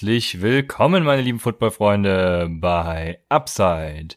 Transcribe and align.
Herzlich 0.00 0.40
willkommen, 0.40 1.04
meine 1.04 1.20
lieben 1.20 1.40
Footballfreunde, 1.40 2.48
bei 2.48 3.18
Upside, 3.28 4.14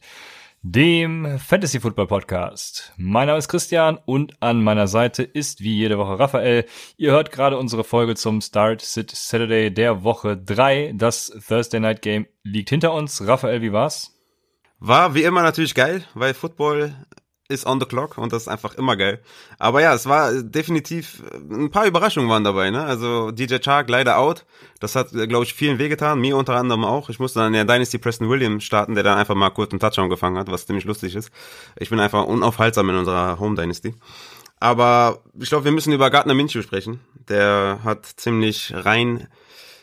dem 0.62 1.38
Fantasy 1.38 1.78
Football 1.78 2.06
Podcast. 2.06 2.94
Mein 2.96 3.26
Name 3.26 3.38
ist 3.38 3.48
Christian 3.48 3.98
und 4.06 4.32
an 4.40 4.64
meiner 4.64 4.86
Seite 4.86 5.22
ist 5.22 5.60
wie 5.60 5.76
jede 5.76 5.98
Woche 5.98 6.18
Raphael. 6.18 6.64
Ihr 6.96 7.12
hört 7.12 7.32
gerade 7.32 7.58
unsere 7.58 7.84
Folge 7.84 8.14
zum 8.14 8.40
Start 8.40 8.80
Sit 8.80 9.10
Saturday 9.10 9.70
der 9.70 10.04
Woche 10.04 10.38
3. 10.38 10.94
Das 10.96 11.30
Thursday 11.46 11.80
Night 11.80 12.00
Game 12.00 12.28
liegt 12.44 12.70
hinter 12.70 12.94
uns. 12.94 13.26
Raphael, 13.28 13.60
wie 13.60 13.74
war's? 13.74 14.18
War 14.78 15.14
wie 15.14 15.24
immer 15.24 15.42
natürlich 15.42 15.74
geil, 15.74 16.02
weil 16.14 16.32
Football 16.32 16.94
ist 17.48 17.66
on 17.66 17.78
the 17.78 17.86
clock 17.86 18.16
und 18.16 18.32
das 18.32 18.42
ist 18.42 18.48
einfach 18.48 18.74
immer 18.74 18.96
geil. 18.96 19.20
Aber 19.58 19.82
ja, 19.82 19.92
es 19.94 20.06
war 20.06 20.32
definitiv, 20.42 21.22
ein 21.50 21.70
paar 21.70 21.86
Überraschungen 21.86 22.30
waren 22.30 22.44
dabei, 22.44 22.70
ne? 22.70 22.82
Also 22.84 23.30
DJ 23.30 23.56
Chark 23.58 23.90
leider 23.90 24.18
out. 24.18 24.46
Das 24.80 24.96
hat, 24.96 25.10
glaube 25.10 25.44
ich, 25.44 25.52
vielen 25.52 25.78
wehgetan, 25.78 26.20
mir 26.20 26.36
unter 26.36 26.54
anderem 26.54 26.84
auch. 26.84 27.10
Ich 27.10 27.18
musste 27.18 27.40
dann 27.40 27.48
in 27.48 27.66
der 27.66 27.66
Dynasty 27.66 27.98
Preston 27.98 28.30
Williams 28.30 28.64
starten, 28.64 28.94
der 28.94 29.04
dann 29.04 29.18
einfach 29.18 29.34
mal 29.34 29.50
kurz 29.50 29.72
einen 29.72 29.80
Touchdown 29.80 30.08
gefangen 30.08 30.38
hat, 30.38 30.50
was 30.50 30.66
ziemlich 30.66 30.84
lustig 30.84 31.14
ist. 31.14 31.30
Ich 31.78 31.90
bin 31.90 32.00
einfach 32.00 32.24
unaufhaltsam 32.24 32.88
in 32.88 32.96
unserer 32.96 33.38
Home 33.38 33.56
Dynasty. 33.56 33.94
Aber 34.58 35.20
ich 35.38 35.50
glaube, 35.50 35.66
wir 35.66 35.72
müssen 35.72 35.92
über 35.92 36.10
Gardner 36.10 36.34
Minshew 36.34 36.62
sprechen. 36.62 37.00
Der 37.28 37.80
hat 37.84 38.06
ziemlich 38.06 38.72
rein 38.74 39.28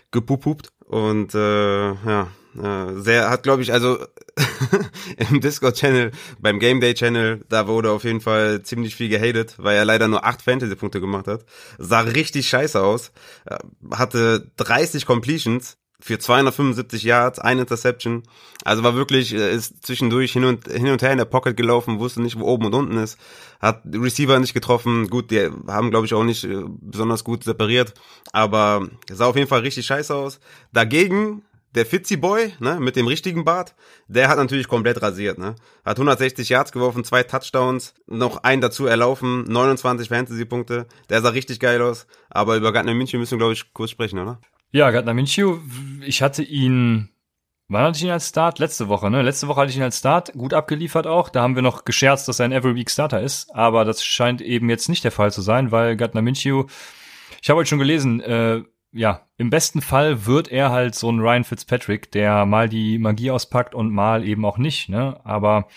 gepupupt 0.10 0.72
und 0.92 1.34
äh, 1.34 1.94
ja, 1.94 2.28
äh, 2.62 3.00
sehr 3.00 3.30
hat 3.30 3.44
glaube 3.44 3.62
ich 3.62 3.72
also 3.72 3.98
im 5.30 5.40
Discord 5.40 5.78
Channel 5.78 6.12
beim 6.40 6.60
Game 6.60 6.82
Day 6.82 6.94
Channel 6.94 7.46
da 7.48 7.68
wurde 7.68 7.92
auf 7.92 8.04
jeden 8.04 8.20
Fall 8.20 8.62
ziemlich 8.64 8.96
viel 8.96 9.08
gehatet 9.08 9.56
weil 9.58 9.78
er 9.78 9.86
leider 9.86 10.10
nur 10.10 10.26
acht 10.26 10.42
Fantasy 10.42 10.76
Punkte 10.76 11.00
gemacht 11.00 11.28
hat. 11.28 11.46
Sah 11.78 12.02
richtig 12.02 12.50
scheiße 12.50 12.82
aus. 12.84 13.14
Äh, 13.46 13.58
hatte 13.92 14.52
30 14.58 15.06
Completions 15.06 15.78
für 16.02 16.20
275 16.20 17.04
Yards, 17.04 17.40
ein 17.40 17.60
Interception. 17.60 18.24
Also 18.64 18.84
war 18.84 18.96
wirklich, 18.96 19.34
äh, 19.34 19.56
ist 19.56 19.86
zwischendurch 19.86 20.34
hin 20.34 20.44
und, 20.46 20.68
hin 20.68 20.90
und 20.90 21.02
her 21.02 21.12
in 21.12 21.18
der 21.18 21.26
Pocket 21.26 21.56
gelaufen, 21.56 22.00
wusste 22.00 22.22
nicht, 22.22 22.40
wo 22.40 22.46
oben 22.46 22.66
und 22.66 22.74
unten 22.74 22.98
ist. 22.98 23.18
Hat 23.60 23.84
Receiver 23.86 24.40
nicht 24.40 24.54
getroffen. 24.54 25.10
Gut, 25.10 25.32
die 25.32 25.50
haben, 25.68 25.92
glaube 25.92 26.06
ich, 26.06 26.14
auch 26.14 26.24
nicht 26.24 26.48
besonders 26.82 27.24
gut 27.24 27.44
separiert. 27.44 27.94
Aber 28.34 28.88
sah 29.10 29.28
auf 29.28 29.36
jeden 29.36 29.48
Fall 29.48 29.62
richtig 29.62 29.86
scheiße 29.86 30.14
aus. 30.14 30.40
Dagegen 30.74 31.44
der 31.76 31.86
Fitzy 31.86 32.18
Boy, 32.18 32.54
ne, 32.60 32.80
mit 32.80 32.96
dem 32.96 33.08
richtigen 33.08 33.46
Bart, 33.46 33.76
der 34.08 34.28
hat 34.28 34.38
natürlich 34.38 34.68
komplett 34.68 35.02
rasiert, 35.02 35.38
ne. 35.38 35.56
Hat 35.86 35.98
160 35.98 36.50
Yards 36.50 36.72
geworfen, 36.72 37.06
zwei 37.06 37.24
Touchdowns, 37.24 37.94
noch 38.08 38.44
einen 38.44 38.62
dazu 38.62 38.88
erlaufen, 38.88 39.44
29 39.44 40.10
Fantasy-Punkte. 40.10 40.88
Der 41.10 41.22
sah 41.22 41.30
richtig 41.30 41.60
geil 41.60 41.82
aus. 41.82 42.08
Aber 42.30 42.58
über 42.58 42.74
Gardner 42.74 42.94
München 42.94 43.20
müssen 43.20 43.32
wir, 43.32 43.38
glaube 43.38 43.54
ich, 43.54 43.74
kurz 43.74 43.92
sprechen, 43.92 44.20
oder? 44.20 44.40
Ja, 44.74 44.90
Gardner 44.92 45.14
Minshew, 45.14 45.58
ich 46.06 46.22
hatte 46.22 46.44
ihn, 46.44 47.10
wann 47.68 47.84
hatte 47.84 47.98
ich 47.98 48.04
ihn 48.06 48.10
als 48.10 48.30
Start? 48.30 48.58
Letzte 48.60 48.88
Woche, 48.88 49.12
ne? 49.12 49.22
Letzte 49.22 49.50
Woche 49.50 49.60
hatte 49.60 49.72
ich 49.72 49.76
ihn 49.76 49.84
als 49.84 50.00
Start, 50.00 50.32
gut 50.32 50.54
abgeliefert 50.54 51.08
auch. 51.08 51.28
Da 51.28 51.42
haben 51.42 51.56
wir 51.56 51.62
noch 51.62 51.84
gescherzt, 51.84 52.30
dass 52.30 52.40
er 52.40 52.46
ein 52.46 52.54
Every 52.54 52.74
Week 52.76 52.90
Starter 52.90 53.20
ist. 53.20 53.54
Aber 53.54 53.84
das 53.84 54.02
scheint 54.02 54.40
eben 54.40 54.70
jetzt 54.70 54.88
nicht 54.88 55.04
der 55.04 55.12
Fall 55.12 55.30
zu 55.34 55.42
sein, 55.42 55.72
weil 55.74 55.98
Gardner 55.98 56.22
Minshew, 56.22 56.68
ich 57.42 57.50
habe 57.50 57.60
heute 57.60 57.68
schon 57.68 57.80
gelesen, 57.80 58.22
äh, 58.22 58.64
ja, 58.94 59.28
im 59.36 59.50
besten 59.50 59.82
Fall 59.82 60.26
wird 60.26 60.50
er 60.50 60.72
halt 60.72 60.96
so 60.96 61.12
ein 61.12 61.20
Ryan 61.20 61.44
Fitzpatrick, 61.44 62.10
der 62.14 62.46
mal 62.46 62.70
die 62.70 62.98
Magie 62.98 63.32
auspackt 63.32 63.76
und 63.76 63.92
mal 63.92 64.26
eben 64.26 64.46
auch 64.46 64.58
nicht, 64.58 64.88
ne? 64.88 65.20
Aber 65.26 65.68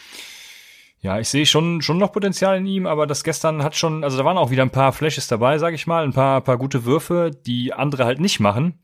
ja, 1.00 1.18
ich 1.18 1.28
sehe 1.28 1.46
schon 1.46 1.82
schon 1.82 1.98
noch 1.98 2.12
Potenzial 2.12 2.56
in 2.58 2.66
ihm, 2.66 2.86
aber 2.86 3.06
das 3.06 3.24
gestern 3.24 3.62
hat 3.62 3.76
schon, 3.76 4.04
also 4.04 4.16
da 4.16 4.24
waren 4.24 4.38
auch 4.38 4.50
wieder 4.50 4.62
ein 4.62 4.70
paar 4.70 4.92
Flashes 4.92 5.26
dabei, 5.26 5.58
sag 5.58 5.74
ich 5.74 5.86
mal, 5.86 6.04
ein 6.04 6.12
paar 6.12 6.40
paar 6.40 6.58
gute 6.58 6.84
Würfe, 6.84 7.30
die 7.32 7.72
andere 7.72 8.04
halt 8.04 8.20
nicht 8.20 8.40
machen. 8.40 8.83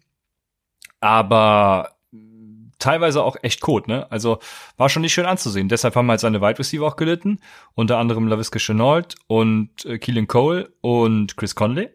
Aber 1.00 1.96
teilweise 2.78 3.22
auch 3.22 3.36
echt 3.42 3.60
Code, 3.60 3.90
ne? 3.90 4.10
Also 4.10 4.40
war 4.76 4.88
schon 4.88 5.02
nicht 5.02 5.12
schön 5.12 5.26
anzusehen. 5.26 5.68
Deshalb 5.68 5.94
haben 5.94 6.10
halt 6.10 6.20
seine 6.20 6.40
Wide 6.40 6.58
Receiver 6.58 6.86
auch 6.86 6.96
gelitten, 6.96 7.40
unter 7.74 7.98
anderem 7.98 8.26
LaVisca 8.26 8.58
Chenault 8.58 9.14
und 9.26 9.84
äh, 9.84 9.98
Keelan 9.98 10.26
Cole 10.26 10.72
und 10.80 11.36
Chris 11.36 11.54
Conley. 11.54 11.90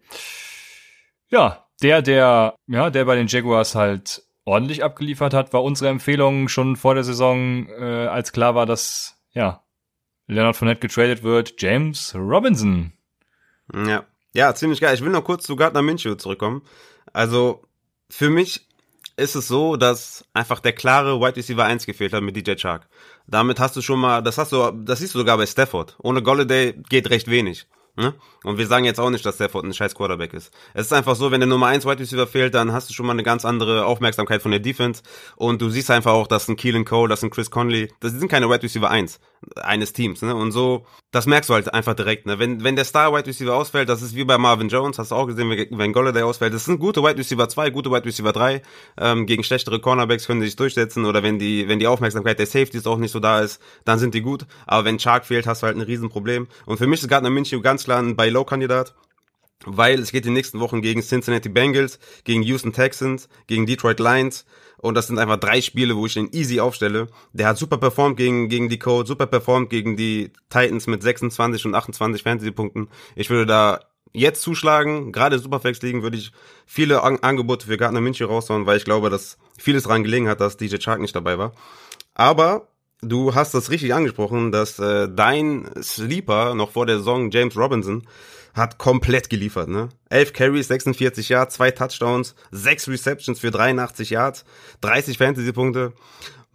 Ja, 1.27 1.65
der, 1.81 2.01
der, 2.01 2.55
ja, 2.67 2.89
der 2.89 3.05
bei 3.05 3.15
den 3.15 3.27
Jaguars 3.27 3.75
halt 3.75 4.23
ordentlich 4.45 4.83
abgeliefert 4.83 5.33
hat, 5.33 5.53
war 5.53 5.63
unsere 5.63 5.89
Empfehlung 5.89 6.47
schon 6.47 6.75
vor 6.75 6.93
der 6.93 7.03
Saison, 7.03 7.67
äh, 7.67 8.07
als 8.07 8.31
klar 8.31 8.55
war, 8.55 8.65
dass, 8.65 9.19
ja, 9.31 9.63
Leonard 10.27 10.55
Fournette 10.55 10.81
getradet 10.81 11.23
wird, 11.23 11.61
James 11.61 12.15
Robinson. 12.15 12.93
Ja. 13.73 14.05
Ja, 14.33 14.53
ziemlich 14.53 14.81
geil. 14.81 14.93
Ich 14.93 15.01
will 15.01 15.11
noch 15.11 15.23
kurz 15.23 15.45
zu 15.45 15.55
Gardner 15.55 15.81
Minshew 15.81 16.15
zurückkommen. 16.15 16.61
Also, 17.13 17.63
für 18.09 18.29
mich 18.29 18.67
ist 19.17 19.35
es 19.35 19.47
so, 19.47 19.77
dass 19.77 20.25
einfach 20.33 20.59
der 20.59 20.73
klare 20.73 21.19
Wide 21.19 21.37
Receiver 21.37 21.63
1 21.63 21.85
gefehlt 21.85 22.13
hat 22.13 22.21
mit 22.21 22.35
DJ 22.35 22.55
Chark. 22.55 22.87
Damit 23.27 23.59
hast 23.59 23.75
du 23.75 23.81
schon 23.81 23.99
mal, 23.99 24.21
das 24.21 24.37
hast 24.37 24.51
du, 24.51 24.71
das 24.71 24.99
siehst 24.99 25.15
du 25.15 25.19
sogar 25.19 25.37
bei 25.37 25.45
Stafford. 25.45 25.95
Ohne 26.01 26.21
Golladay 26.21 26.73
geht 26.89 27.09
recht 27.09 27.29
wenig. 27.29 27.67
Ne? 27.97 28.13
Und 28.43 28.57
wir 28.57 28.67
sagen 28.67 28.83
jetzt 28.83 28.99
auch 28.99 29.09
nicht, 29.09 29.25
dass 29.25 29.35
Stafford 29.35 29.63
ein 29.63 29.73
scheiß 29.73 29.95
Quarterback 29.95 30.33
ist. 30.33 30.53
Es 30.73 30.87
ist 30.87 30.93
einfach 30.93 31.15
so, 31.15 31.31
wenn 31.31 31.39
der 31.39 31.47
Nummer 31.47 31.67
1 31.67 31.85
Wide 31.85 31.99
Receiver 31.99 32.27
fehlt, 32.27 32.53
dann 32.53 32.73
hast 32.73 32.89
du 32.89 32.93
schon 32.93 33.05
mal 33.05 33.13
eine 33.13 33.23
ganz 33.23 33.45
andere 33.45 33.85
Aufmerksamkeit 33.85 34.41
von 34.41 34.51
der 34.51 34.59
Defense. 34.59 35.01
Und 35.37 35.61
du 35.61 35.69
siehst 35.69 35.89
einfach 35.89 36.11
auch, 36.11 36.27
dass 36.27 36.49
ein 36.49 36.57
Keelan 36.57 36.83
Cole, 36.83 37.07
dass 37.07 37.23
ein 37.23 37.29
Chris 37.29 37.49
Conley, 37.49 37.93
das 38.01 38.11
sind 38.11 38.27
keine 38.27 38.49
Wide 38.49 38.63
Receiver 38.63 38.89
1 38.89 39.19
eines 39.55 39.93
Teams. 39.93 40.21
Ne? 40.21 40.35
Und 40.35 40.51
so, 40.51 40.85
das 41.11 41.25
merkst 41.25 41.49
du 41.49 41.53
halt 41.53 41.73
einfach 41.73 41.93
direkt. 41.93 42.25
Ne? 42.25 42.39
Wenn, 42.39 42.63
wenn 42.63 42.75
der 42.75 42.85
Star 42.85 43.13
Wide 43.13 43.25
Receiver 43.27 43.55
ausfällt, 43.55 43.89
das 43.89 44.01
ist 44.01 44.15
wie 44.15 44.23
bei 44.23 44.37
Marvin 44.37 44.69
Jones, 44.69 44.99
hast 44.99 45.11
du 45.11 45.15
auch 45.15 45.27
gesehen, 45.27 45.49
wenn 45.71 45.93
Golladay 45.93 46.23
ausfällt. 46.23 46.53
Das 46.53 46.65
sind 46.65 46.79
gute 46.79 47.01
Wide 47.03 47.17
Receiver 47.17 47.47
2, 47.47 47.69
gute 47.69 47.91
Wide 47.91 48.05
Receiver 48.05 48.31
3. 48.31 48.61
Ähm, 48.97 49.25
gegen 49.25 49.43
schlechtere 49.43 49.79
Cornerbacks 49.79 50.27
können 50.27 50.41
sie 50.41 50.47
sich 50.47 50.55
durchsetzen. 50.55 51.05
Oder 51.05 51.23
wenn 51.23 51.39
die, 51.39 51.67
wenn 51.67 51.79
die 51.79 51.87
Aufmerksamkeit 51.87 52.39
der 52.39 52.47
Safeties 52.47 52.87
auch 52.87 52.97
nicht 52.97 53.11
so 53.11 53.19
da 53.19 53.39
ist, 53.41 53.61
dann 53.85 53.99
sind 53.99 54.13
die 54.13 54.21
gut. 54.21 54.45
Aber 54.65 54.85
wenn 54.85 54.97
Chark 54.97 55.25
fehlt, 55.25 55.47
hast 55.47 55.61
du 55.61 55.67
halt 55.67 55.77
ein 55.77 55.81
Riesenproblem. 55.81 56.47
Und 56.65 56.77
für 56.77 56.87
mich 56.87 57.01
ist 57.01 57.09
Gardner 57.09 57.29
Minshew 57.29 57.61
ganz 57.61 57.83
klar 57.83 57.99
ein 57.99 58.15
Buy-Low-Kandidat 58.15 58.95
weil 59.65 59.99
es 59.99 60.11
geht 60.11 60.25
die 60.25 60.31
nächsten 60.31 60.59
Wochen 60.59 60.81
gegen 60.81 61.01
Cincinnati 61.01 61.49
Bengals, 61.49 61.97
gegen 62.23 62.43
Houston 62.43 62.73
Texans, 62.73 63.29
gegen 63.47 63.65
Detroit 63.65 63.99
Lions 63.99 64.45
und 64.85 64.93
das 64.93 65.07
sind 65.07 65.17
einfach 65.17 65.37
drei 65.37 65.61
Spiele, 65.61 65.95
wo 65.95 66.05
ich 66.05 66.13
den 66.13 66.31
easy 66.31 66.59
aufstelle. 66.59 67.07
Der 67.33 67.47
hat 67.47 67.57
super 67.57 67.77
performt 67.77 68.17
gegen, 68.17 68.49
gegen 68.49 68.69
die 68.69 68.77
Colts, 68.77 69.07
super 69.07 69.25
performt 69.25 69.71
gegen 69.71 69.97
die 69.97 70.31
Titans 70.49 70.85
mit 70.85 71.01
26 71.01 71.65
und 71.65 71.73
28 71.73 72.21
Fantasy-Punkten. 72.21 72.89
Ich 73.15 73.31
würde 73.31 73.47
da 73.47 73.79
jetzt 74.13 74.43
zuschlagen, 74.43 75.11
gerade 75.11 75.39
Superflex 75.39 75.81
liegen, 75.81 76.03
würde 76.03 76.17
ich 76.17 76.31
viele 76.67 77.01
An 77.01 77.17
Angebote 77.21 77.65
für 77.65 77.77
Gardner 77.77 77.99
Minshew 77.99 78.25
raushauen, 78.25 78.67
weil 78.67 78.77
ich 78.77 78.85
glaube, 78.85 79.09
dass 79.09 79.39
vieles 79.57 79.83
daran 79.83 80.03
gelegen 80.03 80.27
hat, 80.29 80.39
dass 80.39 80.55
DJ 80.55 80.77
Chark 80.77 81.01
nicht 81.01 81.15
dabei 81.15 81.39
war. 81.39 81.53
Aber 82.13 82.67
du 83.01 83.33
hast 83.33 83.55
das 83.55 83.71
richtig 83.71 83.93
angesprochen, 83.95 84.51
dass 84.51 84.77
äh, 84.77 85.09
dein 85.09 85.67
Sleeper 85.81 86.53
noch 86.53 86.69
vor 86.71 86.85
der 86.85 86.99
Saison 86.99 87.31
James 87.31 87.57
Robinson 87.57 88.03
hat 88.55 88.77
komplett 88.77 89.29
geliefert, 89.29 89.67
ne? 89.67 89.89
11 90.09 90.33
Carries, 90.33 90.67
46 90.69 91.29
Yards, 91.29 91.55
zwei 91.55 91.71
Touchdowns, 91.71 92.35
6 92.51 92.87
Receptions 92.87 93.39
für 93.39 93.51
83 93.51 94.09
Yards, 94.09 94.45
30 94.81 95.17
Fantasy-Punkte. 95.17 95.93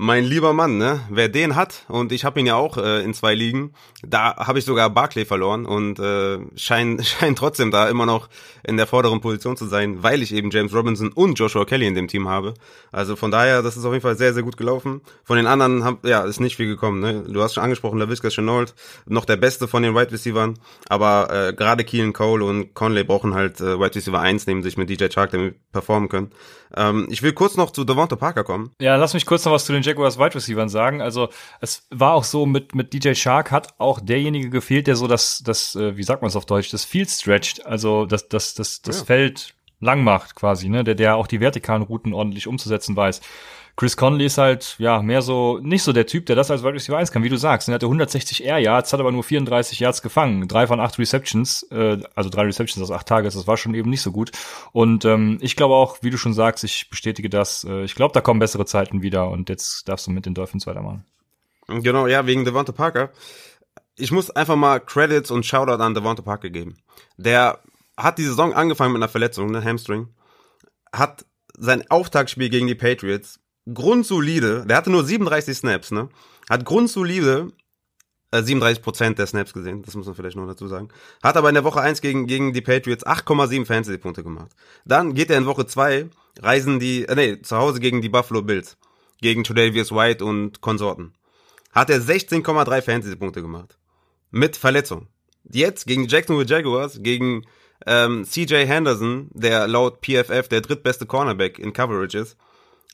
Mein 0.03 0.25
lieber 0.25 0.55
Mann, 0.55 0.79
ne? 0.79 1.03
Wer 1.11 1.29
den 1.29 1.57
hat, 1.57 1.85
und 1.89 2.11
ich 2.11 2.25
habe 2.25 2.41
ihn 2.41 2.47
ja 2.47 2.55
auch 2.55 2.79
äh, 2.79 3.05
in 3.05 3.13
zwei 3.13 3.35
Ligen, 3.35 3.75
da 4.03 4.35
habe 4.35 4.59
ich 4.59 4.65
sogar 4.65 4.89
Barclay 4.89 5.27
verloren 5.27 5.67
und 5.67 5.99
äh, 5.99 6.39
scheint 6.57 7.05
schein 7.05 7.37
trotzdem 7.37 7.71
da 7.71 7.87
immer 7.87 8.07
noch 8.07 8.31
in 8.67 8.79
der 8.79 8.87
vorderen 8.87 9.21
Position 9.21 9.59
zu 9.59 9.67
sein, 9.67 10.03
weil 10.03 10.23
ich 10.23 10.33
eben 10.33 10.51
James 10.51 10.73
Robinson 10.73 11.13
und 11.13 11.39
Joshua 11.39 11.67
Kelly 11.67 11.87
in 11.87 11.95
dem 11.95 12.09
Team 12.09 12.29
habe. 12.29 12.55
Also 12.93 13.15
von 13.15 13.31
daher, 13.31 13.61
das 13.61 13.77
ist 13.77 13.85
auf 13.85 13.93
jeden 13.93 14.01
Fall 14.01 14.17
sehr, 14.17 14.33
sehr 14.33 14.43
gut 14.43 14.57
gelaufen. 14.57 15.03
Von 15.23 15.37
den 15.37 15.47
anderen 15.47 15.85
hab, 15.85 16.07
ja, 16.07 16.23
ist 16.23 16.41
nicht 16.41 16.57
viel 16.57 16.69
gekommen. 16.69 17.01
Ne? 17.01 17.25
Du 17.29 17.43
hast 17.43 17.53
schon 17.53 17.65
angesprochen, 17.65 17.99
LaVisca 17.99 18.31
Chenault, 18.31 18.75
noch 19.05 19.27
der 19.27 19.37
beste 19.37 19.69
von 19.69 19.83
den 19.83 19.95
Wide 19.95 20.13
Receivers, 20.13 20.55
aber 20.89 21.29
äh, 21.31 21.53
gerade 21.53 21.85
Keelan 21.85 22.15
Cole 22.15 22.43
und 22.43 22.73
Conley 22.73 23.05
brauchen 23.05 23.35
halt 23.35 23.61
äh, 23.61 23.79
Wide 23.79 23.95
Receiver 23.95 24.19
1 24.19 24.47
neben 24.47 24.63
sich 24.63 24.79
mit 24.79 24.89
DJ 24.89 25.09
Chark, 25.09 25.33
damit 25.33 25.57
performen 25.73 26.09
können. 26.09 26.31
Ähm, 26.77 27.07
ich 27.11 27.23
will 27.23 27.33
kurz 27.33 27.57
noch 27.57 27.71
zu 27.71 27.85
Devonta 27.85 28.17
Parker 28.17 28.45
kommen. 28.45 28.71
Ja, 28.81 28.97
lass 28.97 29.15
mich 29.15 29.27
kurz 29.27 29.45
noch 29.45 29.53
was 29.53 29.65
zu 29.65 29.73
den 29.73 29.83
Jaguars 29.91 30.19
Wide 30.19 30.35
Receivers 30.35 30.73
sagen. 30.73 31.01
Also 31.03 31.29
es 31.61 31.87
war 31.91 32.15
auch 32.15 32.25
so 32.25 32.47
mit 32.47 32.75
mit 32.75 32.93
DJ 32.93 33.15
Shark 33.15 33.51
hat 33.51 33.75
auch 33.79 34.01
derjenige 34.01 34.51
gefehlt, 34.51 34.87
der 34.87 34.97
so 34.97 35.07
das 35.07 35.43
das 35.45 35.77
äh, 35.77 35.97
wie 35.97 36.03
sagt 36.03 36.23
man 36.23 36.29
es 36.29 36.37
auf 36.37 36.47
Deutsch, 36.47 36.71
das 36.71 36.85
Field 36.85 37.11
stretched, 37.11 37.67
also 37.67 38.07
das 38.07 38.29
das 38.29 38.55
das 38.55 38.83
das 38.83 39.01
ja. 39.01 39.05
Feld 39.05 39.55
lang 39.81 40.03
macht 40.05 40.35
quasi, 40.35 40.69
ne, 40.69 40.85
der 40.85 40.95
der 40.95 41.17
auch 41.17 41.27
die 41.27 41.41
vertikalen 41.41 41.83
Routen 41.83 42.13
ordentlich 42.13 42.47
umzusetzen 42.47 42.97
weiß. 42.97 43.21
Chris 43.81 43.97
Conley 43.97 44.27
ist 44.27 44.37
halt, 44.37 44.75
ja, 44.77 45.01
mehr 45.01 45.23
so, 45.23 45.59
nicht 45.63 45.83
so 45.83 45.95
der 45.95 46.07
Typ, 46.07 46.27
der 46.27 46.37
das 46.37 46.51
als 46.51 46.63
Wide 46.63 46.75
Receiver 46.75 46.99
1 46.99 47.13
kann, 47.13 47.23
wie 47.23 47.31
du 47.31 47.39
sagst. 47.39 47.67
Er 47.67 47.77
hatte 47.77 47.87
160 47.87 48.45
Air 48.45 48.59
Yards, 48.59 48.93
hat 48.93 49.01
aber 49.01 49.11
nur 49.11 49.25
34 49.25 49.81
Yards 49.81 50.03
gefangen. 50.03 50.47
Drei 50.49 50.67
von 50.67 50.81
acht 50.81 50.99
Receptions, 50.99 51.63
äh, 51.71 51.97
also 52.15 52.29
drei 52.29 52.43
Receptions 52.43 52.83
aus 52.83 52.95
acht 52.95 53.09
Tages, 53.09 53.33
das 53.33 53.47
war 53.47 53.57
schon 53.57 53.73
eben 53.73 53.89
nicht 53.89 54.03
so 54.03 54.13
gut. 54.13 54.33
Und 54.73 55.07
ähm, 55.07 55.39
ich 55.41 55.57
glaube 55.57 55.77
auch, 55.77 55.97
wie 56.03 56.11
du 56.11 56.19
schon 56.19 56.35
sagst, 56.35 56.63
ich 56.63 56.91
bestätige 56.91 57.31
das, 57.31 57.65
äh, 57.65 57.85
ich 57.85 57.95
glaube, 57.95 58.13
da 58.13 58.21
kommen 58.21 58.39
bessere 58.39 58.67
Zeiten 58.67 59.01
wieder 59.01 59.31
und 59.31 59.49
jetzt 59.49 59.89
darfst 59.89 60.07
du 60.07 60.11
mit 60.11 60.27
den 60.27 60.35
Dolphins 60.35 60.67
weitermachen. 60.67 61.07
Genau, 61.67 62.07
ja, 62.07 62.27
wegen 62.27 62.45
Devonta 62.45 62.73
Parker. 62.73 63.09
Ich 63.97 64.13
muss 64.13 64.29
einfach 64.29 64.57
mal 64.57 64.81
Credits 64.81 65.31
und 65.31 65.47
Shoutout 65.47 65.83
an 65.83 65.95
Devonta 65.95 66.21
Parker 66.21 66.51
geben. 66.51 66.77
Der 67.17 67.61
hat 67.97 68.19
die 68.19 68.25
Saison 68.25 68.53
angefangen 68.53 68.93
mit 68.93 69.01
einer 69.01 69.09
Verletzung, 69.09 69.51
ne, 69.51 69.65
Hamstring. 69.65 70.09
Hat 70.93 71.25
sein 71.57 71.91
Auftaktspiel 71.91 72.51
gegen 72.51 72.67
die 72.67 72.75
Patriots 72.75 73.41
grundsolide, 73.73 74.65
der 74.67 74.77
hatte 74.77 74.91
nur 74.91 75.05
37 75.05 75.57
Snaps, 75.57 75.91
ne? 75.91 76.09
Hat 76.49 76.65
grundsolide 76.65 77.53
äh, 78.33 78.43
37 78.43 78.83
Prozent 78.83 79.19
der 79.19 79.27
Snaps 79.27 79.53
gesehen, 79.53 79.83
das 79.83 79.95
muss 79.95 80.07
man 80.07 80.15
vielleicht 80.15 80.37
noch 80.37 80.47
dazu 80.47 80.69
sagen. 80.69 80.89
Hat 81.23 81.37
aber 81.37 81.49
in 81.49 81.55
der 81.55 81.65
Woche 81.65 81.81
1 81.81 82.01
gegen, 82.01 82.27
gegen 82.27 82.53
die 82.53 82.61
Patriots 82.61 83.05
8,7 83.05 83.67
Fantasy-Punkte 83.67 84.23
gemacht. 84.23 84.51
Dann 84.85 85.15
geht 85.15 85.31
er 85.31 85.39
in 85.39 85.47
Woche 85.47 85.67
2, 85.67 86.09
reisen 86.41 86.79
die, 86.79 87.07
äh, 87.07 87.15
nee, 87.15 87.43
zu 87.43 87.57
Hause 87.57 87.81
gegen 87.81 88.03
die 88.03 88.09
Buffalo 88.09 88.43
Bills. 88.43 88.77
Gegen 89.21 89.45
Tredavious 89.45 89.93
White 89.93 90.25
und 90.25 90.63
Konsorten. 90.63 91.13
Hat 91.73 91.91
er 91.91 92.01
16,3 92.01 92.83
Fantasy-Punkte 92.83 93.43
gemacht. 93.43 93.79
Mit 94.31 94.57
Verletzung. 94.57 95.09
Jetzt 95.45 95.87
gegen 95.87 96.07
die 96.07 96.13
Jacksonville 96.13 96.49
Jaguars, 96.49 97.03
gegen 97.03 97.45
ähm, 97.87 98.25
CJ 98.25 98.67
Henderson, 98.67 99.29
der 99.33 99.67
laut 99.67 100.01
PFF 100.01 100.49
der 100.49 100.61
drittbeste 100.61 101.07
Cornerback 101.07 101.59
in 101.59 101.73
Coverage 101.73 102.19
ist, 102.19 102.37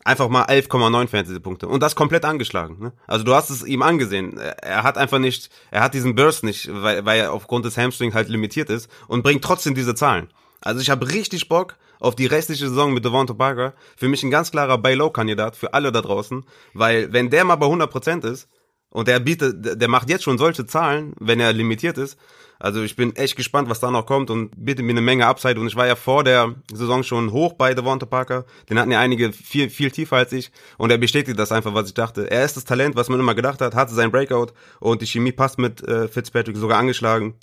einfach 0.07 0.29
mal 0.29 0.45
11,9 0.45 1.09
Fantasy-Punkte. 1.09 1.69
Und 1.69 1.83
das 1.83 1.97
komplett 1.97 2.25
angeschlagen. 2.25 2.79
Ne? 2.79 2.93
Also 3.07 3.25
du 3.25 3.35
hast 3.35 3.51
es 3.51 3.65
ihm 3.65 3.83
angesehen. 3.83 4.39
Er 4.39 4.83
hat 4.83 4.97
einfach 4.97 5.19
nicht, 5.19 5.51
er 5.71 5.83
hat 5.83 5.95
diesen 5.95 6.15
Burst 6.15 6.45
nicht, 6.45 6.71
weil, 6.73 7.05
weil 7.05 7.21
er 7.21 7.33
aufgrund 7.33 7.65
des 7.65 7.77
Hamstring 7.77 8.15
halt 8.15 8.29
limitiert 8.29 8.71
ist 8.71 8.89
und 9.09 9.23
bringt 9.23 9.43
trotzdem 9.43 9.75
diese 9.75 9.95
Zahlen. 9.95 10.29
Also 10.61 10.81
ich 10.81 10.91
habe 10.91 11.09
richtig 11.09 11.49
Bock 11.49 11.77
auf 11.99 12.15
die 12.15 12.27
restliche 12.27 12.69
Saison 12.69 12.93
mit 12.93 13.05
Devonta 13.05 13.35
Parker. 13.35 13.75
Für 13.97 14.09
mich 14.09 14.23
ein 14.23 14.31
ganz 14.31 14.51
klarer 14.51 14.79
Buy-Low-Kandidat 14.79 15.57
für 15.57 15.75
alle 15.75 15.93
da 15.93 16.03
draußen. 16.03 16.45
Weil 16.73 17.13
wenn 17.13 17.31
der 17.31 17.45
mal 17.45 17.57
bei 17.57 17.67
100% 17.67 18.25
ist 18.27 18.49
und 18.91 19.09
der 19.09 19.19
bietet, 19.19 19.81
der 19.81 19.89
macht 19.89 20.09
jetzt 20.09 20.25
schon 20.25 20.39
solche 20.39 20.67
Zahlen, 20.67 21.15
wenn 21.19 21.41
er 21.41 21.53
limitiert 21.53 21.99
ist, 21.99 22.17
also 22.59 22.83
ich 22.83 22.97
bin 22.97 23.15
echt 23.17 23.37
gespannt, 23.37 23.69
was 23.69 23.81
da 23.81 23.91
noch 23.91 24.07
kommt 24.07 24.31
und 24.31 24.51
bitte 24.57 24.83
mir 24.83 24.93
eine 24.93 25.01
Menge 25.01 25.27
Upside. 25.27 25.61
Und 25.61 25.67
ich 25.67 25.77
war 25.77 25.87
ja 25.87 25.95
vor 25.95 26.25
der 26.25 26.55
Saison 26.73 27.03
schon 27.03 27.33
hoch 27.33 27.53
bei 27.55 27.75
Devonta 27.75 28.07
Parker. 28.07 28.45
Den 28.71 28.79
hatten 28.79 28.91
ja 28.91 29.01
einige 29.01 29.33
viel, 29.33 29.71
viel 29.71 29.91
tiefer 29.91 30.17
als 30.17 30.33
ich. 30.33 30.51
Und 30.79 30.91
er 30.91 30.99
bestätigt 30.99 31.39
das 31.39 31.53
einfach, 31.53 31.75
was 31.75 31.89
ich 31.89 31.95
dachte. 31.95 32.31
Er 32.31 32.45
ist 32.45 32.57
das 32.57 32.65
Talent, 32.65 32.97
was 32.97 33.09
man 33.09 33.21
immer 33.21 33.35
gedacht 33.35 33.61
hat, 33.61 33.75
hatte 33.75 33.95
sein 33.95 34.11
Breakout 34.11 34.53
und 34.81 35.03
die 35.03 35.07
Chemie 35.07 35.33
passt 35.33 35.59
mit 35.59 35.83
äh, 35.83 36.09
Fitzpatrick 36.09 36.57
sogar 36.57 36.79
angeschlagen. 36.79 37.35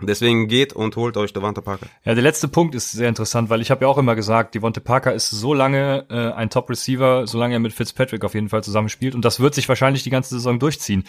Deswegen 0.00 0.46
geht 0.46 0.72
und 0.72 0.94
holt 0.96 1.16
euch 1.16 1.32
Devonta 1.32 1.60
Parker. 1.60 1.86
Ja, 2.04 2.14
der 2.14 2.22
letzte 2.22 2.46
Punkt 2.46 2.74
ist 2.74 2.92
sehr 2.92 3.08
interessant, 3.08 3.50
weil 3.50 3.60
ich 3.60 3.70
habe 3.70 3.84
ja 3.84 3.88
auch 3.88 3.98
immer 3.98 4.14
gesagt, 4.14 4.54
Devonta 4.54 4.80
Parker 4.80 5.12
ist 5.12 5.30
so 5.30 5.54
lange 5.54 6.06
äh, 6.08 6.32
ein 6.32 6.50
Top-Receiver, 6.50 7.26
solange 7.26 7.54
er 7.54 7.60
mit 7.60 7.72
Fitzpatrick 7.72 8.24
auf 8.24 8.34
jeden 8.34 8.48
Fall 8.48 8.62
zusammenspielt. 8.62 9.14
Und 9.14 9.24
das 9.24 9.40
wird 9.40 9.54
sich 9.54 9.68
wahrscheinlich 9.68 10.04
die 10.04 10.10
ganze 10.10 10.34
Saison 10.34 10.58
durchziehen. 10.58 11.04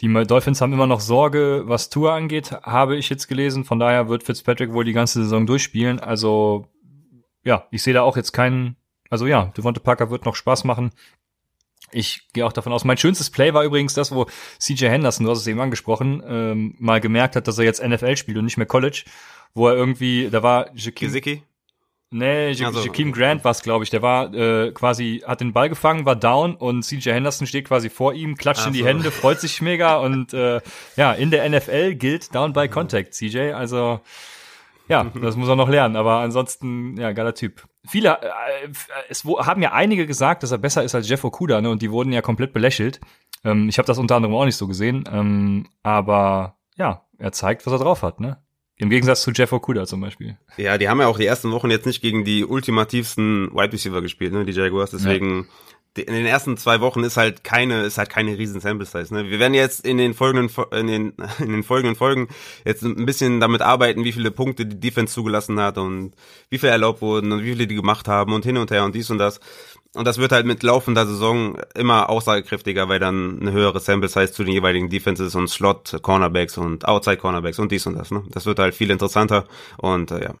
Die 0.00 0.12
Dolphins 0.24 0.60
haben 0.60 0.72
immer 0.72 0.86
noch 0.86 1.00
Sorge, 1.00 1.64
was 1.66 1.90
Tour 1.90 2.12
angeht, 2.12 2.52
habe 2.62 2.96
ich 2.96 3.08
jetzt 3.08 3.26
gelesen. 3.26 3.64
Von 3.64 3.80
daher 3.80 4.08
wird 4.08 4.22
Fitzpatrick 4.22 4.72
wohl 4.72 4.84
die 4.84 4.92
ganze 4.92 5.22
Saison 5.22 5.46
durchspielen. 5.46 5.98
Also 5.98 6.68
ja, 7.44 7.66
ich 7.70 7.82
sehe 7.82 7.94
da 7.94 8.02
auch 8.02 8.16
jetzt 8.16 8.32
keinen. 8.32 8.76
Also 9.10 9.26
ja, 9.26 9.46
Devonta 9.56 9.80
Parker 9.80 10.10
wird 10.10 10.26
noch 10.26 10.36
Spaß 10.36 10.64
machen. 10.64 10.90
Ich 11.92 12.28
gehe 12.32 12.44
auch 12.44 12.52
davon 12.52 12.72
aus. 12.72 12.84
Mein 12.84 12.96
schönstes 12.96 13.30
Play 13.30 13.54
war 13.54 13.64
übrigens 13.64 13.94
das, 13.94 14.14
wo 14.14 14.26
CJ 14.58 14.86
Henderson, 14.86 15.24
du 15.24 15.30
hast 15.30 15.40
es 15.40 15.46
eben 15.46 15.60
angesprochen, 15.60 16.22
ähm, 16.26 16.74
mal 16.78 17.00
gemerkt 17.00 17.36
hat, 17.36 17.48
dass 17.48 17.58
er 17.58 17.64
jetzt 17.64 17.82
NFL 17.82 18.16
spielt 18.16 18.38
und 18.38 18.44
nicht 18.44 18.56
mehr 18.56 18.66
College, 18.66 19.04
wo 19.54 19.68
er 19.68 19.74
irgendwie, 19.74 20.28
da 20.30 20.42
war 20.42 20.70
Jakim, 20.74 21.08
Gesicki? 21.08 21.42
Nee, 22.10 22.52
J 22.52 22.68
also, 22.68 22.80
Jakeem 22.80 23.12
Grant 23.12 23.44
war 23.44 23.50
es, 23.50 23.62
glaube 23.62 23.84
ich. 23.84 23.90
Der 23.90 24.00
war 24.00 24.32
äh, 24.32 24.72
quasi, 24.72 25.22
hat 25.26 25.42
den 25.42 25.52
Ball 25.52 25.68
gefangen, 25.68 26.06
war 26.06 26.16
down 26.16 26.54
und 26.54 26.82
CJ 26.82 27.10
Henderson 27.10 27.46
steht 27.46 27.66
quasi 27.66 27.90
vor 27.90 28.14
ihm, 28.14 28.36
klatscht 28.36 28.60
also. 28.60 28.70
in 28.70 28.74
die 28.74 28.84
Hände, 28.84 29.10
freut 29.10 29.40
sich 29.40 29.60
mega 29.60 29.98
und 29.98 30.32
äh, 30.32 30.60
ja, 30.96 31.12
in 31.12 31.30
der 31.30 31.48
NFL 31.48 31.96
gilt 31.96 32.34
Down 32.34 32.54
by 32.54 32.68
Contact, 32.68 33.12
CJ. 33.12 33.52
Also 33.52 34.00
ja, 34.88 35.04
das 35.04 35.36
muss 35.36 35.48
er 35.48 35.56
noch 35.56 35.68
lernen, 35.68 35.96
aber 35.96 36.20
ansonsten, 36.20 36.96
ja, 36.96 37.12
geiler 37.12 37.34
Typ. 37.34 37.64
Viele, 37.88 38.18
äh, 38.20 38.68
es 39.08 39.24
haben 39.24 39.62
ja 39.62 39.72
einige 39.72 40.06
gesagt, 40.06 40.42
dass 40.42 40.50
er 40.50 40.58
besser 40.58 40.84
ist 40.84 40.94
als 40.94 41.08
Jeff 41.08 41.24
Okuda, 41.24 41.60
ne, 41.60 41.70
und 41.70 41.82
die 41.82 41.90
wurden 41.90 42.12
ja 42.12 42.22
komplett 42.22 42.52
belächelt. 42.52 43.00
Ähm, 43.44 43.68
ich 43.68 43.78
habe 43.78 43.86
das 43.86 43.98
unter 43.98 44.16
anderem 44.16 44.34
auch 44.34 44.44
nicht 44.44 44.56
so 44.56 44.66
gesehen, 44.66 45.04
ähm, 45.12 45.66
aber 45.82 46.56
ja, 46.76 47.06
er 47.18 47.32
zeigt, 47.32 47.66
was 47.66 47.72
er 47.72 47.78
drauf 47.78 48.02
hat, 48.02 48.20
ne? 48.20 48.38
Im 48.80 48.90
Gegensatz 48.90 49.22
zu 49.22 49.32
Jeff 49.32 49.52
Okuda 49.52 49.86
zum 49.86 50.00
Beispiel. 50.00 50.38
Ja, 50.56 50.78
die 50.78 50.88
haben 50.88 51.00
ja 51.00 51.08
auch 51.08 51.18
die 51.18 51.26
ersten 51.26 51.50
Wochen 51.50 51.68
jetzt 51.68 51.84
nicht 51.84 52.00
gegen 52.00 52.24
die 52.24 52.44
ultimativsten 52.44 53.50
Wide 53.52 53.72
Receiver 53.72 54.00
gespielt, 54.02 54.32
ne, 54.32 54.44
die 54.44 54.52
Jaguars, 54.52 54.90
deswegen 54.90 55.40
ja 55.40 55.54
in 55.98 56.14
den 56.14 56.26
ersten 56.26 56.56
zwei 56.56 56.80
Wochen 56.80 57.02
ist 57.02 57.16
halt 57.16 57.44
keine, 57.44 57.82
ist 57.82 57.98
halt 57.98 58.10
keine 58.10 58.38
riesen 58.38 58.60
Sample 58.60 58.86
Size. 58.86 59.12
Ne? 59.14 59.30
Wir 59.30 59.38
werden 59.38 59.54
jetzt 59.54 59.84
in 59.84 59.98
den 59.98 60.14
folgenden, 60.14 60.50
in 60.72 60.86
den, 60.86 61.12
in 61.38 61.52
den 61.52 61.62
folgenden 61.62 61.96
Folgen 61.96 62.28
jetzt 62.64 62.82
ein 62.82 63.06
bisschen 63.06 63.40
damit 63.40 63.62
arbeiten, 63.62 64.04
wie 64.04 64.12
viele 64.12 64.30
Punkte 64.30 64.66
die 64.66 64.80
Defense 64.80 65.14
zugelassen 65.14 65.60
hat 65.60 65.78
und 65.78 66.14
wie 66.50 66.58
viel 66.58 66.68
erlaubt 66.68 67.02
wurden 67.02 67.32
und 67.32 67.42
wie 67.42 67.50
viele 67.50 67.66
die 67.66 67.74
gemacht 67.74 68.08
haben 68.08 68.32
und 68.32 68.44
hin 68.44 68.56
und 68.56 68.70
her 68.70 68.84
und 68.84 68.94
dies 68.94 69.10
und 69.10 69.18
das. 69.18 69.40
Und 69.94 70.06
das 70.06 70.18
wird 70.18 70.32
halt 70.32 70.46
mit 70.46 70.62
laufender 70.62 71.06
Saison 71.06 71.58
immer 71.74 72.10
aussagekräftiger, 72.10 72.88
weil 72.88 72.98
dann 72.98 73.40
eine 73.40 73.52
höhere 73.52 73.80
Sample 73.80 74.08
Size 74.08 74.32
zu 74.32 74.44
den 74.44 74.52
jeweiligen 74.52 74.90
Defenses 74.90 75.34
und 75.34 75.48
Slot 75.48 75.98
Cornerbacks 76.02 76.58
und 76.58 76.86
Outside 76.86 77.16
Cornerbacks 77.16 77.58
und 77.58 77.72
dies 77.72 77.86
und 77.86 77.94
das. 77.94 78.10
Ne? 78.10 78.22
Das 78.30 78.46
wird 78.46 78.58
halt 78.58 78.74
viel 78.74 78.90
interessanter 78.90 79.46
und 79.78 80.10
äh, 80.10 80.24
ja, 80.24 80.34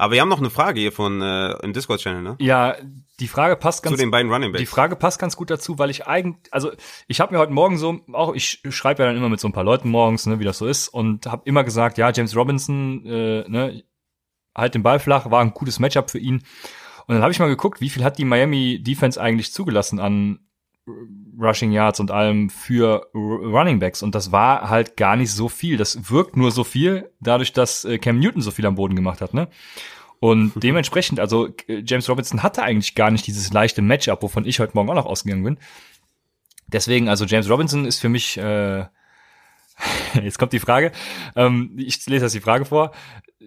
aber 0.00 0.14
wir 0.14 0.20
haben 0.20 0.28
noch 0.28 0.38
eine 0.38 0.48
Frage 0.50 0.78
hier 0.78 0.92
von 0.92 1.20
äh, 1.20 1.54
im 1.64 1.72
Discord-Channel, 1.72 2.22
ne? 2.22 2.36
Ja, 2.38 2.76
die 3.18 3.26
Frage 3.26 3.56
passt 3.56 3.82
ganz 3.82 3.96
zu 3.96 4.00
den 4.00 4.12
beiden 4.12 4.30
Running 4.30 4.52
Backs. 4.52 4.60
Die 4.60 4.66
Frage 4.66 4.94
passt 4.94 5.18
ganz 5.18 5.34
gut 5.34 5.50
dazu, 5.50 5.76
weil 5.80 5.90
ich 5.90 6.06
eigentlich, 6.06 6.52
also 6.52 6.70
ich 7.08 7.18
habe 7.20 7.34
mir 7.34 7.40
heute 7.40 7.52
Morgen 7.52 7.78
so 7.78 7.98
auch, 8.12 8.32
ich 8.32 8.62
schreibe 8.68 9.02
ja 9.02 9.08
dann 9.08 9.16
immer 9.16 9.28
mit 9.28 9.40
so 9.40 9.48
ein 9.48 9.52
paar 9.52 9.64
Leuten 9.64 9.88
morgens, 9.88 10.26
ne, 10.26 10.38
wie 10.38 10.44
das 10.44 10.58
so 10.58 10.68
ist, 10.68 10.86
und 10.86 11.26
habe 11.26 11.42
immer 11.46 11.64
gesagt, 11.64 11.98
ja, 11.98 12.12
James 12.12 12.36
Robinson, 12.36 13.04
äh, 13.06 13.48
ne, 13.48 13.82
halt 14.54 14.76
den 14.76 14.84
Ball 14.84 15.00
flach, 15.00 15.32
war 15.32 15.40
ein 15.40 15.52
gutes 15.52 15.80
Matchup 15.80 16.12
für 16.12 16.20
ihn. 16.20 16.44
Und 17.08 17.14
dann 17.14 17.22
habe 17.22 17.32
ich 17.32 17.40
mal 17.40 17.48
geguckt, 17.48 17.80
wie 17.80 17.90
viel 17.90 18.04
hat 18.04 18.18
die 18.18 18.24
Miami 18.24 18.80
Defense 18.80 19.20
eigentlich 19.20 19.52
zugelassen 19.52 19.98
an 19.98 20.38
Rushing 21.38 21.72
Yards 21.72 22.00
und 22.00 22.10
allem 22.10 22.50
für 22.50 23.08
Running 23.14 23.78
Backs 23.78 24.02
und 24.02 24.14
das 24.14 24.32
war 24.32 24.68
halt 24.68 24.96
gar 24.96 25.16
nicht 25.16 25.32
so 25.32 25.48
viel. 25.48 25.76
Das 25.76 26.10
wirkt 26.10 26.36
nur 26.36 26.50
so 26.50 26.64
viel, 26.64 27.10
dadurch, 27.20 27.52
dass 27.52 27.84
äh, 27.84 27.98
Cam 27.98 28.18
Newton 28.18 28.42
so 28.42 28.50
viel 28.50 28.66
am 28.66 28.74
Boden 28.74 28.96
gemacht 28.96 29.20
hat, 29.20 29.34
ne? 29.34 29.48
Und 30.20 30.52
dementsprechend, 30.62 31.20
also 31.20 31.48
James 31.68 32.08
Robinson 32.08 32.42
hatte 32.42 32.62
eigentlich 32.62 32.94
gar 32.94 33.10
nicht 33.10 33.26
dieses 33.26 33.52
leichte 33.52 33.82
Matchup, 33.82 34.22
wovon 34.22 34.44
ich 34.44 34.60
heute 34.60 34.72
Morgen 34.74 34.90
auch 34.90 34.94
noch 34.94 35.06
ausgegangen 35.06 35.44
bin. 35.44 35.58
Deswegen, 36.66 37.08
also 37.08 37.24
James 37.24 37.48
Robinson 37.48 37.84
ist 37.84 38.00
für 38.00 38.08
mich, 38.08 38.36
äh, 38.36 38.84
jetzt 40.22 40.38
kommt 40.38 40.52
die 40.52 40.58
Frage, 40.58 40.92
ähm, 41.36 41.72
ich 41.76 42.04
lese 42.06 42.26
jetzt 42.26 42.34
die 42.34 42.40
Frage 42.40 42.64
vor. 42.64 42.92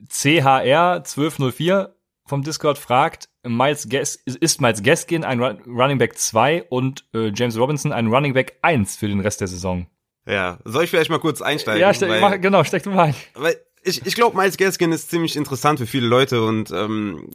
CHR 0.09 0.95
1204 0.97 1.93
vom 2.25 2.43
Discord 2.43 2.77
fragt, 2.77 3.29
Miles 3.43 3.89
Gas 3.89 4.15
ist 4.25 4.61
Miles 4.61 4.83
Gaskin 4.83 5.23
ein 5.23 5.39
Running 5.41 5.97
Back 5.97 6.17
2 6.17 6.63
und 6.69 7.05
äh, 7.13 7.31
James 7.33 7.57
Robinson 7.57 7.91
ein 7.91 8.07
Running 8.07 8.33
Back 8.33 8.57
1 8.61 8.95
für 8.95 9.07
den 9.07 9.19
Rest 9.19 9.41
der 9.41 9.47
Saison. 9.47 9.87
Ja, 10.27 10.59
soll 10.63 10.83
ich 10.83 10.89
vielleicht 10.89 11.09
mal 11.09 11.19
kurz 11.19 11.41
einsteigen? 11.41 11.81
Ja, 11.81 11.93
steck, 11.93 12.09
weil, 12.09 12.21
mach, 12.21 12.39
genau, 12.39 12.63
steck 12.63 12.83
du 12.83 12.91
mal 12.91 13.05
ein. 13.05 13.15
Weil 13.33 13.57
ich, 13.83 14.05
ich 14.05 14.13
glaube, 14.13 14.37
Miles 14.37 14.57
Gaskin 14.57 14.91
ist 14.91 15.09
ziemlich 15.09 15.35
interessant 15.35 15.79
für 15.79 15.87
viele 15.87 16.07
Leute 16.07 16.43
und 16.43 16.69
ähm, 16.71 17.29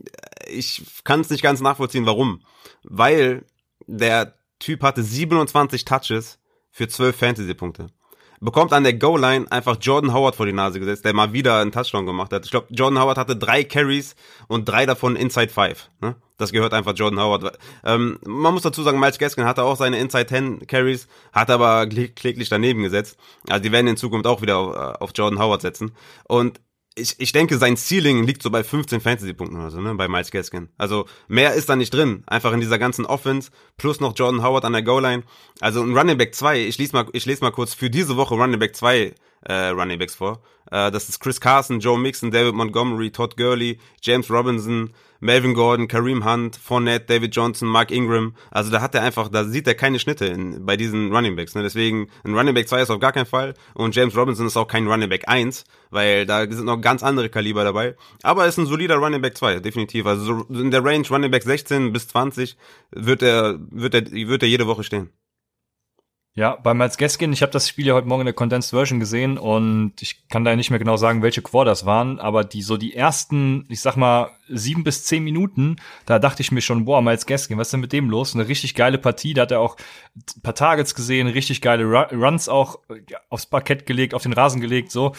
ich 0.47 0.85
kann 1.03 1.21
es 1.21 1.31
nicht 1.31 1.43
ganz 1.43 1.61
nachvollziehen, 1.61 2.07
warum. 2.07 2.43
Weil 2.85 3.45
der 3.87 4.35
Typ 4.61 4.83
hatte 4.83 5.03
27 5.03 5.85
Touches 5.85 6.39
für 6.71 6.87
12 6.87 7.17
Fantasy-Punkte 7.17 7.89
bekommt 8.41 8.73
an 8.73 8.85
der 8.85 8.95
Goal-Line 8.95 9.51
einfach 9.51 9.77
Jordan 9.81 10.13
Howard 10.13 10.37
vor 10.37 10.47
die 10.47 10.53
Nase 10.53 10.81
gesetzt, 10.81 11.05
der 11.05 11.15
mal 11.15 11.33
wieder 11.33 11.61
einen 11.61 11.73
Touchdown 11.73 12.07
gemacht 12.07 12.33
hat. 12.33 12.45
Ich 12.45 12.51
glaube, 12.51 12.67
Jordan 12.71 13.01
Howard 13.01 13.19
hatte 13.19 13.37
drei 13.37 13.65
Carries 13.65 14.17
und 14.49 14.69
drei 14.69 14.87
davon 14.87 15.17
Inside 15.17 15.49
Five. 15.49 15.91
Ne? 16.01 16.17
Das 16.37 16.53
gehört 16.53 16.75
einfach 16.75 16.95
Jordan 16.95 17.21
Howard. 17.21 17.59
Ähm, 17.85 18.19
man 18.27 18.53
muss 18.53 18.63
dazu 18.63 18.83
sagen, 18.83 19.01
Miles 19.01 19.19
Gaskin 19.19 19.47
hatte 19.47 19.63
auch 19.63 19.77
seine 19.77 19.99
Inside 19.99 20.27
10 20.27 20.67
Carries, 20.67 21.09
hat 21.33 21.51
aber 21.51 21.87
kläglich 21.87 22.49
daneben 22.49 22.83
gesetzt. 22.83 23.19
Also 23.49 23.63
die 23.63 23.73
werden 23.73 23.87
in 23.87 23.97
Zukunft 23.97 24.27
auch 24.27 24.43
wieder 24.43 24.59
auf, 24.59 24.75
äh, 24.75 24.99
auf 25.03 25.11
Jordan 25.15 25.39
Howard 25.39 25.63
setzen. 25.63 25.93
Und 26.25 26.61
ich, 26.97 27.15
ich 27.19 27.33
denke, 27.33 27.59
sein 27.59 27.77
Ceiling 27.77 28.25
liegt 28.25 28.43
so 28.43 28.51
bei 28.51 28.65
15 28.65 29.01
Fantasy-Punkten 29.01 29.59
oder 29.59 29.71
so, 29.71 29.81
ne, 29.81 29.95
bei 29.95 30.09
Miles 30.09 30.31
Gaskin. 30.31 30.71
Also 30.79 31.07
mehr 31.29 31.53
ist 31.55 31.69
da 31.69 31.77
nicht 31.77 31.93
drin. 31.93 32.25
Einfach 32.27 32.53
in 32.53 32.61
dieser 32.61 32.79
ganzen 32.79 33.05
Offense, 33.05 33.51
plus 33.77 34.01
noch 34.01 34.15
Jordan 34.17 34.43
Howard 34.43 34.65
an 34.65 34.73
der 34.73 34.83
Goal-Line. 34.83 35.23
Also 35.61 35.83
ein 35.83 35.97
Running 35.97 36.17
Back 36.17 36.35
2, 36.35 36.61
ich 36.67 36.79
lese 36.79 36.95
mal, 36.95 37.07
ich 37.13 37.27
lese 37.27 37.43
mal 37.43 37.53
kurz 37.53 37.75
für 37.75 37.91
diese 37.91 38.17
Woche 38.17 38.35
Running 38.35 38.59
Back 38.59 38.75
2 38.75 39.15
äh, 39.49 39.69
Running 39.69 39.99
Backs 39.99 40.15
vor. 40.15 40.41
Äh, 40.71 40.91
das 40.91 41.09
ist 41.09 41.21
Chris 41.21 41.41
Carson, 41.41 41.81
Joe 41.81 41.99
Mixon, 41.99 42.31
David 42.31 42.55
Montgomery, 42.55 43.11
Todd 43.11 43.37
Gurley, 43.37 43.79
James 44.03 44.31
Robinson, 44.31 44.93
Melvin 45.21 45.55
Gordon, 45.55 45.89
Kareem 45.89 46.25
Hunt, 46.25 46.57
Fournette, 46.57 47.07
David 47.07 47.35
Johnson, 47.35 47.69
Mark 47.69 47.91
Ingram. 47.91 48.35
Also 48.51 48.71
da 48.71 48.81
hat 48.81 48.95
er 48.95 49.03
einfach, 49.03 49.29
da 49.29 49.45
sieht 49.45 49.67
er 49.67 49.75
keine 49.75 49.99
Schnitte 49.99 50.27
in, 50.27 50.67
bei 50.67 50.77
diesen 50.77 51.15
Running 51.15 51.37
Backs. 51.37 51.55
Ne? 51.55 51.63
Deswegen 51.63 52.09
ein 52.25 52.35
Running 52.35 52.55
Back 52.55 52.69
2 52.69 52.83
ist 52.83 52.91
auf 52.91 53.01
gar 53.01 53.13
keinen 53.13 53.27
Fall 53.27 53.55
und 53.75 53.95
James 53.95 54.17
Robinson 54.17 54.47
ist 54.47 54.57
auch 54.57 54.69
kein 54.69 54.87
Running 54.87 55.09
Back 55.09 55.29
1, 55.29 55.65
weil 55.91 56.27
da 56.27 56.41
sind 56.51 56.67
noch 56.67 56.81
ganz 56.81 57.03
andere 57.03 57.29
Kaliber 57.29 57.65
dabei. 57.65 57.97
Aber 58.23 58.43
er 58.43 58.49
ist 58.49 58.59
ein 58.59 58.67
solider 58.67 58.97
Running 58.97 59.23
Back 59.23 59.37
2, 59.37 59.61
definitiv. 59.61 60.07
Also 60.07 60.45
so 60.49 60.61
in 60.61 60.71
der 60.71 60.85
Range 60.85 61.07
Running 61.09 61.31
Back 61.31 61.45
16 61.45 61.93
bis 61.93 62.09
20 62.09 62.57
wird 62.91 63.23
er, 63.23 63.59
wird 63.71 63.95
er, 63.95 64.11
wird 64.11 64.43
er 64.43 64.49
jede 64.49 64.67
Woche 64.67 64.85
stehen. 64.85 65.11
Ja, 66.39 66.55
bei 66.55 66.75
Miles 66.75 66.99
Gaskin, 66.99 67.33
ich 67.33 67.41
habe 67.41 67.51
das 67.51 67.67
Spiel 67.67 67.87
ja 67.87 67.95
heute 67.95 68.07
Morgen 68.07 68.21
in 68.21 68.27
der 68.27 68.35
Condensed 68.35 68.69
Version 68.69 69.01
gesehen 69.01 69.39
und 69.39 69.95
ich 70.01 70.29
kann 70.29 70.45
da 70.45 70.55
nicht 70.55 70.69
mehr 70.69 70.79
genau 70.79 70.99
sagen, 70.99 71.23
welche 71.23 71.41
Quarters 71.41 71.87
waren, 71.87 72.21
aber 72.21 72.45
die 72.45 72.61
so 72.61 72.77
die 72.77 72.95
ersten, 72.95 73.65
ich 73.71 73.81
sag 73.81 73.97
mal, 73.97 74.33
sieben 74.47 74.85
bis 74.85 75.05
zehn 75.05 75.25
Minuten, 75.25 75.77
da 76.05 76.19
dachte 76.19 76.43
ich 76.43 76.53
mir 76.53 76.61
schon, 76.61 76.85
boah, 76.85 77.01
Miles 77.01 77.25
Gaskin, 77.25 77.57
was 77.57 77.69
ist 77.69 77.73
denn 77.73 77.81
mit 77.81 77.95
dem 77.95 78.11
los? 78.11 78.35
Eine 78.35 78.49
richtig 78.49 78.75
geile 78.75 78.99
Partie, 78.99 79.33
da 79.33 79.43
hat 79.43 79.51
er 79.51 79.61
auch 79.61 79.79
ein 80.15 80.43
paar 80.43 80.55
Targets 80.55 80.95
gesehen, 80.95 81.27
richtig 81.27 81.63
geile 81.63 81.87
Runs 82.13 82.51
auch 82.51 82.81
aufs 83.31 83.47
Parkett 83.47 83.87
gelegt, 83.87 84.13
auf 84.13 84.23
den 84.23 84.35
Rasen 84.35 84.61
gelegt, 84.61 84.93
so. 84.93 85.15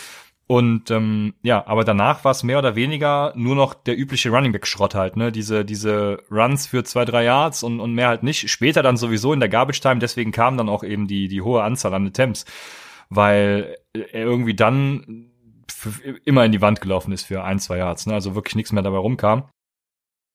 Und 0.47 0.91
ähm, 0.91 1.33
ja, 1.43 1.67
aber 1.67 1.83
danach 1.83 2.23
war 2.23 2.31
es 2.31 2.41
mehr 2.41 2.59
oder 2.59 2.75
weniger 2.75 3.33
nur 3.35 3.53
noch 3.53 3.73
der 3.73 3.97
übliche 3.97 4.29
Running 4.29 4.53
Back 4.53 4.65
Schrott 4.65 4.95
halt, 4.95 5.17
ne? 5.17 5.29
Diese 5.29 5.65
diese 5.65 6.23
Runs 6.31 6.67
für 6.67 6.85
zwei 6.85 7.03
drei 7.03 7.25
Yards 7.25 7.63
und 7.63 7.81
und 7.81 7.93
mehr 7.93 8.07
halt 8.07 8.23
nicht. 8.23 8.49
Später 8.49 8.81
dann 8.81 8.95
sowieso 8.95 9.33
in 9.33 9.41
der 9.41 9.49
Garbage 9.49 9.81
Time. 9.81 9.99
Deswegen 9.99 10.31
kam 10.31 10.55
dann 10.55 10.69
auch 10.69 10.83
eben 10.85 11.05
die 11.05 11.27
die 11.27 11.41
hohe 11.41 11.63
Anzahl 11.63 11.93
an 11.93 12.07
Attempts, 12.07 12.45
weil 13.09 13.75
er 13.93 14.21
irgendwie 14.21 14.55
dann 14.55 15.31
immer 16.23 16.45
in 16.45 16.53
die 16.53 16.61
Wand 16.61 16.79
gelaufen 16.79 17.11
ist 17.11 17.23
für 17.23 17.43
ein 17.43 17.59
zwei 17.59 17.79
Yards, 17.79 18.05
ne? 18.05 18.13
Also 18.13 18.33
wirklich 18.33 18.55
nichts 18.55 18.71
mehr 18.71 18.83
dabei 18.83 18.99
rumkam. 18.99 19.49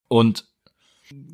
Und 0.08 0.51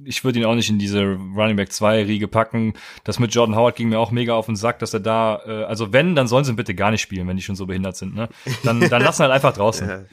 ich 0.04 0.24
würde 0.24 0.38
ihn 0.38 0.44
auch 0.44 0.54
nicht 0.54 0.70
in 0.70 0.78
diese 0.78 1.02
Running 1.02 1.56
Back 1.56 1.72
2 1.72 2.04
Riege 2.04 2.28
packen. 2.28 2.74
Das 3.04 3.18
mit 3.18 3.34
Jordan 3.34 3.56
Howard 3.56 3.76
ging 3.76 3.88
mir 3.90 3.98
auch 3.98 4.10
mega 4.10 4.34
auf 4.34 4.46
den 4.46 4.56
Sack, 4.56 4.78
dass 4.78 4.94
er 4.94 5.00
da, 5.00 5.40
äh, 5.46 5.64
also 5.64 5.92
wenn, 5.92 6.14
dann 6.14 6.28
sollen 6.28 6.44
sie 6.44 6.52
ihn 6.52 6.56
bitte 6.56 6.74
gar 6.74 6.90
nicht 6.90 7.02
spielen, 7.02 7.28
wenn 7.28 7.36
die 7.36 7.42
schon 7.42 7.56
so 7.56 7.66
behindert 7.66 7.96
sind, 7.96 8.14
ne? 8.14 8.28
Dann, 8.64 8.80
dann 8.80 9.02
lassen 9.02 9.22
halt 9.22 9.32
einfach 9.32 9.52
draußen. 9.54 9.88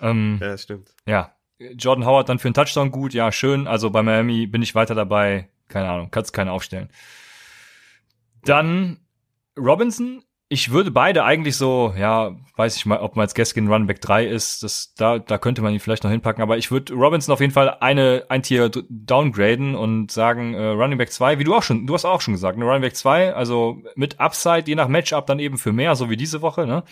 Ja, 0.00 0.10
Ähm, 0.10 0.38
ja, 0.40 0.56
stimmt. 0.58 0.88
ja. 1.06 1.32
Jordan 1.76 2.06
Howard 2.06 2.28
dann 2.28 2.38
für 2.38 2.46
einen 2.46 2.54
Touchdown 2.54 2.92
gut, 2.92 3.14
ja, 3.14 3.32
schön. 3.32 3.66
Also 3.66 3.90
bei 3.90 4.02
Miami 4.04 4.46
bin 4.46 4.62
ich 4.62 4.76
weiter 4.76 4.94
dabei. 4.94 5.48
Keine 5.66 5.88
Ahnung, 5.88 6.08
kannst 6.12 6.32
keine 6.32 6.52
aufstellen. 6.52 6.88
Dann 8.44 8.98
Robinson. 9.58 10.22
Ich 10.50 10.70
würde 10.70 10.90
beide 10.90 11.24
eigentlich 11.24 11.56
so, 11.56 11.92
ja, 11.98 12.34
weiß 12.56 12.76
ich 12.76 12.86
mal, 12.86 13.00
ob 13.00 13.16
man 13.16 13.24
als 13.24 13.34
Gaskin 13.34 13.68
Runback 13.68 14.00
3 14.00 14.26
ist, 14.26 14.62
das, 14.62 14.94
da, 14.94 15.18
da 15.18 15.36
könnte 15.36 15.60
man 15.60 15.74
ihn 15.74 15.80
vielleicht 15.80 16.04
noch 16.04 16.10
hinpacken, 16.10 16.42
aber 16.42 16.56
ich 16.56 16.70
würde 16.70 16.94
Robinson 16.94 17.34
auf 17.34 17.40
jeden 17.40 17.52
Fall 17.52 17.76
eine, 17.80 18.24
ein 18.30 18.42
Tier 18.42 18.70
downgraden 18.88 19.74
und 19.74 20.10
sagen, 20.10 20.54
äh, 20.54 20.68
Running 20.68 20.96
Back 20.96 21.12
2, 21.12 21.38
wie 21.38 21.44
du 21.44 21.54
auch 21.54 21.62
schon, 21.62 21.86
du 21.86 21.92
hast 21.92 22.06
auch 22.06 22.22
schon 22.22 22.32
gesagt, 22.32 22.56
ne, 22.56 22.64
Running 22.64 22.80
Back 22.80 22.96
2, 22.96 23.34
also 23.34 23.82
mit 23.94 24.20
Upside, 24.20 24.64
je 24.66 24.74
nach 24.74 24.88
Matchup 24.88 25.26
dann 25.26 25.38
eben 25.38 25.58
für 25.58 25.74
mehr, 25.74 25.94
so 25.96 26.08
wie 26.08 26.16
diese 26.16 26.40
Woche, 26.40 26.66
ne? 26.66 26.82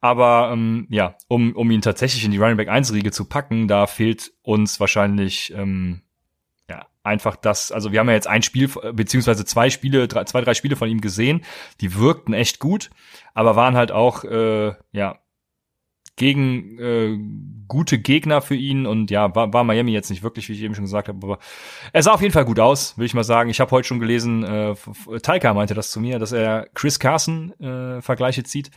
Aber 0.00 0.50
ähm, 0.52 0.86
ja, 0.90 1.16
um, 1.28 1.54
um 1.54 1.70
ihn 1.70 1.82
tatsächlich 1.82 2.24
in 2.24 2.30
die 2.30 2.38
Running 2.38 2.56
Back 2.56 2.68
1 2.68 2.92
Riege 2.92 3.10
zu 3.12 3.26
packen, 3.26 3.68
da 3.68 3.86
fehlt 3.86 4.32
uns 4.42 4.78
wahrscheinlich 4.80 5.52
ähm, 5.56 6.02
einfach 7.06 7.36
das, 7.36 7.72
also 7.72 7.92
wir 7.92 8.00
haben 8.00 8.08
ja 8.08 8.14
jetzt 8.14 8.26
ein 8.26 8.42
Spiel, 8.42 8.68
beziehungsweise 8.92 9.44
zwei 9.44 9.70
Spiele, 9.70 10.08
drei, 10.08 10.24
zwei, 10.24 10.40
drei 10.42 10.54
Spiele 10.54 10.76
von 10.76 10.88
ihm 10.88 11.00
gesehen, 11.00 11.42
die 11.80 11.94
wirkten 11.94 12.34
echt 12.34 12.58
gut, 12.58 12.90
aber 13.32 13.56
waren 13.56 13.76
halt 13.76 13.92
auch, 13.92 14.24
äh, 14.24 14.74
ja, 14.92 15.18
gegen 16.16 16.78
äh, 16.78 17.18
gute 17.68 17.98
Gegner 17.98 18.40
für 18.40 18.54
ihn 18.54 18.86
und 18.86 19.10
ja, 19.10 19.34
war, 19.34 19.52
war 19.52 19.64
Miami 19.64 19.92
jetzt 19.92 20.08
nicht 20.08 20.22
wirklich, 20.22 20.48
wie 20.48 20.54
ich 20.54 20.62
eben 20.62 20.74
schon 20.74 20.84
gesagt 20.84 21.08
habe, 21.08 21.18
aber 21.22 21.38
er 21.92 22.02
sah 22.02 22.12
auf 22.12 22.22
jeden 22.22 22.32
Fall 22.32 22.46
gut 22.46 22.58
aus, 22.58 22.96
will 22.96 23.04
ich 23.04 23.12
mal 23.12 23.22
sagen. 23.22 23.50
Ich 23.50 23.60
habe 23.60 23.70
heute 23.70 23.86
schon 23.86 24.00
gelesen, 24.00 24.42
äh, 24.42 24.74
Taika 25.20 25.52
meinte 25.52 25.74
das 25.74 25.90
zu 25.90 26.00
mir, 26.00 26.18
dass 26.18 26.32
er 26.32 26.68
Chris 26.74 26.98
Carson 26.98 27.52
äh, 27.60 28.00
Vergleiche 28.00 28.44
zieht. 28.44 28.70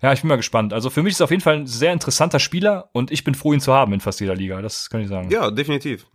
Ja, 0.00 0.12
ich 0.12 0.20
bin 0.20 0.28
mal 0.28 0.36
gespannt. 0.36 0.72
Also 0.72 0.90
für 0.90 1.02
mich 1.02 1.12
ist 1.12 1.16
es 1.16 1.22
auf 1.22 1.30
jeden 1.30 1.42
Fall 1.42 1.56
ein 1.56 1.66
sehr 1.66 1.92
interessanter 1.92 2.38
Spieler 2.38 2.88
und 2.92 3.10
ich 3.10 3.24
bin 3.24 3.34
froh, 3.34 3.52
ihn 3.52 3.60
zu 3.60 3.72
haben 3.72 3.92
in 3.92 4.00
fast 4.00 4.20
jeder 4.20 4.36
Liga. 4.36 4.62
Das 4.62 4.90
kann 4.90 5.00
ich 5.00 5.08
sagen. 5.08 5.30
Ja, 5.30 5.50
definitiv. 5.50 6.06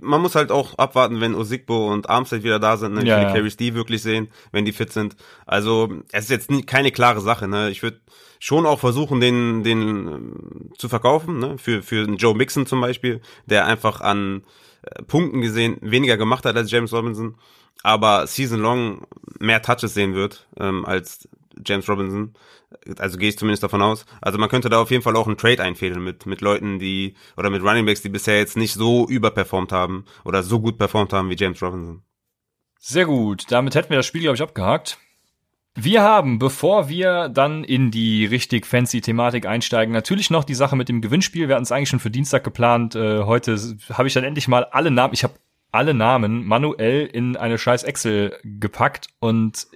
Man 0.00 0.20
muss 0.20 0.34
halt 0.34 0.52
auch 0.52 0.76
abwarten, 0.76 1.20
wenn 1.20 1.34
Osigbo 1.34 1.90
und 1.90 2.10
Armstead 2.10 2.42
wieder 2.42 2.58
da 2.58 2.76
sind, 2.76 2.94
ne? 2.94 3.04
Ja, 3.04 3.18
ja. 3.18 3.28
ja. 3.28 3.32
Carries 3.32 3.56
die 3.56 3.74
wirklich 3.74 4.02
sehen, 4.02 4.28
wenn 4.52 4.64
die 4.64 4.72
fit 4.72 4.92
sind. 4.92 5.16
Also 5.46 5.88
es 6.12 6.24
ist 6.24 6.30
jetzt 6.30 6.50
nie, 6.50 6.62
keine 6.62 6.92
klare 6.92 7.20
Sache. 7.20 7.48
Ne? 7.48 7.70
Ich 7.70 7.82
würde 7.82 8.00
schon 8.40 8.66
auch 8.66 8.78
versuchen, 8.78 9.20
den, 9.20 9.62
den 9.62 9.80
ähm, 9.80 10.70
zu 10.76 10.88
verkaufen, 10.88 11.38
ne? 11.38 11.56
für, 11.56 11.82
für 11.82 12.04
Joe 12.10 12.34
Mixon 12.34 12.66
zum 12.66 12.80
Beispiel, 12.80 13.20
der 13.46 13.66
einfach 13.66 14.02
an 14.02 14.42
äh, 14.82 15.02
Punkten 15.02 15.40
gesehen 15.40 15.78
weniger 15.80 16.18
gemacht 16.18 16.44
hat 16.44 16.56
als 16.56 16.70
James 16.70 16.92
Robinson, 16.92 17.36
aber 17.82 18.26
season 18.26 18.60
long 18.60 19.06
mehr 19.38 19.62
Touches 19.62 19.94
sehen 19.94 20.14
wird 20.14 20.46
ähm, 20.58 20.84
als 20.84 21.28
James 21.64 21.88
Robinson. 21.88 22.34
Also 22.98 23.18
gehe 23.18 23.28
ich 23.28 23.38
zumindest 23.38 23.62
davon 23.62 23.82
aus. 23.82 24.06
Also 24.20 24.38
man 24.38 24.48
könnte 24.48 24.68
da 24.68 24.80
auf 24.80 24.90
jeden 24.90 25.02
Fall 25.02 25.16
auch 25.16 25.26
einen 25.26 25.36
Trade 25.36 25.62
einfädeln 25.62 26.02
mit, 26.02 26.26
mit 26.26 26.40
Leuten, 26.40 26.78
die, 26.78 27.14
oder 27.36 27.50
mit 27.50 27.62
Runningbacks, 27.62 28.02
die 28.02 28.08
bisher 28.08 28.38
jetzt 28.38 28.56
nicht 28.56 28.74
so 28.74 29.08
überperformt 29.08 29.72
haben 29.72 30.04
oder 30.24 30.42
so 30.42 30.60
gut 30.60 30.78
performt 30.78 31.12
haben 31.12 31.30
wie 31.30 31.36
James 31.36 31.62
Robinson. 31.62 32.02
Sehr 32.78 33.06
gut. 33.06 33.44
Damit 33.50 33.74
hätten 33.74 33.90
wir 33.90 33.98
das 33.98 34.06
Spiel, 34.06 34.22
glaube 34.22 34.36
ich, 34.36 34.42
abgehakt. 34.42 34.98
Wir 35.74 36.02
haben, 36.02 36.38
bevor 36.38 36.88
wir 36.88 37.28
dann 37.28 37.62
in 37.62 37.90
die 37.90 38.26
richtig 38.26 38.66
fancy 38.66 39.00
Thematik 39.00 39.46
einsteigen, 39.46 39.92
natürlich 39.92 40.30
noch 40.30 40.44
die 40.44 40.54
Sache 40.54 40.74
mit 40.74 40.88
dem 40.88 41.00
Gewinnspiel. 41.00 41.46
Wir 41.46 41.54
hatten 41.54 41.62
es 41.62 41.72
eigentlich 41.72 41.90
schon 41.90 42.00
für 42.00 42.10
Dienstag 42.10 42.42
geplant. 42.42 42.96
Äh, 42.96 43.22
heute 43.22 43.56
habe 43.92 44.08
ich 44.08 44.14
dann 44.14 44.24
endlich 44.24 44.48
mal 44.48 44.64
alle 44.64 44.90
Namen. 44.90 45.14
Ich 45.14 45.22
habe 45.22 45.34
alle 45.72 45.94
Namen 45.94 46.44
manuell 46.46 47.06
in 47.06 47.36
eine 47.36 47.58
scheiß 47.58 47.84
Excel 47.84 48.38
gepackt 48.44 49.08
und 49.18 49.68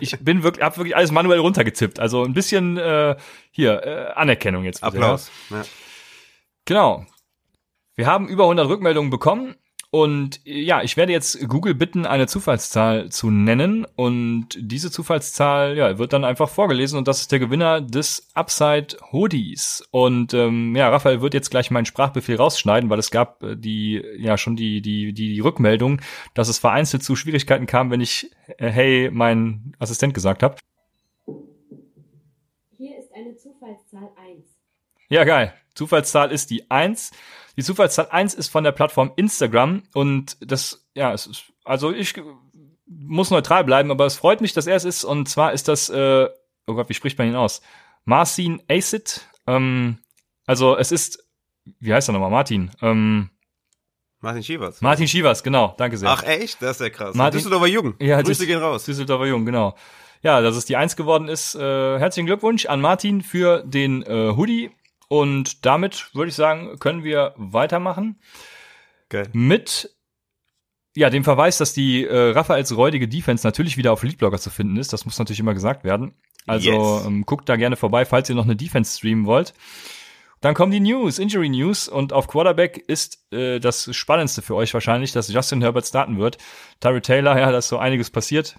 ich, 0.00 0.18
bin 0.20 0.42
wirklich, 0.42 0.64
habe 0.64 0.76
wirklich 0.78 0.96
alles 0.96 1.12
manuell 1.12 1.38
runtergetippt. 1.38 2.00
Also 2.00 2.24
ein 2.24 2.32
bisschen 2.32 2.78
äh, 2.78 3.16
hier 3.50 3.82
äh, 3.82 4.12
Anerkennung 4.14 4.64
jetzt. 4.64 4.80
Bitte, 4.80 4.96
Applaus. 4.96 5.30
Ja. 5.50 5.62
Genau. 6.64 7.06
Wir 7.94 8.06
haben 8.06 8.28
über 8.28 8.44
100 8.44 8.68
Rückmeldungen 8.68 9.10
bekommen 9.10 9.54
und 9.94 10.40
ja, 10.44 10.82
ich 10.82 10.96
werde 10.96 11.12
jetzt 11.12 11.46
Google 11.50 11.74
bitten, 11.74 12.06
eine 12.06 12.26
Zufallszahl 12.26 13.10
zu 13.10 13.30
nennen 13.30 13.84
und 13.94 14.48
diese 14.58 14.90
Zufallszahl 14.90 15.76
ja, 15.76 15.98
wird 15.98 16.14
dann 16.14 16.24
einfach 16.24 16.48
vorgelesen 16.48 16.96
und 16.96 17.06
das 17.08 17.20
ist 17.20 17.30
der 17.30 17.40
Gewinner 17.40 17.82
des 17.82 18.30
Upside 18.32 18.96
Hoodies. 19.12 19.86
Und 19.90 20.32
ähm, 20.32 20.74
ja, 20.74 20.88
Raphael 20.88 21.20
wird 21.20 21.34
jetzt 21.34 21.50
gleich 21.50 21.70
meinen 21.70 21.84
Sprachbefehl 21.84 22.36
rausschneiden, 22.36 22.88
weil 22.88 22.98
es 22.98 23.10
gab 23.10 23.42
äh, 23.42 23.54
die 23.54 24.02
ja 24.16 24.38
schon 24.38 24.56
die 24.56 24.80
die 24.80 25.12
die, 25.12 25.34
die 25.34 25.40
Rückmeldung, 25.40 26.00
dass 26.32 26.48
es 26.48 26.58
vereinzelt 26.58 27.02
zu 27.02 27.14
Schwierigkeiten 27.14 27.66
kam, 27.66 27.90
wenn 27.90 28.00
ich 28.00 28.30
äh, 28.56 28.70
hey 28.70 29.10
mein 29.12 29.74
Assistent 29.78 30.14
gesagt 30.14 30.42
habe. 30.42 30.56
Hier 32.78 32.98
ist 32.98 33.12
eine 33.14 33.36
Zufallszahl 33.36 34.08
1. 34.26 34.46
Ja, 35.10 35.24
geil. 35.24 35.52
Zufallszahl 35.74 36.32
ist 36.32 36.50
die 36.50 36.70
1. 36.70 37.10
Die 37.56 37.62
Zufallszahl 37.62 38.08
1 38.10 38.34
ist 38.34 38.48
von 38.48 38.64
der 38.64 38.72
Plattform 38.72 39.12
Instagram 39.16 39.82
und 39.94 40.36
das, 40.40 40.86
ja, 40.94 41.12
es 41.12 41.26
ist, 41.26 41.44
also 41.64 41.92
ich 41.92 42.14
muss 42.86 43.30
neutral 43.30 43.64
bleiben, 43.64 43.90
aber 43.90 44.06
es 44.06 44.16
freut 44.16 44.40
mich, 44.40 44.52
dass 44.52 44.66
er 44.66 44.76
es 44.76 44.84
ist 44.84 45.04
und 45.04 45.28
zwar 45.28 45.52
ist 45.52 45.68
das, 45.68 45.88
äh, 45.90 46.28
oh 46.66 46.74
Gott, 46.74 46.88
wie 46.88 46.94
spricht 46.94 47.18
man 47.18 47.28
ihn 47.28 47.36
aus? 47.36 47.60
Marcin 48.04 48.62
Acid, 48.68 49.20
ähm, 49.46 49.98
also 50.46 50.76
es 50.76 50.92
ist, 50.92 51.24
wie 51.78 51.92
heißt 51.92 52.08
er 52.08 52.12
nochmal, 52.12 52.30
Martin? 52.30 52.70
Ähm, 52.80 53.30
Martin 54.20 54.42
Schievers. 54.42 54.80
Martin 54.80 55.08
Schivas, 55.08 55.42
genau, 55.42 55.74
danke 55.78 55.96
sehr. 55.98 56.08
Ach 56.08 56.22
echt? 56.22 56.62
Das 56.62 56.76
ist 56.76 56.80
ja 56.80 56.90
krass. 56.90 57.14
Martin- 57.14 57.38
Düsseldorfer 57.38 57.66
Jugend. 57.66 58.00
Ja, 58.00 58.22
Grüße 58.22 58.46
gehen 58.46 58.60
raus. 58.60 58.84
Düsseldorfer 58.84 59.26
Jung, 59.26 59.44
genau. 59.44 59.76
Ja, 60.22 60.40
dass 60.40 60.54
es 60.54 60.64
die 60.64 60.76
Eins 60.76 60.94
geworden 60.94 61.26
ist. 61.26 61.56
Äh, 61.56 61.98
herzlichen 61.98 62.26
Glückwunsch 62.26 62.66
an 62.66 62.80
Martin 62.80 63.22
für 63.22 63.64
den 63.64 64.02
äh, 64.04 64.32
Hoodie. 64.36 64.70
Und 65.12 65.66
damit 65.66 66.08
würde 66.14 66.30
ich 66.30 66.34
sagen, 66.34 66.78
können 66.78 67.04
wir 67.04 67.34
weitermachen 67.36 68.18
Geil. 69.10 69.28
mit 69.34 69.94
ja, 70.96 71.10
dem 71.10 71.22
Verweis, 71.22 71.58
dass 71.58 71.74
die 71.74 72.06
äh, 72.06 72.30
Raphaels 72.30 72.74
räudige 72.74 73.06
Defense 73.06 73.46
natürlich 73.46 73.76
wieder 73.76 73.92
auf 73.92 74.02
Leadblogger 74.02 74.38
zu 74.38 74.48
finden 74.48 74.78
ist. 74.78 74.94
Das 74.94 75.04
muss 75.04 75.18
natürlich 75.18 75.40
immer 75.40 75.52
gesagt 75.52 75.84
werden. 75.84 76.14
Also 76.46 76.70
Yes. 76.70 77.04
ähm, 77.06 77.26
guckt 77.26 77.46
da 77.50 77.56
gerne 77.56 77.76
vorbei, 77.76 78.06
falls 78.06 78.30
ihr 78.30 78.34
noch 78.34 78.44
eine 78.44 78.56
Defense 78.56 78.96
streamen 78.96 79.26
wollt. 79.26 79.52
Dann 80.40 80.54
kommen 80.54 80.72
die 80.72 80.80
News, 80.80 81.18
Injury 81.18 81.50
News 81.50 81.88
und 81.88 82.14
auf 82.14 82.26
Quarterback 82.26 82.78
ist 82.78 83.30
äh, 83.34 83.58
das 83.60 83.94
Spannendste 83.94 84.40
für 84.40 84.54
euch 84.54 84.72
wahrscheinlich, 84.72 85.12
dass 85.12 85.30
Justin 85.30 85.60
Herbert 85.60 85.86
starten 85.86 86.18
wird. 86.18 86.38
Tyree 86.80 87.02
Taylor, 87.02 87.38
ja, 87.38 87.52
da 87.52 87.58
ist 87.58 87.68
so 87.68 87.76
einiges 87.76 88.08
passiert. 88.08 88.56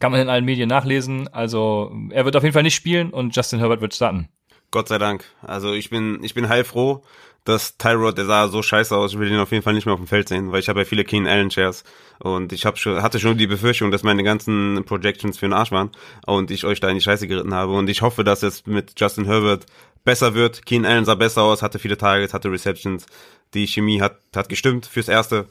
Kann 0.00 0.10
man 0.10 0.20
in 0.20 0.28
allen 0.30 0.44
Medien 0.44 0.68
nachlesen. 0.68 1.28
Also 1.28 1.96
er 2.10 2.24
wird 2.24 2.34
auf 2.34 2.42
jeden 2.42 2.54
Fall 2.54 2.64
nicht 2.64 2.74
spielen 2.74 3.10
und 3.10 3.36
Justin 3.36 3.60
Herbert 3.60 3.80
wird 3.80 3.94
starten. 3.94 4.28
Gott 4.70 4.88
sei 4.88 4.98
Dank. 4.98 5.24
Also 5.42 5.72
ich 5.72 5.90
bin, 5.90 6.22
ich 6.22 6.34
bin 6.34 6.48
heilfroh, 6.48 7.02
dass 7.44 7.78
Tyrod, 7.78 8.18
der 8.18 8.26
sah 8.26 8.48
so 8.48 8.60
scheiße 8.60 8.96
aus, 8.96 9.12
ich 9.12 9.18
will 9.18 9.30
ihn 9.30 9.38
auf 9.38 9.52
jeden 9.52 9.62
Fall 9.62 9.74
nicht 9.74 9.86
mehr 9.86 9.94
auf 9.94 10.00
dem 10.00 10.08
Feld 10.08 10.28
sehen, 10.28 10.50
weil 10.50 10.60
ich 10.60 10.68
habe 10.68 10.80
ja 10.80 10.84
viele 10.84 11.04
Keen 11.04 11.26
Allen 11.26 11.50
Shares 11.50 11.84
und 12.18 12.52
ich 12.52 12.66
hab 12.66 12.76
schon, 12.76 13.02
hatte 13.02 13.20
schon 13.20 13.38
die 13.38 13.46
Befürchtung, 13.46 13.90
dass 13.92 14.02
meine 14.02 14.24
ganzen 14.24 14.82
Projections 14.84 15.38
für 15.38 15.46
den 15.46 15.52
Arsch 15.52 15.70
waren 15.70 15.90
und 16.26 16.50
ich 16.50 16.64
euch 16.64 16.80
da 16.80 16.88
in 16.88 16.96
die 16.96 17.00
Scheiße 17.00 17.28
geritten 17.28 17.54
habe 17.54 17.72
und 17.72 17.88
ich 17.88 18.02
hoffe, 18.02 18.24
dass 18.24 18.42
es 18.42 18.66
mit 18.66 18.98
Justin 18.98 19.26
Herbert 19.26 19.66
besser 20.04 20.34
wird. 20.34 20.66
Keen 20.66 20.84
Allen 20.84 21.04
sah 21.04 21.14
besser 21.14 21.42
aus, 21.42 21.62
hatte 21.62 21.78
viele 21.78 21.96
Targets, 21.96 22.34
hatte 22.34 22.50
Receptions, 22.50 23.06
die 23.54 23.68
Chemie 23.68 24.00
hat, 24.00 24.18
hat 24.34 24.48
gestimmt 24.48 24.86
fürs 24.86 25.08
Erste 25.08 25.46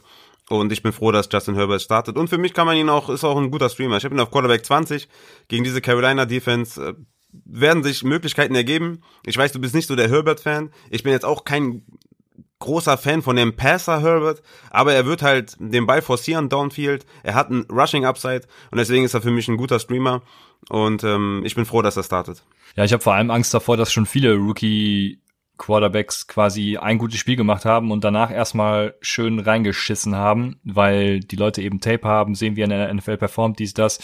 und 0.48 0.72
ich 0.72 0.82
bin 0.82 0.92
froh, 0.92 1.10
dass 1.12 1.28
Justin 1.32 1.54
Herbert 1.54 1.82
startet. 1.82 2.16
Und 2.16 2.28
für 2.28 2.38
mich 2.38 2.54
kann 2.54 2.66
man 2.66 2.76
ihn 2.76 2.88
auch, 2.88 3.08
ist 3.08 3.24
auch 3.24 3.36
ein 3.36 3.50
guter 3.50 3.68
Streamer. 3.68 3.96
Ich 3.96 4.04
habe 4.04 4.14
ihn 4.14 4.20
auf 4.20 4.30
Quarterback 4.30 4.64
20 4.64 5.08
gegen 5.48 5.64
diese 5.64 5.80
Carolina 5.80 6.24
Defense. 6.24 6.94
Werden 7.44 7.82
sich 7.82 8.04
Möglichkeiten 8.04 8.54
ergeben. 8.54 9.02
Ich 9.24 9.36
weiß, 9.36 9.52
du 9.52 9.60
bist 9.60 9.74
nicht 9.74 9.88
so 9.88 9.96
der 9.96 10.08
Herbert-Fan. 10.08 10.70
Ich 10.90 11.02
bin 11.02 11.12
jetzt 11.12 11.24
auch 11.24 11.44
kein 11.44 11.82
großer 12.58 12.96
Fan 12.96 13.22
von 13.22 13.36
dem 13.36 13.54
Passer 13.54 14.00
Herbert, 14.00 14.42
aber 14.70 14.94
er 14.94 15.06
wird 15.06 15.22
halt 15.22 15.56
den 15.58 15.86
Ball 15.86 16.02
forcieren 16.02 16.48
downfield. 16.48 17.04
Er 17.22 17.34
hat 17.34 17.50
einen 17.50 17.66
Rushing 17.70 18.04
Upside 18.04 18.42
und 18.70 18.78
deswegen 18.78 19.04
ist 19.04 19.14
er 19.14 19.20
für 19.20 19.30
mich 19.30 19.48
ein 19.48 19.58
guter 19.58 19.78
Streamer 19.78 20.22
und 20.68 21.04
ähm, 21.04 21.42
ich 21.44 21.54
bin 21.54 21.66
froh, 21.66 21.82
dass 21.82 21.96
er 21.96 22.02
startet. 22.02 22.44
Ja, 22.74 22.84
ich 22.84 22.92
habe 22.92 23.02
vor 23.02 23.14
allem 23.14 23.30
Angst 23.30 23.52
davor, 23.52 23.76
dass 23.76 23.92
schon 23.92 24.06
viele 24.06 24.34
Rookie 24.34 25.20
Quarterbacks 25.58 26.26
quasi 26.26 26.76
ein 26.76 26.98
gutes 26.98 27.18
Spiel 27.18 27.36
gemacht 27.36 27.64
haben 27.64 27.90
und 27.90 28.04
danach 28.04 28.30
erstmal 28.30 28.94
schön 29.00 29.38
reingeschissen 29.38 30.14
haben, 30.14 30.60
weil 30.64 31.20
die 31.20 31.36
Leute 31.36 31.62
eben 31.62 31.80
Tape 31.80 32.06
haben, 32.06 32.34
sehen, 32.34 32.56
wie 32.56 32.62
er 32.62 32.64
in 32.64 32.70
der 32.70 32.92
NFL 32.92 33.16
performt, 33.16 33.58
dies, 33.58 33.74
das. 33.74 33.98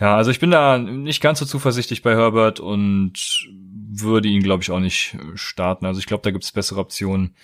Ja, 0.00 0.16
also 0.16 0.30
ich 0.30 0.40
bin 0.40 0.50
da 0.50 0.78
nicht 0.78 1.20
ganz 1.20 1.38
so 1.40 1.44
zuversichtlich 1.44 2.02
bei 2.02 2.16
Herbert 2.16 2.58
und 2.58 3.46
würde 3.50 4.28
ihn, 4.28 4.42
glaube 4.42 4.62
ich, 4.62 4.70
auch 4.70 4.80
nicht 4.80 5.14
äh, 5.14 5.36
starten. 5.36 5.84
Also 5.84 6.00
ich 6.00 6.06
glaube, 6.06 6.22
da 6.22 6.30
gibt 6.30 6.42
es 6.42 6.52
bessere 6.52 6.80
Optionen. 6.80 7.34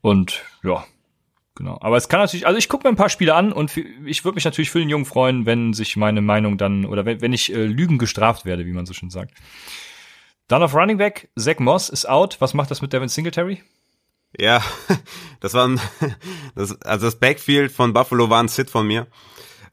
Und 0.00 0.42
ja, 0.64 0.84
genau. 1.54 1.78
Aber 1.80 1.96
es 1.96 2.08
kann 2.08 2.18
natürlich, 2.18 2.48
also 2.48 2.58
ich 2.58 2.68
gucke 2.68 2.86
mir 2.86 2.92
ein 2.92 2.96
paar 2.96 3.10
Spiele 3.10 3.34
an 3.34 3.52
und 3.52 3.76
ich 4.04 4.24
würde 4.24 4.34
mich 4.34 4.44
natürlich 4.44 4.70
für 4.70 4.80
den 4.80 4.88
Jungen 4.88 5.04
freuen, 5.04 5.46
wenn 5.46 5.72
sich 5.72 5.96
meine 5.96 6.20
Meinung 6.20 6.58
dann, 6.58 6.84
oder 6.84 7.04
wenn, 7.04 7.20
wenn 7.20 7.32
ich 7.32 7.54
äh, 7.54 7.64
Lügen 7.64 7.98
gestraft 7.98 8.44
werde, 8.44 8.66
wie 8.66 8.72
man 8.72 8.86
so 8.86 8.92
schön 8.92 9.10
sagt. 9.10 9.32
Dann 10.48 10.64
auf 10.64 10.74
Running 10.74 10.98
Back, 10.98 11.30
Zach 11.38 11.60
Moss 11.60 11.88
ist 11.88 12.08
out. 12.08 12.36
Was 12.40 12.54
macht 12.54 12.72
das 12.72 12.82
mit 12.82 12.92
Devin 12.92 13.08
Singletary? 13.08 13.62
Ja, 14.36 14.64
das 15.40 15.54
war 15.54 15.68
ein, 15.68 15.80
das, 16.56 16.80
also 16.82 17.06
das 17.06 17.20
Backfield 17.20 17.70
von 17.70 17.92
Buffalo 17.92 18.28
war 18.30 18.42
ein 18.42 18.48
Sit 18.48 18.68
von 18.68 18.84
mir. 18.84 19.06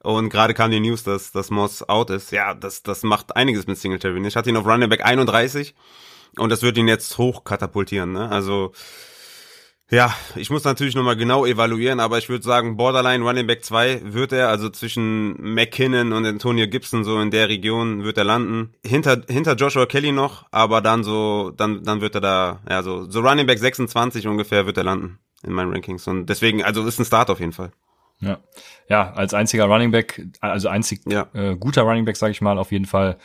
Und 0.03 0.29
gerade 0.29 0.53
kam 0.53 0.71
die 0.71 0.79
News, 0.79 1.03
dass, 1.03 1.31
dass 1.31 1.51
Moss 1.51 1.87
out 1.87 2.09
ist. 2.09 2.31
Ja, 2.31 2.53
das, 2.53 2.83
das 2.83 3.03
macht 3.03 3.35
einiges 3.35 3.67
mit 3.67 3.77
Singletary. 3.77 4.25
Ich 4.27 4.35
hatte 4.35 4.49
ihn 4.49 4.57
auf 4.57 4.65
Running 4.65 4.89
Back 4.89 5.05
31 5.05 5.75
und 6.37 6.49
das 6.49 6.63
wird 6.63 6.77
ihn 6.77 6.87
jetzt 6.87 7.17
hoch 7.17 7.43
katapultieren. 7.43 8.11
Ne? 8.11 8.29
Also 8.29 8.71
ja, 9.91 10.15
ich 10.37 10.49
muss 10.49 10.63
natürlich 10.63 10.95
nochmal 10.95 11.17
genau 11.17 11.45
evaluieren, 11.45 11.99
aber 11.99 12.17
ich 12.17 12.29
würde 12.29 12.45
sagen, 12.45 12.77
Borderline 12.77 13.25
Running 13.25 13.45
Back 13.45 13.65
2 13.65 14.13
wird 14.13 14.31
er, 14.31 14.47
also 14.47 14.69
zwischen 14.69 15.35
McKinnon 15.53 16.13
und 16.13 16.25
Antonio 16.25 16.65
Gibson, 16.67 17.03
so 17.03 17.19
in 17.19 17.29
der 17.29 17.49
Region 17.49 18.05
wird 18.05 18.17
er 18.17 18.23
landen. 18.23 18.73
Hinter, 18.85 19.21
hinter 19.27 19.55
Joshua 19.55 19.85
Kelly 19.85 20.13
noch, 20.13 20.45
aber 20.49 20.79
dann 20.79 21.03
so, 21.03 21.51
dann, 21.51 21.83
dann 21.83 21.99
wird 21.99 22.15
er 22.15 22.21
da, 22.21 22.61
ja, 22.69 22.83
so, 22.83 23.09
so 23.09 23.19
Running 23.19 23.45
Back 23.45 23.59
26 23.59 24.27
ungefähr 24.27 24.65
wird 24.65 24.77
er 24.77 24.85
landen 24.85 25.19
in 25.43 25.51
meinen 25.51 25.73
Rankings. 25.73 26.07
Und 26.07 26.27
deswegen, 26.27 26.63
also 26.63 26.85
ist 26.85 26.97
ein 26.97 27.05
Start 27.05 27.29
auf 27.29 27.41
jeden 27.41 27.51
Fall. 27.51 27.73
Ja, 28.21 28.37
ja, 28.87 29.13
als 29.13 29.33
einziger 29.33 29.65
Running 29.65 29.91
Back, 29.91 30.25
also 30.39 30.69
einzig 30.69 31.01
ja. 31.07 31.27
äh, 31.33 31.55
guter 31.55 31.83
Running 31.83 32.05
Back, 32.05 32.17
sage 32.17 32.31
ich 32.31 32.41
mal, 32.41 32.57
auf 32.57 32.71
jeden 32.71 32.85
Fall. 32.85 33.17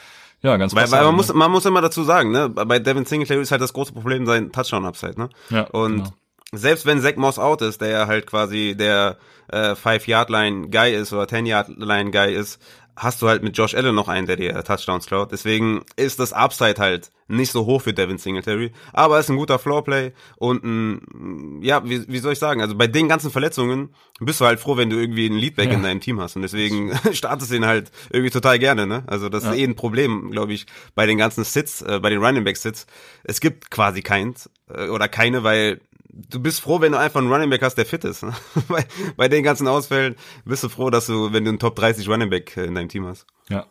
Ja, 0.43 0.57
ganz 0.57 0.75
Weil, 0.75 0.91
weil 0.91 1.05
man 1.05 1.17
muss, 1.17 1.33
man 1.33 1.51
muss 1.51 1.65
immer 1.65 1.81
dazu 1.81 2.05
sagen, 2.05 2.31
ne, 2.31 2.49
bei 2.49 2.79
Devin 2.79 3.05
Singletary 3.05 3.41
ist 3.41 3.51
halt 3.51 3.63
das 3.63 3.73
große 3.73 3.93
Problem 3.93 4.27
sein 4.27 4.53
Touchdown-Upside, 4.53 5.19
ne? 5.19 5.29
Ja. 5.51 5.63
Und 5.63 5.97
genau. 5.97 6.11
selbst 6.53 6.87
wenn 6.87 7.01
Zach 7.01 7.17
Moss 7.17 7.39
out 7.39 7.63
ist, 7.63 7.81
der 7.81 7.89
ja 7.89 8.07
halt 8.07 8.27
quasi 8.27 8.77
der 8.79 9.17
äh, 9.49 9.75
Five-Yard-Line-Guy 9.75 10.95
ist 10.95 11.13
oder 11.13 11.27
Ten-Yard-Line-Guy 11.27 12.35
ist, 12.35 12.61
hast 12.97 13.21
du 13.21 13.29
halt 13.29 13.43
mit 13.43 13.57
Josh 13.57 13.75
Allen 13.75 13.95
noch 13.95 14.09
einen, 14.09 14.27
der 14.27 14.37
dir 14.37 14.65
Touchdowns 14.65 15.07
klaut. 15.07 15.31
Deswegen 15.33 15.85
ist 15.97 16.19
das 16.19 16.33
Upside 16.33 16.77
halt 16.79 17.13
nicht 17.29 17.53
so 17.53 17.67
hoch 17.67 17.83
für 17.83 17.93
Devin 17.93 18.19
Singletary. 18.19 18.73
Aber 18.93 19.19
es 19.19 19.27
ist 19.27 19.31
ein 19.31 19.37
guter 19.37 19.59
Floorplay 19.59 20.13
und 20.37 20.65
ein, 20.65 21.61
ja, 21.63 21.85
wie, 21.85 22.07
wie 22.09 22.19
soll 22.19 22.33
ich 22.33 22.39
sagen, 22.39 22.61
also 22.61 22.75
bei 22.75 22.87
den 22.87 23.09
ganzen 23.09 23.31
Verletzungen 23.31 23.95
bist 24.21 24.41
du 24.41 24.47
halt 24.47 24.61
froh, 24.61 24.77
wenn 24.77 24.91
du 24.91 24.97
irgendwie 24.97 25.27
einen 25.27 25.37
Leadback 25.37 25.69
ja. 25.69 25.75
in 25.75 25.83
deinem 25.83 26.01
Team 26.01 26.21
hast. 26.21 26.37
Und 26.37 26.43
deswegen 26.43 26.93
startest 27.13 27.51
du 27.51 27.57
ihn 27.57 27.67
halt 27.67 27.91
irgendwie 28.11 28.31
total 28.31 28.59
gerne, 28.59 28.87
ne? 28.87 29.05
Also 29.07 29.29
das 29.29 29.45
ja. 29.45 29.53
ist 29.53 29.59
eh 29.59 29.65
ein 29.65 29.77
Problem, 29.77 30.31
glaube 30.31 30.53
ich, 30.53 30.67
bei 30.95 31.07
den 31.07 31.19
ganzen 31.19 31.45
Sits, 31.45 31.83
äh, 31.83 31.99
bei 32.01 32.11
den 32.11 32.25
Running 32.25 32.45
Back 32.45 32.57
Sits. 32.57 32.87
Es 33.25 33.41
gibt 33.41 33.71
quasi 33.71 34.03
keins 34.03 34.49
äh, 34.73 34.89
oder 34.89 35.09
keine, 35.09 35.43
weil 35.43 35.81
du 36.29 36.41
bist 36.41 36.61
froh, 36.61 36.81
wenn 36.81 36.93
du 36.93 36.99
einfach 36.99 37.21
einen 37.21 37.33
Running 37.33 37.51
Back 37.51 37.63
hast, 37.63 37.77
der 37.77 37.87
fit 37.87 38.05
ist. 38.05 38.23
Ne? 38.23 38.33
bei, 38.69 38.85
bei 39.17 39.29
den 39.29 39.43
ganzen 39.43 39.69
Ausfällen 39.69 40.17
bist 40.45 40.65
du 40.65 40.69
froh, 40.69 40.91
dass 40.91 41.07
du, 41.07 41.33
wenn 41.33 41.45
du 41.45 41.51
einen 41.51 41.59
Top 41.59 41.77
30 41.77 42.09
Running 42.09 42.31
Back 42.31 42.57
äh, 42.57 42.65
in 42.65 42.75
deinem 42.75 42.89
Team 42.89 43.07
hast. 43.07 43.27
Ja. 43.49 43.67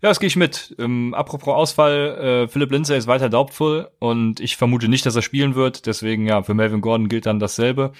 Ja, 0.00 0.10
das 0.10 0.20
gehe 0.20 0.28
ich 0.28 0.36
mit. 0.36 0.76
Ähm, 0.78 1.12
apropos 1.12 1.52
Ausfall, 1.52 2.44
äh, 2.44 2.48
Philip 2.48 2.70
Lindsay 2.70 2.96
ist 2.96 3.08
weiter 3.08 3.28
doubtful 3.28 3.90
und 3.98 4.38
ich 4.38 4.56
vermute 4.56 4.86
nicht, 4.86 5.04
dass 5.04 5.16
er 5.16 5.22
spielen 5.22 5.56
wird. 5.56 5.86
Deswegen, 5.86 6.24
ja, 6.24 6.40
für 6.44 6.54
Melvin 6.54 6.80
Gordon 6.80 7.08
gilt 7.08 7.26
dann 7.26 7.40
dasselbe. 7.40 7.92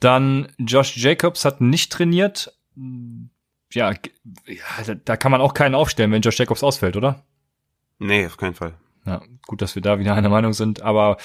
Dann 0.00 0.48
Josh 0.58 0.96
Jacobs 0.96 1.44
hat 1.44 1.60
nicht 1.60 1.92
trainiert. 1.92 2.56
Ja, 3.72 3.92
ja, 4.46 4.94
da 5.04 5.16
kann 5.18 5.30
man 5.30 5.42
auch 5.42 5.52
keinen 5.52 5.74
aufstellen, 5.74 6.12
wenn 6.12 6.22
Josh 6.22 6.38
Jacobs 6.38 6.62
ausfällt, 6.62 6.96
oder? 6.96 7.22
Nee, 7.98 8.24
auf 8.24 8.38
keinen 8.38 8.54
Fall. 8.54 8.74
Ja, 9.04 9.20
gut, 9.46 9.62
dass 9.62 9.74
wir 9.74 9.82
da 9.82 9.98
wieder 9.98 10.14
einer 10.14 10.28
Meinung 10.28 10.52
sind. 10.52 10.82
Aber 10.82 11.16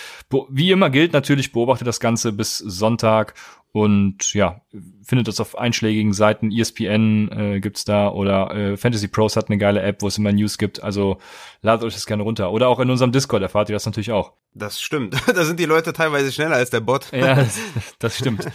wie 0.50 0.72
immer 0.72 0.90
gilt 0.90 1.14
natürlich, 1.14 1.52
beobachte 1.52 1.86
das 1.86 2.00
Ganze 2.00 2.34
bis 2.34 2.58
Sonntag 2.58 3.36
und 3.72 4.34
ja, 4.34 4.62
findet 5.04 5.28
das 5.28 5.40
auf 5.40 5.58
einschlägigen 5.58 6.14
Seiten. 6.14 6.52
ESPN 6.52 7.30
äh, 7.32 7.60
gibt's 7.60 7.86
da 7.86 8.10
oder 8.10 8.56
äh, 8.56 8.78
Fantasy 8.78 9.08
Pros 9.08 9.36
hat 9.36 9.50
eine 9.50 9.60
geile 9.60 9.82
App, 9.84 10.02
wo 10.02 10.08
es 10.08 10.18
immer 10.18 10.32
News 10.32 10.58
gibt. 10.58 10.82
Also 10.82 11.20
ladet 11.62 11.86
euch 11.86 11.94
das 11.94 12.08
gerne 12.08 12.24
runter. 12.24 12.52
Oder 12.52 12.70
auch 12.70 12.80
in 12.80 12.90
unserem 12.90 13.12
Discord 13.12 13.44
erfahrt 13.44 13.70
ihr 13.70 13.76
das 13.76 13.86
natürlich 13.86 14.12
auch. 14.12 14.34
Das 14.56 14.82
stimmt. 14.82 15.16
da 15.36 15.46
sind 15.46 15.60
die 15.60 15.66
Leute 15.66 15.94
teilweise 15.94 16.32
schneller 16.32 16.56
als 16.56 16.72
der 16.72 16.80
Bot. 16.80 17.12
ja, 17.12 17.36
das, 17.36 17.60
das 18.00 18.18
stimmt. 18.18 18.48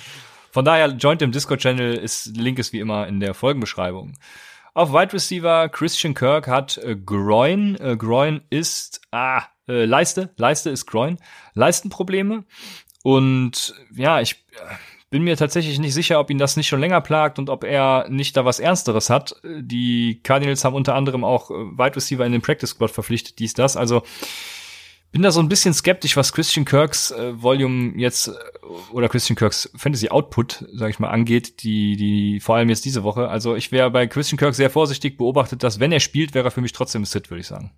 Von 0.51 0.65
daher, 0.65 0.89
joint 0.89 1.21
dem 1.21 1.33
Discord-Channel, 1.33 1.95
ist, 1.95 2.37
Link 2.37 2.59
ist 2.59 2.73
wie 2.73 2.81
immer 2.81 3.07
in 3.07 3.21
der 3.21 3.33
Folgenbeschreibung. 3.33 4.15
Auf 4.75 4.93
Wide 4.93 5.13
Receiver 5.13 5.69
Christian 5.69 6.15
Kirk 6.15 6.49
hat 6.49 6.79
äh, 6.79 6.97
Groin. 6.97 7.77
Äh, 7.79 7.97
Groin 7.99 8.41
ist 8.49 9.03
ah, 9.11 9.43
äh, 9.69 9.85
Leiste. 9.85 10.31
Leiste 10.37 10.71
ist 10.71 10.87
Groin. 10.87 11.19
Leistenprobleme. 11.53 12.45
Und 13.03 13.75
ja, 13.95 14.23
ich 14.23 14.33
äh, 14.53 14.75
bin 15.11 15.25
mir 15.25 15.37
tatsächlich 15.37 15.79
nicht 15.79 15.93
sicher, 15.93 16.19
ob 16.19 16.31
ihn 16.31 16.39
das 16.39 16.57
nicht 16.57 16.69
schon 16.69 16.81
länger 16.81 17.03
plagt 17.03 17.39
und 17.39 17.51
ob 17.51 17.65
er 17.65 18.07
nicht 18.09 18.35
da 18.35 18.47
was 18.47 18.61
Ernsteres 18.61 19.11
hat. 19.11 19.37
Die 19.45 20.21
Cardinals 20.23 20.65
haben 20.65 20.75
unter 20.75 20.95
anderem 20.95 21.23
auch 21.23 21.51
äh, 21.51 21.55
Wide 21.55 21.97
Receiver 21.97 22.25
in 22.25 22.33
den 22.33 22.41
Practice 22.41 22.71
Squad 22.71 22.93
verpflichtet, 22.93 23.39
dies, 23.41 23.53
das. 23.53 23.77
Also 23.77 24.03
bin 25.13 25.23
da 25.23 25.31
so 25.31 25.41
ein 25.41 25.49
bisschen 25.49 25.75
skeptisch, 25.75 26.17
was 26.17 26.33
Christian 26.33 26.65
Kirks 26.65 27.11
äh, 27.11 27.41
Volume 27.41 27.93
jetzt 27.97 28.29
äh, 28.29 28.33
oder 28.91 29.09
Christian 29.09 29.37
Kirks 29.37 29.71
Fantasy 29.77 30.09
Output, 30.09 30.65
sag 30.73 30.91
ich 30.91 30.99
mal, 30.99 31.11
angeht, 31.11 31.63
die 31.63 31.97
die 31.97 32.41
vor 32.41 32.57
allem 32.57 32.71
jetzt 32.71 32.87
diese 32.87 33.03
Woche. 33.03 33.29
Also 33.29 33.55
ich 33.55 33.71
wäre 33.71 33.91
bei 33.91 34.07
Christian 34.07 34.39
Kirk 34.39 34.55
sehr 34.55 34.71
vorsichtig 34.71 35.19
beobachtet, 35.19 35.63
dass 35.63 35.79
wenn 35.79 35.93
er 35.93 36.01
spielt, 36.01 36.35
wäre 36.35 36.49
er 36.49 36.51
für 36.51 36.63
mich 36.63 36.73
trotzdem 36.73 37.03
ein 37.03 37.07
Sit, 37.07 37.31
würde 37.31 37.43
ich 37.43 37.47
sagen. 37.47 37.71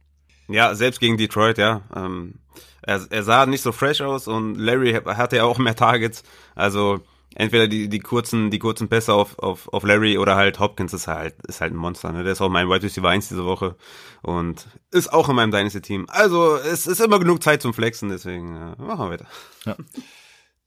Ja, 0.49 0.75
selbst 0.75 1.01
gegen 1.01 1.17
Detroit, 1.17 1.59
ja. 1.59 1.83
Ähm, 1.95 2.37
er, 2.83 3.05
er 3.11 3.23
sah 3.25 3.47
nicht 3.47 3.63
so 3.63 3.73
fresh 3.73 4.01
aus 4.01 4.29
und 4.29 4.55
Larry 4.57 4.93
hatte 4.93 5.37
ja 5.37 5.45
auch 5.45 5.59
mehr 5.59 5.75
Targets. 5.75 6.23
Also 6.55 7.01
entweder 7.35 7.69
die, 7.69 7.89
die 7.89 7.99
kurzen, 7.99 8.51
die 8.51 8.59
kurzen 8.59 8.89
Pässe 8.89 9.13
auf, 9.13 9.39
auf, 9.39 9.73
auf 9.73 9.85
Larry 9.85 10.19
oder 10.19 10.37
halt 10.37 10.59
Hopkins 10.59 10.93
ist 10.93 11.07
halt, 11.07 11.35
ist 11.47 11.61
halt 11.61 11.73
ein 11.73 11.77
Monster, 11.77 12.13
ne? 12.13 12.23
Der 12.23 12.33
ist 12.33 12.41
auch 12.41 12.49
mein 12.49 12.69
Wide 12.69 12.83
Receiver 12.83 13.09
1 13.09 13.29
diese 13.29 13.45
Woche 13.45 13.77
und 14.23 14.67
ist 14.91 15.13
auch 15.13 15.29
in 15.29 15.37
meinem 15.37 15.51
Dynasty-Team. 15.51 16.07
Also, 16.09 16.57
es 16.57 16.87
ist 16.87 17.01
immer 17.01 17.19
genug 17.19 17.43
Zeit 17.43 17.63
zum 17.63 17.75
Flexen, 17.75 18.09
deswegen 18.09 18.55
äh, 18.55 18.83
machen 18.83 19.07
wir 19.07 19.11
weiter. 19.11 19.27
Ja. 19.67 19.77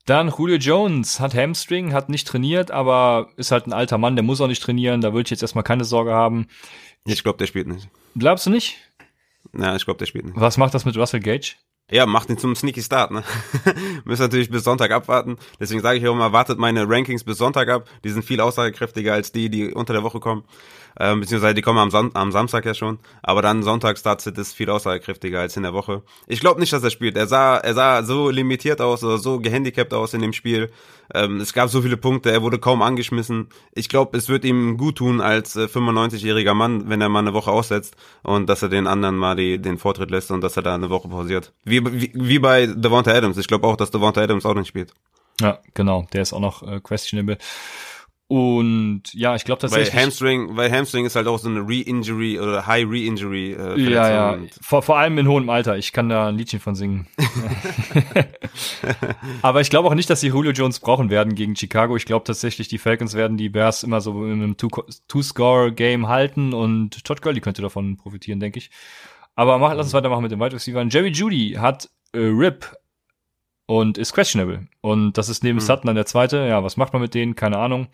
Dann 0.06 0.32
Julio 0.36 0.56
Jones 0.56 1.20
hat 1.20 1.34
Hamstring, 1.34 1.92
hat 1.92 2.08
nicht 2.08 2.26
trainiert, 2.26 2.70
aber 2.70 3.28
ist 3.36 3.50
halt 3.50 3.66
ein 3.66 3.74
alter 3.74 3.98
Mann, 3.98 4.16
der 4.16 4.22
muss 4.22 4.40
auch 4.40 4.46
nicht 4.46 4.62
trainieren, 4.62 5.02
da 5.02 5.12
würde 5.12 5.26
ich 5.26 5.30
jetzt 5.30 5.42
erstmal 5.42 5.64
keine 5.64 5.84
Sorge 5.84 6.12
haben. 6.12 6.46
Ich 7.04 7.22
glaube, 7.22 7.38
der 7.38 7.46
spielt 7.46 7.66
nicht. 7.66 7.88
Glaubst 8.16 8.46
du 8.46 8.50
nicht? 8.50 8.76
Ja, 9.56 9.76
ich 9.76 9.84
glaube, 9.84 9.98
der 9.98 10.06
spielt 10.06 10.24
nicht. 10.24 10.40
Was 10.40 10.56
macht 10.56 10.74
das 10.74 10.84
mit 10.84 10.96
Russell 10.96 11.20
Gage? 11.20 11.56
Ja, 11.90 12.04
macht 12.04 12.28
ihn 12.28 12.36
zum 12.36 12.54
Sneaky 12.54 12.82
Start, 12.82 13.10
ne? 13.10 13.22
Müssen 14.04 14.20
natürlich 14.20 14.50
bis 14.50 14.62
Sonntag 14.62 14.90
abwarten. 14.90 15.38
Deswegen 15.58 15.80
sage 15.80 15.98
ich 15.98 16.06
auch 16.06 16.12
immer, 16.12 16.32
wartet 16.32 16.58
meine 16.58 16.86
Rankings 16.86 17.24
bis 17.24 17.38
Sonntag 17.38 17.70
ab. 17.70 17.88
Die 18.04 18.10
sind 18.10 18.26
viel 18.26 18.42
aussagekräftiger 18.42 19.14
als 19.14 19.32
die, 19.32 19.48
die 19.48 19.72
unter 19.72 19.94
der 19.94 20.02
Woche 20.02 20.20
kommen. 20.20 20.44
Ähm, 20.98 21.20
beziehungsweise 21.20 21.54
die 21.54 21.62
kommen 21.62 21.78
am, 21.78 21.90
Son 21.90 22.10
am 22.14 22.32
Samstag 22.32 22.64
ja 22.66 22.74
schon, 22.74 22.98
aber 23.22 23.42
dann 23.42 23.62
Sonntag 23.62 23.98
Startsit 23.98 24.36
ist 24.38 24.54
viel 24.54 24.70
aussagekräftiger 24.70 25.40
als 25.40 25.56
in 25.56 25.62
der 25.62 25.72
Woche. 25.72 26.02
Ich 26.26 26.40
glaube 26.40 26.60
nicht, 26.60 26.72
dass 26.72 26.82
er 26.82 26.90
spielt. 26.90 27.16
Er 27.16 27.26
sah, 27.26 27.56
er 27.58 27.74
sah 27.74 28.02
so 28.02 28.30
limitiert 28.30 28.80
aus 28.80 29.04
oder 29.04 29.18
so 29.18 29.38
gehandicapt 29.40 29.94
aus 29.94 30.14
in 30.14 30.22
dem 30.22 30.32
Spiel. 30.32 30.70
Ähm, 31.14 31.40
es 31.40 31.52
gab 31.52 31.70
so 31.70 31.80
viele 31.82 31.96
Punkte, 31.96 32.30
er 32.30 32.42
wurde 32.42 32.58
kaum 32.58 32.82
angeschmissen. 32.82 33.48
Ich 33.72 33.88
glaube, 33.88 34.16
es 34.18 34.28
wird 34.28 34.44
ihm 34.44 34.76
gut 34.76 34.96
tun 34.96 35.20
als 35.20 35.56
äh, 35.56 35.64
95-jähriger 35.64 36.54
Mann, 36.54 36.88
wenn 36.88 37.00
er 37.00 37.08
mal 37.08 37.20
eine 37.20 37.32
Woche 37.32 37.50
aussetzt 37.50 37.96
und 38.22 38.48
dass 38.48 38.62
er 38.62 38.68
den 38.68 38.86
anderen 38.86 39.16
mal 39.16 39.36
die, 39.36 39.58
den 39.58 39.78
Vortritt 39.78 40.10
lässt 40.10 40.30
und 40.30 40.42
dass 40.42 40.56
er 40.56 40.62
da 40.62 40.74
eine 40.74 40.90
Woche 40.90 41.08
pausiert. 41.08 41.52
Wie, 41.64 41.84
wie, 41.84 42.12
wie 42.14 42.38
bei 42.38 42.66
Devonta 42.66 43.12
Adams. 43.12 43.38
Ich 43.38 43.48
glaube 43.48 43.66
auch, 43.66 43.76
dass 43.76 43.90
Devonta 43.90 44.20
Adams 44.20 44.44
auch 44.44 44.54
nicht 44.54 44.68
spielt. 44.68 44.92
Ja, 45.40 45.60
genau. 45.74 46.06
Der 46.12 46.22
ist 46.22 46.32
auch 46.32 46.40
noch 46.40 46.62
äh, 46.62 46.80
questionable. 46.80 47.38
Und 48.30 49.04
ja, 49.14 49.34
ich 49.34 49.44
glaube 49.46 49.62
tatsächlich. 49.62 49.94
Weil 49.94 50.02
Hamstring, 50.02 50.54
weil 50.54 50.70
Hamstring 50.70 51.06
ist 51.06 51.16
halt 51.16 51.26
auch 51.26 51.38
so 51.38 51.48
eine 51.48 51.60
Re-Injury 51.60 52.38
oder 52.38 52.66
High 52.66 52.86
Re-Injury. 52.86 53.54
Äh, 53.54 53.80
ja, 53.80 54.10
ja. 54.10 54.38
Vor, 54.60 54.82
vor 54.82 54.98
allem 54.98 55.16
in 55.16 55.26
hohem 55.26 55.48
Alter. 55.48 55.78
Ich 55.78 55.94
kann 55.94 56.10
da 56.10 56.28
ein 56.28 56.36
Liedchen 56.36 56.60
von 56.60 56.74
singen. 56.74 57.06
Aber 59.42 59.62
ich 59.62 59.70
glaube 59.70 59.88
auch 59.88 59.94
nicht, 59.94 60.10
dass 60.10 60.20
sie 60.20 60.28
Julio 60.28 60.52
Jones 60.52 60.78
brauchen 60.78 61.08
werden 61.08 61.34
gegen 61.36 61.56
Chicago. 61.56 61.96
Ich 61.96 62.04
glaube 62.04 62.24
tatsächlich, 62.26 62.68
die 62.68 62.76
Falcons 62.76 63.14
werden 63.14 63.38
die 63.38 63.48
Bears 63.48 63.82
immer 63.82 64.02
so 64.02 64.22
in 64.26 64.42
einem 64.42 64.56
Two-Score-Game 64.58 66.08
halten 66.08 66.52
und 66.52 67.02
Todd 67.04 67.22
Gurley 67.22 67.40
könnte 67.40 67.62
davon 67.62 67.96
profitieren, 67.96 68.40
denke 68.40 68.58
ich. 68.58 68.70
Aber 69.36 69.56
mach, 69.56 69.72
lass 69.72 69.86
uns 69.86 69.94
weitermachen 69.94 70.22
mit 70.22 70.32
dem 70.32 70.40
Wide 70.40 70.54
Receiver. 70.54 70.84
Jerry 70.84 71.12
Judy 71.12 71.56
hat 71.58 71.88
äh, 72.12 72.18
Rip 72.18 72.76
und 73.68 73.98
ist 73.98 74.14
questionable. 74.14 74.66
Und 74.80 75.18
das 75.18 75.28
ist 75.28 75.44
neben 75.44 75.58
hm. 75.58 75.66
Sutton 75.66 75.88
dann 75.88 75.94
der 75.94 76.06
zweite. 76.06 76.38
Ja, 76.38 76.64
was 76.64 76.78
macht 76.78 76.94
man 76.94 77.02
mit 77.02 77.12
denen? 77.12 77.36
Keine 77.36 77.58
Ahnung. 77.58 77.88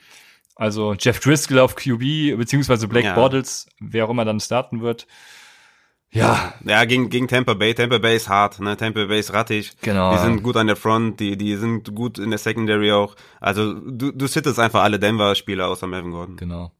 Also 0.54 0.94
Jeff 0.94 1.18
Driscoll 1.18 1.58
auf 1.58 1.74
QB, 1.74 2.38
beziehungsweise 2.38 2.86
Blake 2.86 3.08
ja. 3.08 3.14
Bortles, 3.14 3.66
wer 3.80 4.06
auch 4.06 4.10
immer 4.10 4.24
dann 4.24 4.38
starten 4.38 4.82
wird. 4.82 5.08
Ja. 6.12 6.54
Ja, 6.64 6.84
gegen, 6.84 7.10
gegen 7.10 7.26
Tampa 7.26 7.54
Bay. 7.54 7.74
Tampa 7.74 7.98
Bay 7.98 8.14
ist 8.14 8.28
hart, 8.28 8.60
ne? 8.60 8.76
Tampa 8.76 9.04
Bay 9.06 9.18
ist 9.18 9.32
rattig. 9.32 9.72
Genau. 9.82 10.12
Die 10.12 10.20
sind 10.20 10.44
gut 10.44 10.56
an 10.56 10.68
der 10.68 10.76
Front, 10.76 11.18
die, 11.18 11.36
die 11.36 11.56
sind 11.56 11.92
gut 11.92 12.20
in 12.20 12.30
der 12.30 12.38
Secondary 12.38 12.92
auch. 12.92 13.16
Also 13.40 13.74
du, 13.74 14.12
du 14.12 14.28
sittest 14.28 14.60
einfach 14.60 14.84
alle 14.84 15.00
Denver-Spieler 15.00 15.66
außer 15.66 15.88
Melvin 15.88 16.12
Gordon. 16.12 16.36
Genau. 16.36 16.70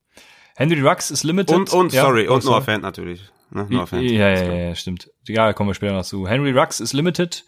Henry 0.55 0.81
Rux 0.81 1.11
ist 1.11 1.25
limited. 1.25 1.53
Und, 1.53 1.73
und, 1.73 1.93
ja, 1.93 2.03
sorry, 2.03 2.29
und 2.29 2.45
Noah 2.45 2.63
Fant 2.63 2.85
natürlich. 2.85 3.25
Ne? 3.51 3.67
Noah 3.69 3.89
Fant. 3.89 4.05
Ja, 4.05 4.31
ja, 4.31 4.45
ja, 4.45 4.55
ja, 4.69 4.75
stimmt. 4.77 5.11
Ja, 5.27 5.53
kommen 5.53 5.71
wir 5.71 5.75
später 5.75 5.95
noch 5.95 6.05
zu. 6.05 6.29
Henry 6.29 6.53
Rux 6.53 6.79
ist 6.79 6.93
limited. 6.93 7.45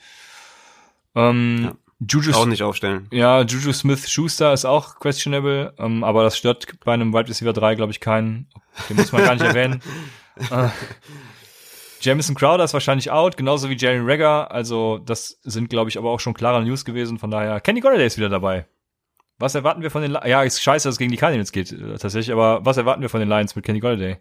Ähm, 1.17 1.61
ja. 1.65 1.77
Juju 1.99 2.33
auch 2.35 2.47
nicht 2.47 2.63
aufstellen. 2.63 3.09
Ja, 3.11 3.41
Juju 3.41 3.73
Smith 3.73 4.09
Schuster 4.09 4.53
ist 4.53 4.67
auch 4.67 4.99
questionable, 5.01 5.73
ähm, 5.79 6.05
aber 6.05 6.23
das 6.23 6.37
stört 6.37 6.67
bei 6.85 6.93
einem 6.93 7.15
Wide 7.15 7.29
Receiver 7.29 7.55
3, 7.55 7.75
glaube 7.75 7.91
ich, 7.91 8.01
keinen. 8.01 8.49
Den 8.89 8.97
muss 8.97 9.13
man 9.13 9.25
gar 9.25 9.35
nicht 9.35 9.45
erwähnen. 9.47 9.81
Äh, 10.51 10.69
Jamison 12.03 12.37
Crowder 12.37 12.65
ist 12.65 12.75
wahrscheinlich 12.75 13.11
out, 13.11 13.39
genauso 13.39 13.71
wie 13.71 13.77
Jalen 13.77 14.05
Rager. 14.07 14.51
Also, 14.51 14.99
das 14.99 15.41
sind, 15.43 15.71
glaube 15.71 15.89
ich, 15.89 15.97
aber 15.97 16.11
auch 16.11 16.21
schon 16.21 16.35
klare 16.35 16.63
News 16.63 16.85
gewesen. 16.85 17.19
Von 17.19 17.31
daher, 17.31 17.61
Kenny 17.61 17.81
Golladay 17.81 18.07
ist 18.07 18.19
wieder 18.19 18.29
dabei. 18.29 18.67
Was 19.39 19.55
erwarten 19.55 19.83
wir 19.83 19.91
von 19.91 20.03
den 20.03 20.13
Lions? 20.13 20.27
Ja, 20.27 20.43
ist 20.43 20.63
scheiße, 20.63 20.87
dass 20.87 20.95
es 20.95 20.99
gegen 20.99 21.11
die 21.11 21.17
Cardinals 21.17 21.53
geht, 21.53 21.73
äh, 21.73 21.97
tatsächlich, 21.99 22.33
aber 22.33 22.65
was 22.65 22.77
erwarten 22.77 23.01
wir 23.01 23.09
von 23.09 23.21
den 23.21 23.29
Lions 23.29 23.57
mit 23.57 23.65
Kenny 23.65 23.81
Golladay? 23.81 24.19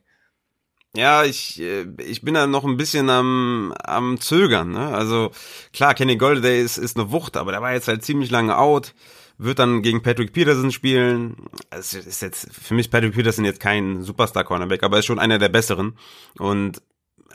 Ja, 0.95 1.23
ich, 1.25 1.59
äh, 1.59 1.85
ich 2.01 2.21
bin 2.21 2.33
da 2.33 2.47
noch 2.47 2.63
ein 2.63 2.77
bisschen 2.77 3.09
am, 3.09 3.73
am 3.83 4.19
Zögern. 4.19 4.71
Ne? 4.71 4.87
Also 4.87 5.31
klar, 5.73 5.93
Kenny 5.93 6.15
Golday 6.15 6.61
ist, 6.61 6.77
ist 6.77 6.97
eine 6.97 7.11
Wucht, 7.11 7.37
aber 7.37 7.51
der 7.51 7.61
war 7.61 7.73
jetzt 7.73 7.87
halt 7.87 8.03
ziemlich 8.03 8.31
lange 8.31 8.57
out. 8.57 8.93
Wird 9.37 9.59
dann 9.59 9.81
gegen 9.81 10.01
Patrick 10.01 10.31
Peterson 10.31 10.71
spielen. 10.71 11.35
Es 11.69 11.93
ist 11.93 12.21
jetzt 12.21 12.47
für 12.53 12.73
mich 12.73 12.89
Patrick 12.89 13.13
Peterson 13.13 13.43
jetzt 13.43 13.59
kein 13.59 14.01
Superstar-Cornerback, 14.01 14.83
aber 14.83 14.99
ist 14.99 15.05
schon 15.05 15.19
einer 15.19 15.39
der 15.39 15.49
besseren. 15.49 15.97
Und 16.37 16.77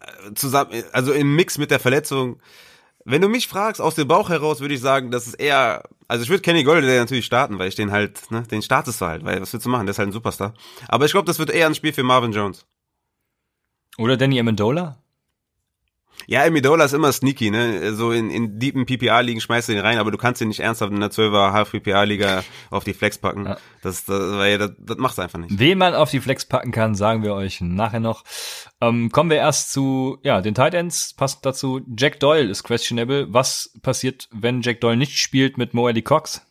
äh, 0.00 0.32
zusammen, 0.34 0.82
also 0.92 1.12
im 1.12 1.36
Mix 1.36 1.58
mit 1.58 1.70
der 1.70 1.80
Verletzung, 1.80 2.40
wenn 3.04 3.20
du 3.20 3.28
mich 3.28 3.48
fragst, 3.48 3.82
aus 3.82 3.94
dem 3.94 4.08
Bauch 4.08 4.30
heraus 4.30 4.60
würde 4.60 4.74
ich 4.74 4.80
sagen, 4.80 5.10
dass 5.10 5.26
es 5.26 5.34
eher, 5.34 5.82
also 6.08 6.22
ich 6.22 6.30
würde 6.30 6.42
Kenny 6.42 6.64
Golday 6.64 6.98
natürlich 6.98 7.26
starten, 7.26 7.58
weil 7.58 7.68
ich 7.68 7.74
den 7.74 7.92
halt, 7.92 8.30
ne, 8.30 8.42
den 8.44 8.62
startest 8.62 9.00
du 9.02 9.06
halt, 9.06 9.24
weil 9.24 9.40
was 9.42 9.52
willst 9.52 9.66
du 9.66 9.70
machen, 9.70 9.86
der 9.86 9.92
ist 9.92 9.98
halt 9.98 10.08
ein 10.08 10.12
Superstar. 10.12 10.54
Aber 10.88 11.04
ich 11.04 11.12
glaube, 11.12 11.26
das 11.26 11.38
wird 11.38 11.50
eher 11.50 11.66
ein 11.66 11.74
Spiel 11.74 11.92
für 11.92 12.02
Marvin 12.02 12.32
Jones. 12.32 12.64
Oder 13.98 14.16
Danny 14.16 14.38
Amendola? 14.40 15.00
Ja, 16.26 16.44
Amendola 16.44 16.84
ist 16.84 16.92
immer 16.92 17.12
sneaky, 17.12 17.50
ne? 17.50 17.94
So 17.94 18.12
in, 18.12 18.30
in 18.30 18.58
deepen 18.58 18.86
PPA-Ligen 18.86 19.40
schmeißt 19.40 19.68
du 19.68 19.72
ihn 19.72 19.78
rein, 19.78 19.98
aber 19.98 20.10
du 20.10 20.18
kannst 20.18 20.40
ihn 20.40 20.48
nicht 20.48 20.60
ernsthaft 20.60 20.92
in 20.92 21.00
der 21.00 21.10
12er 21.10 21.52
Half-PPA-Liga 21.52 22.44
auf 22.70 22.84
die 22.84 22.92
Flex 22.92 23.18
packen. 23.18 23.46
Ja. 23.46 23.56
Das, 23.82 24.04
das, 24.04 24.32
weil 24.34 24.58
das, 24.58 24.72
das 24.78 24.98
macht's 24.98 25.18
einfach 25.18 25.38
nicht. 25.38 25.58
Wen 25.58 25.78
man 25.78 25.94
auf 25.94 26.10
die 26.10 26.20
Flex 26.20 26.46
packen 26.46 26.72
kann, 26.72 26.94
sagen 26.94 27.22
wir 27.22 27.34
euch 27.34 27.60
nachher 27.60 28.00
noch. 28.00 28.24
Ähm, 28.80 29.10
kommen 29.10 29.30
wir 29.30 29.38
erst 29.38 29.72
zu, 29.72 30.18
ja, 30.22 30.40
den 30.40 30.54
Tight 30.54 30.74
Ends, 30.74 31.14
passt 31.14 31.44
dazu. 31.44 31.80
Jack 31.96 32.20
Doyle 32.20 32.48
ist 32.48 32.64
questionable. 32.64 33.26
Was 33.32 33.78
passiert, 33.82 34.28
wenn 34.32 34.62
Jack 34.62 34.80
Doyle 34.80 34.96
nicht 34.96 35.18
spielt 35.18 35.58
mit 35.58 35.74
Mo 35.74 35.90
Cox? 36.04 36.42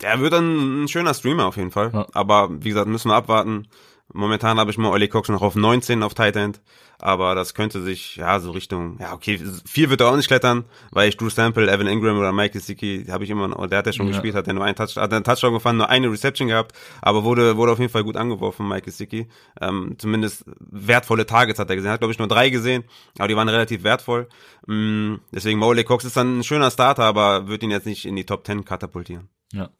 Der 0.00 0.20
wird 0.20 0.32
dann 0.32 0.84
ein 0.84 0.88
schöner 0.88 1.14
Streamer 1.14 1.46
auf 1.46 1.56
jeden 1.56 1.70
Fall. 1.70 1.90
Ja. 1.94 2.06
Aber 2.12 2.50
wie 2.62 2.68
gesagt, 2.68 2.88
müssen 2.88 3.08
wir 3.08 3.14
abwarten. 3.14 3.68
Momentan 4.12 4.58
habe 4.58 4.70
ich 4.70 4.78
mal 4.78 4.90
Ollie 4.90 5.08
Cox 5.08 5.28
noch 5.28 5.42
auf 5.42 5.56
19 5.56 6.02
auf 6.02 6.14
Tight 6.14 6.36
End, 6.36 6.60
aber 6.98 7.34
das 7.34 7.54
könnte 7.54 7.82
sich, 7.82 8.16
ja, 8.16 8.38
so 8.38 8.50
Richtung, 8.50 8.98
ja, 9.00 9.14
okay, 9.14 9.40
viel 9.66 9.88
wird 9.88 10.02
er 10.02 10.08
auch 10.08 10.16
nicht 10.16 10.28
klettern, 10.28 10.66
weil 10.90 11.08
ich 11.08 11.16
Drew 11.16 11.30
Sample, 11.30 11.70
Evan 11.70 11.86
Ingram 11.86 12.18
oder 12.18 12.30
Mike 12.30 12.52
Gesicki, 12.52 13.06
habe 13.08 13.24
ich 13.24 13.30
immer 13.30 13.48
noch, 13.48 13.66
der 13.66 13.78
hat 13.78 13.86
ja 13.86 13.92
schon 13.92 14.06
ja. 14.06 14.12
gespielt, 14.12 14.34
hat 14.34 14.46
ja 14.46 14.52
nur 14.52 14.64
einen 14.64 14.76
Touch, 14.76 14.96
hat 14.96 15.12
einen 15.12 15.24
Touchdown 15.24 15.54
gefahren, 15.54 15.78
nur 15.78 15.88
eine 15.88 16.10
Reception 16.10 16.48
gehabt, 16.48 16.72
aber 17.00 17.24
wurde, 17.24 17.56
wurde 17.56 17.72
auf 17.72 17.78
jeden 17.78 17.90
Fall 17.90 18.04
gut 18.04 18.16
angeworfen, 18.16 18.68
Mike 18.68 18.82
Gesicki. 18.82 19.26
Ähm, 19.60 19.96
zumindest 19.98 20.44
wertvolle 20.60 21.26
Targets 21.26 21.58
hat 21.58 21.70
er 21.70 21.76
gesehen, 21.76 21.90
hat 21.90 22.00
glaube 22.00 22.12
ich 22.12 22.18
nur 22.18 22.28
drei 22.28 22.50
gesehen, 22.50 22.84
aber 23.18 23.28
die 23.28 23.36
waren 23.36 23.48
relativ 23.48 23.84
wertvoll. 23.84 24.28
Mm, 24.66 25.16
deswegen 25.32 25.58
Molly 25.58 25.84
Cox 25.84 26.04
ist 26.04 26.16
dann 26.16 26.38
ein 26.38 26.44
schöner 26.44 26.70
Starter, 26.70 27.04
aber 27.04 27.48
wird 27.48 27.62
ihn 27.62 27.70
jetzt 27.70 27.86
nicht 27.86 28.04
in 28.04 28.16
die 28.16 28.26
Top 28.26 28.46
10 28.46 28.64
katapultieren. 28.64 29.28
Ja. 29.52 29.70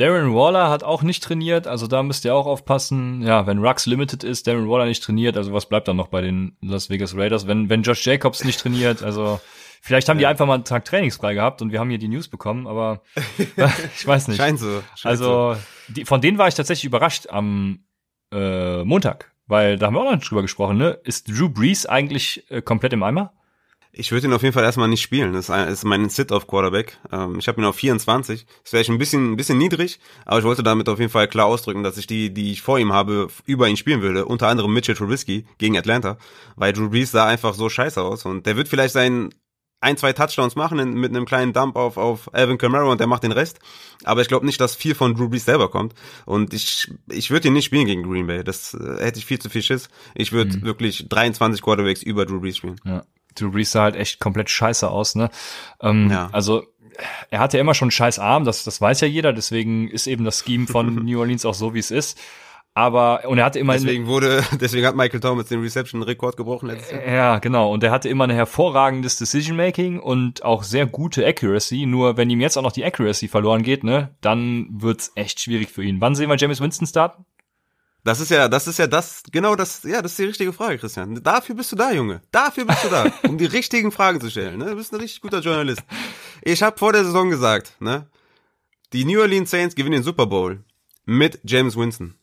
Darren 0.00 0.34
Waller 0.34 0.70
hat 0.70 0.82
auch 0.82 1.02
nicht 1.02 1.22
trainiert, 1.22 1.66
also 1.66 1.86
da 1.86 2.02
müsst 2.02 2.24
ihr 2.24 2.34
auch 2.34 2.46
aufpassen. 2.46 3.20
Ja, 3.20 3.46
wenn 3.46 3.58
Rux 3.58 3.84
limited 3.84 4.24
ist, 4.24 4.46
Darren 4.46 4.66
Waller 4.66 4.86
nicht 4.86 5.02
trainiert, 5.02 5.36
also 5.36 5.52
was 5.52 5.68
bleibt 5.68 5.88
dann 5.88 5.96
noch 5.96 6.08
bei 6.08 6.22
den 6.22 6.56
Las 6.62 6.88
Vegas 6.88 7.14
Raiders? 7.14 7.46
Wenn, 7.46 7.68
wenn 7.68 7.82
Josh 7.82 8.06
Jacobs 8.06 8.42
nicht 8.42 8.58
trainiert, 8.58 9.02
also 9.02 9.40
vielleicht 9.82 10.08
haben 10.08 10.18
die 10.18 10.24
einfach 10.24 10.46
mal 10.46 10.54
einen 10.54 10.64
Tag 10.64 10.86
trainingsfrei 10.86 11.34
gehabt 11.34 11.60
und 11.60 11.70
wir 11.70 11.80
haben 11.80 11.90
hier 11.90 11.98
die 11.98 12.08
News 12.08 12.28
bekommen, 12.28 12.66
aber 12.66 13.02
ich 13.94 14.06
weiß 14.06 14.28
nicht. 14.28 14.38
Scheint 14.38 14.58
so. 14.58 14.82
Scheint 14.96 15.10
also 15.10 15.54
die, 15.88 16.06
von 16.06 16.22
denen 16.22 16.38
war 16.38 16.48
ich 16.48 16.54
tatsächlich 16.54 16.86
überrascht 16.86 17.26
am 17.28 17.80
äh, 18.32 18.82
Montag, 18.84 19.32
weil 19.48 19.76
da 19.76 19.88
haben 19.88 19.94
wir 19.94 20.00
auch 20.00 20.04
noch 20.04 20.14
nicht 20.14 20.30
drüber 20.30 20.40
gesprochen, 20.40 20.78
ne? 20.78 20.98
Ist 21.04 21.28
Drew 21.28 21.50
Brees 21.50 21.84
eigentlich 21.84 22.50
äh, 22.50 22.62
komplett 22.62 22.94
im 22.94 23.02
Eimer? 23.02 23.34
Ich 23.92 24.12
würde 24.12 24.28
ihn 24.28 24.32
auf 24.32 24.42
jeden 24.42 24.52
Fall 24.52 24.62
erstmal 24.62 24.88
nicht 24.88 25.02
spielen. 25.02 25.32
Das 25.32 25.48
ist 25.48 25.84
mein 25.84 26.08
Sit-Off-Quarterback. 26.08 26.98
Ähm, 27.10 27.38
ich 27.38 27.48
habe 27.48 27.60
ihn 27.60 27.64
auf 27.64 27.76
24. 27.76 28.46
Das 28.62 28.72
wäre 28.72 28.84
schon 28.84 28.94
ein 28.94 28.98
bisschen, 28.98 29.32
ein 29.32 29.36
bisschen 29.36 29.58
niedrig, 29.58 29.98
aber 30.24 30.38
ich 30.38 30.44
wollte 30.44 30.62
damit 30.62 30.88
auf 30.88 31.00
jeden 31.00 31.10
Fall 31.10 31.26
klar 31.26 31.46
ausdrücken, 31.46 31.82
dass 31.82 31.98
ich 31.98 32.06
die, 32.06 32.32
die 32.32 32.52
ich 32.52 32.62
vor 32.62 32.78
ihm 32.78 32.92
habe, 32.92 33.28
über 33.46 33.68
ihn 33.68 33.76
spielen 33.76 34.00
würde. 34.00 34.26
Unter 34.26 34.48
anderem 34.48 34.72
Mitchell 34.72 34.94
Trubisky 34.94 35.44
gegen 35.58 35.76
Atlanta, 35.76 36.18
weil 36.54 36.72
Drew 36.72 36.88
Brees 36.88 37.10
sah 37.10 37.26
einfach 37.26 37.54
so 37.54 37.68
scheiße 37.68 38.00
aus 38.00 38.24
und 38.24 38.46
der 38.46 38.56
wird 38.56 38.68
vielleicht 38.68 38.94
seinen 38.94 39.34
ein, 39.80 39.96
zwei 39.96 40.12
Touchdowns 40.12 40.56
machen 40.56 40.92
mit 40.94 41.10
einem 41.10 41.24
kleinen 41.24 41.52
Dump 41.52 41.76
auf, 41.76 41.96
auf 41.96 42.32
Alvin 42.34 42.58
Kamara 42.58 42.84
und 42.84 43.00
der 43.00 43.06
macht 43.06 43.22
den 43.22 43.32
Rest. 43.32 43.60
Aber 44.04 44.20
ich 44.20 44.28
glaube 44.28 44.44
nicht, 44.44 44.60
dass 44.60 44.74
viel 44.74 44.94
von 44.94 45.14
Drew 45.14 45.28
Brees 45.28 45.46
selber 45.46 45.70
kommt. 45.70 45.94
Und 46.26 46.52
ich, 46.52 46.92
ich 47.08 47.30
würde 47.30 47.48
ihn 47.48 47.54
nicht 47.54 47.64
spielen 47.64 47.86
gegen 47.86 48.02
Green 48.02 48.26
Bay. 48.26 48.44
Das 48.44 48.74
äh, 48.74 49.02
hätte 49.02 49.18
ich 49.18 49.24
viel 49.24 49.38
zu 49.38 49.48
viel 49.48 49.62
Schiss. 49.62 49.88
Ich 50.14 50.32
würde 50.32 50.58
mhm. 50.58 50.62
wirklich 50.62 51.08
23 51.08 51.62
Quarterbacks 51.62 52.02
über 52.02 52.26
Drew 52.26 52.40
Brees 52.40 52.58
spielen. 52.58 52.76
Ja. 52.84 53.04
Drew 53.34 53.50
Brees 53.50 53.72
sah 53.72 53.82
halt 53.82 53.96
echt 53.96 54.20
komplett 54.20 54.50
scheiße 54.50 54.88
aus, 54.88 55.14
ne? 55.14 55.30
Ähm, 55.80 56.10
ja. 56.10 56.28
Also 56.32 56.64
er 57.30 57.40
hatte 57.40 57.56
ja 57.56 57.60
immer 57.62 57.74
schon 57.74 57.86
einen 57.86 57.92
scheiß 57.92 58.18
Arm, 58.18 58.44
das, 58.44 58.64
das 58.64 58.80
weiß 58.80 59.00
ja 59.00 59.08
jeder, 59.08 59.32
deswegen 59.32 59.88
ist 59.88 60.06
eben 60.06 60.24
das 60.24 60.44
Scheme 60.44 60.66
von 60.66 60.94
New 61.04 61.18
Orleans 61.18 61.44
auch 61.44 61.54
so, 61.54 61.74
wie 61.74 61.78
es 61.78 61.90
ist. 61.90 62.18
Aber, 62.72 63.24
und 63.26 63.38
er 63.38 63.44
hatte 63.44 63.58
immer. 63.58 63.72
Deswegen 63.72 64.06
wurde, 64.06 64.44
deswegen 64.60 64.86
hat 64.86 64.94
Michael 64.94 65.20
Thomas 65.20 65.46
den 65.46 65.60
Reception-Rekord 65.60 66.36
gebrochen 66.36 66.68
letztes 66.68 66.92
Jahr. 66.92 67.06
Ja, 67.06 67.38
genau. 67.40 67.72
Und 67.72 67.82
er 67.82 67.90
hatte 67.90 68.08
immer 68.08 68.24
ein 68.24 68.30
hervorragendes 68.30 69.16
Decision-Making 69.16 69.98
und 69.98 70.44
auch 70.44 70.62
sehr 70.62 70.86
gute 70.86 71.26
Accuracy. 71.26 71.86
Nur 71.86 72.16
wenn 72.16 72.30
ihm 72.30 72.40
jetzt 72.40 72.56
auch 72.56 72.62
noch 72.62 72.72
die 72.72 72.84
Accuracy 72.84 73.26
verloren 73.26 73.62
geht, 73.62 73.82
ne, 73.82 74.14
dann 74.20 74.68
wird's 74.70 75.10
echt 75.16 75.40
schwierig 75.40 75.70
für 75.70 75.82
ihn. 75.82 76.00
Wann 76.00 76.14
sehen 76.14 76.30
wir 76.30 76.36
James 76.36 76.60
Winston 76.60 76.86
starten? 76.86 77.24
Das 78.02 78.20
ist 78.20 78.30
ja, 78.30 78.48
das 78.48 78.66
ist 78.66 78.78
ja 78.78 78.86
das, 78.86 79.22
genau 79.30 79.56
das, 79.56 79.82
ja, 79.82 80.00
das 80.00 80.12
ist 80.12 80.18
die 80.18 80.24
richtige 80.24 80.52
Frage, 80.52 80.78
Christian. 80.78 81.22
Dafür 81.22 81.54
bist 81.54 81.70
du 81.72 81.76
da, 81.76 81.92
Junge. 81.92 82.22
Dafür 82.30 82.64
bist 82.64 82.84
du 82.84 82.88
da, 82.88 83.12
um 83.28 83.36
die 83.36 83.46
richtigen 83.46 83.92
Fragen 83.92 84.20
zu 84.20 84.30
stellen. 84.30 84.58
Ne? 84.58 84.66
Du 84.66 84.76
bist 84.76 84.92
ein 84.92 85.00
richtig 85.00 85.20
guter 85.20 85.40
Journalist. 85.40 85.82
Ich 86.42 86.62
habe 86.62 86.78
vor 86.78 86.92
der 86.92 87.04
Saison 87.04 87.28
gesagt, 87.28 87.76
ne, 87.80 88.06
die 88.92 89.04
New 89.04 89.20
Orleans 89.20 89.50
Saints 89.50 89.74
gewinnen 89.74 89.96
den 89.96 90.02
Super 90.02 90.26
Bowl 90.26 90.64
mit 91.04 91.40
James 91.44 91.76
Winston. 91.76 92.14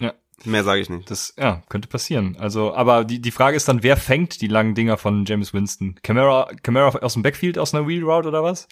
Ja. 0.00 0.14
Mehr 0.44 0.64
sage 0.64 0.80
ich 0.80 0.88
nicht. 0.88 1.10
Das, 1.10 1.34
ja, 1.36 1.62
könnte 1.68 1.88
passieren. 1.88 2.36
Also, 2.38 2.74
aber 2.74 3.04
die, 3.04 3.20
die 3.20 3.30
Frage 3.30 3.56
ist 3.56 3.68
dann, 3.68 3.82
wer 3.82 3.98
fängt 3.98 4.40
die 4.40 4.46
langen 4.46 4.74
Dinger 4.74 4.96
von 4.96 5.26
James 5.26 5.52
Winston? 5.52 5.96
Camera, 6.02 6.48
Camera 6.62 6.98
aus 7.00 7.12
dem 7.12 7.22
Backfield 7.22 7.58
aus 7.58 7.74
einer 7.74 7.86
Wheel 7.86 8.02
Route 8.02 8.28
oder 8.28 8.42
was? 8.42 8.66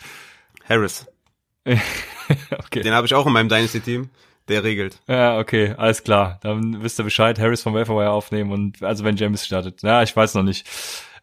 Harris. 0.66 1.06
okay. 1.66 2.80
Den 2.82 2.94
habe 2.94 3.06
ich 3.06 3.14
auch 3.14 3.26
in 3.26 3.32
meinem 3.32 3.48
Dynasty-Team 3.48 4.08
der 4.48 4.64
regelt. 4.64 5.00
Ja, 5.08 5.38
okay, 5.38 5.74
alles 5.76 6.02
klar. 6.04 6.38
Dann 6.42 6.82
wisst 6.82 6.98
ihr 7.00 7.04
Bescheid, 7.04 7.38
Harris 7.38 7.62
vom 7.62 7.74
Waferwire 7.74 8.10
aufnehmen 8.10 8.52
und 8.52 8.82
also 8.82 9.04
wenn 9.04 9.16
James 9.16 9.44
startet. 9.44 9.82
Ja, 9.82 10.02
ich 10.02 10.14
weiß 10.14 10.34
noch 10.34 10.42
nicht. 10.42 10.66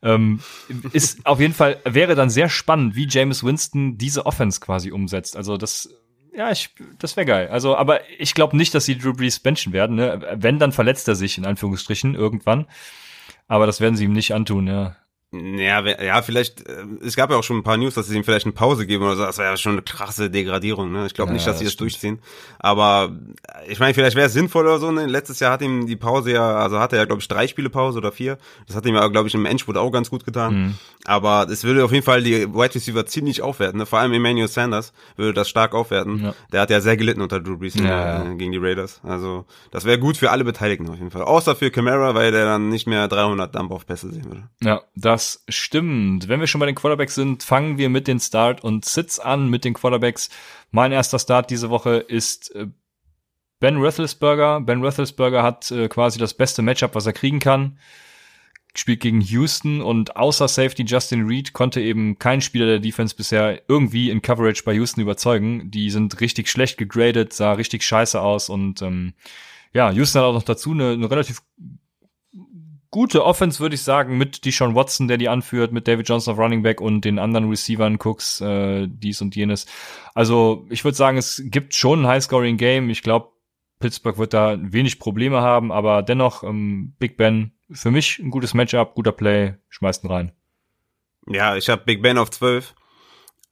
Ähm, 0.02 0.42
ist 0.92 1.20
auf 1.26 1.40
jeden 1.40 1.54
Fall, 1.54 1.80
wäre 1.86 2.16
dann 2.16 2.30
sehr 2.30 2.50
spannend, 2.50 2.96
wie 2.96 3.08
James 3.08 3.44
Winston 3.44 3.98
diese 3.98 4.26
Offense 4.26 4.60
quasi 4.60 4.92
umsetzt. 4.92 5.38
Also 5.38 5.58
das, 5.58 5.90
ja, 6.36 6.52
ich, 6.52 6.72
das 7.00 7.16
wäre 7.16 7.26
geil. 7.26 7.48
Also, 7.50 7.78
aber 7.78 8.02
ich 8.20 8.34
glaube 8.34 8.58
nicht, 8.58 8.76
dass 8.76 8.86
sie 8.86 8.98
Drew 8.98 9.14
Brees 9.14 9.40
benchen 9.40 9.72
werden. 9.72 9.96
Ne? 9.96 10.36
Wenn, 10.36 10.60
dann 10.60 10.72
verletzt 10.72 11.08
er 11.08 11.16
sich 11.16 11.38
in 11.38 11.46
Anführungsstrichen 11.46 12.16
irgendwann. 12.16 12.68
Aber 13.48 13.66
das 13.66 13.82
werden 13.82 13.96
sie 13.96 14.06
ihm 14.06 14.14
nicht 14.14 14.34
antun, 14.34 14.68
ja. 14.68 14.96
Ja, 15.34 15.84
ja, 15.84 16.22
vielleicht, 16.22 16.68
äh, 16.68 16.86
es 17.04 17.16
gab 17.16 17.32
ja 17.32 17.38
auch 17.38 17.44
schon 17.44 17.58
ein 17.58 17.64
paar 17.64 17.78
News, 17.78 17.96
dass 17.96 18.08
sie 18.08 18.16
ihm 18.16 18.24
vielleicht 18.24 18.46
eine 18.46 18.54
Pause 18.54 18.86
geben 18.86 19.04
oder 19.04 19.16
so. 19.16 19.24
Das 19.24 19.40
wäre 19.40 19.50
ja 19.50 19.58
schon 19.58 19.72
eine 19.72 19.82
krasse 19.82 20.30
Degradierung. 20.30 20.92
Ne? 20.92 21.08
Ich 21.08 21.16
glaube 21.16 21.30
ja, 21.30 21.34
nicht, 21.34 21.48
dass 21.48 21.58
sie 21.58 21.66
das, 21.66 21.74
das 21.74 21.78
durchziehen. 21.78 22.20
Aber 22.60 23.12
ich 23.68 23.80
meine, 23.80 23.96
vielleicht 23.96 24.16
wäre 24.16 24.28
es 24.28 24.34
sinnvoll 24.34 24.68
oder 24.68 24.78
so. 24.78 24.92
Ne? 24.92 25.08
Letztes 25.08 25.40
Jahr 25.40 25.54
hat 25.54 25.64
ihm 25.64 25.88
die 25.88 25.96
Pause 25.96 26.34
ja, 26.34 26.58
also 26.58 26.80
hat 26.80 26.94
er 26.94 27.00
ja, 27.00 27.06
glaube 27.06 27.22
ich, 27.22 27.28
drei 27.28 27.48
Spiele 27.48 27.72
Pause 27.72 27.98
oder 27.98 28.12
vier. 28.12 28.38
Das 28.68 28.76
hat 28.76 28.86
ihm 28.86 28.94
ja, 28.94 29.08
glaube 29.08 29.28
ich, 29.28 29.34
im 29.34 29.48
Endspurt 29.48 29.76
auch 29.76 29.90
ganz 29.90 30.12
gut 30.12 30.24
getan. 30.24 30.54
Mhm. 30.54 30.74
Aber 31.06 31.48
es 31.50 31.64
würde 31.64 31.84
auf 31.84 31.92
jeden 31.92 32.06
Fall 32.06 32.22
die 32.22 32.54
Wide 32.54 32.76
Receiver 32.76 33.06
ziemlich 33.08 33.42
aufwerten. 33.42 33.80
Ne? 33.80 33.88
Vor 33.88 33.98
allem 33.98 34.14
Emmanuel 34.14 34.48
Sanders 34.48 34.94
würde 35.16 35.34
das 35.34 35.50
stark 35.50 35.74
aufwerten. 35.74 36.26
Ja. 36.26 36.36
Der 36.52 36.62
hat 36.62 36.70
ja 36.70 36.80
sehr 36.80 36.96
gelitten 36.96 37.22
unter 37.22 37.40
Drew 37.40 37.58
Brees 37.58 37.74
ja, 37.74 38.24
äh, 38.24 38.36
gegen 38.36 38.52
die 38.52 38.60
Raiders. 38.60 39.02
Also 39.04 39.46
das 39.72 39.86
wäre 39.86 39.98
gut 39.98 40.16
für 40.16 40.30
alle 40.30 40.44
Beteiligten 40.44 40.88
auf 40.90 40.98
jeden 40.98 41.10
Fall. 41.10 41.24
Außer 41.24 41.56
für 41.56 41.72
Camara, 41.72 42.14
weil 42.14 42.32
der 42.32 42.46
dann 42.46 42.70
nicht 42.70 42.86
mehr 42.86 43.08
300 43.08 43.56
Dump-Off-Pässe 43.56 44.12
sehen 44.12 44.26
würde. 44.26 44.44
Ja, 44.62 44.84
das 44.96 45.23
stimmt. 45.48 46.28
Wenn 46.28 46.40
wir 46.40 46.48
schon 46.48 46.60
bei 46.60 46.66
den 46.66 46.76
Quarterbacks 46.76 47.16
sind, 47.16 47.44
fangen 47.44 47.78
wir 47.78 47.90
mit 47.90 48.08
den 48.08 48.20
Start 48.20 48.64
und 48.64 48.86
Sits 48.86 49.20
an 49.20 49.50
mit 49.50 49.66
den 49.66 49.74
Quarterbacks. 49.74 50.30
Mein 50.72 50.92
erster 50.92 51.20
Start 51.20 51.50
diese 51.50 51.70
Woche 51.70 51.98
ist 51.98 52.54
äh, 52.56 52.68
Ben 53.60 53.78
Roethlisberger. 53.78 54.62
Ben 54.62 54.84
Roethlisberger 54.84 55.44
hat 55.44 55.72
äh, 55.72 55.88
quasi 55.88 56.20
das 56.20 56.34
beste 56.34 56.62
Matchup, 56.62 56.96
was 56.96 57.06
er 57.06 57.14
kriegen 57.14 57.40
kann 57.40 57.78
spielt 58.76 59.02
gegen 59.02 59.22
Houston 59.22 59.82
und 59.82 60.16
außer 60.16 60.48
Safety 60.48 60.84
Justin 60.84 61.28
Reed 61.28 61.54
konnte 61.54 61.80
eben 61.80 62.18
kein 62.18 62.42
Spieler 62.42 62.66
der 62.66 62.80
Defense 62.80 63.16
bisher 63.16 63.62
irgendwie 63.68 64.10
in 64.10 64.22
Coverage 64.22 64.64
bei 64.64 64.74
Houston 64.74 65.02
überzeugen. 65.02 65.70
Die 65.70 65.90
sind 65.92 66.20
richtig 66.22 66.50
schlecht 66.50 66.78
gegradet, 66.78 67.34
sah 67.34 67.54
richtig 67.54 67.84
scheiße 67.84 68.20
aus 68.20 68.50
und 68.50 68.82
ähm, 68.82 69.14
ja, 69.74 69.92
Houston 69.92 70.22
hat 70.22 70.28
auch 70.28 70.34
noch 70.34 70.44
dazu 70.44 70.72
eine, 70.72 70.92
eine 70.92 71.10
relativ 71.10 71.42
gute 72.94 73.26
Offense, 73.26 73.60
würde 73.60 73.74
ich 73.74 73.82
sagen, 73.82 74.20
mit 74.20 74.46
Deshaun 74.46 74.76
Watson, 74.76 75.08
der 75.08 75.18
die 75.18 75.28
anführt, 75.28 75.74
mit 75.74 75.88
David 75.88 76.08
Johnson 76.08 76.34
auf 76.34 76.40
Running 76.40 76.62
Back 76.62 76.80
und 76.80 77.04
den 77.04 77.18
anderen 77.18 77.50
Receivern, 77.50 77.98
Cooks, 77.98 78.40
äh, 78.40 78.88
dies 78.88 79.20
und 79.20 79.36
jenes. 79.36 79.66
Also 80.14 80.68
ich 80.70 80.84
würde 80.84 80.96
sagen, 80.96 81.18
es 81.18 81.42
gibt 81.46 81.74
schon 81.74 82.04
ein 82.04 82.08
High-Scoring-Game. 82.08 82.92
Ich 82.92 83.02
glaube, 83.02 83.30
Pittsburgh 83.80 84.20
wird 84.20 84.36
da 84.36 84.58
wenig 84.60 85.00
Probleme 85.00 85.42
haben, 85.42 85.72
aber 85.72 86.04
dennoch 86.04 86.44
ähm, 86.44 86.94
Big 87.00 87.18
Ben 87.18 87.54
für 87.72 87.90
mich 87.90 88.20
ein 88.20 88.30
gutes 88.30 88.54
Matchup, 88.54 88.94
guter 88.94 89.12
Play, 89.12 89.56
schmeißt 89.70 90.04
ihn 90.04 90.12
rein. 90.12 90.32
Ja, 91.28 91.56
ich 91.56 91.70
habe 91.70 91.82
Big 91.84 92.04
Ben 92.04 92.20
auf 92.20 92.30
12, 92.30 92.70
äh, 92.70 92.83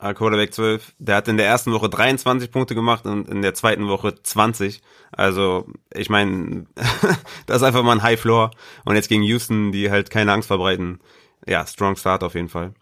Quarterback 0.01 0.53
12. 0.53 0.93
Der 0.99 1.15
hat 1.15 1.27
in 1.27 1.37
der 1.37 1.45
ersten 1.45 1.71
Woche 1.71 1.89
23 1.89 2.51
Punkte 2.51 2.75
gemacht 2.75 3.05
und 3.05 3.29
in 3.29 3.41
der 3.41 3.53
zweiten 3.53 3.87
Woche 3.87 4.15
20. 4.21 4.81
Also, 5.11 5.67
ich 5.93 6.09
meine, 6.09 6.65
das 7.45 7.57
ist 7.57 7.63
einfach 7.63 7.83
mal 7.83 7.93
ein 7.93 8.03
High 8.03 8.19
Floor. 8.19 8.51
Und 8.85 8.95
jetzt 8.95 9.09
gegen 9.09 9.23
Houston, 9.23 9.71
die 9.71 9.91
halt 9.91 10.09
keine 10.09 10.33
Angst 10.33 10.47
verbreiten. 10.47 10.99
Ja, 11.47 11.65
strong 11.65 11.95
Start 11.95 12.23
auf 12.23 12.35
jeden 12.35 12.49
Fall. 12.49 12.73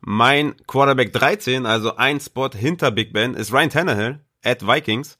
Mein 0.00 0.54
Quarterback 0.66 1.12
13, 1.12 1.66
also 1.66 1.96
ein 1.96 2.20
Spot 2.20 2.50
hinter 2.50 2.90
Big 2.90 3.12
Ben, 3.12 3.34
ist 3.34 3.52
Ryan 3.52 3.70
Tannehill 3.70 4.20
at 4.42 4.66
Vikings 4.66 5.18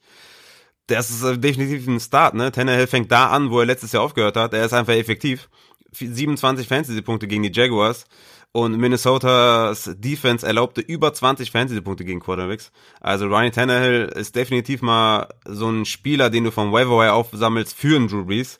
das 0.91 1.09
ist 1.09 1.23
äh, 1.23 1.37
definitiv 1.37 1.87
ein 1.87 1.99
Start, 1.99 2.33
ne? 2.33 2.51
Tannehill 2.51 2.87
fängt 2.87 3.11
da 3.11 3.29
an, 3.29 3.49
wo 3.49 3.59
er 3.59 3.65
letztes 3.65 3.91
Jahr 3.91 4.03
aufgehört 4.03 4.35
hat. 4.37 4.53
Er 4.53 4.65
ist 4.65 4.73
einfach 4.73 4.93
effektiv. 4.93 5.49
27 5.93 6.67
Fantasy-Punkte 6.67 7.27
gegen 7.27 7.43
die 7.43 7.51
Jaguars. 7.51 8.05
Und 8.53 8.77
Minnesotas 8.77 9.89
Defense 9.97 10.45
erlaubte 10.45 10.81
über 10.81 11.13
20 11.13 11.51
Fantasy-Punkte 11.51 12.03
gegen 12.03 12.19
Quarterbacks. 12.19 12.71
Also 12.99 13.27
Ryan 13.27 13.51
Tannehill 13.51 14.11
ist 14.15 14.35
definitiv 14.35 14.81
mal 14.81 15.29
so 15.45 15.69
ein 15.69 15.85
Spieler, 15.85 16.29
den 16.29 16.43
du 16.43 16.51
vom 16.51 16.73
Waiver 16.73 17.13
aufsammelst 17.13 17.73
für 17.73 17.95
einen 17.95 18.09
Drew 18.09 18.25
Brees 18.25 18.59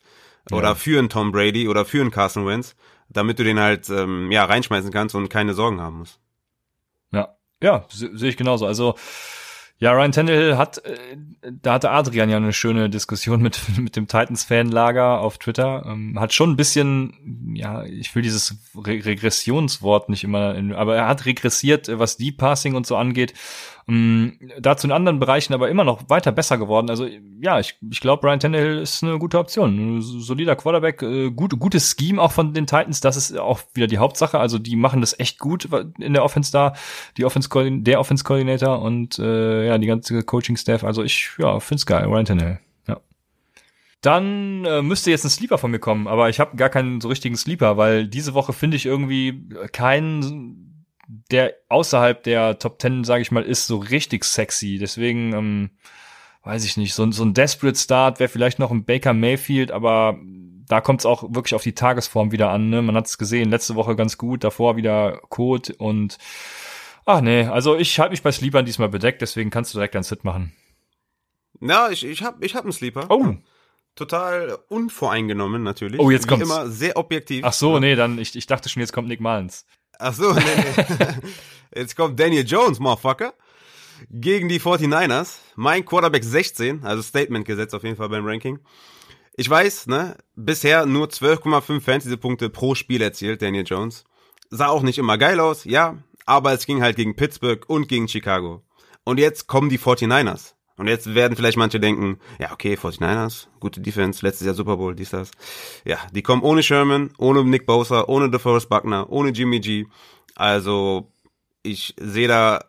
ja. 0.50 0.56
oder 0.56 0.76
für 0.76 0.98
einen 0.98 1.10
Tom 1.10 1.30
Brady 1.30 1.68
oder 1.68 1.84
für 1.84 2.00
einen 2.00 2.10
Carson 2.10 2.46
Wentz, 2.46 2.74
damit 3.10 3.38
du 3.38 3.44
den 3.44 3.60
halt 3.60 3.90
ähm, 3.90 4.32
ja 4.32 4.44
reinschmeißen 4.46 4.90
kannst 4.90 5.14
und 5.14 5.28
keine 5.28 5.52
Sorgen 5.52 5.80
haben 5.80 5.98
musst. 5.98 6.18
Ja, 7.12 7.36
ja, 7.62 7.84
sehe 7.90 8.30
ich 8.30 8.38
genauso. 8.38 8.64
Also 8.64 8.94
ja, 9.82 9.90
Ryan 9.94 10.12
Tannehill 10.12 10.56
hat, 10.58 10.78
äh, 10.84 10.96
da 11.60 11.72
hatte 11.72 11.90
Adrian 11.90 12.30
ja 12.30 12.36
eine 12.36 12.52
schöne 12.52 12.88
Diskussion 12.88 13.42
mit, 13.42 13.60
mit 13.78 13.96
dem 13.96 14.06
Titans-Fanlager 14.06 15.18
auf 15.18 15.38
Twitter. 15.38 15.84
Ähm, 15.84 16.20
hat 16.20 16.32
schon 16.32 16.50
ein 16.50 16.56
bisschen, 16.56 17.52
ja, 17.56 17.82
ich 17.82 18.14
will 18.14 18.22
dieses 18.22 18.54
Re 18.76 19.04
Regressionswort 19.04 20.08
nicht 20.08 20.22
immer, 20.22 20.54
in, 20.54 20.72
aber 20.72 20.94
er 20.94 21.08
hat 21.08 21.26
regressiert, 21.26 21.90
was 21.98 22.16
Deep 22.16 22.38
Passing 22.38 22.76
und 22.76 22.86
so 22.86 22.94
angeht. 22.96 23.34
Ähm, 23.88 24.38
dazu 24.60 24.86
in 24.86 24.92
anderen 24.92 25.18
Bereichen 25.18 25.54
aber 25.54 25.68
immer 25.68 25.84
noch 25.84 26.08
weiter 26.08 26.32
besser 26.32 26.58
geworden. 26.58 26.88
Also 26.88 27.06
ja, 27.40 27.58
ich, 27.58 27.76
ich 27.90 28.00
glaube, 28.00 28.20
Brian 28.20 28.38
Tannehill 28.38 28.78
ist 28.78 29.02
eine 29.02 29.18
gute 29.18 29.38
Option. 29.38 29.96
Ein 29.96 30.00
solider 30.00 30.56
Quarterback, 30.56 31.02
äh, 31.02 31.30
gut, 31.30 31.58
gutes 31.58 31.96
Scheme 31.98 32.20
auch 32.20 32.32
von 32.32 32.54
den 32.54 32.66
Titans. 32.66 33.00
Das 33.00 33.16
ist 33.16 33.36
auch 33.36 33.60
wieder 33.74 33.88
die 33.88 33.98
Hauptsache. 33.98 34.38
Also 34.38 34.58
die 34.58 34.76
machen 34.76 35.00
das 35.00 35.18
echt 35.18 35.38
gut 35.38 35.68
in 35.98 36.12
der 36.12 36.24
Offense 36.24 36.52
da, 36.52 36.74
die 37.16 37.24
Offense 37.24 37.48
der 37.82 38.00
Offense 38.00 38.24
Coordinator 38.24 38.80
und 38.80 39.18
äh, 39.18 39.66
ja 39.66 39.78
die 39.78 39.86
ganze 39.86 40.22
Coaching 40.22 40.56
Staff. 40.56 40.84
Also 40.84 41.02
ich 41.02 41.30
ja 41.38 41.58
find's 41.60 41.86
geil, 41.86 42.06
Brian 42.06 42.24
Tannehill. 42.24 42.60
Ja. 42.86 43.00
Dann 44.00 44.64
äh, 44.64 44.82
müsste 44.82 45.10
jetzt 45.10 45.24
ein 45.24 45.30
Sleeper 45.30 45.58
von 45.58 45.70
mir 45.72 45.80
kommen, 45.80 46.06
aber 46.06 46.28
ich 46.28 46.38
habe 46.38 46.56
gar 46.56 46.68
keinen 46.68 47.00
so 47.00 47.08
richtigen 47.08 47.36
Sleeper, 47.36 47.76
weil 47.76 48.06
diese 48.06 48.34
Woche 48.34 48.52
finde 48.52 48.76
ich 48.76 48.86
irgendwie 48.86 49.48
keinen 49.72 50.71
der 51.30 51.54
außerhalb 51.68 52.22
der 52.22 52.58
Top 52.58 52.78
Ten, 52.78 53.04
sage 53.04 53.22
ich 53.22 53.30
mal, 53.30 53.42
ist 53.42 53.66
so 53.66 53.76
richtig 53.76 54.24
sexy. 54.24 54.78
Deswegen, 54.80 55.32
ähm, 55.34 55.70
weiß 56.42 56.64
ich 56.64 56.76
nicht, 56.76 56.94
so, 56.94 57.10
so 57.12 57.24
ein 57.24 57.34
Desperate 57.34 57.78
Start 57.78 58.18
wäre 58.18 58.28
vielleicht 58.28 58.58
noch 58.58 58.70
ein 58.70 58.84
Baker 58.84 59.12
Mayfield, 59.12 59.70
aber 59.70 60.18
da 60.68 60.80
kommt 60.80 61.00
es 61.00 61.06
auch 61.06 61.22
wirklich 61.34 61.54
auf 61.54 61.62
die 61.62 61.74
Tagesform 61.74 62.32
wieder 62.32 62.50
an. 62.50 62.70
Ne? 62.70 62.82
Man 62.82 62.96
hat 62.96 63.06
es 63.06 63.18
gesehen, 63.18 63.50
letzte 63.50 63.74
Woche 63.74 63.94
ganz 63.94 64.16
gut, 64.16 64.42
davor 64.42 64.76
wieder 64.76 65.20
Code 65.28 65.74
und 65.76 66.18
ach 67.04 67.20
nee, 67.20 67.44
also 67.44 67.76
ich 67.76 67.98
halte 67.98 68.12
mich 68.12 68.22
bei 68.22 68.32
Sleepern 68.32 68.64
diesmal 68.64 68.88
bedeckt, 68.88 69.20
deswegen 69.20 69.50
kannst 69.50 69.74
du 69.74 69.78
direkt 69.78 69.96
ein 69.96 70.02
Sit 70.02 70.24
machen. 70.24 70.52
Na, 71.60 71.90
ich, 71.90 72.04
ich 72.04 72.22
hab, 72.22 72.42
ich 72.42 72.54
hab 72.54 72.64
einen 72.64 72.72
Sleeper. 72.72 73.10
Oh. 73.10 73.34
Total 73.94 74.58
unvoreingenommen 74.68 75.62
natürlich. 75.62 76.00
Oh, 76.00 76.10
jetzt 76.10 76.26
kommt 76.26 76.42
immer 76.42 76.68
sehr 76.68 76.96
objektiv. 76.96 77.44
Ach 77.44 77.52
so, 77.52 77.78
nee, 77.78 77.94
dann 77.94 78.18
ich, 78.18 78.34
ich 78.34 78.46
dachte 78.46 78.70
schon, 78.70 78.80
jetzt 78.80 78.92
kommt 78.92 79.08
Nick 79.08 79.20
Mullins. 79.20 79.66
Ach 80.02 80.14
so, 80.14 80.32
nee, 80.32 80.40
nee. 80.42 81.06
Jetzt 81.80 81.96
kommt 81.96 82.18
Daniel 82.18 82.44
Jones, 82.44 82.80
Motherfucker. 82.80 83.34
Gegen 84.10 84.48
die 84.48 84.60
49ers. 84.60 85.36
Mein 85.54 85.84
Quarterback 85.84 86.24
16, 86.24 86.84
also 86.84 87.02
Statement 87.02 87.46
gesetzt 87.46 87.72
auf 87.72 87.84
jeden 87.84 87.96
Fall 87.96 88.08
beim 88.08 88.26
Ranking. 88.26 88.58
Ich 89.36 89.48
weiß, 89.48 89.86
ne, 89.86 90.16
bisher 90.34 90.86
nur 90.86 91.06
12,5 91.06 91.80
Fantasy-Punkte 91.80 92.50
pro 92.50 92.74
Spiel 92.74 93.00
erzielt, 93.00 93.42
Daniel 93.42 93.64
Jones. 93.64 94.02
Sah 94.50 94.68
auch 94.68 94.82
nicht 94.82 94.98
immer 94.98 95.18
geil 95.18 95.38
aus, 95.38 95.64
ja, 95.64 95.98
aber 96.26 96.52
es 96.52 96.66
ging 96.66 96.82
halt 96.82 96.96
gegen 96.96 97.14
Pittsburgh 97.14 97.64
und 97.68 97.88
gegen 97.88 98.08
Chicago. 98.08 98.64
Und 99.04 99.20
jetzt 99.20 99.46
kommen 99.46 99.68
die 99.68 99.78
49ers. 99.78 100.54
Und 100.82 100.88
jetzt 100.88 101.14
werden 101.14 101.36
vielleicht 101.36 101.56
manche 101.56 101.78
denken, 101.78 102.18
ja, 102.40 102.50
okay, 102.50 102.74
49ers, 102.74 103.46
gute 103.60 103.80
Defense, 103.80 104.26
letztes 104.26 104.44
Jahr 104.44 104.56
Super 104.56 104.76
Bowl, 104.76 104.96
dies, 104.96 105.10
das. 105.10 105.30
Ja, 105.84 105.98
die 106.12 106.22
kommen 106.22 106.42
ohne 106.42 106.60
Sherman, 106.64 107.12
ohne 107.18 107.44
Nick 107.44 107.66
Bosa, 107.66 108.06
ohne 108.08 108.28
DeForest 108.28 108.68
Buckner, 108.68 109.08
ohne 109.08 109.28
Jimmy 109.28 109.60
G. 109.60 109.86
Also, 110.34 111.12
ich 111.62 111.94
sehe 112.00 112.26
da 112.26 112.64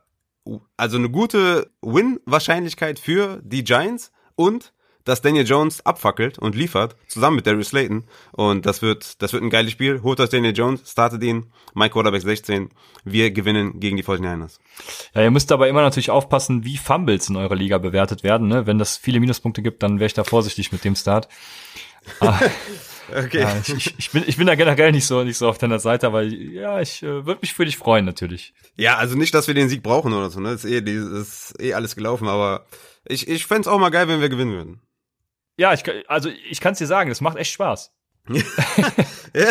also 0.77 0.97
eine 0.97 1.09
gute 1.09 1.71
Win-Wahrscheinlichkeit 1.81 2.99
für 2.99 3.41
die 3.43 3.63
Giants 3.63 4.11
und 4.35 4.73
dass 5.05 5.21
Daniel 5.21 5.45
Jones 5.45 5.85
abfackelt 5.85 6.39
und 6.39 6.55
liefert, 6.55 6.95
zusammen 7.07 7.37
mit 7.37 7.47
Darius 7.47 7.69
Slayton. 7.69 8.03
Und 8.31 8.65
das 8.65 8.81
wird, 8.81 9.21
das 9.21 9.33
wird 9.33 9.43
ein 9.43 9.49
geiles 9.49 9.71
Spiel. 9.71 10.01
Holt 10.01 10.19
euch 10.19 10.29
Daniel 10.29 10.55
Jones, 10.55 10.89
startet 10.89 11.23
ihn. 11.23 11.47
Mike 11.73 11.93
Quarterback 11.93 12.21
16. 12.21 12.69
Wir 13.03 13.31
gewinnen 13.31 13.79
gegen 13.79 13.97
die 13.97 14.03
49ers. 14.03 14.59
Ja, 15.13 15.23
ihr 15.23 15.31
müsst 15.31 15.51
aber 15.51 15.67
immer 15.67 15.81
natürlich 15.81 16.09
aufpassen, 16.09 16.63
wie 16.63 16.77
Fumbles 16.77 17.29
in 17.29 17.35
eurer 17.35 17.55
Liga 17.55 17.77
bewertet 17.77 18.23
werden. 18.23 18.47
Ne? 18.47 18.65
Wenn 18.65 18.79
das 18.79 18.97
viele 18.97 19.19
Minuspunkte 19.19 19.61
gibt, 19.61 19.83
dann 19.83 19.99
wäre 19.99 20.07
ich 20.07 20.13
da 20.13 20.23
vorsichtig 20.23 20.71
mit 20.71 20.83
dem 20.83 20.95
Start. 20.95 21.27
Ah. 22.19 22.39
Okay. 23.13 23.41
Ja, 23.41 23.61
ich, 23.65 23.93
ich, 23.97 24.11
bin, 24.11 24.23
ich 24.25 24.37
bin 24.37 24.47
da 24.47 24.55
generell 24.55 24.91
nicht 24.91 25.05
so, 25.05 25.23
nicht 25.23 25.37
so 25.37 25.47
auf 25.47 25.57
deiner 25.57 25.79
Seite, 25.79 26.07
aber 26.07 26.23
ja, 26.23 26.79
ich 26.79 27.03
äh, 27.03 27.25
würde 27.25 27.39
mich 27.41 27.53
für 27.53 27.65
dich 27.65 27.77
freuen, 27.77 28.05
natürlich. 28.05 28.53
Ja, 28.75 28.95
also 28.97 29.17
nicht, 29.17 29.33
dass 29.33 29.47
wir 29.47 29.53
den 29.53 29.69
Sieg 29.69 29.83
brauchen 29.83 30.13
oder 30.13 30.29
so, 30.29 30.39
ne? 30.39 30.51
Das 30.51 30.63
ist 30.63 30.71
eh, 30.71 31.19
ist 31.19 31.53
eh 31.59 31.73
alles 31.73 31.95
gelaufen, 31.95 32.27
aber 32.27 32.65
ich, 33.05 33.27
ich 33.27 33.45
fände 33.45 33.69
auch 33.69 33.79
mal 33.79 33.89
geil, 33.89 34.07
wenn 34.07 34.21
wir 34.21 34.29
gewinnen 34.29 34.53
würden. 34.53 34.81
Ja, 35.57 35.73
ich, 35.73 35.83
also 36.07 36.29
ich 36.49 36.59
kann 36.61 36.73
es 36.73 36.79
dir 36.79 36.87
sagen, 36.87 37.09
das 37.09 37.21
macht 37.21 37.37
echt 37.37 37.53
Spaß. 37.53 37.91
ja, 39.33 39.47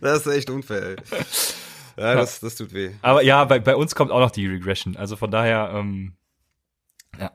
das 0.00 0.26
ist 0.26 0.34
echt 0.34 0.50
unfair. 0.50 0.82
Ey. 0.82 0.96
Ja, 1.96 2.14
das, 2.14 2.40
das 2.40 2.56
tut 2.56 2.72
weh. 2.72 2.90
Aber 3.02 3.22
ja, 3.22 3.44
bei, 3.44 3.58
bei 3.58 3.74
uns 3.74 3.94
kommt 3.94 4.10
auch 4.10 4.20
noch 4.20 4.30
die 4.30 4.46
Regression. 4.46 4.96
Also 4.96 5.16
von 5.16 5.30
daher, 5.30 5.72
ähm, 5.74 6.14
ja. 7.18 7.32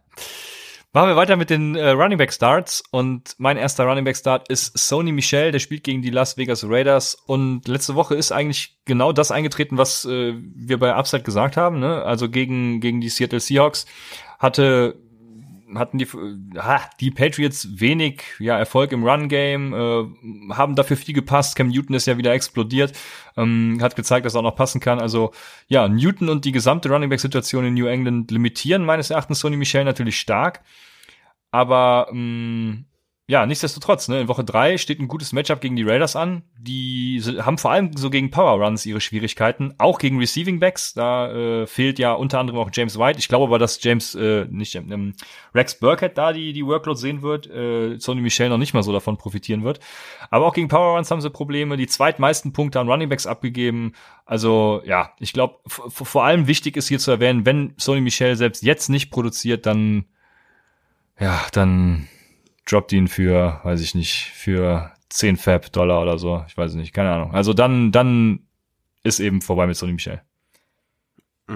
Machen 0.93 1.07
wir 1.07 1.15
weiter 1.15 1.37
mit 1.37 1.49
den 1.49 1.75
äh, 1.75 1.91
Running 1.91 2.17
Back 2.17 2.33
Starts 2.33 2.83
und 2.91 3.35
mein 3.37 3.55
erster 3.55 3.85
Running 3.85 4.03
Back 4.03 4.17
Start 4.17 4.49
ist 4.49 4.77
Sony 4.77 5.13
Michel, 5.13 5.53
der 5.53 5.59
spielt 5.59 5.85
gegen 5.85 6.01
die 6.01 6.09
Las 6.09 6.35
Vegas 6.35 6.65
Raiders 6.67 7.15
und 7.15 7.65
letzte 7.69 7.95
Woche 7.95 8.15
ist 8.15 8.33
eigentlich 8.33 8.77
genau 8.83 9.13
das 9.13 9.31
eingetreten, 9.31 9.77
was 9.77 10.03
äh, 10.03 10.33
wir 10.35 10.79
bei 10.79 10.93
Upside 10.93 11.23
gesagt 11.23 11.55
haben, 11.55 11.79
ne? 11.79 12.03
Also 12.03 12.29
gegen 12.29 12.81
gegen 12.81 12.99
die 12.99 13.07
Seattle 13.07 13.39
Seahawks 13.39 13.85
hatte 14.37 14.99
hatten 15.77 15.97
die 15.97 16.07
ha, 16.57 16.81
die 16.99 17.11
Patriots 17.11 17.79
wenig 17.79 18.23
ja 18.39 18.57
Erfolg 18.57 18.91
im 18.91 19.03
Run 19.03 19.29
Game, 19.29 19.73
äh, 19.73 20.53
haben 20.53 20.75
dafür 20.75 20.97
viel 20.97 21.13
gepasst. 21.13 21.55
Cam 21.55 21.69
Newton 21.69 21.95
ist 21.95 22.07
ja 22.07 22.17
wieder 22.17 22.33
explodiert, 22.33 22.97
ähm, 23.37 23.79
hat 23.81 23.95
gezeigt, 23.95 24.25
dass 24.25 24.35
er 24.35 24.39
auch 24.39 24.43
noch 24.43 24.55
passen 24.55 24.81
kann. 24.81 24.99
Also 24.99 25.31
ja, 25.67 25.87
Newton 25.87 26.29
und 26.29 26.45
die 26.45 26.51
gesamte 26.51 26.89
Running 26.89 27.09
Back 27.09 27.19
Situation 27.19 27.65
in 27.65 27.73
New 27.73 27.87
England 27.87 28.31
limitieren 28.31 28.85
meines 28.85 29.09
Erachtens 29.09 29.39
Sony 29.39 29.57
Michel 29.57 29.83
natürlich 29.83 30.19
stark, 30.19 30.61
aber 31.51 32.07
ähm, 32.11 32.85
ja, 33.31 33.45
nichtsdestotrotz, 33.45 34.09
ne, 34.09 34.19
in 34.19 34.27
Woche 34.27 34.43
drei 34.43 34.77
steht 34.77 34.99
ein 34.99 35.07
gutes 35.07 35.31
Matchup 35.31 35.61
gegen 35.61 35.77
die 35.77 35.83
Raiders 35.83 36.17
an. 36.17 36.43
Die 36.59 37.23
haben 37.39 37.57
vor 37.57 37.71
allem 37.71 37.95
so 37.95 38.09
gegen 38.09 38.29
Power 38.29 38.61
Runs 38.61 38.85
ihre 38.85 38.99
Schwierigkeiten, 38.99 39.73
auch 39.77 39.99
gegen 39.99 40.19
Receiving 40.19 40.59
Backs. 40.59 40.93
Da 40.93 41.31
äh, 41.31 41.65
fehlt 41.65 41.97
ja 41.97 42.11
unter 42.11 42.39
anderem 42.39 42.59
auch 42.59 42.69
James 42.73 42.99
White. 42.99 43.19
Ich 43.19 43.29
glaube 43.29 43.45
aber, 43.45 43.57
dass 43.57 43.81
James, 43.81 44.15
äh, 44.15 44.47
nicht 44.49 44.75
ähm, 44.75 45.13
Rex 45.55 45.79
Burkhead 45.79 46.17
da 46.17 46.33
die, 46.33 46.51
die 46.51 46.65
Workload 46.65 46.99
sehen 46.99 47.21
wird, 47.21 47.49
äh, 47.49 47.97
Sonny 47.99 48.19
Michel 48.19 48.49
noch 48.49 48.57
nicht 48.57 48.73
mal 48.73 48.83
so 48.83 48.91
davon 48.91 49.15
profitieren 49.15 49.63
wird. 49.63 49.79
Aber 50.29 50.45
auch 50.45 50.53
gegen 50.53 50.67
Power 50.67 50.97
Runs 50.97 51.09
haben 51.09 51.21
sie 51.21 51.29
Probleme. 51.29 51.77
Die 51.77 51.87
zweitmeisten 51.87 52.51
Punkte 52.51 52.81
an 52.81 52.89
Running 52.89 53.07
Backs 53.07 53.27
abgegeben. 53.27 53.93
Also 54.25 54.81
ja, 54.83 55.13
ich 55.19 55.31
glaube, 55.31 55.59
vor 55.69 56.25
allem 56.25 56.47
wichtig 56.47 56.75
ist 56.75 56.89
hier 56.89 56.99
zu 56.99 57.11
erwähnen, 57.11 57.45
wenn 57.45 57.75
Sonny 57.77 58.01
Michel 58.01 58.35
selbst 58.35 58.61
jetzt 58.61 58.89
nicht 58.89 59.09
produziert, 59.09 59.65
dann 59.65 60.03
ja, 61.17 61.39
dann 61.53 62.09
droppt 62.65 62.93
ihn 62.93 63.07
für, 63.07 63.59
weiß 63.63 63.81
ich 63.81 63.95
nicht, 63.95 64.31
für 64.33 64.91
10 65.09 65.37
Fab 65.37 65.71
Dollar 65.71 66.01
oder 66.01 66.17
so. 66.17 66.43
Ich 66.47 66.57
weiß 66.57 66.73
nicht, 66.75 66.93
keine 66.93 67.11
Ahnung. 67.11 67.33
Also 67.33 67.53
dann, 67.53 67.91
dann 67.91 68.47
ist 69.03 69.19
eben 69.19 69.41
vorbei 69.41 69.67
mit 69.67 69.75
Sonny 69.75 69.93
Michel. 69.93 70.21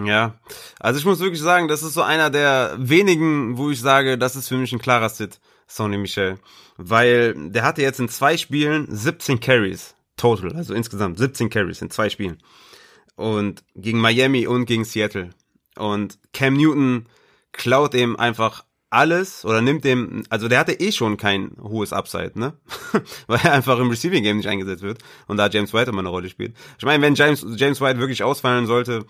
Ja, 0.04 0.40
also 0.80 1.00
ich 1.00 1.06
muss 1.06 1.20
wirklich 1.20 1.42
sagen, 1.42 1.68
das 1.68 1.84
ist 1.84 1.94
so 1.94 2.02
einer 2.02 2.30
der 2.30 2.76
wenigen, 2.78 3.58
wo 3.58 3.72
ich 3.72 3.80
sage, 3.80 4.18
das 4.18 4.36
ist 4.36 4.50
für 4.50 4.58
mich 4.58 4.74
ein 4.74 4.80
klarer 4.80 5.10
Sit, 5.10 5.40
Sonny 5.68 5.98
Michel. 5.98 6.38
Weil 6.76 7.34
der 7.52 7.64
hatte 7.64 7.82
jetzt 7.82 8.00
in 8.00 8.10
zwei 8.10 8.36
Spielen 8.36 8.88
17 8.90 9.40
Carries 9.40 9.96
total, 10.18 10.54
also 10.56 10.74
insgesamt 10.74 11.18
17 11.18 11.50
Carries 11.50 11.82
in 11.82 11.90
zwei 11.90 12.10
Spielen. 12.10 12.40
Und 13.16 13.64
gegen 13.76 14.02
Miami 14.02 14.48
und 14.48 14.66
gegen 14.66 14.84
Seattle. 14.84 15.30
Und 15.78 16.20
Cam 16.34 16.56
Newton 16.56 17.06
klaut 17.54 17.94
ihm 17.94 18.18
einfach 18.18 18.65
alles 18.90 19.44
oder 19.46 19.62
nimmt 19.62 19.84
dem, 19.84 20.24
also 20.30 20.48
der 20.48 20.60
hatte 20.60 20.80
eh 20.80 20.92
schon 20.92 21.18
kein 21.18 21.56
hohes 21.62 21.92
Upside, 21.94 22.32
ne? 22.36 22.54
Weil 23.28 23.40
er 23.44 23.54
einfach 23.54 23.80
im 23.80 23.90
Receiving 23.90 24.24
Game 24.24 24.38
nicht 24.38 24.48
eingesetzt 24.48 24.84
wird 24.84 25.00
und 25.28 25.38
da 25.38 25.48
James 25.48 25.74
White 25.74 25.90
immer 25.90 26.00
eine 26.00 26.10
Rolle 26.10 26.30
spielt. 26.30 26.56
Ich 26.78 26.86
meine, 26.86 27.04
wenn 27.04 27.16
James, 27.16 27.46
James 27.56 27.82
White 27.82 28.00
wirklich 28.00 28.24
ausfallen 28.24 28.68
sollte, 28.68 29.06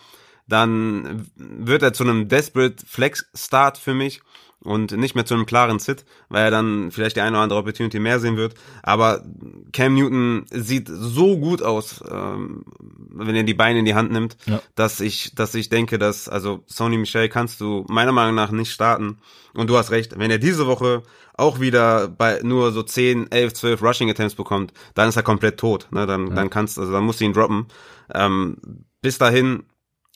dann 0.47 1.27
wird 1.35 1.81
er 1.83 1.93
zu 1.93 2.03
einem 2.03 2.27
Desperate 2.27 2.85
Flex 2.85 3.25
Start 3.35 3.77
für 3.77 3.93
mich 3.93 4.21
und 4.65 4.91
nicht 4.91 5.15
mehr 5.15 5.25
zu 5.25 5.33
einem 5.33 5.45
klaren 5.45 5.79
Sit, 5.79 6.05
weil 6.29 6.45
er 6.45 6.51
dann 6.51 6.91
vielleicht 6.91 7.15
die 7.15 7.21
eine 7.21 7.35
oder 7.35 7.43
andere 7.43 7.59
Opportunity 7.59 7.99
mehr 7.99 8.19
sehen 8.19 8.35
wird. 8.37 8.55
Aber 8.83 9.23
Cam 9.71 9.95
Newton 9.95 10.45
sieht 10.51 10.89
so 10.89 11.37
gut 11.37 11.61
aus, 11.61 12.03
ähm, 12.09 12.65
wenn 13.09 13.35
er 13.35 13.43
die 13.43 13.53
Beine 13.53 13.79
in 13.79 13.85
die 13.85 13.95
Hand 13.95 14.11
nimmt, 14.11 14.37
ja. 14.45 14.61
dass 14.75 14.99
ich, 14.99 15.35
dass 15.35 15.55
ich 15.55 15.69
denke, 15.69 15.97
dass 15.97 16.27
also 16.27 16.63
Sony 16.65 16.97
Michel 16.97 17.29
kannst 17.29 17.61
du 17.61 17.85
meiner 17.87 18.11
Meinung 18.11 18.35
nach 18.35 18.51
nicht 18.51 18.71
starten. 18.71 19.19
Und 19.53 19.69
du 19.69 19.77
hast 19.77 19.91
recht, 19.91 20.17
wenn 20.17 20.31
er 20.31 20.39
diese 20.39 20.67
Woche 20.67 21.03
auch 21.37 21.59
wieder 21.59 22.07
bei 22.07 22.39
nur 22.43 22.71
so 22.71 22.83
10, 22.83 23.31
11, 23.31 23.53
12 23.53 23.81
Rushing 23.81 24.09
Attempts 24.09 24.35
bekommt, 24.35 24.73
dann 24.95 25.07
ist 25.09 25.15
er 25.15 25.23
komplett 25.23 25.59
tot. 25.59 25.87
Ne? 25.91 26.05
Dann, 26.05 26.27
ja. 26.27 26.33
dann 26.35 26.49
kannst, 26.49 26.79
also 26.79 26.91
dann 26.91 27.03
musst 27.03 27.21
du 27.21 27.25
ihn 27.25 27.33
droppen. 27.33 27.67
Ähm, 28.13 28.57
bis 29.01 29.17
dahin 29.17 29.63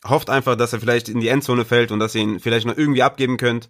hofft 0.05 0.29
einfach, 0.29 0.55
dass 0.55 0.73
er 0.73 0.79
vielleicht 0.79 1.09
in 1.09 1.19
die 1.19 1.27
Endzone 1.27 1.65
fällt 1.65 1.91
und 1.91 1.99
dass 1.99 2.15
ihr 2.15 2.21
ihn 2.21 2.39
vielleicht 2.39 2.65
noch 2.65 2.77
irgendwie 2.77 3.03
abgeben 3.03 3.37
könnt 3.37 3.69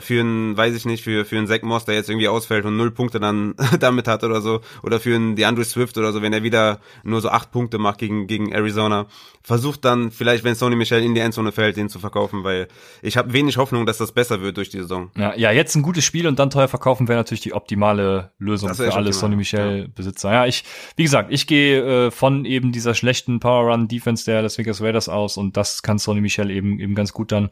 für 0.00 0.20
einen, 0.20 0.56
weiß 0.56 0.74
ich 0.74 0.84
nicht, 0.84 1.02
für, 1.02 1.24
für 1.24 1.38
einen 1.38 1.46
Zach 1.46 1.62
Moss, 1.62 1.84
der 1.84 1.94
jetzt 1.94 2.10
irgendwie 2.10 2.28
ausfällt 2.28 2.64
und 2.64 2.76
null 2.76 2.90
Punkte 2.90 3.20
dann 3.20 3.54
damit 3.80 4.08
hat 4.08 4.24
oder 4.24 4.40
so, 4.40 4.60
oder 4.82 5.00
für 5.00 5.14
einen 5.14 5.36
DeAndre 5.36 5.64
Swift 5.64 5.96
oder 5.96 6.12
so, 6.12 6.22
wenn 6.22 6.32
er 6.32 6.42
wieder 6.42 6.80
nur 7.02 7.20
so 7.20 7.30
acht 7.30 7.50
Punkte 7.50 7.78
macht 7.78 7.98
gegen, 7.98 8.26
gegen 8.26 8.52
Arizona, 8.52 9.06
versucht 9.42 9.84
dann 9.84 10.10
vielleicht, 10.10 10.44
wenn 10.44 10.54
Sony 10.54 10.76
Michel 10.76 11.02
in 11.02 11.14
die 11.14 11.20
Endzone 11.20 11.52
fällt, 11.52 11.76
den 11.76 11.88
zu 11.88 11.98
verkaufen, 11.98 12.44
weil 12.44 12.68
ich 13.02 13.16
habe 13.16 13.32
wenig 13.32 13.56
Hoffnung, 13.56 13.86
dass 13.86 13.98
das 13.98 14.12
besser 14.12 14.42
wird 14.42 14.56
durch 14.56 14.68
die 14.68 14.78
Saison. 14.78 15.10
Ja, 15.16 15.34
ja, 15.34 15.50
jetzt 15.50 15.74
ein 15.76 15.82
gutes 15.82 16.04
Spiel 16.04 16.26
und 16.26 16.38
dann 16.38 16.50
teuer 16.50 16.68
verkaufen 16.68 17.08
wäre 17.08 17.18
natürlich 17.18 17.40
die 17.40 17.54
optimale 17.54 18.32
Lösung 18.38 18.74
für 18.74 18.92
alle 18.92 19.12
Sony 19.12 19.36
Michel 19.36 19.88
Besitzer. 19.88 20.30
Ja. 20.30 20.40
ja, 20.40 20.46
ich, 20.46 20.64
wie 20.96 21.04
gesagt, 21.04 21.32
ich 21.32 21.46
gehe 21.46 22.06
äh, 22.06 22.10
von 22.10 22.44
eben 22.44 22.72
dieser 22.72 22.94
schlechten 22.94 23.40
Power 23.40 23.70
Run 23.70 23.88
Defense 23.88 24.24
der 24.24 24.42
Las 24.42 24.58
Vegas 24.58 24.82
Raiders 24.82 25.08
aus 25.08 25.36
und 25.36 25.56
das 25.56 25.82
kann 25.82 25.98
Sony 25.98 26.20
Michel 26.20 26.50
eben 26.50 26.78
eben 26.78 26.94
ganz 26.94 27.12
gut 27.12 27.32
dann. 27.32 27.50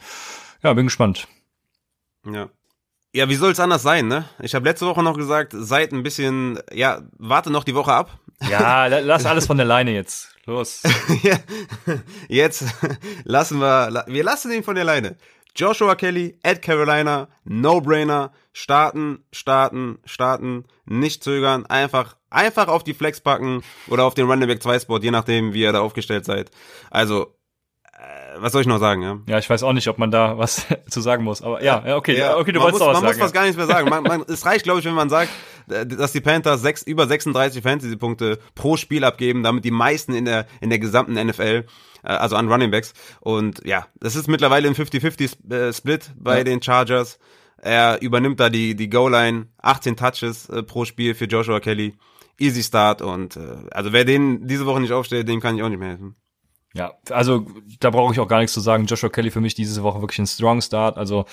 Ja, 0.63 0.73
bin 0.73 0.87
gespannt. 0.87 1.29
Ja. 2.25 2.51
Ja, 3.15 3.29
wie 3.29 3.37
soll 3.37 3.53
es 3.53 3.61
anders 3.61 3.83
sein, 3.83 4.07
ne? 4.07 4.29
Ich 4.41 4.55
habe 4.55 4.69
letzte 4.69 4.87
Woche 4.87 5.03
noch 5.03 5.17
gesagt, 5.17 5.53
seid 5.57 5.93
ein 5.93 6.03
bisschen, 6.03 6.61
ja, 6.73 7.03
warte 7.19 7.51
noch 7.51 7.65
die 7.65 7.75
Woche 7.75 7.93
ab. 7.93 8.19
Ja, 8.51 8.87
lass 9.01 9.25
alles 9.27 9.47
von 9.47 9.57
der 9.57 9.67
Leine 9.67 9.93
jetzt. 9.93 10.37
Los. 10.45 10.83
ja, 11.23 11.39
jetzt 12.29 12.65
lassen 13.25 13.61
wir, 13.61 14.05
wir 14.07 14.25
lassen 14.25 14.53
ihn 14.53 14.63
von 14.63 14.75
der 14.75 14.85
Leine. 14.85 15.17
Joshua 15.57 15.95
Kelly, 15.95 16.39
at 16.43 16.63
Carolina, 16.63 17.29
No-Brainer, 17.45 18.33
starten, 18.53 19.25
starten, 19.33 19.99
starten, 20.05 20.65
nicht 20.85 21.25
zögern, 21.25 21.67
einfach, 21.67 22.17
einfach 22.31 22.69
auf 22.69 22.85
die 22.85 22.95
Flex 22.95 23.21
packen 23.21 23.63
oder 23.89 24.05
auf 24.05 24.15
den 24.15 24.27
Running 24.27 24.49
Back 24.49 24.63
2 24.63 24.81
Spot, 24.81 24.99
je 24.99 25.11
nachdem, 25.11 25.55
wie 25.55 25.63
ihr 25.63 25.73
da 25.73 25.81
aufgestellt 25.81 26.25
seid. 26.25 26.51
Also, 26.91 27.38
was 28.41 28.53
soll 28.53 28.63
ich 28.63 28.67
noch 28.67 28.79
sagen? 28.79 29.03
Ja, 29.03 29.19
ja 29.29 29.39
ich 29.39 29.49
weiß 29.49 29.63
auch 29.63 29.73
nicht, 29.73 29.89
ob 29.89 29.99
man 29.99 30.11
da 30.11 30.39
was 30.39 30.67
zu 30.89 31.01
sagen 31.01 31.25
muss. 31.25 31.43
Aber 31.43 31.63
ja, 31.63 31.83
ja 31.87 31.97
okay, 31.97 32.17
ja, 32.17 32.37
okay, 32.37 32.53
du 32.53 32.61
wolltest 32.61 32.81
muss, 32.81 32.89
auch 32.89 32.95
was 32.95 33.03
man 33.03 33.03
sagen. 33.03 33.05
Man 33.05 33.17
muss 33.17 33.23
fast 33.23 33.35
gar 33.35 33.43
nichts 33.43 33.57
mehr 33.57 33.67
sagen. 33.67 33.89
Man, 33.89 34.03
man, 34.03 34.23
es 34.29 34.45
reicht, 34.47 34.65
glaube 34.65 34.81
ich, 34.81 34.85
wenn 34.85 34.95
man 34.95 35.11
sagt, 35.11 35.31
äh, 35.69 35.87
dass 35.87 36.13
die 36.13 36.21
Panthers 36.21 36.63
sechs, 36.63 36.83
über 36.83 37.07
36 37.07 37.63
Fantasy-Punkte 37.63 38.39
pro 38.55 38.77
Spiel 38.77 39.05
abgeben, 39.05 39.43
damit 39.43 39.65
die 39.65 39.71
meisten 39.71 40.15
in 40.15 40.25
der, 40.25 40.47
in 40.61 40.71
der 40.71 40.79
gesamten 40.79 41.15
NFL, 41.15 41.65
äh, 42.03 42.09
also 42.09 42.37
an 42.37 42.51
Running 42.51 42.71
Backs. 42.71 42.93
Und 43.21 43.65
ja, 43.65 43.87
das 44.01 44.17
ist 44.17 44.29
mittlerweile 44.29 44.69
ein 44.69 44.75
50-50-Split 44.75 46.05
äh, 46.05 46.13
bei 46.17 46.39
ja. 46.39 46.45
den 46.45 46.63
Chargers. 46.63 47.19
Er 47.61 48.01
übernimmt 48.03 48.39
da 48.39 48.51
die, 48.51 48.77
die 48.77 48.89
Goal-Line, 48.89 49.49
18 49.63 49.97
Touches 49.97 50.49
äh, 50.49 50.63
pro 50.63 50.85
Spiel 50.85 51.15
für 51.15 51.25
Joshua 51.25 51.61
Kelly. 51.61 51.95
Easy 52.41 52.63
Start 52.63 53.03
und 53.03 53.37
äh, 53.37 53.41
also 53.73 53.93
wer 53.93 54.05
den 54.05 54.47
diese 54.47 54.65
Woche 54.65 54.81
nicht 54.81 54.93
aufstellt, 54.93 55.29
dem 55.29 55.41
kann 55.41 55.57
ich 55.57 55.63
auch 55.63 55.69
nicht 55.69 55.81
mehr 55.81 55.89
helfen. 55.89 56.15
Ja, 56.75 56.95
also 57.11 57.47
da 57.81 57.91
brauche 57.91 58.13
ich 58.13 58.21
auch 58.21 58.29
gar 58.29 58.39
nichts 58.39 58.53
zu 58.53 58.61
sagen. 58.61 58.87
Joshua 58.87 59.09
Kelly 59.09 59.31
für 59.31 59.41
mich 59.41 59.55
diese 59.55 59.83
Woche 59.83 60.01
wirklich 60.01 60.19
ein 60.19 60.27
Strong 60.27 60.61
Start. 60.61 60.99
Also 60.99 61.25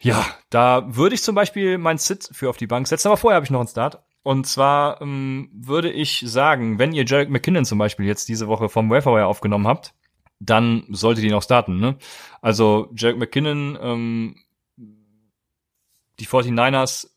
ja, 0.00 0.24
da 0.50 0.84
würde 0.94 1.14
ich 1.14 1.22
zum 1.22 1.34
Beispiel 1.34 1.78
mein 1.78 1.98
Sit 1.98 2.28
für 2.30 2.50
auf 2.50 2.56
die 2.56 2.66
Bank 2.66 2.86
setzen, 2.86 3.08
aber 3.08 3.16
vorher 3.16 3.36
habe 3.36 3.44
ich 3.44 3.50
noch 3.50 3.60
einen 3.60 3.68
Start. 3.68 4.02
Und 4.22 4.46
zwar 4.46 5.00
ähm, 5.02 5.50
würde 5.52 5.90
ich 5.90 6.22
sagen, 6.26 6.78
wenn 6.78 6.92
ihr 6.92 7.04
Jarek 7.04 7.30
McKinnon 7.30 7.64
zum 7.64 7.78
Beispiel 7.78 8.06
jetzt 8.06 8.28
diese 8.28 8.48
Woche 8.48 8.68
vom 8.68 8.90
Waferwire 8.90 9.26
aufgenommen 9.26 9.66
habt, 9.66 9.94
dann 10.40 10.84
solltet 10.90 11.24
ihr 11.24 11.30
ihn 11.30 11.36
auch 11.36 11.42
starten. 11.42 11.78
Ne? 11.78 11.96
Also 12.40 12.90
Jarek 12.96 13.18
McKinnon, 13.18 13.78
ähm, 13.80 14.36
die 16.20 16.26
49ers 16.26 17.13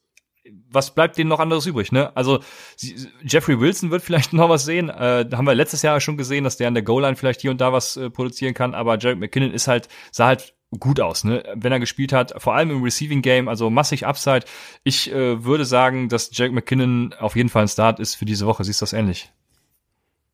was 0.70 0.94
bleibt 0.94 1.18
denen 1.18 1.30
noch 1.30 1.40
anderes 1.40 1.66
übrig, 1.66 1.92
ne? 1.92 2.16
Also 2.16 2.40
sie, 2.76 3.08
Jeffrey 3.24 3.60
Wilson 3.60 3.92
wird 3.92 4.04
vielleicht 4.04 4.34
noch 4.34 4.50
was 4.50 4.66
sehen. 4.66 4.90
Äh, 4.90 5.26
haben 5.34 5.46
wir 5.46 5.56
letztes 5.56 5.82
Jahr 5.82 6.00
schon 6.00 6.18
gesehen, 6.18 6.44
dass 6.44 6.58
der 6.58 6.68
an 6.68 6.74
der 6.74 6.84
Goal-Line 6.84 7.16
vielleicht 7.16 7.42
hier 7.42 7.52
und 7.52 7.62
da 7.62 7.74
was 7.74 7.98
äh, 7.98 8.10
produzieren 8.10 8.54
kann, 8.54 8.76
aber 8.76 8.98
Jared 8.98 9.20
McKinnon 9.20 9.52
ist 9.52 9.68
halt, 9.68 9.88
sah 10.12 10.28
halt 10.28 10.54
gut 10.80 11.00
aus, 11.00 11.24
ne? 11.24 11.44
Wenn 11.56 11.72
er 11.72 11.80
gespielt 11.80 12.12
hat, 12.12 12.34
vor 12.42 12.56
allem 12.56 12.72
im 12.72 12.84
Receiving 12.84 13.22
Game, 13.22 13.48
also 13.48 13.70
massig 13.70 14.06
Upside. 14.06 14.46
Ich 14.84 15.12
äh, 15.12 15.44
würde 15.44 15.66
sagen, 15.66 16.10
dass 16.10 16.30
Jared 16.34 16.54
McKinnon 16.54 17.14
auf 17.20 17.36
jeden 17.36 17.50
Fall 17.50 17.64
ein 17.64 17.70
Start 17.70 18.00
ist 18.00 18.16
für 18.16 18.26
diese 18.26 18.46
Woche. 18.46 18.64
Siehst 18.64 18.82
du 18.82 18.84
das 18.84 18.94
ähnlich? 18.94 19.32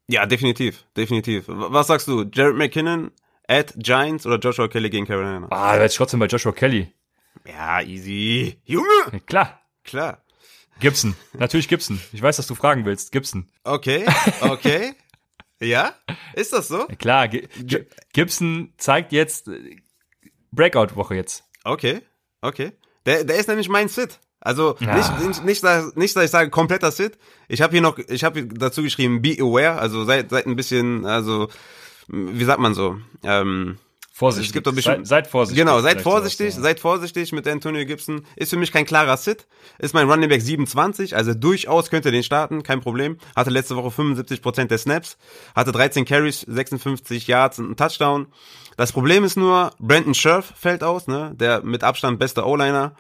Ja, 0.08 0.26
definitiv, 0.26 0.86
definitiv. 0.98 1.46
Was 1.48 1.88
sagst 1.88 2.08
du? 2.08 2.26
Jared 2.34 2.58
McKinnon 2.58 3.12
at 3.48 3.74
Giants 3.78 4.26
oder 4.26 4.40
Joshua 4.40 4.68
Kelly 4.68 4.90
gegen 4.90 5.06
Carolina? 5.06 5.48
Ah, 5.52 5.78
da 5.78 5.86
ich 5.86 5.96
trotzdem 5.96 6.20
bei 6.20 6.26
Joshua 6.26 6.52
Kelly. 6.52 6.92
Ja, 7.48 7.82
easy. 7.82 8.58
Junge! 8.66 9.22
Klar. 9.26 9.63
Klar. 9.84 10.24
Gibson. 10.80 11.16
Natürlich 11.34 11.68
Gibson. 11.68 12.00
Ich 12.12 12.22
weiß, 12.22 12.38
dass 12.38 12.48
du 12.48 12.56
fragen 12.56 12.86
willst. 12.86 13.12
Gibson. 13.12 13.48
Okay, 13.64 14.06
okay. 14.42 14.94
ja? 15.62 15.94
Ist 16.34 16.54
das 16.54 16.68
so? 16.68 16.88
Ja, 16.90 16.96
klar. 16.96 17.28
G 17.28 17.48
G 17.62 17.86
Gibson 18.12 18.74
zeigt 18.78 19.12
jetzt 19.12 19.48
äh, 19.48 19.78
Breakout-Woche 20.52 21.16
jetzt. 21.16 21.44
Okay, 21.64 22.02
okay. 22.42 22.72
Der, 23.06 23.24
der 23.24 23.38
ist 23.38 23.48
nämlich 23.48 23.70
mein 23.70 23.88
Sit. 23.88 24.20
Also 24.40 24.76
ja. 24.80 24.96
nicht, 24.96 25.20
nicht, 25.26 25.46
nicht, 25.46 25.64
dass, 25.64 25.96
nicht, 25.96 26.16
dass 26.16 26.26
ich 26.26 26.32
sage 26.32 26.50
kompletter 26.50 26.92
Sit. 26.92 27.18
Ich 27.48 27.62
habe 27.62 27.72
hier 27.72 27.82
noch, 27.82 27.98
ich 27.98 28.24
habe 28.24 28.46
dazu 28.46 28.82
geschrieben, 28.84 29.22
be 29.22 29.38
aware. 29.40 29.80
Also 29.80 30.04
seid, 30.04 30.32
seid 30.32 30.48
ein 30.48 30.58
bisschen, 30.58 31.06
also 31.06 31.50
wie 32.08 32.44
sagt 32.44 32.60
man 32.60 32.74
so? 32.74 32.98
Ähm, 33.24 33.78
Vorsichtig. 34.16 34.50
Es 34.50 34.54
gibt 34.54 34.68
doch 34.68 34.76
bestimmt, 34.76 35.08
seid, 35.08 35.26
seid 35.26 35.28
vorsichtig. 35.28 35.66
Genau, 35.66 35.82
seid 35.82 36.00
vorsichtig, 36.00 36.54
ja. 36.54 36.62
seid 36.62 36.80
vorsichtig 36.80 37.32
mit 37.32 37.48
Antonio 37.48 37.84
Gibson. 37.84 38.28
Ist 38.36 38.52
für 38.52 38.58
mich 38.58 38.72
kein 38.72 38.86
klarer 38.86 39.18
Sit. 39.18 39.48
Ist 39.80 39.96
mein 39.96 40.08
Running 40.08 40.30
Back 40.30 40.44
27, 40.44 41.16
also 41.16 41.34
durchaus 41.34 41.90
könnt 41.90 42.06
ihr 42.06 42.12
den 42.12 42.22
starten, 42.22 42.62
kein 42.62 42.80
Problem. 42.80 43.18
Hatte 43.36 43.50
letzte 43.50 43.76
Woche 43.76 43.88
75% 43.88 44.66
der 44.66 44.78
Snaps, 44.78 45.18
hatte 45.56 45.72
13 45.72 46.06
Carries, 46.06 46.42
56 46.42 47.26
Yards 47.26 47.58
und 47.58 47.66
einen 47.66 47.76
Touchdown. 47.76 48.28
Das 48.78 48.92
Problem 48.92 49.24
ist 49.24 49.36
nur, 49.36 49.72
Brandon 49.80 50.14
Scherf 50.14 50.54
fällt 50.60 50.84
aus, 50.84 51.08
ne? 51.08 51.32
der 51.34 51.64
mit 51.64 51.84
Abstand 51.84 52.20
beste 52.20 52.46
O-Liner 52.46 52.96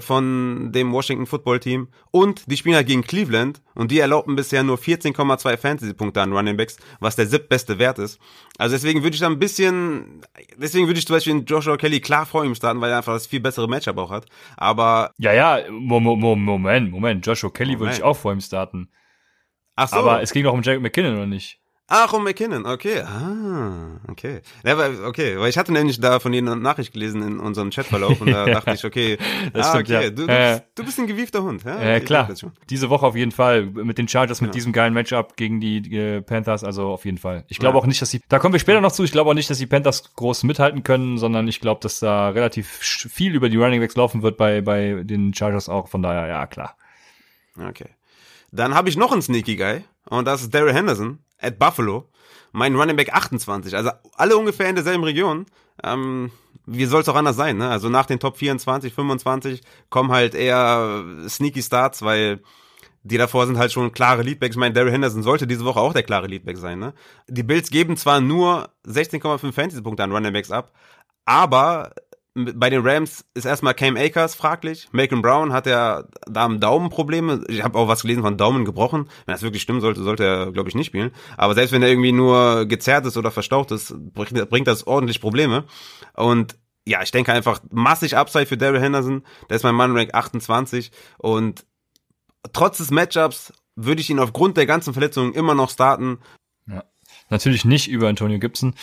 von 0.00 0.70
dem 0.72 0.92
Washington 0.92 1.26
Football 1.26 1.60
Team. 1.60 1.88
Und 2.10 2.50
die 2.50 2.56
spielen 2.56 2.74
halt 2.76 2.86
gegen 2.86 3.02
Cleveland 3.02 3.62
und 3.74 3.90
die 3.90 3.98
erlaubten 3.98 4.36
bisher 4.36 4.62
nur 4.62 4.76
14,2 4.76 5.56
Fantasy-Punkte 5.56 6.20
an 6.20 6.32
Running 6.32 6.56
Backs, 6.56 6.76
was 7.00 7.16
der 7.16 7.26
siebtbeste 7.26 7.78
Wert 7.78 7.98
ist. 7.98 8.18
Also 8.58 8.74
deswegen 8.74 9.02
würde 9.02 9.14
ich 9.14 9.20
da 9.20 9.26
ein 9.26 9.38
bisschen, 9.38 10.22
deswegen 10.56 10.86
würde 10.86 10.98
ich 10.98 11.06
zum 11.06 11.16
Beispiel 11.16 11.42
Joshua 11.46 11.76
Kelly 11.76 12.00
klar 12.00 12.26
vor 12.26 12.44
ihm 12.44 12.54
starten, 12.54 12.80
weil 12.80 12.90
er 12.90 12.98
einfach 12.98 13.14
das 13.14 13.26
viel 13.26 13.40
bessere 13.40 13.68
Matchup 13.68 13.98
auch 13.98 14.10
hat. 14.10 14.26
Aber, 14.56 15.12
Ja, 15.18 15.32
ja, 15.32 15.70
Mo 15.70 16.00
Mo 16.00 16.16
Mo 16.16 16.36
Moment, 16.36 16.90
Moment. 16.90 17.26
Joshua 17.26 17.50
Kelly 17.50 17.78
würde 17.78 17.92
ich 17.94 18.02
auch 18.02 18.16
vor 18.16 18.32
ihm 18.32 18.40
starten. 18.40 18.90
ach 19.76 19.88
so. 19.88 19.96
Aber 19.96 20.22
es 20.22 20.32
ging 20.32 20.44
doch 20.44 20.52
um 20.52 20.62
Jacob 20.62 20.82
McKinnon, 20.82 21.16
oder 21.16 21.26
nicht? 21.26 21.57
Ach, 21.90 22.12
um 22.12 22.22
McKinnon, 22.22 22.66
okay. 22.66 23.00
Ah, 23.00 23.98
okay. 24.08 24.42
Ja, 24.62 24.76
weil, 24.76 25.02
okay, 25.06 25.38
weil 25.38 25.48
ich 25.48 25.56
hatte 25.56 25.72
nämlich 25.72 25.98
da 25.98 26.20
von 26.20 26.34
Ihnen 26.34 26.46
eine 26.46 26.60
Nachricht 26.60 26.92
gelesen 26.92 27.22
in 27.22 27.40
unserem 27.40 27.70
Chatverlauf 27.70 28.20
und 28.20 28.30
da 28.30 28.44
dachte 28.46 28.74
ich, 28.74 28.84
okay, 28.84 29.16
Das 29.54 29.68
ah, 29.68 29.70
stimmt, 29.70 29.88
okay, 29.88 30.04
ja. 30.04 30.10
du, 30.10 30.26
du, 30.26 30.32
Ja, 30.32 30.52
bist, 30.52 30.64
du 30.74 30.84
bist 30.84 30.98
ein 30.98 31.06
gewiefter 31.06 31.42
Hund. 31.42 31.64
Ja, 31.64 31.82
Ja, 31.82 31.96
Ich 31.96 32.04
klar. 32.04 32.28
Diese 32.68 32.90
Woche 32.90 33.06
auf 33.06 33.16
jeden 33.16 33.32
Fall. 33.32 33.64
Mit 33.64 33.96
den 33.96 34.06
Chargers, 34.06 34.42
mit 34.42 34.54
diesem 34.54 34.74
geilen 34.74 34.92
Matchup 34.92 35.38
gegen 35.38 35.60
die 35.60 35.78
äh, 35.96 36.20
Panthers, 36.20 36.62
also 36.62 36.88
auf 36.88 37.06
jeden 37.06 37.16
Fall. 37.16 37.46
Ich 37.48 37.58
glaube 37.58 37.78
auch 37.78 37.86
nicht, 37.86 38.02
dass 38.02 38.10
die, 38.10 38.20
da 38.28 38.38
kommen 38.38 38.52
wir 38.52 38.60
später 38.60 38.82
noch 38.82 38.92
zu, 38.92 39.02
ich 39.02 39.12
glaube 39.12 39.30
auch 39.30 39.34
nicht, 39.34 39.48
dass 39.48 39.56
die 39.56 39.66
Panthers 39.66 40.14
groß 40.14 40.42
mithalten 40.42 40.82
können, 40.82 41.16
sondern 41.16 41.48
ich 41.48 41.58
glaube, 41.58 41.80
dass 41.80 42.00
da 42.00 42.28
relativ 42.28 42.68
viel 42.68 43.34
über 43.34 43.48
die 43.48 43.56
Running 43.56 43.80
Backs 43.80 43.96
laufen 43.96 44.22
wird 44.22 44.36
bei, 44.36 44.60
bei 44.60 45.04
den 45.04 45.32
Chargers 45.32 45.70
auch. 45.70 45.88
Von 45.88 46.02
daher, 46.02 46.26
ja, 46.26 46.46
klar. 46.46 46.76
Okay. 47.58 47.88
Dann 48.52 48.74
habe 48.74 48.90
ich 48.90 48.98
noch 48.98 49.12
einen 49.12 49.22
Sneaky 49.22 49.56
Guy 49.56 49.84
und 50.10 50.26
das 50.26 50.42
ist 50.42 50.52
Daryl 50.54 50.74
Henderson 50.74 51.20
at 51.38 51.58
Buffalo. 51.58 52.08
Mein 52.52 52.74
Running 52.74 52.96
Back 52.96 53.12
28. 53.12 53.76
Also 53.76 53.90
alle 54.16 54.36
ungefähr 54.36 54.68
in 54.68 54.74
derselben 54.74 55.04
Region. 55.04 55.46
Ähm, 55.82 56.30
wie 56.66 56.84
soll 56.84 57.02
es 57.02 57.08
auch 57.08 57.14
anders 57.14 57.36
sein, 57.36 57.56
ne? 57.56 57.68
Also 57.68 57.88
nach 57.88 58.06
den 58.06 58.20
Top 58.20 58.36
24, 58.36 58.92
25 58.92 59.62
kommen 59.90 60.10
halt 60.10 60.34
eher 60.34 61.04
Sneaky 61.28 61.62
Starts, 61.62 62.02
weil 62.02 62.40
die 63.02 63.16
davor 63.16 63.46
sind 63.46 63.58
halt 63.58 63.72
schon 63.72 63.92
klare 63.92 64.22
Leadbacks. 64.22 64.54
Ich 64.54 64.60
meine, 64.60 64.74
Daryl 64.74 64.92
Henderson 64.92 65.22
sollte 65.22 65.46
diese 65.46 65.64
Woche 65.64 65.80
auch 65.80 65.92
der 65.92 66.02
klare 66.02 66.26
Leadback 66.26 66.58
sein, 66.58 66.78
ne? 66.78 66.94
Die 67.26 67.42
Bills 67.42 67.70
geben 67.70 67.96
zwar 67.96 68.20
nur 68.20 68.70
16,5 68.86 69.52
Fantasy-Punkte 69.52 70.02
an 70.04 70.12
Running 70.12 70.32
Backs 70.32 70.50
ab, 70.50 70.72
aber 71.24 71.92
bei 72.54 72.70
den 72.70 72.86
Rams 72.86 73.24
ist 73.34 73.44
erstmal 73.44 73.74
Cam 73.74 73.96
Akers 73.96 74.34
fraglich. 74.34 74.88
Malcolm 74.92 75.22
Brown 75.22 75.52
hat 75.52 75.66
ja 75.66 76.04
da 76.26 76.44
am 76.44 76.60
Daumenprobleme. 76.60 77.44
Ich 77.48 77.62
habe 77.62 77.78
auch 77.78 77.88
was 77.88 78.02
gelesen 78.02 78.22
von 78.22 78.36
Daumen 78.36 78.64
gebrochen. 78.64 79.08
Wenn 79.26 79.32
das 79.32 79.42
wirklich 79.42 79.62
stimmen 79.62 79.80
sollte, 79.80 80.02
sollte 80.02 80.24
er, 80.24 80.52
glaube 80.52 80.68
ich, 80.68 80.74
nicht 80.74 80.86
spielen. 80.86 81.10
Aber 81.36 81.54
selbst 81.54 81.72
wenn 81.72 81.82
er 81.82 81.88
irgendwie 81.88 82.12
nur 82.12 82.66
gezerrt 82.66 83.06
ist 83.06 83.16
oder 83.16 83.30
verstaucht 83.30 83.70
ist, 83.70 83.94
bringt, 84.14 84.66
das 84.66 84.86
ordentlich 84.86 85.20
Probleme. 85.20 85.64
Und 86.14 86.56
ja, 86.86 87.02
ich 87.02 87.10
denke 87.10 87.32
einfach 87.32 87.60
massig 87.70 88.16
Upside 88.16 88.46
für 88.46 88.56
Daryl 88.56 88.80
Henderson. 88.80 89.24
Der 89.48 89.56
ist 89.56 89.62
mein 89.62 89.74
Mann 89.74 89.96
Rank 89.96 90.14
28 90.14 90.90
und 91.18 91.66
trotz 92.52 92.78
des 92.78 92.90
Matchups 92.90 93.52
würde 93.76 94.00
ich 94.00 94.10
ihn 94.10 94.18
aufgrund 94.18 94.56
der 94.56 94.66
ganzen 94.66 94.92
Verletzungen 94.92 95.34
immer 95.34 95.54
noch 95.54 95.70
starten. 95.70 96.18
Natürlich 97.30 97.64
nicht 97.64 97.88
über 97.88 98.08
Antonio 98.08 98.38
Gibson, 98.38 98.74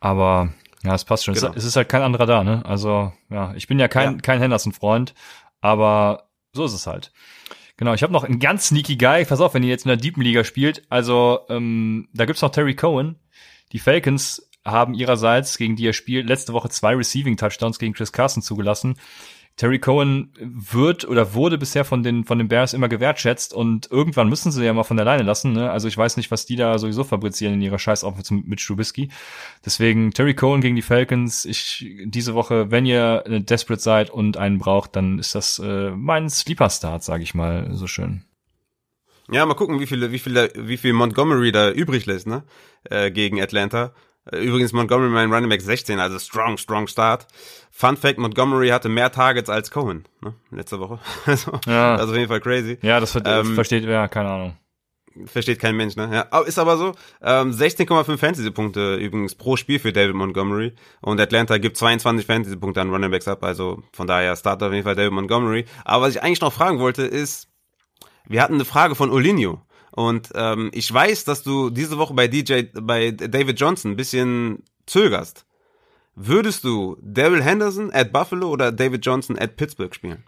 aber 0.00 0.52
ja, 0.84 0.94
es 0.94 1.04
passt 1.04 1.24
schon. 1.24 1.34
Genau. 1.34 1.52
Es, 1.54 1.64
ist 1.64 1.76
halt 1.76 1.88
kein 1.88 2.02
anderer 2.02 2.26
da, 2.26 2.44
ne? 2.44 2.64
Also, 2.64 3.12
ja, 3.30 3.54
ich 3.54 3.66
bin 3.66 3.78
ja 3.78 3.88
kein, 3.88 4.14
Ja. 4.14 4.20
kein 4.20 4.40
Henderson-Freund, 4.40 5.14
aber 5.60 6.28
so 6.52 6.64
ist 6.64 6.74
es 6.74 6.86
halt. 6.86 7.12
Genau, 7.76 7.94
ich 7.94 8.02
habe 8.02 8.12
noch 8.12 8.24
einen 8.24 8.38
ganz 8.38 8.68
sneaky 8.68 8.96
Guy. 8.96 9.24
Pass 9.24 9.40
auf, 9.40 9.54
wenn 9.54 9.62
ihr 9.62 9.70
jetzt 9.70 9.84
in 9.84 9.88
der 9.88 9.96
Deepen 9.96 10.22
Liga 10.22 10.44
spielt. 10.44 10.82
Also, 10.90 11.40
ähm, 11.48 12.08
da 12.12 12.24
gibt's 12.24 12.42
noch 12.42 12.50
Terry 12.50 12.76
Cohen. 12.76 13.16
Die 13.72 13.78
Falcons 13.80 14.48
haben 14.64 14.94
ihrerseits, 14.94 15.58
gegen 15.58 15.74
die 15.76 15.86
er 15.86 15.92
spielt, 15.92 16.28
letzte 16.28 16.52
Woche 16.52 16.68
zwei 16.68 16.94
Receiving-Touchdowns 16.94 17.78
gegen 17.78 17.92
Chris 17.94 18.12
Carson 18.12 18.42
zugelassen. 18.42 18.96
Terry 19.56 19.78
Cohen 19.78 20.32
wird 20.40 21.04
oder 21.04 21.34
wurde 21.34 21.58
bisher 21.58 21.84
von 21.84 22.02
den, 22.02 22.24
von 22.24 22.38
den 22.38 22.48
Bears 22.48 22.74
immer 22.74 22.88
gewertschätzt 22.88 23.54
und 23.54 23.88
irgendwann 23.90 24.28
müssen 24.28 24.50
sie 24.50 24.64
ja 24.64 24.72
mal 24.72 24.82
von 24.82 24.96
der 24.96 25.06
Leine 25.06 25.22
lassen. 25.22 25.52
Ne? 25.52 25.70
Also 25.70 25.86
ich 25.86 25.96
weiß 25.96 26.16
nicht, 26.16 26.32
was 26.32 26.44
die 26.44 26.56
da 26.56 26.76
sowieso 26.78 27.04
fabrizieren 27.04 27.54
in 27.54 27.62
ihrer 27.62 27.78
Scheißoffense 27.78 28.34
mit 28.34 28.60
Strubisky. 28.60 29.10
Deswegen 29.64 30.10
Terry 30.10 30.34
Cohen 30.34 30.60
gegen 30.60 30.74
die 30.74 30.82
Falcons. 30.82 31.44
Ich 31.44 31.86
diese 32.04 32.34
Woche, 32.34 32.72
wenn 32.72 32.84
ihr 32.84 33.22
desperate 33.26 33.80
seid 33.80 34.10
und 34.10 34.36
einen 34.36 34.58
braucht, 34.58 34.96
dann 34.96 35.20
ist 35.20 35.36
das 35.36 35.60
äh, 35.60 35.90
mein 35.90 36.28
Sleeper-Start, 36.28 37.04
sage 37.04 37.22
ich 37.22 37.34
mal 37.34 37.70
so 37.74 37.86
schön. 37.86 38.24
Ja, 39.30 39.46
mal 39.46 39.54
gucken, 39.54 39.78
wie 39.78 39.86
viel, 39.86 40.10
wie 40.10 40.18
viel, 40.18 40.50
wie 40.54 40.76
viel 40.76 40.92
Montgomery 40.92 41.52
da 41.52 41.70
übrig 41.70 42.06
lässt, 42.06 42.26
ne? 42.26 42.42
Äh, 42.84 43.10
gegen 43.10 43.40
Atlanta. 43.40 43.94
Übrigens 44.32 44.72
Montgomery 44.72 45.10
mein 45.10 45.32
Running 45.32 45.50
Back 45.50 45.60
16, 45.60 46.00
also 46.00 46.18
strong, 46.18 46.56
strong 46.56 46.86
Start. 46.86 47.26
Fun 47.70 47.96
Fact, 47.96 48.18
Montgomery 48.18 48.68
hatte 48.68 48.88
mehr 48.88 49.12
Targets 49.12 49.50
als 49.50 49.70
Cohen, 49.70 50.06
ne? 50.22 50.34
Letzte 50.50 50.80
Woche. 50.80 50.98
Also, 51.26 51.52
Ja. 51.66 51.96
Das 51.96 52.06
ist 52.06 52.10
auf 52.12 52.16
jeden 52.16 52.28
Fall 52.28 52.40
crazy. 52.40 52.78
Ja, 52.82 53.00
das 53.00 53.12
ver 53.12 53.22
Ähm, 53.26 53.54
versteht, 53.54 53.84
ja, 53.84 54.08
keine 54.08 54.30
Ahnung. 54.30 54.56
Versteht 55.26 55.60
kein 55.60 55.76
Mensch, 55.76 55.94
ne? 55.94 56.08
Ja, 56.12 56.26
aber 56.30 56.46
ist 56.46 56.58
aber 56.58 56.76
so. 56.76 56.92
Ähm, 57.22 57.52
16,5 57.52 58.16
Fantasy-Punkte 58.16 58.96
übrigens 58.96 59.34
pro 59.36 59.56
Spiel 59.56 59.78
für 59.78 59.92
David 59.92 60.16
Montgomery. 60.16 60.72
Und 61.02 61.20
Atlanta 61.20 61.58
gibt 61.58 61.76
22 61.76 62.26
Fantasy-Punkte 62.26 62.80
an 62.80 62.90
Running 62.90 63.10
Backs 63.12 63.28
ab. 63.28 63.44
Also 63.44 63.82
von 63.92 64.06
daher 64.08 64.34
startet 64.34 64.66
auf 64.66 64.72
jeden 64.72 64.84
Fall 64.84 64.96
David 64.96 65.12
Montgomery. 65.12 65.66
Aber 65.84 66.06
was 66.06 66.16
ich 66.16 66.22
eigentlich 66.22 66.40
noch 66.40 66.52
fragen 66.52 66.80
wollte, 66.80 67.02
ist, 67.02 67.48
wir 68.26 68.42
hatten 68.42 68.54
eine 68.54 68.64
Frage 68.64 68.94
von 68.96 69.10
Olinio. 69.10 69.60
Und 69.94 70.30
ähm, 70.34 70.70
ich 70.74 70.92
weiß, 70.92 71.24
dass 71.24 71.44
du 71.44 71.70
diese 71.70 71.98
Woche 71.98 72.14
bei 72.14 72.26
DJ, 72.26 72.62
bei 72.74 73.12
David 73.12 73.60
Johnson 73.60 73.92
ein 73.92 73.96
bisschen 73.96 74.64
zögerst. 74.86 75.46
Würdest 76.16 76.64
du 76.64 76.96
Daryl 77.00 77.42
Henderson 77.42 77.92
at 77.92 78.12
Buffalo 78.12 78.48
oder 78.48 78.72
David 78.72 79.06
Johnson 79.06 79.38
at 79.38 79.56
Pittsburgh 79.56 79.94
spielen? 79.94 80.24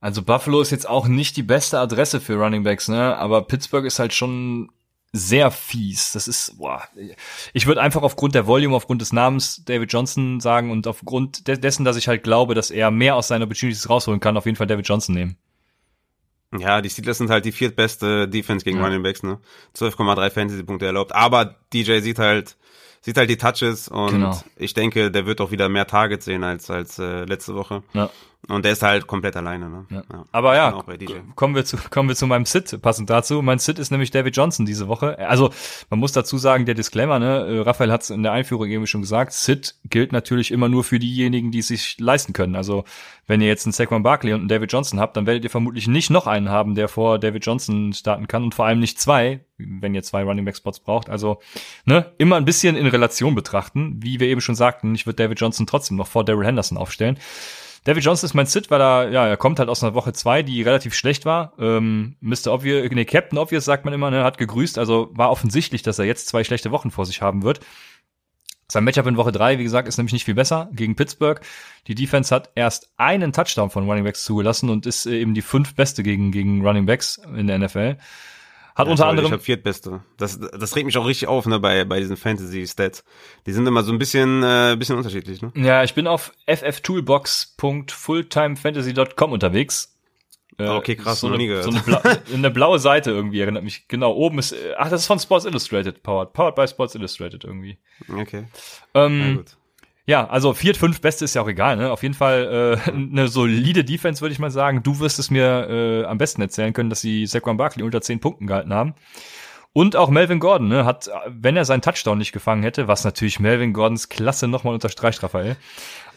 Also 0.00 0.22
Buffalo 0.22 0.60
ist 0.60 0.70
jetzt 0.70 0.88
auch 0.88 1.08
nicht 1.08 1.36
die 1.36 1.42
beste 1.42 1.80
Adresse 1.80 2.20
für 2.20 2.36
Running 2.36 2.62
Backs, 2.62 2.88
ne? 2.88 3.16
Aber 3.16 3.42
Pittsburgh 3.42 3.86
ist 3.86 3.98
halt 3.98 4.12
schon 4.12 4.70
sehr 5.12 5.50
fies. 5.50 6.12
Das 6.12 6.28
ist, 6.28 6.58
boah. 6.58 6.84
Ich 7.52 7.66
würde 7.66 7.80
einfach 7.80 8.02
aufgrund 8.02 8.36
der 8.36 8.46
Volume, 8.46 8.76
aufgrund 8.76 9.02
des 9.02 9.12
Namens 9.12 9.64
David 9.64 9.92
Johnson 9.92 10.38
sagen 10.38 10.70
und 10.70 10.86
aufgrund 10.86 11.48
de 11.48 11.58
dessen, 11.58 11.84
dass 11.84 11.96
ich 11.96 12.06
halt 12.06 12.22
glaube, 12.22 12.54
dass 12.54 12.70
er 12.70 12.92
mehr 12.92 13.16
aus 13.16 13.28
seinen 13.28 13.42
Opportunities 13.42 13.88
rausholen 13.88 14.20
kann, 14.20 14.36
auf 14.36 14.46
jeden 14.46 14.56
Fall 14.56 14.68
David 14.68 14.86
Johnson 14.86 15.14
nehmen. 15.14 15.36
Ja, 16.58 16.80
die 16.82 16.90
Steelers 16.90 17.18
sind 17.18 17.30
halt 17.30 17.44
die 17.44 17.52
viertbeste 17.52 18.28
Defense 18.28 18.64
gegen 18.64 18.78
Ja. 18.78 18.84
Running 18.84 19.02
Backs, 19.02 19.22
ne? 19.22 19.38
12,3 19.76 20.30
Fantasy-Punkte 20.30 20.86
erlaubt. 20.86 21.14
Aber 21.14 21.56
DJ 21.72 22.00
sieht 22.00 22.18
halt, 22.18 22.56
sieht 23.00 23.16
halt 23.16 23.30
die 23.30 23.36
Touches 23.38 23.88
und 23.88 24.10
Genau. 24.10 24.42
ich 24.56 24.74
denke, 24.74 25.10
der 25.10 25.26
wird 25.26 25.40
auch 25.40 25.50
wieder 25.50 25.68
mehr 25.68 25.86
Targets 25.86 26.24
sehen 26.26 26.44
als, 26.44 26.70
als 26.70 26.98
äh, 26.98 27.24
letzte 27.24 27.54
Woche. 27.54 27.82
Ja. 27.94 28.10
Und 28.48 28.64
der 28.64 28.72
ist 28.72 28.82
halt 28.82 29.06
komplett 29.06 29.36
alleine, 29.36 29.70
ne? 29.70 29.86
Ja. 29.88 30.02
Aber 30.32 30.56
ja, 30.56 30.74
auch 30.74 30.82
bei 30.82 30.96
DJ. 30.96 31.14
kommen 31.36 31.54
wir 31.54 31.64
zu 31.64 31.76
kommen 31.90 32.08
wir 32.08 32.16
zu 32.16 32.26
meinem 32.26 32.44
Sit 32.44 32.82
passend 32.82 33.08
dazu. 33.08 33.40
Mein 33.40 33.60
Sit 33.60 33.78
ist 33.78 33.92
nämlich 33.92 34.10
David 34.10 34.36
Johnson 34.36 34.66
diese 34.66 34.88
Woche. 34.88 35.16
Also 35.20 35.50
man 35.90 36.00
muss 36.00 36.10
dazu 36.10 36.38
sagen, 36.38 36.66
der 36.66 36.74
Disclaimer, 36.74 37.20
ne, 37.20 37.46
äh, 37.46 37.58
Raphael 37.60 37.92
hat 37.92 38.02
es 38.02 38.10
in 38.10 38.24
der 38.24 38.32
Einführung 38.32 38.68
eben 38.68 38.88
schon 38.88 39.02
gesagt, 39.02 39.32
Sit 39.32 39.76
gilt 39.84 40.10
natürlich 40.10 40.50
immer 40.50 40.68
nur 40.68 40.82
für 40.82 40.98
diejenigen, 40.98 41.52
die 41.52 41.60
es 41.60 41.68
sich 41.68 42.00
leisten 42.00 42.32
können. 42.32 42.56
Also 42.56 42.82
wenn 43.28 43.40
ihr 43.40 43.46
jetzt 43.46 43.64
einen 43.64 43.72
Saquon 43.72 44.02
Barkley 44.02 44.32
und 44.32 44.40
einen 44.40 44.48
David 44.48 44.72
Johnson 44.72 44.98
habt, 44.98 45.16
dann 45.16 45.26
werdet 45.26 45.44
ihr 45.44 45.50
vermutlich 45.50 45.86
nicht 45.86 46.10
noch 46.10 46.26
einen 46.26 46.48
haben, 46.48 46.74
der 46.74 46.88
vor 46.88 47.20
David 47.20 47.46
Johnson 47.46 47.92
starten 47.92 48.26
kann 48.26 48.42
und 48.42 48.56
vor 48.56 48.66
allem 48.66 48.80
nicht 48.80 49.00
zwei, 49.00 49.44
wenn 49.56 49.94
ihr 49.94 50.02
zwei 50.02 50.24
Running 50.24 50.44
Back 50.44 50.56
Spots 50.56 50.80
braucht. 50.80 51.08
Also 51.08 51.38
ne, 51.84 52.12
immer 52.18 52.36
ein 52.36 52.44
bisschen 52.44 52.74
in 52.74 52.88
Relation 52.88 53.36
betrachten. 53.36 54.02
Wie 54.02 54.18
wir 54.18 54.26
eben 54.26 54.40
schon 54.40 54.56
sagten, 54.56 54.96
ich 54.96 55.06
würde 55.06 55.22
David 55.22 55.40
Johnson 55.40 55.68
trotzdem 55.68 55.96
noch 55.96 56.08
vor 56.08 56.24
Daryl 56.24 56.44
Henderson 56.44 56.76
aufstellen. 56.76 57.18
David 57.84 58.04
Johnson 58.04 58.26
ist 58.26 58.34
mein 58.34 58.46
Sit, 58.46 58.70
weil 58.70 58.80
er, 58.80 59.10
ja, 59.10 59.26
er 59.26 59.36
kommt 59.36 59.58
halt 59.58 59.68
aus 59.68 59.82
einer 59.82 59.94
Woche 59.94 60.12
zwei, 60.12 60.42
die 60.42 60.62
relativ 60.62 60.94
schlecht 60.94 61.24
war. 61.24 61.52
Ähm, 61.58 62.16
Mr. 62.20 62.52
Obvious, 62.52 62.88
nee, 62.92 63.04
Captain 63.04 63.38
Obvious 63.38 63.64
sagt 63.64 63.84
man 63.84 63.92
immer, 63.92 64.10
ne, 64.10 64.22
hat 64.22 64.38
gegrüßt, 64.38 64.78
also 64.78 65.10
war 65.12 65.30
offensichtlich, 65.30 65.82
dass 65.82 65.98
er 65.98 66.04
jetzt 66.04 66.28
zwei 66.28 66.44
schlechte 66.44 66.70
Wochen 66.70 66.90
vor 66.92 67.06
sich 67.06 67.22
haben 67.22 67.42
wird. 67.42 67.60
Sein 68.68 68.84
Matchup 68.84 69.06
in 69.06 69.16
Woche 69.16 69.32
drei, 69.32 69.58
wie 69.58 69.64
gesagt, 69.64 69.86
ist 69.86 69.98
nämlich 69.98 70.14
nicht 70.14 70.24
viel 70.24 70.34
besser 70.34 70.70
gegen 70.72 70.96
Pittsburgh. 70.96 71.40
Die 71.88 71.94
Defense 71.94 72.34
hat 72.34 72.50
erst 72.54 72.90
einen 72.96 73.32
Touchdown 73.32 73.68
von 73.68 73.86
Running 73.86 74.04
Backs 74.04 74.24
zugelassen 74.24 74.70
und 74.70 74.86
ist 74.86 75.04
äh, 75.04 75.20
eben 75.20 75.34
die 75.34 75.42
fünf 75.42 75.74
beste 75.74 76.02
gegen, 76.02 76.30
gegen 76.30 76.64
Running 76.64 76.86
Backs 76.86 77.20
in 77.36 77.48
der 77.48 77.58
NFL. 77.58 77.96
Hat 78.74 78.86
Ja, 78.86 78.90
unter 78.92 79.02
toll, 79.02 79.10
anderem, 79.10 79.26
Ich 79.26 79.32
habe 79.32 79.42
viertbeste. 79.42 80.00
Das, 80.16 80.38
das 80.40 80.74
regt 80.76 80.86
mich 80.86 80.96
auch 80.98 81.06
richtig 81.06 81.28
auf, 81.28 81.44
ne, 81.46 81.58
bei, 81.60 81.84
bei 81.84 82.00
diesen 82.00 82.16
Fantasy-Stats. 82.16 83.04
Die 83.46 83.52
sind 83.52 83.66
immer 83.66 83.82
so 83.82 83.92
ein 83.92 83.98
bisschen, 83.98 84.42
äh, 84.42 84.76
bisschen 84.78 84.96
unterschiedlich, 84.96 85.42
ne? 85.42 85.52
ja, 85.56 85.82
ich 85.84 85.92
bin 85.94 86.06
auf 86.06 86.32
fftoolbox.fulltimefantasy.com 86.46 89.32
unterwegs. 89.32 89.88
Äh, 90.58 90.64
Ah, 90.64 90.76
okay, 90.76 90.96
krass, 90.96 91.20
so 91.20 91.28
noch 91.28 91.34
eine, 91.34 91.42
nie 91.42 91.48
gehört. 91.48 91.64
so 91.64 91.70
eine, 91.70 91.80
bla 91.80 92.02
eine 92.34 92.50
blaue 92.50 92.78
Seite 92.78 93.10
irgendwie 93.10 93.40
erinnert 93.40 93.64
mich. 93.64 93.88
Genau, 93.88 94.12
oben 94.12 94.38
ist, 94.38 94.52
äh, 94.52 94.74
ach, 94.76 94.90
das 94.90 95.00
ist 95.02 95.06
von 95.06 95.18
Sports 95.18 95.46
Illustrated 95.46 96.02
powered. 96.02 96.32
Powered 96.34 96.54
by 96.54 96.68
Sports 96.68 96.94
Illustrated 96.94 97.44
irgendwie. 97.44 97.78
Okay. 98.14 98.44
Ähm, 98.94 99.18
Na 99.18 99.34
gut. 99.36 99.56
Ja, 100.04 100.28
also 100.28 100.52
viert, 100.52 100.76
fünf 100.76 101.00
Beste 101.00 101.24
ist 101.24 101.34
ja 101.34 101.42
auch 101.42 101.48
egal, 101.48 101.76
ne? 101.76 101.92
Auf 101.92 102.02
jeden 102.02 102.14
Fall 102.14 102.78
äh, 102.86 102.90
eine 102.92 103.28
solide 103.28 103.84
Defense, 103.84 104.20
würde 104.20 104.32
ich 104.32 104.38
mal 104.38 104.50
sagen. 104.50 104.82
Du 104.82 104.98
wirst 104.98 105.18
es 105.18 105.30
mir 105.30 105.68
äh, 105.68 106.04
am 106.04 106.18
besten 106.18 106.42
erzählen 106.42 106.72
können, 106.72 106.90
dass 106.90 107.00
sie 107.00 107.26
Saquon 107.26 107.56
Barkley 107.56 107.84
unter 107.84 108.00
zehn 108.00 108.18
Punkten 108.18 108.46
gehalten 108.46 108.74
haben. 108.74 108.94
Und 109.74 109.96
auch 109.96 110.10
Melvin 110.10 110.38
Gordon, 110.38 110.68
ne, 110.68 110.84
hat, 110.84 111.08
wenn 111.28 111.56
er 111.56 111.64
seinen 111.64 111.80
Touchdown 111.80 112.18
nicht 112.18 112.32
gefangen 112.32 112.62
hätte, 112.62 112.88
was 112.88 113.04
natürlich 113.04 113.40
Melvin 113.40 113.72
Gordons 113.72 114.10
Klasse 114.10 114.46
nochmal 114.46 114.74
unterstreicht, 114.74 115.22
Raphael. 115.22 115.56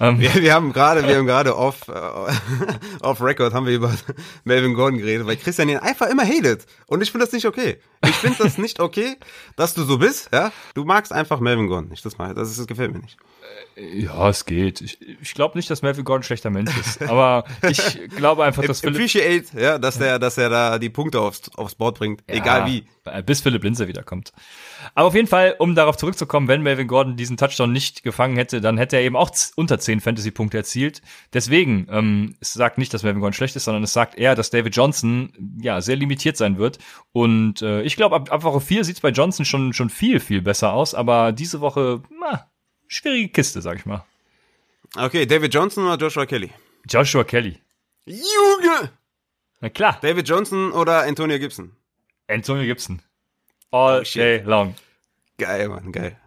Ähm, 0.02 0.20
wir, 0.20 0.36
wir 0.36 0.54
haben 0.54 0.74
gerade, 0.74 1.08
wir 1.08 1.16
haben 1.16 1.26
gerade 1.26 1.56
off, 1.56 1.88
äh, 1.88 1.94
off 3.02 3.22
Record 3.22 3.54
haben 3.54 3.66
wir 3.66 3.74
über 3.74 3.96
Melvin 4.44 4.74
Gordon 4.74 4.98
geredet, 5.00 5.26
weil 5.26 5.38
Christian 5.38 5.70
ihn 5.70 5.78
einfach 5.78 6.08
immer 6.08 6.26
hatet. 6.26 6.66
Und 6.88 7.02
ich 7.02 7.12
finde 7.12 7.26
das 7.26 7.34
nicht 7.34 7.46
okay. 7.46 7.78
Ich 8.04 8.16
finde 8.16 8.44
das 8.44 8.58
nicht 8.58 8.82
okay, 8.82 9.16
dass 9.56 9.74
du 9.74 9.84
so 9.84 10.00
bist, 10.00 10.32
ja. 10.34 10.52
Du 10.74 10.84
magst 10.84 11.14
einfach 11.14 11.40
Melvin 11.40 11.68
Gordon 11.68 11.88
nicht. 11.88 12.06
Das, 12.06 12.18
das, 12.18 12.58
das 12.58 12.68
gefällt 12.68 12.92
mir 12.92 13.00
nicht. 13.00 13.18
Ja, 13.76 14.30
es 14.30 14.46
geht. 14.46 14.82
Ich, 14.82 15.00
ich 15.22 15.34
glaube 15.34 15.58
nicht, 15.58 15.70
dass 15.70 15.82
Melvin 15.82 16.06
Gordon 16.06 16.22
ein 16.22 16.24
schlechter 16.24 16.50
Mensch 16.50 16.72
ist. 16.78 17.02
Aber 17.04 17.44
ich 17.70 18.10
glaube 18.16 18.44
einfach, 18.46 18.64
dass 18.64 18.80
Philipp... 18.80 18.96
Appreciate, 18.96 19.46
ja, 19.60 19.78
dass 19.78 19.98
der, 19.98 20.18
dass 20.18 20.38
er 20.38 20.50
da 20.50 20.80
die 20.80 20.90
Punkte 20.90 21.20
aufs, 21.20 21.50
aufs 21.56 21.76
Board 21.76 21.98
bringt. 21.98 22.24
Ja, 22.28 22.36
egal 22.36 22.68
wie. 22.68 22.86
Bis 23.26 23.42
Philipp 23.42 23.64
Linzer 23.64 23.88
wiederkommt. 23.88 24.34
Aber 24.96 25.08
auf 25.08 25.14
jeden 25.14 25.28
Fall, 25.28 25.56
um 25.60 25.76
darauf 25.76 25.98
zurückzukommen, 25.98 26.48
wenn 26.48 26.62
Melvin 26.62 26.88
Gordon 26.88 27.18
diesen 27.18 27.38
Touchdown 27.38 27.72
nicht 27.72 28.02
gefangen 28.02 28.36
hätte, 28.36 28.62
dann 28.62 28.78
hätte 28.78 28.96
er 28.96 29.04
eben 29.04 29.16
auch 29.16 29.30
unter 29.56 29.78
10 29.78 30.00
Fantasy-Punkte 30.00 30.58
erzielt. 30.58 31.02
Deswegen, 31.34 31.88
ähm, 31.92 32.36
es 32.40 32.54
sagt 32.54 32.78
nicht, 32.78 32.94
dass 32.94 33.04
Melvin 33.04 33.20
Gordon 33.20 33.34
schlecht 33.34 33.56
ist, 33.56 33.66
sondern 33.66 33.84
es 33.84 33.94
sagt 33.94 34.16
eher, 34.16 34.36
dass 34.36 34.50
David 34.50 34.76
Johnson 34.76 35.34
ja 35.62 35.82
sehr 35.82 35.98
limitiert 35.98 36.38
sein 36.38 36.58
wird. 36.58 36.80
Und 37.12 37.62
äh, 37.62 37.84
ich 37.84 37.96
glaube, 37.96 38.16
ab, 38.16 38.32
ab 38.32 38.44
Woche 38.44 38.62
4 38.62 38.84
sieht 38.86 38.96
es 38.96 39.02
bei 39.02 39.10
Johnson 39.10 39.46
schon, 39.46 39.74
schon 39.74 39.90
viel, 39.90 40.20
viel 40.20 40.42
besser 40.42 40.74
aus. 40.74 40.96
Aber 40.96 41.32
diese 41.32 41.62
Woche, 41.62 42.02
na, 42.20 42.48
schwierige 42.88 43.30
Kiste, 43.30 43.62
sag 43.62 43.78
ich 43.78 43.86
mal. 43.86 44.04
Okay, 44.96 45.26
David 45.26 45.54
Johnson 45.54 45.86
oder 45.86 45.98
Joshua 45.98 46.26
Kelly? 46.26 46.52
Joshua 46.88 47.24
Kelly. 47.24 47.60
Junge! 48.06 48.92
Na 49.62 49.70
klar. 49.70 50.00
David 50.02 50.28
Johnson 50.28 50.72
oder 50.72 51.04
Antonio 51.04 51.40
Gibson? 51.40 51.72
Antonio 52.28 52.64
Gibson. 52.64 53.02
All 53.72 54.02
oh, 54.02 54.04
day 54.04 54.42
long. 54.46 54.76
Geil, 55.38 55.68
Mann, 55.70 55.92
geil. 55.92 56.18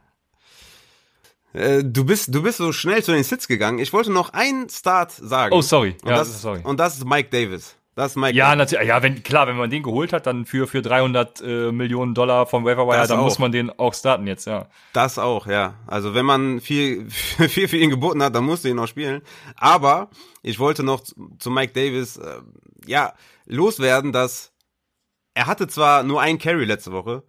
Äh, 1.54 1.82
du 1.82 2.04
bist, 2.04 2.34
du 2.34 2.42
bist 2.42 2.58
so 2.58 2.72
schnell 2.72 3.02
zu 3.02 3.12
den 3.12 3.24
Sits 3.24 3.48
gegangen. 3.48 3.78
Ich 3.78 3.92
wollte 3.92 4.12
noch 4.12 4.30
einen 4.30 4.68
Start 4.68 5.12
sagen. 5.12 5.54
Oh, 5.54 5.62
sorry. 5.62 5.96
Und, 6.02 6.10
ja, 6.10 6.16
das, 6.16 6.42
sorry. 6.42 6.60
und 6.62 6.78
das 6.78 6.98
ist 6.98 7.04
Mike 7.04 7.30
Davis. 7.30 7.74
Das 7.98 8.14
ist 8.14 8.26
ja, 8.32 8.54
natürlich. 8.54 8.86
Ja, 8.86 9.02
wenn, 9.02 9.24
klar, 9.24 9.48
wenn 9.48 9.56
man 9.56 9.70
den 9.70 9.82
geholt 9.82 10.12
hat, 10.12 10.28
dann 10.28 10.46
für, 10.46 10.68
für 10.68 10.82
300 10.82 11.40
äh, 11.40 11.72
Millionen 11.72 12.14
Dollar 12.14 12.46
vom 12.46 12.64
Waverwire, 12.64 13.08
dann 13.08 13.18
auch. 13.18 13.24
muss 13.24 13.40
man 13.40 13.50
den 13.50 13.76
auch 13.76 13.92
starten 13.92 14.28
jetzt, 14.28 14.46
ja. 14.46 14.68
Das 14.92 15.18
auch, 15.18 15.48
ja. 15.48 15.74
Also 15.88 16.14
wenn 16.14 16.24
man 16.24 16.60
viel, 16.60 17.10
viel 17.10 17.66
für 17.66 17.76
ihn 17.76 17.90
geboten 17.90 18.22
hat, 18.22 18.36
dann 18.36 18.44
musst 18.44 18.62
du 18.62 18.68
ihn 18.68 18.78
auch 18.78 18.86
spielen. 18.86 19.22
Aber 19.56 20.10
ich 20.44 20.60
wollte 20.60 20.84
noch 20.84 21.00
zu 21.40 21.50
Mike 21.50 21.72
Davis, 21.72 22.18
äh, 22.18 22.36
ja, 22.86 23.14
loswerden, 23.46 24.12
dass 24.12 24.52
er 25.34 25.48
hatte 25.48 25.66
zwar 25.66 26.04
nur 26.04 26.20
einen 26.20 26.38
Carry 26.38 26.66
letzte 26.66 26.92
Woche, 26.92 27.24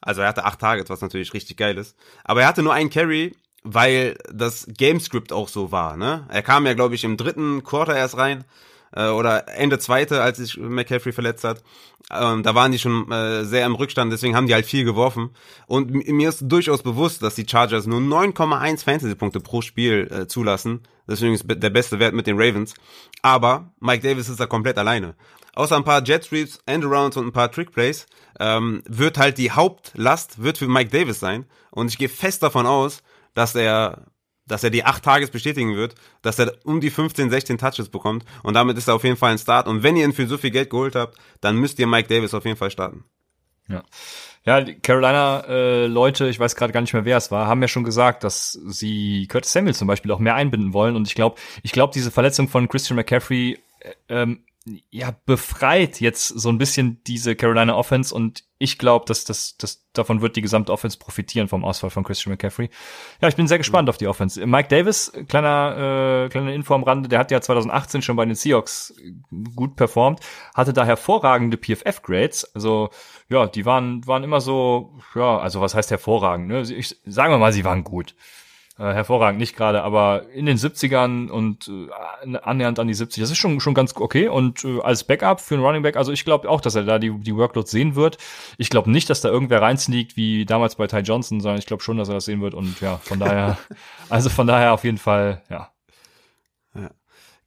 also 0.00 0.22
er 0.22 0.28
hatte 0.28 0.46
acht 0.46 0.58
Targets, 0.58 0.88
was 0.88 1.02
natürlich 1.02 1.34
richtig 1.34 1.58
geil 1.58 1.76
ist, 1.76 1.98
aber 2.24 2.40
er 2.40 2.48
hatte 2.48 2.62
nur 2.62 2.72
einen 2.72 2.88
Carry, 2.88 3.36
weil 3.62 4.16
das 4.32 4.66
Gamescript 4.74 5.34
auch 5.34 5.48
so 5.48 5.70
war, 5.70 5.98
ne? 5.98 6.26
Er 6.30 6.42
kam 6.42 6.64
ja, 6.64 6.72
glaube 6.72 6.94
ich, 6.94 7.04
im 7.04 7.18
dritten 7.18 7.62
Quarter 7.62 7.94
erst 7.94 8.16
rein 8.16 8.46
äh, 8.94 9.08
oder 9.08 9.48
Ende 9.48 9.78
zweite, 9.78 10.22
als 10.22 10.38
sich 10.38 10.56
McCaffrey 10.56 11.12
verletzt 11.12 11.44
hat. 11.44 11.62
Ähm, 12.10 12.42
da 12.42 12.54
waren 12.54 12.72
die 12.72 12.78
schon 12.78 13.10
äh, 13.10 13.44
sehr 13.44 13.66
im 13.66 13.74
Rückstand, 13.74 14.12
deswegen 14.12 14.36
haben 14.36 14.46
die 14.46 14.54
halt 14.54 14.66
viel 14.66 14.84
geworfen. 14.84 15.30
Und 15.66 15.92
mir 15.92 16.28
ist 16.28 16.42
durchaus 16.42 16.82
bewusst, 16.82 17.22
dass 17.22 17.34
die 17.34 17.46
Chargers 17.48 17.86
nur 17.86 18.00
9,1 18.00 18.84
Fantasy-Punkte 18.84 19.40
pro 19.40 19.62
Spiel 19.62 20.08
äh, 20.10 20.26
zulassen. 20.26 20.80
Deswegen 21.08 21.34
ist 21.34 21.44
der 21.46 21.70
beste 21.70 21.98
Wert 21.98 22.14
mit 22.14 22.26
den 22.26 22.36
Ravens. 22.38 22.74
Aber 23.22 23.72
Mike 23.80 24.06
Davis 24.06 24.28
ist 24.28 24.40
da 24.40 24.46
komplett 24.46 24.78
alleine. 24.78 25.14
Außer 25.54 25.76
ein 25.76 25.84
paar 25.84 26.02
Jet 26.02 26.24
Sweeps, 26.24 26.58
Endarounds 26.66 27.16
und 27.16 27.26
ein 27.26 27.32
paar 27.32 27.50
Trick 27.50 27.72
Plays 27.72 28.06
ähm, 28.40 28.82
wird 28.88 29.18
halt 29.18 29.38
die 29.38 29.52
Hauptlast 29.52 30.42
wird 30.42 30.58
für 30.58 30.66
Mike 30.66 30.90
Davis 30.90 31.20
sein. 31.20 31.46
Und 31.70 31.88
ich 31.88 31.98
gehe 31.98 32.08
fest 32.08 32.42
davon 32.42 32.66
aus, 32.66 33.02
dass 33.34 33.54
er 33.54 34.06
dass 34.46 34.64
er 34.64 34.70
die 34.70 34.84
acht 34.84 35.02
Tages 35.02 35.30
bestätigen 35.30 35.76
wird, 35.76 35.94
dass 36.22 36.38
er 36.38 36.52
um 36.64 36.80
die 36.80 36.90
15, 36.90 37.30
16 37.30 37.58
Touches 37.58 37.88
bekommt 37.88 38.24
und 38.42 38.54
damit 38.54 38.76
ist 38.76 38.88
er 38.88 38.94
auf 38.94 39.04
jeden 39.04 39.16
Fall 39.16 39.32
ein 39.32 39.38
Start. 39.38 39.66
Und 39.66 39.82
wenn 39.82 39.96
ihr 39.96 40.04
ihn 40.04 40.12
für 40.12 40.26
so 40.26 40.38
viel 40.38 40.50
Geld 40.50 40.70
geholt 40.70 40.94
habt, 40.94 41.18
dann 41.40 41.56
müsst 41.56 41.78
ihr 41.78 41.86
Mike 41.86 42.08
Davis 42.08 42.34
auf 42.34 42.44
jeden 42.44 42.56
Fall 42.56 42.70
starten. 42.70 43.04
Ja. 43.68 43.82
Ja, 44.46 44.62
Carolina-Leute, 44.62 46.26
äh, 46.26 46.28
ich 46.28 46.38
weiß 46.38 46.54
gerade 46.54 46.72
gar 46.74 46.82
nicht 46.82 46.92
mehr, 46.92 47.06
wer 47.06 47.16
es 47.16 47.30
war, 47.30 47.46
haben 47.46 47.62
ja 47.62 47.68
schon 47.68 47.82
gesagt, 47.82 48.24
dass 48.24 48.52
sie 48.52 49.26
Curtis 49.28 49.52
Samuel 49.52 49.74
zum 49.74 49.88
Beispiel 49.88 50.12
auch 50.12 50.18
mehr 50.18 50.34
einbinden 50.34 50.74
wollen. 50.74 50.96
Und 50.96 51.08
ich 51.08 51.14
glaube, 51.14 51.40
ich 51.62 51.72
glaube, 51.72 51.94
diese 51.94 52.10
Verletzung 52.10 52.48
von 52.48 52.68
Christian 52.68 52.96
McCaffrey 52.96 53.58
äh, 53.80 53.92
ähm, 54.10 54.44
ja, 54.90 55.14
befreit 55.26 56.00
jetzt 56.00 56.28
so 56.28 56.48
ein 56.48 56.58
bisschen 56.58 57.02
diese 57.04 57.36
Carolina 57.36 57.74
Offense 57.74 58.14
und 58.14 58.44
ich 58.64 58.78
glaube, 58.78 59.04
dass 59.06 59.24
das, 59.24 59.56
das, 59.58 59.84
davon 59.92 60.22
wird 60.22 60.36
die 60.36 60.40
gesamte 60.40 60.72
Offense 60.72 60.98
profitieren 60.98 61.46
vom 61.46 61.64
Ausfall 61.64 61.90
von 61.90 62.02
Christian 62.02 62.32
McCaffrey. 62.32 62.70
Ja, 63.20 63.28
ich 63.28 63.36
bin 63.36 63.46
sehr 63.46 63.58
gespannt 63.58 63.86
mhm. 63.86 63.90
auf 63.90 63.98
die 63.98 64.08
Offense. 64.08 64.44
Mike 64.44 64.68
Davis, 64.68 65.12
kleiner, 65.28 66.24
äh, 66.24 66.28
kleiner 66.30 66.52
Info 66.52 66.74
am 66.74 66.82
Rande, 66.82 67.08
der 67.08 67.18
hat 67.18 67.30
ja 67.30 67.40
2018 67.40 68.02
schon 68.02 68.16
bei 68.16 68.24
den 68.24 68.34
Seahawks 68.34 68.94
gut 69.54 69.76
performt, 69.76 70.20
hatte 70.54 70.72
da 70.72 70.84
hervorragende 70.84 71.58
PFF-Grades. 71.58 72.54
Also, 72.54 72.88
ja, 73.28 73.46
die 73.46 73.66
waren, 73.66 74.06
waren 74.06 74.24
immer 74.24 74.40
so, 74.40 74.98
ja, 75.14 75.38
also 75.38 75.60
was 75.60 75.74
heißt 75.74 75.90
hervorragend, 75.90 76.48
ne? 76.48 76.62
Ich, 76.62 76.96
sagen 77.04 77.32
wir 77.32 77.38
mal, 77.38 77.52
sie 77.52 77.64
waren 77.64 77.84
gut 77.84 78.14
äh, 78.76 78.92
hervorragend, 78.92 79.38
nicht 79.38 79.54
gerade, 79.56 79.82
aber 79.82 80.28
in 80.30 80.46
den 80.46 80.56
70ern 80.56 81.28
und 81.28 81.68
äh, 81.68 82.36
annähernd 82.38 82.78
an 82.80 82.88
die 82.88 82.94
70, 82.94 83.20
das 83.20 83.30
ist 83.30 83.38
schon 83.38 83.60
schon 83.60 83.74
ganz 83.74 83.94
okay 83.96 84.26
und 84.26 84.64
äh, 84.64 84.80
als 84.80 85.04
Backup 85.04 85.40
für 85.40 85.54
einen 85.54 85.64
Running 85.64 85.82
Back, 85.82 85.96
also 85.96 86.10
ich 86.10 86.24
glaube 86.24 86.50
auch, 86.50 86.60
dass 86.60 86.74
er 86.74 86.82
da 86.82 86.98
die 86.98 87.16
die 87.20 87.36
Workload 87.36 87.68
sehen 87.68 87.94
wird. 87.94 88.18
Ich 88.58 88.70
glaube 88.70 88.90
nicht, 88.90 89.08
dass 89.10 89.20
da 89.20 89.28
irgendwer 89.28 89.62
reinsneakt 89.62 90.16
wie 90.16 90.44
damals 90.44 90.74
bei 90.74 90.88
Ty 90.88 90.98
Johnson, 90.98 91.40
sondern 91.40 91.58
ich 91.58 91.66
glaube 91.66 91.84
schon, 91.84 91.98
dass 91.98 92.08
er 92.08 92.14
das 92.14 92.24
sehen 92.24 92.40
wird 92.40 92.54
und 92.54 92.80
ja, 92.80 92.96
von 92.98 93.20
daher 93.20 93.58
also 94.08 94.28
von 94.28 94.46
daher 94.46 94.72
auf 94.72 94.82
jeden 94.82 94.98
Fall, 94.98 95.42
ja. 95.48 95.70
ja. 96.74 96.90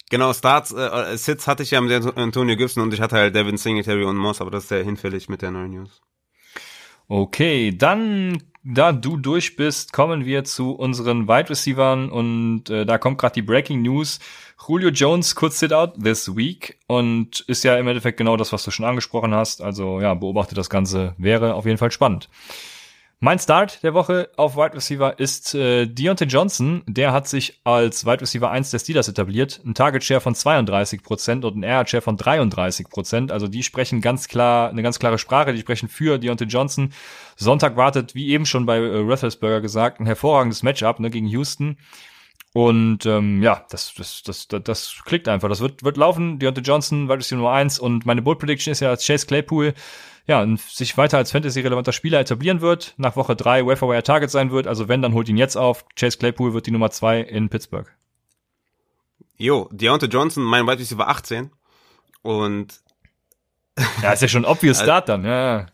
Genau, 0.09 0.32
Starts, 0.32 0.71
äh, 0.71 1.17
Sits 1.17 1.45
hatte 1.47 1.63
ich 1.63 1.71
ja 1.71 1.82
mit 1.82 2.17
Antonio 2.17 2.55
Gibson 2.55 2.84
und 2.84 2.93
ich 2.93 3.01
hatte 3.01 3.17
halt 3.17 3.36
Devin 3.36 3.57
Singletary 3.57 4.05
und 4.05 4.15
Moss, 4.15 4.39
aber 4.39 4.51
das 4.51 4.63
ist 4.63 4.69
sehr 4.69 4.84
hinfällig 4.84 5.28
mit 5.28 5.41
der 5.41 5.51
neuen 5.51 5.71
News. 5.71 6.01
Okay, 7.09 7.75
dann 7.75 8.43
da 8.70 8.91
du 8.91 9.15
durch 9.15 9.55
bist, 9.55 9.93
kommen 9.93 10.26
wir 10.26 10.43
zu 10.43 10.72
unseren 10.72 11.28
Wide 11.28 11.49
Receivern 11.49 12.09
und 12.09 12.70
äh, 12.70 12.86
da 12.86 12.97
kommt 12.97 13.18
gerade 13.18 13.36
die 13.36 13.41
Breaking 13.41 13.82
News. 13.82 14.20
Julio 14.68 14.89
Jones 14.89 15.36
could 15.36 15.53
sit 15.53 15.72
out 15.72 15.93
this 16.03 16.36
week 16.36 16.78
und 16.88 17.39
ist 17.47 17.63
ja 17.63 17.78
im 17.78 17.88
Endeffekt 17.88 18.18
genau 18.18 18.36
das, 18.36 18.51
was 18.51 18.63
du 18.65 18.72
schon 18.72 18.86
angesprochen 18.86 19.34
hast. 19.34 19.61
Also 19.61 20.01
ja, 20.01 20.13
beobachte 20.15 20.53
das 20.53 20.70
Ganze, 20.70 21.15
wäre 21.18 21.53
auf 21.53 21.65
jeden 21.65 21.78
Fall 21.78 21.91
spannend. 21.91 22.28
Mein 23.20 23.39
Start 23.39 23.82
der 23.82 23.95
Woche 23.95 24.30
auf 24.38 24.55
Wide 24.57 24.76
Receiver 24.76 25.18
ist 25.18 25.55
äh, 25.55 25.88
Deontay 25.88 26.26
Johnson. 26.26 26.84
Der 26.86 27.13
hat 27.13 27.28
sich 27.28 27.59
als 27.63 28.05
Wide 28.05 28.22
Receiver 28.22 28.51
1 28.51 28.70
der 28.70 28.78
Steelers 28.78 29.07
etabliert. 29.07 29.59
Ein 29.65 29.74
Target 29.74 30.03
Share 30.03 30.22
von 30.22 30.36
32 30.36 31.01
Prozent 31.01 31.43
und 31.43 31.57
ein 31.57 31.63
Air 31.63 31.88
Share 31.88 32.01
von 32.01 32.15
33%. 32.15 32.88
Prozent. 32.88 33.32
Also 33.32 33.47
die 33.47 33.63
sprechen 33.63 34.01
ganz 34.01 34.28
klar, 34.28 34.70
eine 34.70 34.84
ganz 34.84 34.99
klare 34.99 35.18
Sprache. 35.18 35.53
Die 35.53 35.61
sprechen 35.61 35.89
für 35.89 36.20
Deontay 36.20 36.45
Johnson. 36.45 36.93
Sonntag 37.36 37.76
wartet, 37.76 38.13
wie 38.13 38.28
eben 38.30 38.45
schon 38.45 38.68
bei 38.68 38.78
äh, 38.78 38.97
Roethlisberger 38.97 39.61
gesagt, 39.61 39.99
ein 39.99 40.05
hervorragendes 40.05 40.61
Matchup 40.61 40.99
ne, 40.99 41.09
gegen 41.09 41.26
Houston. 41.26 41.80
Und 42.53 43.07
ähm, 43.07 43.41
ja, 43.41 43.65
das, 43.72 43.95
das, 43.95 44.22
das, 44.22 44.47
das, 44.47 44.63
das 44.63 45.01
klickt 45.05 45.28
einfach. 45.28 45.49
Das 45.49 45.59
wird, 45.59 45.84
wird 45.84 45.97
laufen. 45.97 46.38
Deontay 46.38 46.61
Johnson, 46.61 47.09
Wide 47.09 47.18
Receiver 47.18 47.38
Nummer 47.38 47.53
1. 47.53 47.80
Und 47.80 48.05
meine 48.05 48.22
Bold 48.22 48.38
Prediction 48.38 48.74
ist 48.74 48.82
ja 48.82 48.95
Chase 48.95 49.26
Claypool 49.26 49.74
ja, 50.28 50.45
sich 50.57 50.97
weiter 50.97 51.17
als 51.17 51.32
Fantasy-relevanter 51.32 51.93
Spieler 51.93 52.19
etablieren 52.19 52.61
wird, 52.61 52.93
nach 52.97 53.15
Woche 53.15 53.36
drei 53.36 53.65
Waferwire 53.65 54.03
Target 54.03 54.30
sein 54.30 54.51
wird. 54.51 54.67
Also 54.67 54.88
wenn, 54.89 55.01
dann 55.01 55.13
holt 55.13 55.30
ihn 55.30 55.38
jetzt 55.38 55.55
auf. 55.55 55.86
Chase 55.95 56.17
Claypool 56.17 56.53
wird 56.53 56.67
die 56.67 56.71
Nummer 56.71 56.91
zwei 56.91 57.21
in 57.21 57.49
Pittsburgh. 57.49 57.89
Jo, 59.38 59.69
Deontay 59.71 60.07
Johnson, 60.07 60.43
mein 60.43 60.67
Wide 60.67 60.80
Receiver 60.80 61.07
18. 61.07 61.51
Und 62.23 62.82
ja, 64.01 64.11
ist 64.11 64.21
ja 64.21 64.28
schon 64.28 64.45
obvious 64.45 64.82
Start 64.82 65.07
dann, 65.07 65.23
ja. 65.23 65.67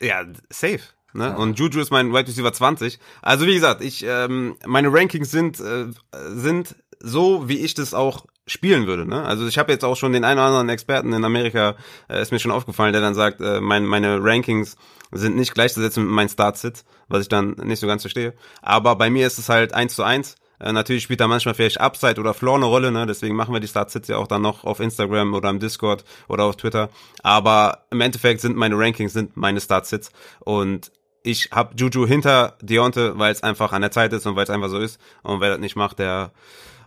Ja, 0.00 0.24
safe. 0.50 0.80
Ne? 1.14 1.36
Und 1.36 1.58
Juju 1.58 1.80
ist 1.80 1.90
mein 1.90 2.12
Wide 2.12 2.28
Receiver 2.28 2.52
20. 2.52 2.98
Also 3.22 3.46
wie 3.46 3.54
gesagt, 3.54 3.82
ich 3.82 4.04
ähm, 4.06 4.56
meine 4.66 4.92
Rankings 4.92 5.30
sind 5.30 5.58
äh, 5.58 5.86
sind 6.12 6.76
so, 7.00 7.48
wie 7.48 7.58
ich 7.58 7.74
das 7.74 7.94
auch 7.94 8.26
spielen 8.48 8.86
würde. 8.86 9.06
Ne? 9.06 9.22
Also 9.22 9.46
ich 9.46 9.58
habe 9.58 9.72
jetzt 9.72 9.84
auch 9.84 9.96
schon 9.96 10.12
den 10.12 10.24
einen 10.24 10.38
oder 10.38 10.48
anderen 10.48 10.68
Experten 10.68 11.12
in 11.12 11.24
Amerika, 11.24 11.76
äh, 12.08 12.20
ist 12.20 12.32
mir 12.32 12.38
schon 12.38 12.50
aufgefallen, 12.50 12.92
der 12.92 13.02
dann 13.02 13.14
sagt, 13.14 13.40
äh, 13.40 13.60
mein, 13.60 13.86
meine 13.86 14.18
Rankings 14.22 14.76
sind 15.12 15.36
nicht 15.36 15.54
gleichzusetzen 15.54 16.04
mit 16.04 16.12
meinen 16.12 16.28
Start-Sits, 16.28 16.84
was 17.08 17.22
ich 17.22 17.28
dann 17.28 17.52
nicht 17.62 17.80
so 17.80 17.86
ganz 17.86 18.02
verstehe. 18.02 18.34
Aber 18.62 18.96
bei 18.96 19.10
mir 19.10 19.26
ist 19.26 19.38
es 19.38 19.48
halt 19.48 19.72
eins 19.74 19.94
zu 19.94 20.02
eins. 20.02 20.36
Äh, 20.60 20.72
natürlich 20.72 21.04
spielt 21.04 21.20
da 21.20 21.28
manchmal 21.28 21.54
vielleicht 21.54 21.80
Upside 21.80 22.20
oder 22.20 22.34
Floor 22.34 22.56
eine 22.56 22.66
Rolle, 22.66 22.90
ne? 22.90 23.06
deswegen 23.06 23.36
machen 23.36 23.54
wir 23.54 23.60
die 23.60 23.68
Start-Sits 23.68 24.08
ja 24.08 24.16
auch 24.16 24.26
dann 24.26 24.42
noch 24.42 24.64
auf 24.64 24.80
Instagram 24.80 25.34
oder 25.34 25.50
im 25.50 25.60
Discord 25.60 26.04
oder 26.28 26.44
auf 26.44 26.56
Twitter. 26.56 26.90
Aber 27.22 27.86
im 27.90 28.00
Endeffekt 28.00 28.40
sind 28.40 28.56
meine 28.56 28.76
Rankings 28.76 29.12
sind 29.12 29.36
meine 29.36 29.60
Start-Sits 29.60 30.10
und 30.40 30.90
ich 31.22 31.50
habe 31.52 31.74
Juju 31.76 32.06
hinter 32.06 32.56
Deonte, 32.62 33.18
weil 33.18 33.32
es 33.32 33.42
einfach 33.42 33.72
an 33.72 33.82
der 33.82 33.90
Zeit 33.90 34.12
ist 34.12 34.26
und 34.26 34.36
weil 34.36 34.44
es 34.44 34.50
einfach 34.50 34.68
so 34.68 34.78
ist. 34.78 35.00
Und 35.22 35.40
wer 35.40 35.50
das 35.50 35.58
nicht 35.58 35.76
macht, 35.76 35.98
der 35.98 36.32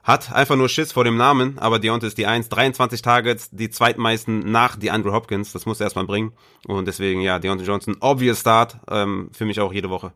hat 0.04 0.34
einfach 0.34 0.56
nur 0.56 0.70
Schiss 0.70 0.92
vor 0.92 1.04
dem 1.04 1.18
Namen, 1.18 1.60
aber 1.60 1.80
Deontay 1.80 2.08
ist 2.08 2.18
die 2.18 2.26
1, 2.26 2.50
23 2.50 3.02
Targets, 3.02 3.50
die 3.52 3.70
zweitmeisten 3.70 4.52
nach 4.52 4.76
die 4.76 4.92
Andrew 4.92 5.12
Hopkins, 5.12 5.52
das 5.54 5.66
muss 5.66 5.80
er 5.80 5.86
erstmal 5.86 6.06
bringen 6.06 6.34
und 6.68 6.88
deswegen 6.88 7.22
ja, 7.22 7.40
Deontay 7.40 7.66
Johnson, 7.66 7.98
obvious 8.00 8.42
Start, 8.42 8.78
ähm, 8.90 9.30
für 9.32 9.46
mich 9.46 9.60
auch 9.60 9.74
jede 9.74 9.90
Woche. 9.90 10.14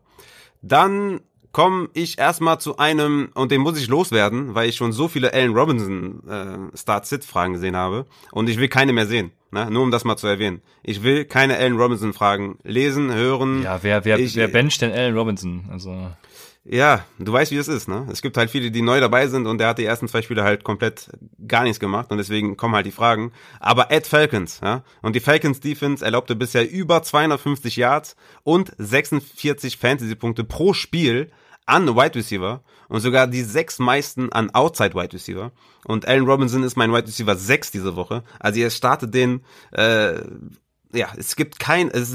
Dann 0.62 1.20
komme 1.56 1.88
ich 1.94 2.18
erstmal 2.18 2.60
zu 2.60 2.76
einem, 2.76 3.30
und 3.32 3.50
den 3.50 3.62
muss 3.62 3.78
ich 3.78 3.88
loswerden, 3.88 4.54
weil 4.54 4.68
ich 4.68 4.76
schon 4.76 4.92
so 4.92 5.08
viele 5.08 5.32
Allen 5.32 5.54
Robinson 5.54 6.22
äh, 6.28 6.76
Start-Sit-Fragen 6.76 7.54
gesehen 7.54 7.76
habe 7.76 8.04
und 8.32 8.50
ich 8.50 8.58
will 8.58 8.68
keine 8.68 8.92
mehr 8.92 9.06
sehen. 9.06 9.32
Ne? 9.52 9.70
Nur 9.70 9.82
um 9.82 9.90
das 9.90 10.04
mal 10.04 10.18
zu 10.18 10.26
erwähnen. 10.26 10.60
Ich 10.82 11.02
will 11.02 11.24
keine 11.24 11.56
Allen 11.56 11.78
Robinson-Fragen 11.78 12.58
lesen, 12.62 13.10
hören. 13.10 13.62
Ja, 13.62 13.78
wer, 13.82 14.04
wer, 14.04 14.18
ich, 14.18 14.36
wer 14.36 14.48
bencht 14.48 14.82
denn 14.82 14.92
Allen 14.92 15.16
Robinson? 15.16 15.64
Also 15.70 16.10
ja, 16.68 17.04
du 17.18 17.32
weißt, 17.32 17.52
wie 17.52 17.56
es 17.56 17.68
ist, 17.68 17.86
ne? 17.86 18.06
Es 18.10 18.22
gibt 18.22 18.36
halt 18.36 18.50
viele, 18.50 18.70
die 18.72 18.82
neu 18.82 18.98
dabei 18.98 19.28
sind 19.28 19.46
und 19.46 19.58
der 19.58 19.68
hat 19.68 19.78
die 19.78 19.84
ersten 19.84 20.08
zwei 20.08 20.22
Spiele 20.22 20.42
halt 20.42 20.64
komplett 20.64 21.10
gar 21.46 21.62
nichts 21.62 21.78
gemacht 21.78 22.10
und 22.10 22.18
deswegen 22.18 22.56
kommen 22.56 22.74
halt 22.74 22.86
die 22.86 22.92
Fragen. 22.92 23.32
Aber 23.60 23.92
Ed 23.92 24.06
Falcons, 24.06 24.60
ja? 24.62 24.82
Und 25.00 25.14
die 25.14 25.20
Falcons 25.20 25.60
Defense 25.60 26.04
erlaubte 26.04 26.34
bisher 26.34 26.68
über 26.68 27.02
250 27.02 27.76
Yards 27.76 28.16
und 28.42 28.72
46 28.78 29.76
Fantasy-Punkte 29.76 30.42
pro 30.42 30.72
Spiel 30.72 31.30
an 31.66 31.94
Wide 31.94 32.16
Receiver 32.16 32.62
und 32.88 33.00
sogar 33.00 33.26
die 33.26 33.42
sechs 33.42 33.78
meisten 33.78 34.32
an 34.32 34.50
Outside 34.50 34.94
Wide 34.94 35.12
Receiver. 35.12 35.52
Und 35.84 36.08
Allen 36.08 36.24
Robinson 36.24 36.64
ist 36.64 36.76
mein 36.76 36.92
Wide 36.92 37.06
Receiver 37.06 37.36
6 37.36 37.70
diese 37.70 37.96
Woche. 37.96 38.24
Also 38.40 38.58
ihr 38.58 38.70
startet 38.70 39.14
den 39.14 39.44
äh, 39.72 40.20
ja, 40.92 41.08
es 41.16 41.36
gibt 41.36 41.58
kein, 41.58 41.90
es, 41.90 42.12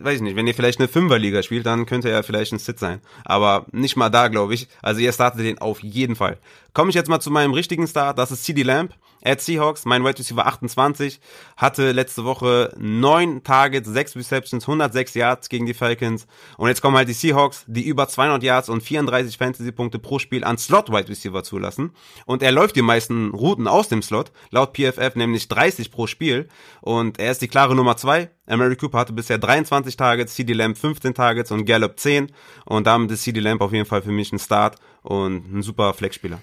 weiß 0.00 0.16
ich 0.16 0.20
nicht, 0.22 0.36
wenn 0.36 0.46
ihr 0.46 0.54
vielleicht 0.54 0.78
eine 0.78 0.88
Fünferliga 0.88 1.42
spielt, 1.42 1.66
dann 1.66 1.86
könnte 1.86 2.10
er 2.10 2.22
vielleicht 2.22 2.52
ein 2.52 2.58
Sit 2.58 2.78
sein. 2.78 3.00
Aber 3.24 3.66
nicht 3.72 3.96
mal 3.96 4.10
da, 4.10 4.28
glaube 4.28 4.54
ich. 4.54 4.68
Also 4.82 5.00
ihr 5.00 5.12
startet 5.12 5.44
den 5.44 5.58
auf 5.58 5.80
jeden 5.80 6.16
Fall. 6.16 6.38
Komme 6.72 6.90
ich 6.90 6.94
jetzt 6.94 7.08
mal 7.08 7.20
zu 7.20 7.30
meinem 7.30 7.52
richtigen 7.52 7.86
Start, 7.86 8.18
das 8.18 8.30
ist 8.30 8.44
CD 8.44 8.62
Lamp. 8.62 8.94
At 9.22 9.40
Seahawks, 9.40 9.84
mein 9.84 10.04
Wide 10.04 10.18
Receiver 10.18 10.46
28, 10.46 11.20
hatte 11.56 11.92
letzte 11.92 12.24
Woche 12.24 12.72
neun 12.78 13.42
Targets, 13.44 13.88
sechs 13.88 14.16
Receptions, 14.16 14.64
106 14.64 15.14
Yards 15.14 15.48
gegen 15.48 15.66
die 15.66 15.74
Falcons. 15.74 16.26
Und 16.56 16.68
jetzt 16.68 16.80
kommen 16.80 16.96
halt 16.96 17.08
die 17.08 17.14
Seahawks, 17.14 17.64
die 17.66 17.84
über 17.84 18.08
200 18.08 18.42
Yards 18.42 18.68
und 18.68 18.82
34 18.82 19.36
Fantasy-Punkte 19.36 19.98
pro 19.98 20.18
Spiel 20.18 20.44
an 20.44 20.56
Slot-Wide 20.56 21.08
Receiver 21.08 21.42
zulassen. 21.42 21.92
Und 22.24 22.42
er 22.42 22.52
läuft 22.52 22.76
die 22.76 22.82
meisten 22.82 23.30
Routen 23.30 23.68
aus 23.68 23.88
dem 23.88 24.02
Slot, 24.02 24.32
laut 24.50 24.76
PFF 24.76 25.14
nämlich 25.16 25.48
30 25.48 25.90
pro 25.90 26.06
Spiel. 26.06 26.48
Und 26.80 27.18
er 27.18 27.30
ist 27.30 27.42
die 27.42 27.48
klare 27.48 27.74
Nummer 27.74 27.96
zwei. 27.96 28.30
Mary 28.46 28.76
Cooper 28.76 28.98
hatte 28.98 29.12
bisher 29.12 29.38
23 29.38 29.96
Targets, 29.96 30.34
CD 30.34 30.54
Lamb 30.54 30.76
15 30.76 31.14
Targets 31.14 31.50
und 31.50 31.66
Gallup 31.66 32.00
10. 32.00 32.32
Und 32.64 32.86
damit 32.86 33.10
ist 33.10 33.22
CD 33.22 33.40
Lamb 33.40 33.60
auf 33.60 33.72
jeden 33.72 33.86
Fall 33.86 34.02
für 34.02 34.12
mich 34.12 34.32
ein 34.32 34.38
Start 34.38 34.76
und 35.02 35.52
ein 35.52 35.62
super 35.62 35.92
Flexspieler. 35.94 36.40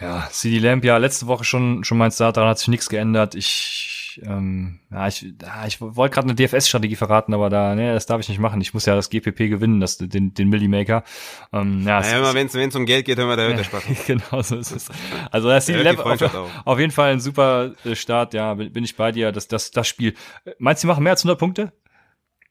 Ja, 0.00 0.28
CD 0.30 0.58
Lamp, 0.58 0.84
ja, 0.84 0.98
letzte 0.98 1.26
Woche 1.26 1.44
schon, 1.44 1.82
schon 1.82 1.96
mein 1.96 2.10
Start, 2.10 2.36
daran 2.36 2.50
hat 2.50 2.58
sich 2.58 2.68
nichts 2.68 2.90
geändert. 2.90 3.34
Ich, 3.34 4.20
ähm, 4.26 4.80
ja, 4.90 5.08
ich, 5.08 5.22
ja, 5.22 5.66
ich 5.66 5.80
wollte 5.80 6.14
gerade 6.14 6.28
eine 6.28 6.34
DFS-Strategie 6.34 6.96
verraten, 6.96 7.32
aber 7.32 7.48
da, 7.48 7.74
ne, 7.74 7.94
das 7.94 8.04
darf 8.04 8.20
ich 8.20 8.28
nicht 8.28 8.38
machen. 8.38 8.60
Ich 8.60 8.74
muss 8.74 8.84
ja 8.84 8.94
das 8.94 9.08
GPP 9.08 9.48
gewinnen, 9.48 9.80
das, 9.80 9.96
den, 9.96 10.34
den 10.34 10.48
Millimaker. 10.50 11.02
Ähm, 11.50 11.82
ja, 11.86 12.00
naja, 12.00 12.18
immer 12.18 12.34
wenn 12.34 12.46
es 12.46 12.76
um 12.76 12.84
Geld 12.84 13.06
geht, 13.06 13.16
hören 13.16 13.28
wir, 13.28 13.36
da 13.36 13.42
hört 13.46 13.58
der 13.58 13.64
Spaß. 13.64 13.84
genau, 14.06 14.42
so 14.42 14.56
ist 14.56 14.72
es. 14.72 14.88
Also, 15.30 15.48
das 15.48 15.64
CD 15.64 15.82
Lamp 15.82 16.00
auf, 16.00 16.20
auf, 16.66 16.78
jeden 16.78 16.92
Fall 16.92 17.12
ein 17.12 17.20
super 17.20 17.72
äh, 17.84 17.94
Start, 17.94 18.34
ja, 18.34 18.52
bin, 18.52 18.72
bin 18.72 18.84
ich 18.84 18.96
bei 18.96 19.12
dir. 19.12 19.32
Das, 19.32 19.48
das, 19.48 19.70
das 19.70 19.88
Spiel. 19.88 20.12
Meinst 20.58 20.82
du, 20.82 20.86
die 20.86 20.90
machen 20.90 21.04
mehr 21.04 21.12
als 21.12 21.22
100 21.22 21.38
Punkte? 21.38 21.72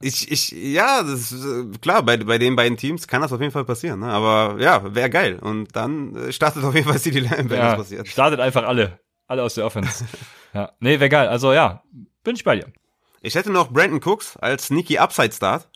Ich, 0.02 0.30
ich, 0.32 0.52
ja, 0.52 1.04
das 1.04 1.32
ist, 1.32 1.46
äh, 1.46 1.78
klar, 1.80 2.04
bei, 2.04 2.18
bei 2.18 2.38
den 2.38 2.56
beiden 2.56 2.78
Teams 2.78 3.08
kann 3.08 3.22
das 3.22 3.32
auf 3.32 3.40
jeden 3.40 3.54
Fall 3.54 3.66
passieren, 3.66 4.02
ne? 4.02 4.08
aber 4.08 4.62
ja, 4.62 4.94
wäre 4.94 5.10
geil. 5.10 5.40
Und 5.40 5.76
dann 5.76 6.16
äh, 6.16 6.34
startet 6.34 6.64
auf 6.64 6.76
jeden 6.76 6.88
Fall 6.88 7.00
CD 7.00 7.20
Lamb, 7.20 7.50
wenn 7.50 7.58
ja, 7.58 7.70
das 7.70 7.78
passiert. 7.78 8.08
Startet 8.08 8.40
einfach 8.40 8.64
alle, 8.64 9.00
alle 9.28 9.44
aus 9.44 9.56
der 9.56 9.66
Offense. 9.66 10.06
ja, 10.54 10.72
nee, 10.80 11.00
wäre 11.00 11.10
geil. 11.10 11.28
Also 11.30 11.54
ja, 11.54 11.84
bin 12.24 12.36
ich 12.36 12.44
bei 12.44 12.58
dir. 12.58 12.66
Ich 13.22 13.36
hätte 13.36 13.52
noch 13.52 13.72
Brandon 13.72 14.02
Cooks 14.04 14.38
als 14.38 14.68
sneaky 14.68 14.98
Upside 14.98 15.32
Start. 15.32 15.70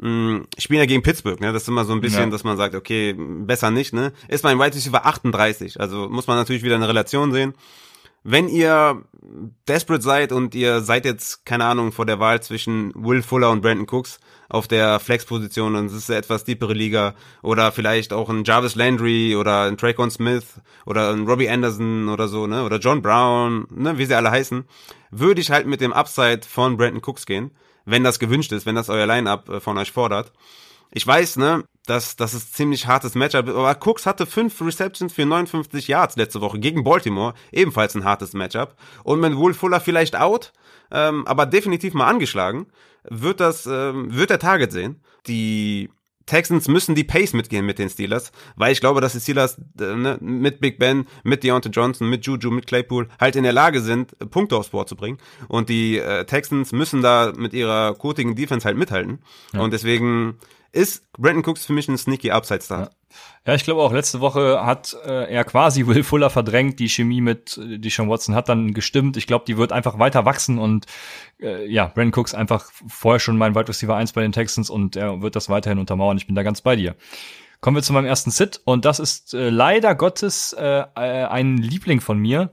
Hm, 0.00 0.46
ich 0.56 0.64
spiele 0.64 0.80
ja 0.80 0.86
gegen 0.86 1.02
Pittsburgh, 1.02 1.40
ne? 1.40 1.52
Das 1.52 1.62
ist 1.62 1.68
immer 1.68 1.84
so 1.84 1.92
ein 1.92 2.00
bisschen, 2.00 2.24
ja. 2.24 2.30
dass 2.30 2.42
man 2.42 2.56
sagt, 2.56 2.74
okay, 2.74 3.14
besser 3.16 3.70
nicht, 3.70 3.92
ne? 3.92 4.12
Ist 4.26 4.42
mein 4.42 4.58
Wide 4.58 4.74
Receiver 4.74 5.06
38, 5.06 5.80
also 5.80 6.08
muss 6.08 6.26
man 6.26 6.36
natürlich 6.36 6.64
wieder 6.64 6.74
eine 6.74 6.88
Relation 6.88 7.32
sehen 7.32 7.54
wenn 8.24 8.48
ihr 8.48 9.04
desperate 9.68 10.02
seid 10.02 10.32
und 10.32 10.54
ihr 10.54 10.80
seid 10.80 11.04
jetzt, 11.04 11.44
keine 11.44 11.66
Ahnung, 11.66 11.92
vor 11.92 12.06
der 12.06 12.20
Wahl 12.20 12.42
zwischen 12.42 12.92
Will 12.94 13.22
Fuller 13.22 13.50
und 13.50 13.60
Brandon 13.60 13.86
Cooks 13.86 14.18
auf 14.48 14.66
der 14.66 14.98
Flex-Position 14.98 15.74
und 15.74 15.86
es 15.86 15.92
ist 15.92 16.10
eine 16.10 16.18
etwas 16.18 16.44
tiefere 16.44 16.72
Liga 16.72 17.14
oder 17.42 17.70
vielleicht 17.70 18.12
auch 18.12 18.30
ein 18.30 18.44
Jarvis 18.44 18.74
Landry 18.74 19.36
oder 19.36 19.62
ein 19.62 19.76
Traycon 19.76 20.10
Smith 20.10 20.60
oder 20.86 21.10
ein 21.10 21.26
Robbie 21.26 21.48
Anderson 21.48 22.08
oder 22.08 22.28
so, 22.28 22.46
ne, 22.46 22.64
oder 22.64 22.78
John 22.78 23.02
Brown, 23.02 23.66
ne, 23.70 23.98
wie 23.98 24.06
sie 24.06 24.14
alle 24.14 24.30
heißen, 24.30 24.64
würde 25.10 25.40
ich 25.40 25.50
halt 25.50 25.66
mit 25.66 25.80
dem 25.80 25.92
Upside 25.92 26.42
von 26.48 26.76
Brandon 26.76 27.02
Cooks 27.04 27.26
gehen, 27.26 27.50
wenn 27.84 28.04
das 28.04 28.18
gewünscht 28.18 28.52
ist, 28.52 28.64
wenn 28.64 28.74
das 28.74 28.88
euer 28.88 29.06
Line-Up 29.06 29.48
äh, 29.48 29.60
von 29.60 29.76
euch 29.76 29.92
fordert. 29.92 30.32
Ich 30.94 31.06
weiß, 31.06 31.36
ne, 31.36 31.64
dass 31.86 32.16
das 32.16 32.34
ist 32.34 32.54
ziemlich 32.54 32.86
hartes 32.86 33.14
Matchup. 33.14 33.48
Aber 33.48 33.76
Cooks 33.84 34.06
hatte 34.06 34.26
fünf 34.26 34.60
Receptions 34.62 35.12
für 35.12 35.26
59 35.26 35.88
Yards 35.88 36.16
letzte 36.16 36.40
Woche 36.40 36.58
gegen 36.58 36.84
Baltimore, 36.84 37.34
ebenfalls 37.52 37.94
ein 37.94 38.04
hartes 38.04 38.32
Matchup. 38.32 38.76
Und 39.02 39.20
mit 39.20 39.36
Will 39.36 39.54
Fuller 39.54 39.80
vielleicht 39.80 40.16
out, 40.16 40.52
ähm, 40.90 41.26
aber 41.26 41.46
definitiv 41.46 41.94
mal 41.94 42.06
angeschlagen, 42.06 42.66
wird 43.02 43.40
das, 43.40 43.66
ähm, 43.66 44.14
wird 44.14 44.30
der 44.30 44.38
Target 44.38 44.72
sehen. 44.72 45.02
Die 45.26 45.90
Texans 46.26 46.68
müssen 46.68 46.94
die 46.94 47.04
Pace 47.04 47.34
mitgehen 47.34 47.66
mit 47.66 47.78
den 47.78 47.90
Steelers, 47.90 48.32
weil 48.56 48.72
ich 48.72 48.80
glaube, 48.80 49.00
dass 49.00 49.12
die 49.12 49.20
Steelers 49.20 49.58
äh, 49.78 49.94
ne, 49.94 50.16
mit 50.20 50.60
Big 50.60 50.78
Ben, 50.78 51.06
mit 51.22 51.44
Deontay 51.44 51.70
Johnson, 51.70 52.08
mit 52.08 52.24
Juju, 52.24 52.50
mit 52.50 52.66
Claypool 52.66 53.08
halt 53.20 53.36
in 53.36 53.42
der 53.42 53.52
Lage 53.52 53.80
sind, 53.80 54.16
Punkte 54.30 54.56
aufs 54.56 54.70
Board 54.70 54.88
zu 54.88 54.96
bringen. 54.96 55.18
Und 55.48 55.68
die 55.68 55.98
äh, 55.98 56.24
Texans 56.24 56.72
müssen 56.72 57.02
da 57.02 57.32
mit 57.36 57.52
ihrer 57.52 57.94
kotigen 57.94 58.36
Defense 58.36 58.64
halt 58.64 58.78
mithalten. 58.78 59.18
Ja. 59.52 59.60
Und 59.60 59.72
deswegen 59.72 60.38
ist 60.74 61.10
Brandon 61.12 61.44
Cooks 61.44 61.64
für 61.64 61.72
mich 61.72 61.88
ein 61.88 61.96
sneaky 61.96 62.30
Upside-Star. 62.32 62.80
Ja. 62.80 62.90
ja. 63.46 63.54
ich 63.54 63.64
glaube 63.64 63.80
auch, 63.80 63.92
letzte 63.92 64.20
Woche 64.20 64.64
hat 64.64 64.96
äh, 65.06 65.32
er 65.32 65.44
quasi 65.44 65.86
Will 65.86 66.02
Fuller 66.02 66.30
verdrängt. 66.30 66.80
Die 66.80 66.88
Chemie 66.88 67.20
mit 67.20 67.58
äh, 67.58 67.78
die 67.78 67.90
Sean 67.90 68.08
Watson 68.08 68.34
hat 68.34 68.48
dann 68.48 68.74
gestimmt. 68.74 69.16
Ich 69.16 69.26
glaube, 69.26 69.44
die 69.46 69.56
wird 69.56 69.72
einfach 69.72 69.98
weiter 69.98 70.24
wachsen 70.24 70.58
und 70.58 70.86
äh, 71.40 71.66
ja, 71.66 71.86
Brandon 71.86 72.20
Cooks 72.20 72.34
einfach 72.34 72.70
vorher 72.88 73.20
schon 73.20 73.38
mein 73.38 73.54
Wide 73.54 73.68
Receiver 73.68 73.94
1 73.94 74.12
bei 74.12 74.22
den 74.22 74.32
Texans 74.32 74.68
und 74.68 74.96
er 74.96 75.22
wird 75.22 75.36
das 75.36 75.48
weiterhin 75.48 75.78
untermauern. 75.78 76.16
Ich 76.16 76.26
bin 76.26 76.34
da 76.34 76.42
ganz 76.42 76.60
bei 76.60 76.76
dir. 76.76 76.96
Kommen 77.60 77.76
wir 77.76 77.82
zu 77.82 77.92
meinem 77.92 78.06
ersten 78.06 78.30
Sit 78.30 78.60
und 78.64 78.84
das 78.84 78.98
ist 78.98 79.32
äh, 79.32 79.48
leider 79.48 79.94
Gottes 79.94 80.52
äh, 80.52 80.84
äh 80.96 81.24
ein 81.24 81.56
Liebling 81.56 82.00
von 82.00 82.18
mir. 82.18 82.50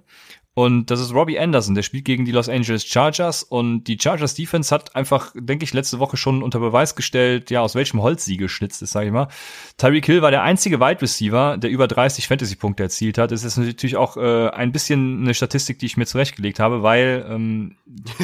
Und 0.54 0.92
das 0.92 1.00
ist 1.00 1.14
Robbie 1.14 1.40
Anderson, 1.40 1.76
der 1.76 1.82
spielt 1.82 2.04
gegen 2.04 2.26
die 2.26 2.34
Los 2.34 2.50
Angeles 2.50 2.86
Chargers 2.86 3.42
und 3.42 3.86
die 3.86 3.98
Chargers 3.98 4.36
Defense 4.36 4.76
hat 4.76 4.98
einfach, 4.98 5.32
denke 5.34 5.64
ich, 5.64 5.72
letzte 5.72 6.00
Woche 6.00 6.18
schon 6.18 6.44
unter 6.44 6.60
Beweis 6.60 6.96
gestellt, 6.96 7.50
ja, 7.52 7.62
aus 7.62 7.74
welchem 7.74 8.02
Holz 8.02 8.26
sie 8.26 8.36
geschnitzt 8.36 8.82
ist, 8.82 8.92
sage 8.92 9.06
ich 9.06 9.14
mal. 9.14 9.30
Tyreek 9.78 10.06
Hill 10.06 10.22
war 10.22 10.30
der 10.30 10.44
einzige 10.44 10.82
Wide 10.82 11.02
Receiver, 11.02 11.56
der 11.56 11.70
über 11.70 11.88
30 11.88 12.28
Fantasy-Punkte 12.28 12.84
erzielt 12.84 13.18
hat. 13.18 13.32
Das 13.32 13.46
ist 13.46 13.56
natürlich 13.56 13.96
auch 13.96 14.18
äh, 14.18 14.50
ein 14.50 14.74
bisschen 14.74 15.22
eine 15.22 15.34
Statistik, 15.34 15.80
die 15.80 15.86
ich 15.86 15.96
mir 15.96 16.06
zurechtgelegt 16.06 16.60
habe, 16.60 16.84
weil 16.84 17.26
ähm, 17.30 17.78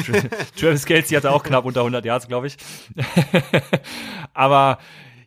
Travis 0.56 0.84
Kelsey 0.84 1.16
hatte 1.16 1.32
auch 1.32 1.42
knapp 1.42 1.64
unter 1.64 1.80
100 1.80 2.04
Yards, 2.04 2.28
glaube 2.28 2.48
ich. 2.48 2.58
Aber 4.34 4.78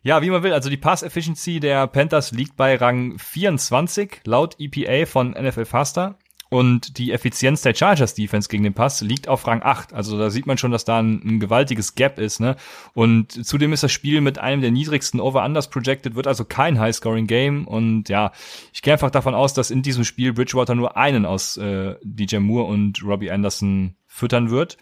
ja, 0.04 0.20
wie 0.22 0.30
man 0.30 0.42
will, 0.42 0.52
also 0.52 0.70
die 0.70 0.76
Pass-Efficiency 0.76 1.60
der 1.60 1.86
Panthers 1.86 2.32
liegt 2.32 2.56
bei 2.56 2.76
Rang 2.76 3.18
24 3.18 4.20
laut 4.24 4.56
EPA 4.58 5.06
von 5.06 5.30
NFL 5.30 5.64
Faster. 5.64 6.18
Und 6.52 6.98
die 6.98 7.12
Effizienz 7.12 7.62
der 7.62 7.74
Chargers 7.74 8.12
Defense 8.12 8.46
gegen 8.46 8.62
den 8.62 8.74
Pass 8.74 9.00
liegt 9.00 9.26
auf 9.26 9.46
Rang 9.46 9.62
8. 9.62 9.94
Also 9.94 10.18
da 10.18 10.28
sieht 10.28 10.44
man 10.44 10.58
schon, 10.58 10.70
dass 10.70 10.84
da 10.84 10.98
ein, 10.98 11.22
ein 11.24 11.40
gewaltiges 11.40 11.94
Gap 11.94 12.18
ist. 12.18 12.40
Ne? 12.40 12.56
Und 12.92 13.32
zudem 13.46 13.72
ist 13.72 13.82
das 13.82 13.90
Spiel 13.90 14.20
mit 14.20 14.38
einem 14.38 14.60
der 14.60 14.70
niedrigsten 14.70 15.18
Over-Unders 15.18 15.70
projected, 15.70 16.14
wird 16.14 16.26
also 16.26 16.44
kein 16.44 16.78
High-Scoring-Game. 16.78 17.66
Und 17.66 18.10
ja, 18.10 18.32
ich 18.74 18.82
gehe 18.82 18.92
einfach 18.92 19.10
davon 19.10 19.34
aus, 19.34 19.54
dass 19.54 19.70
in 19.70 19.80
diesem 19.80 20.04
Spiel 20.04 20.34
Bridgewater 20.34 20.74
nur 20.74 20.98
einen 20.98 21.24
aus 21.24 21.56
äh, 21.56 21.94
DJ 22.02 22.36
Moore 22.36 22.64
und 22.64 23.02
Robbie 23.02 23.30
Anderson 23.30 23.96
füttern 24.06 24.50
wird. 24.50 24.76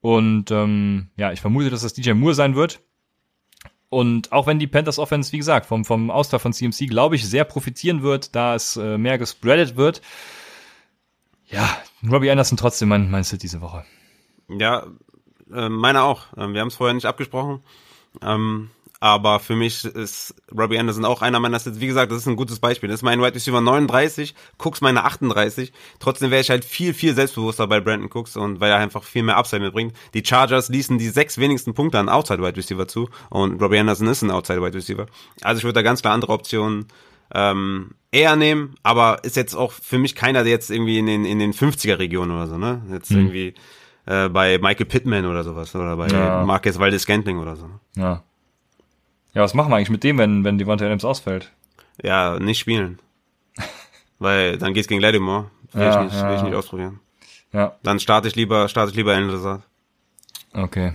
Und 0.00 0.50
ähm, 0.50 1.10
ja, 1.16 1.30
ich 1.30 1.40
vermute, 1.40 1.70
dass 1.70 1.82
das 1.82 1.94
DJ 1.94 2.14
Moore 2.14 2.34
sein 2.34 2.56
wird. 2.56 2.80
Und 3.88 4.32
auch 4.32 4.48
wenn 4.48 4.58
die 4.58 4.66
Panthers 4.66 4.98
Offense, 4.98 5.30
wie 5.30 5.38
gesagt, 5.38 5.66
vom, 5.66 5.84
vom 5.84 6.10
Ausfall 6.10 6.40
von 6.40 6.52
CMC, 6.52 6.88
glaube 6.88 7.14
ich, 7.14 7.24
sehr 7.24 7.44
profitieren 7.44 8.02
wird, 8.02 8.34
da 8.34 8.56
es 8.56 8.76
äh, 8.76 8.98
mehr 8.98 9.16
gespreadet 9.16 9.76
wird, 9.76 10.02
ja, 11.54 11.78
Robbie 12.10 12.30
Anderson 12.30 12.58
trotzdem 12.58 12.88
mein, 12.88 13.10
mein 13.10 13.24
Sit 13.24 13.42
diese 13.42 13.60
Woche. 13.60 13.84
Ja, 14.48 14.86
äh, 15.52 15.68
meiner 15.68 16.04
auch. 16.04 16.26
Ähm, 16.36 16.52
wir 16.54 16.60
haben 16.60 16.68
es 16.68 16.74
vorher 16.74 16.94
nicht 16.94 17.06
abgesprochen. 17.06 17.62
Ähm, 18.22 18.70
Aber 19.00 19.38
für 19.38 19.54
mich 19.54 19.84
ist 19.84 20.34
Robbie 20.56 20.78
Anderson 20.78 21.04
auch 21.04 21.20
einer 21.20 21.38
meiner 21.38 21.58
Sits. 21.58 21.78
Wie 21.78 21.86
gesagt, 21.86 22.10
das 22.10 22.18
ist 22.18 22.26
ein 22.26 22.36
gutes 22.36 22.58
Beispiel. 22.58 22.88
Das 22.88 23.00
ist 23.00 23.02
mein 23.02 23.20
Wide 23.20 23.34
Receiver 23.34 23.60
39, 23.60 24.34
Cooks 24.56 24.80
meine 24.80 25.04
38. 25.04 25.72
Trotzdem 25.98 26.30
wäre 26.30 26.40
ich 26.40 26.48
halt 26.48 26.64
viel, 26.64 26.94
viel 26.94 27.14
selbstbewusster 27.14 27.66
bei 27.66 27.80
Brandon 27.80 28.08
Cooks 28.10 28.36
und 28.36 28.60
weil 28.60 28.70
er 28.70 28.78
einfach 28.78 29.02
viel 29.04 29.22
mehr 29.22 29.36
Upside 29.36 29.60
mitbringt. 29.60 29.94
Die 30.14 30.24
Chargers 30.24 30.70
ließen 30.70 30.96
die 30.96 31.08
sechs 31.08 31.36
wenigsten 31.36 31.74
Punkte 31.74 31.98
an 31.98 32.08
Outside 32.08 32.42
Wide 32.42 32.56
Receiver 32.56 32.88
zu 32.88 33.10
und 33.28 33.60
Robbie 33.60 33.78
Anderson 33.78 34.08
ist 34.08 34.22
ein 34.22 34.30
Outside 34.30 34.62
Wide 34.62 34.74
Receiver. 34.76 35.06
Also 35.42 35.58
ich 35.58 35.64
würde 35.64 35.74
da 35.74 35.82
ganz 35.82 36.00
klar 36.00 36.14
andere 36.14 36.32
Optionen 36.32 36.86
ähm, 37.34 37.90
eher 38.12 38.36
nehmen, 38.36 38.76
aber 38.82 39.22
ist 39.24 39.36
jetzt 39.36 39.54
auch 39.54 39.72
für 39.72 39.98
mich 39.98 40.14
keiner, 40.14 40.44
der 40.44 40.52
jetzt 40.52 40.70
irgendwie 40.70 40.98
in 40.98 41.06
den, 41.06 41.24
in 41.24 41.38
den 41.40 41.52
50er 41.52 41.98
Regionen 41.98 42.30
oder 42.30 42.46
so, 42.46 42.56
ne? 42.58 42.82
Jetzt 42.90 43.10
Mhm. 43.10 43.18
irgendwie 43.18 43.54
äh, 44.06 44.28
bei 44.28 44.58
Michael 44.58 44.86
Pittman 44.86 45.26
oder 45.26 45.42
sowas 45.44 45.74
oder 45.74 45.96
bei 45.96 46.08
Ja. 46.08 46.44
Marcus 46.44 46.78
Valdez 46.78 47.02
Scantling 47.02 47.38
oder 47.38 47.56
so. 47.56 47.68
Ja. 47.96 48.22
Ja, 49.32 49.42
was 49.42 49.54
machen 49.54 49.70
wir 49.72 49.76
eigentlich 49.76 49.90
mit 49.90 50.04
dem, 50.04 50.16
wenn, 50.18 50.44
wenn 50.44 50.58
Devontae 50.58 50.86
Adams 50.86 51.04
ausfällt? 51.04 51.50
Ja, 52.02 52.38
nicht 52.38 52.58
spielen. 52.60 52.98
Weil 54.18 54.58
dann 54.58 54.74
geht's 54.74 54.86
gegen 54.88 55.00
Lattimore. 55.00 55.50
Will, 55.72 55.82
Ja, 55.82 56.04
ich 56.04 56.12
nicht, 56.12 56.22
will 56.24 56.30
ich 56.34 56.40
ja. 56.40 56.44
nicht 56.44 56.54
ausprobieren. 56.54 57.00
Ja, 57.52 57.74
Dann 57.82 57.98
starte 57.98 58.28
ich 58.28 58.36
lieber, 58.36 58.68
starte 58.68 58.90
ich 58.90 58.96
lieber 58.96 59.12
Alan 59.14 59.28
Lazard. 59.30 59.62
okay. 60.52 60.92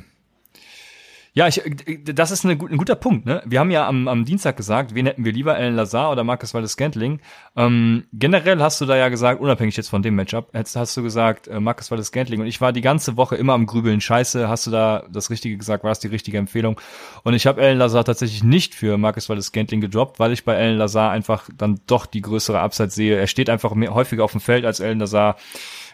Ja, 1.39 1.47
ich, 1.47 1.61
das 2.03 2.31
ist 2.31 2.43
eine, 2.43 2.55
ein 2.55 2.75
guter 2.75 2.95
Punkt. 2.95 3.25
Ne? 3.25 3.41
Wir 3.45 3.61
haben 3.61 3.71
ja 3.71 3.87
am, 3.87 4.09
am 4.09 4.25
Dienstag 4.25 4.57
gesagt, 4.57 4.93
wen 4.93 5.05
hätten 5.05 5.23
wir 5.23 5.31
lieber, 5.31 5.55
Alan 5.55 5.73
Lazar 5.73 6.11
oder 6.11 6.25
Marcus 6.25 6.53
Valdes 6.53 6.73
Scantling. 6.73 7.21
Ähm, 7.55 8.03
generell 8.11 8.59
hast 8.59 8.81
du 8.81 8.85
da 8.85 8.97
ja 8.97 9.07
gesagt, 9.07 9.39
unabhängig 9.39 9.77
jetzt 9.77 9.87
von 9.87 10.01
dem 10.01 10.15
Matchup, 10.15 10.49
hast, 10.53 10.75
hast 10.75 10.97
du 10.97 11.01
gesagt, 11.01 11.47
äh, 11.47 11.61
Marcus 11.61 11.91
Valdes 11.91 12.07
Scantling. 12.07 12.41
Und 12.41 12.47
ich 12.47 12.59
war 12.59 12.73
die 12.73 12.81
ganze 12.81 13.15
Woche 13.15 13.37
immer 13.37 13.53
am 13.53 13.67
Grübeln. 13.67 14.01
Scheiße, 14.01 14.49
hast 14.49 14.67
du 14.67 14.71
da 14.71 15.05
das 15.09 15.29
Richtige 15.29 15.55
gesagt? 15.55 15.85
War 15.85 15.91
das 15.91 16.01
die 16.01 16.09
richtige 16.09 16.37
Empfehlung? 16.37 16.77
Und 17.23 17.33
ich 17.33 17.47
habe 17.47 17.61
Alan 17.61 17.77
Lazar 17.77 18.03
tatsächlich 18.03 18.43
nicht 18.43 18.75
für 18.75 18.97
Marcus 18.97 19.29
Valdes 19.29 19.45
Scantling 19.45 19.79
gedroppt, 19.79 20.19
weil 20.19 20.33
ich 20.33 20.43
bei 20.43 20.57
Alan 20.57 20.75
Lazar 20.75 21.11
einfach 21.11 21.49
dann 21.57 21.79
doch 21.87 22.05
die 22.05 22.19
größere 22.19 22.59
Upside 22.59 22.89
sehe. 22.89 23.17
Er 23.17 23.27
steht 23.27 23.49
einfach 23.49 23.73
mehr, 23.75 23.93
häufiger 23.93 24.25
auf 24.25 24.33
dem 24.33 24.41
Feld 24.41 24.65
als 24.65 24.81
Alan 24.81 24.99
Lazar. 24.99 25.37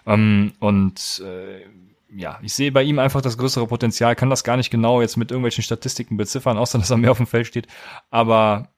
Ähm, 0.07 0.53
und 0.59 1.21
äh, 1.23 1.84
ja, 2.15 2.39
ich 2.41 2.53
sehe 2.53 2.71
bei 2.71 2.83
ihm 2.83 2.99
einfach 2.99 3.21
das 3.21 3.37
größere 3.37 3.67
Potenzial, 3.67 4.15
kann 4.15 4.29
das 4.29 4.43
gar 4.43 4.57
nicht 4.57 4.71
genau 4.71 5.01
jetzt 5.01 5.17
mit 5.17 5.31
irgendwelchen 5.31 5.63
Statistiken 5.63 6.17
beziffern, 6.17 6.57
außer 6.57 6.77
dass 6.77 6.89
er 6.89 6.97
mehr 6.97 7.11
auf 7.11 7.17
dem 7.17 7.27
Feld 7.27 7.47
steht. 7.47 7.67
Aber 8.09 8.69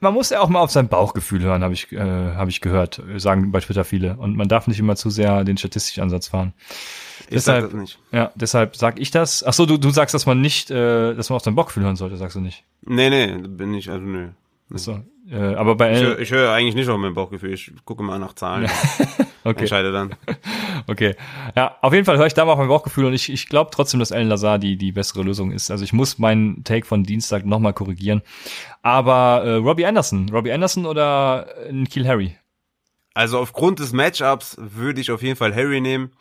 man 0.00 0.14
muss 0.14 0.30
ja 0.30 0.40
auch 0.40 0.48
mal 0.48 0.60
auf 0.60 0.70
sein 0.70 0.88
Bauchgefühl 0.88 1.42
hören, 1.42 1.62
habe 1.62 1.74
ich, 1.74 1.92
äh, 1.92 1.98
hab 1.98 2.48
ich 2.48 2.60
gehört, 2.60 3.02
sagen 3.16 3.52
bei 3.52 3.60
Twitter 3.60 3.84
viele. 3.84 4.16
Und 4.16 4.36
man 4.36 4.48
darf 4.48 4.66
nicht 4.66 4.78
immer 4.78 4.96
zu 4.96 5.10
sehr 5.10 5.44
den 5.44 5.56
statistischen 5.56 6.02
Ansatz 6.02 6.28
fahren. 6.28 6.52
Ich 7.28 7.42
sag 7.42 7.56
Deshalb, 7.56 7.64
das 7.64 7.80
nicht. 7.80 7.98
ja, 8.12 8.32
deshalb 8.34 8.76
sag 8.76 8.98
ich 8.98 9.10
das. 9.10 9.44
Ach 9.44 9.52
so, 9.52 9.66
du, 9.66 9.76
du 9.76 9.90
sagst, 9.90 10.14
dass 10.14 10.26
man 10.26 10.40
nicht, 10.40 10.70
äh, 10.70 11.14
dass 11.14 11.30
man 11.30 11.36
auf 11.36 11.42
sein 11.42 11.54
Bauchgefühl 11.54 11.84
hören 11.84 11.96
sollte, 11.96 12.16
sagst 12.16 12.36
du 12.36 12.40
nicht. 12.40 12.64
Nee, 12.82 13.10
nee, 13.10 13.48
bin 13.48 13.74
ich, 13.74 13.90
also 13.90 14.04
nö. 14.04 14.28
Ach 14.72 14.78
So, 14.78 15.00
äh, 15.30 15.54
aber 15.54 15.76
bei 15.76 15.92
Ich, 15.92 16.18
ich 16.18 16.30
höre 16.30 16.52
eigentlich 16.52 16.74
nicht 16.74 16.88
auf 16.88 16.98
mein 16.98 17.14
Bauchgefühl. 17.14 17.52
Ich 17.52 17.72
gucke 17.84 18.02
mal 18.02 18.18
nach 18.18 18.34
Zahlen. 18.34 18.70
okay. 19.44 19.60
Entscheide 19.60 19.92
dann. 19.92 20.14
Okay. 20.86 21.14
Ja, 21.56 21.76
auf 21.82 21.92
jeden 21.92 22.04
Fall 22.04 22.16
höre 22.18 22.26
ich 22.26 22.34
da 22.34 22.44
mal 22.44 22.52
auf 22.52 22.58
mein 22.58 22.66
Bauchgefühl 22.66 23.04
und 23.04 23.12
ich, 23.12 23.30
ich 23.30 23.48
glaube 23.48 23.70
trotzdem, 23.72 24.00
dass 24.00 24.12
Alan 24.12 24.28
Lazar 24.28 24.58
die, 24.58 24.76
die 24.76 24.92
bessere 24.92 25.22
Lösung 25.22 25.52
ist. 25.52 25.70
Also 25.70 25.84
ich 25.84 25.92
muss 25.92 26.18
meinen 26.18 26.64
Take 26.64 26.86
von 26.86 27.04
Dienstag 27.04 27.44
nochmal 27.44 27.74
korrigieren. 27.74 28.22
Aber 28.82 29.42
äh, 29.44 29.54
Robbie 29.56 29.86
Anderson, 29.86 30.30
Robbie 30.30 30.52
Anderson 30.52 30.86
oder 30.86 31.46
äh, 31.66 31.72
Nikhil 31.72 32.08
Harry? 32.08 32.36
Also 33.14 33.38
aufgrund 33.38 33.78
des 33.78 33.92
Matchups 33.92 34.56
würde 34.58 35.00
ich 35.00 35.10
auf 35.10 35.22
jeden 35.22 35.36
Fall 35.36 35.54
Harry 35.54 35.80
nehmen. 35.80 36.12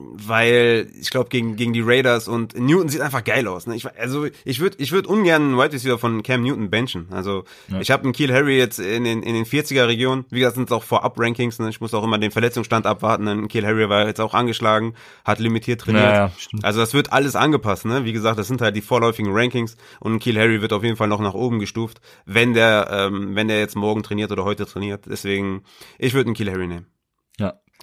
Weil 0.00 0.90
ich 1.00 1.10
glaube, 1.10 1.28
gegen, 1.28 1.56
gegen 1.56 1.72
die 1.72 1.80
Raiders 1.80 2.28
und 2.28 2.58
Newton 2.58 2.88
sieht 2.88 3.00
einfach 3.00 3.24
geil 3.24 3.46
aus. 3.48 3.66
Ne? 3.66 3.74
Ich, 3.74 3.86
also 3.98 4.26
ich 4.44 4.60
würde 4.60 4.76
ich 4.78 4.92
würd 4.92 5.06
ungern 5.06 5.42
einen 5.42 5.58
Wide 5.58 5.72
Receiver 5.72 5.98
von 5.98 6.22
Cam 6.22 6.42
Newton 6.42 6.70
benchen. 6.70 7.08
Also 7.10 7.44
ich 7.80 7.90
habe 7.90 8.04
einen 8.04 8.12
Kiel 8.12 8.32
Harry 8.32 8.58
jetzt 8.58 8.78
in 8.78 9.04
den, 9.04 9.22
in 9.22 9.34
den 9.34 9.44
40er 9.44 9.88
Regionen. 9.88 10.24
Wie 10.30 10.38
gesagt, 10.38 10.56
sind 10.56 10.68
es 10.68 10.72
auch 10.72 10.82
Vorab-Rankings. 10.82 11.58
Ne? 11.58 11.68
Ich 11.70 11.80
muss 11.80 11.94
auch 11.94 12.04
immer 12.04 12.18
den 12.18 12.30
Verletzungsstand 12.30 12.86
abwarten. 12.86 13.26
Ein 13.26 13.48
Kiel 13.48 13.66
Harry 13.66 13.88
war 13.88 14.06
jetzt 14.06 14.20
auch 14.20 14.34
angeschlagen, 14.34 14.94
hat 15.24 15.38
limitiert 15.38 15.80
trainiert. 15.80 16.04
Ja, 16.04 16.26
ja. 16.26 16.32
Also 16.62 16.80
das 16.80 16.94
wird 16.94 17.12
alles 17.12 17.34
angepasst. 17.36 17.84
Ne? 17.84 18.04
Wie 18.04 18.12
gesagt, 18.12 18.38
das 18.38 18.48
sind 18.48 18.60
halt 18.60 18.76
die 18.76 18.82
vorläufigen 18.82 19.32
Rankings. 19.32 19.76
Und 20.00 20.14
ein 20.14 20.18
Kiel 20.18 20.38
Harry 20.38 20.62
wird 20.62 20.72
auf 20.72 20.84
jeden 20.84 20.96
Fall 20.96 21.08
noch 21.08 21.20
nach 21.20 21.34
oben 21.34 21.58
gestuft, 21.58 22.00
wenn 22.24 22.54
der, 22.54 22.88
ähm, 22.90 23.34
wenn 23.34 23.48
der 23.48 23.58
jetzt 23.58 23.76
morgen 23.76 24.02
trainiert 24.02 24.30
oder 24.30 24.44
heute 24.44 24.66
trainiert. 24.66 25.04
Deswegen, 25.06 25.62
ich 25.98 26.14
würde 26.14 26.28
einen 26.28 26.34
Kiel 26.34 26.50
Harry 26.50 26.66
nehmen. 26.66 26.86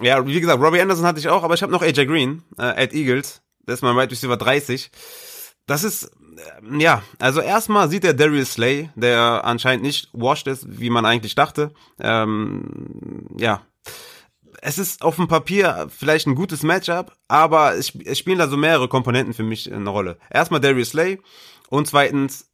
Ja. 0.02 0.26
Wie 0.26 0.39
gesagt, 0.39 0.62
Robbie 0.62 0.82
Anderson 0.82 1.06
hatte 1.06 1.20
ich 1.20 1.30
auch, 1.30 1.43
aber 1.43 1.54
ich 1.54 1.62
habe 1.62 1.72
noch 1.72 1.82
AJ 1.82 2.06
Green, 2.06 2.43
äh, 2.58 2.64
at 2.64 2.93
Eagles. 2.93 3.41
Das 3.66 3.76
ist 3.76 3.82
mein 3.82 3.96
Wide 3.96 4.12
Receiver 4.12 4.38
30. 4.38 4.91
Das 5.68 5.84
ist, 5.84 6.04
äh, 6.04 6.78
ja, 6.80 7.02
also 7.20 7.41
erstmal 7.41 7.89
sieht 7.89 8.04
der 8.04 8.14
Darius 8.14 8.54
Slay, 8.54 8.89
der 8.96 9.46
anscheinend 9.46 9.84
nicht 9.84 10.10
washed 10.14 10.48
ist, 10.48 10.66
wie 10.68 10.89
man 10.89 11.06
eigentlich 11.06 11.36
dachte. 11.36 11.72
Ähm, 12.00 13.28
ja, 13.38 13.62
es 14.62 14.78
ist 14.78 15.02
auf 15.04 15.16
dem 15.16 15.28
Papier 15.28 15.88
vielleicht 15.96 16.28
ein 16.28 16.36
gutes 16.36 16.64
Matchup, 16.64 17.16
aber 17.28 17.76
es 17.76 17.93
spielen 18.18 18.39
da 18.39 18.48
so 18.48 18.58
mehrere 18.58 18.88
Komponenten 18.88 19.34
für 19.34 19.43
mich 19.43 19.72
eine 19.72 19.89
Rolle. 19.89 20.18
Erstmal 20.30 20.60
Darius 20.60 20.89
Slay 20.89 21.20
und 21.70 21.88
zweitens 21.88 22.50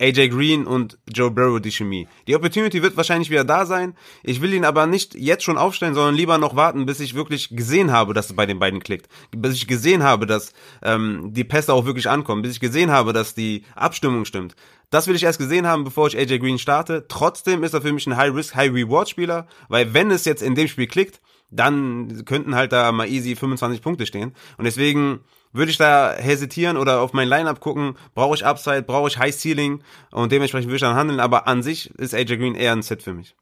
AJ 0.00 0.28
Green 0.28 0.66
und 0.66 0.98
Joe 1.12 1.30
Burrow 1.30 1.60
die 1.60 1.72
Chemie. 1.72 2.06
Die 2.26 2.36
Opportunity 2.36 2.82
wird 2.82 2.96
wahrscheinlich 2.96 3.30
wieder 3.30 3.44
da 3.44 3.66
sein. 3.66 3.94
Ich 4.22 4.40
will 4.40 4.54
ihn 4.54 4.64
aber 4.64 4.86
nicht 4.86 5.14
jetzt 5.14 5.42
schon 5.42 5.58
aufstellen, 5.58 5.94
sondern 5.94 6.14
lieber 6.14 6.38
noch 6.38 6.54
warten, 6.54 6.86
bis 6.86 7.00
ich 7.00 7.14
wirklich 7.14 7.48
gesehen 7.50 7.90
habe, 7.90 8.14
dass 8.14 8.30
es 8.30 8.36
bei 8.36 8.46
den 8.46 8.60
beiden 8.60 8.80
klickt. 8.80 9.08
Bis 9.36 9.54
ich 9.54 9.66
gesehen 9.66 10.02
habe, 10.04 10.26
dass 10.26 10.52
ähm, 10.82 11.32
die 11.32 11.44
Pässe 11.44 11.72
auch 11.72 11.84
wirklich 11.84 12.08
ankommen. 12.08 12.42
Bis 12.42 12.52
ich 12.52 12.60
gesehen 12.60 12.90
habe, 12.90 13.12
dass 13.12 13.34
die 13.34 13.64
Abstimmung 13.74 14.24
stimmt. 14.24 14.54
Das 14.90 15.06
will 15.06 15.16
ich 15.16 15.24
erst 15.24 15.38
gesehen 15.38 15.66
haben, 15.66 15.84
bevor 15.84 16.06
ich 16.06 16.16
AJ 16.16 16.38
Green 16.38 16.58
starte. 16.58 17.06
Trotzdem 17.08 17.64
ist 17.64 17.74
er 17.74 17.82
für 17.82 17.92
mich 17.92 18.06
ein 18.06 18.16
High-Risk, 18.16 18.54
High-Reward-Spieler, 18.54 19.46
weil 19.68 19.92
wenn 19.94 20.10
es 20.10 20.24
jetzt 20.24 20.42
in 20.42 20.54
dem 20.54 20.68
Spiel 20.68 20.86
klickt, 20.86 21.20
dann 21.50 22.24
könnten 22.24 22.54
halt 22.54 22.72
da 22.72 22.92
mal 22.92 23.08
easy 23.08 23.34
25 23.34 23.82
Punkte 23.82 24.06
stehen. 24.06 24.34
Und 24.58 24.64
deswegen 24.64 25.20
würde 25.52 25.70
ich 25.70 25.78
da 25.78 26.14
hesitieren 26.16 26.76
oder 26.76 27.00
auf 27.00 27.12
mein 27.12 27.28
Lineup 27.28 27.60
gucken, 27.60 27.96
brauche 28.14 28.34
ich 28.34 28.44
Upside, 28.44 28.82
brauche 28.82 29.08
ich 29.08 29.18
High 29.18 29.34
Ceiling 29.34 29.82
und 30.10 30.32
dementsprechend 30.32 30.68
würde 30.68 30.76
ich 30.76 30.82
dann 30.82 30.96
handeln, 30.96 31.20
aber 31.20 31.46
an 31.46 31.62
sich 31.62 31.90
ist 31.94 32.14
AJ 32.14 32.36
Green 32.36 32.54
eher 32.54 32.72
ein 32.72 32.82
Set 32.82 33.02
für 33.02 33.14
mich. 33.14 33.34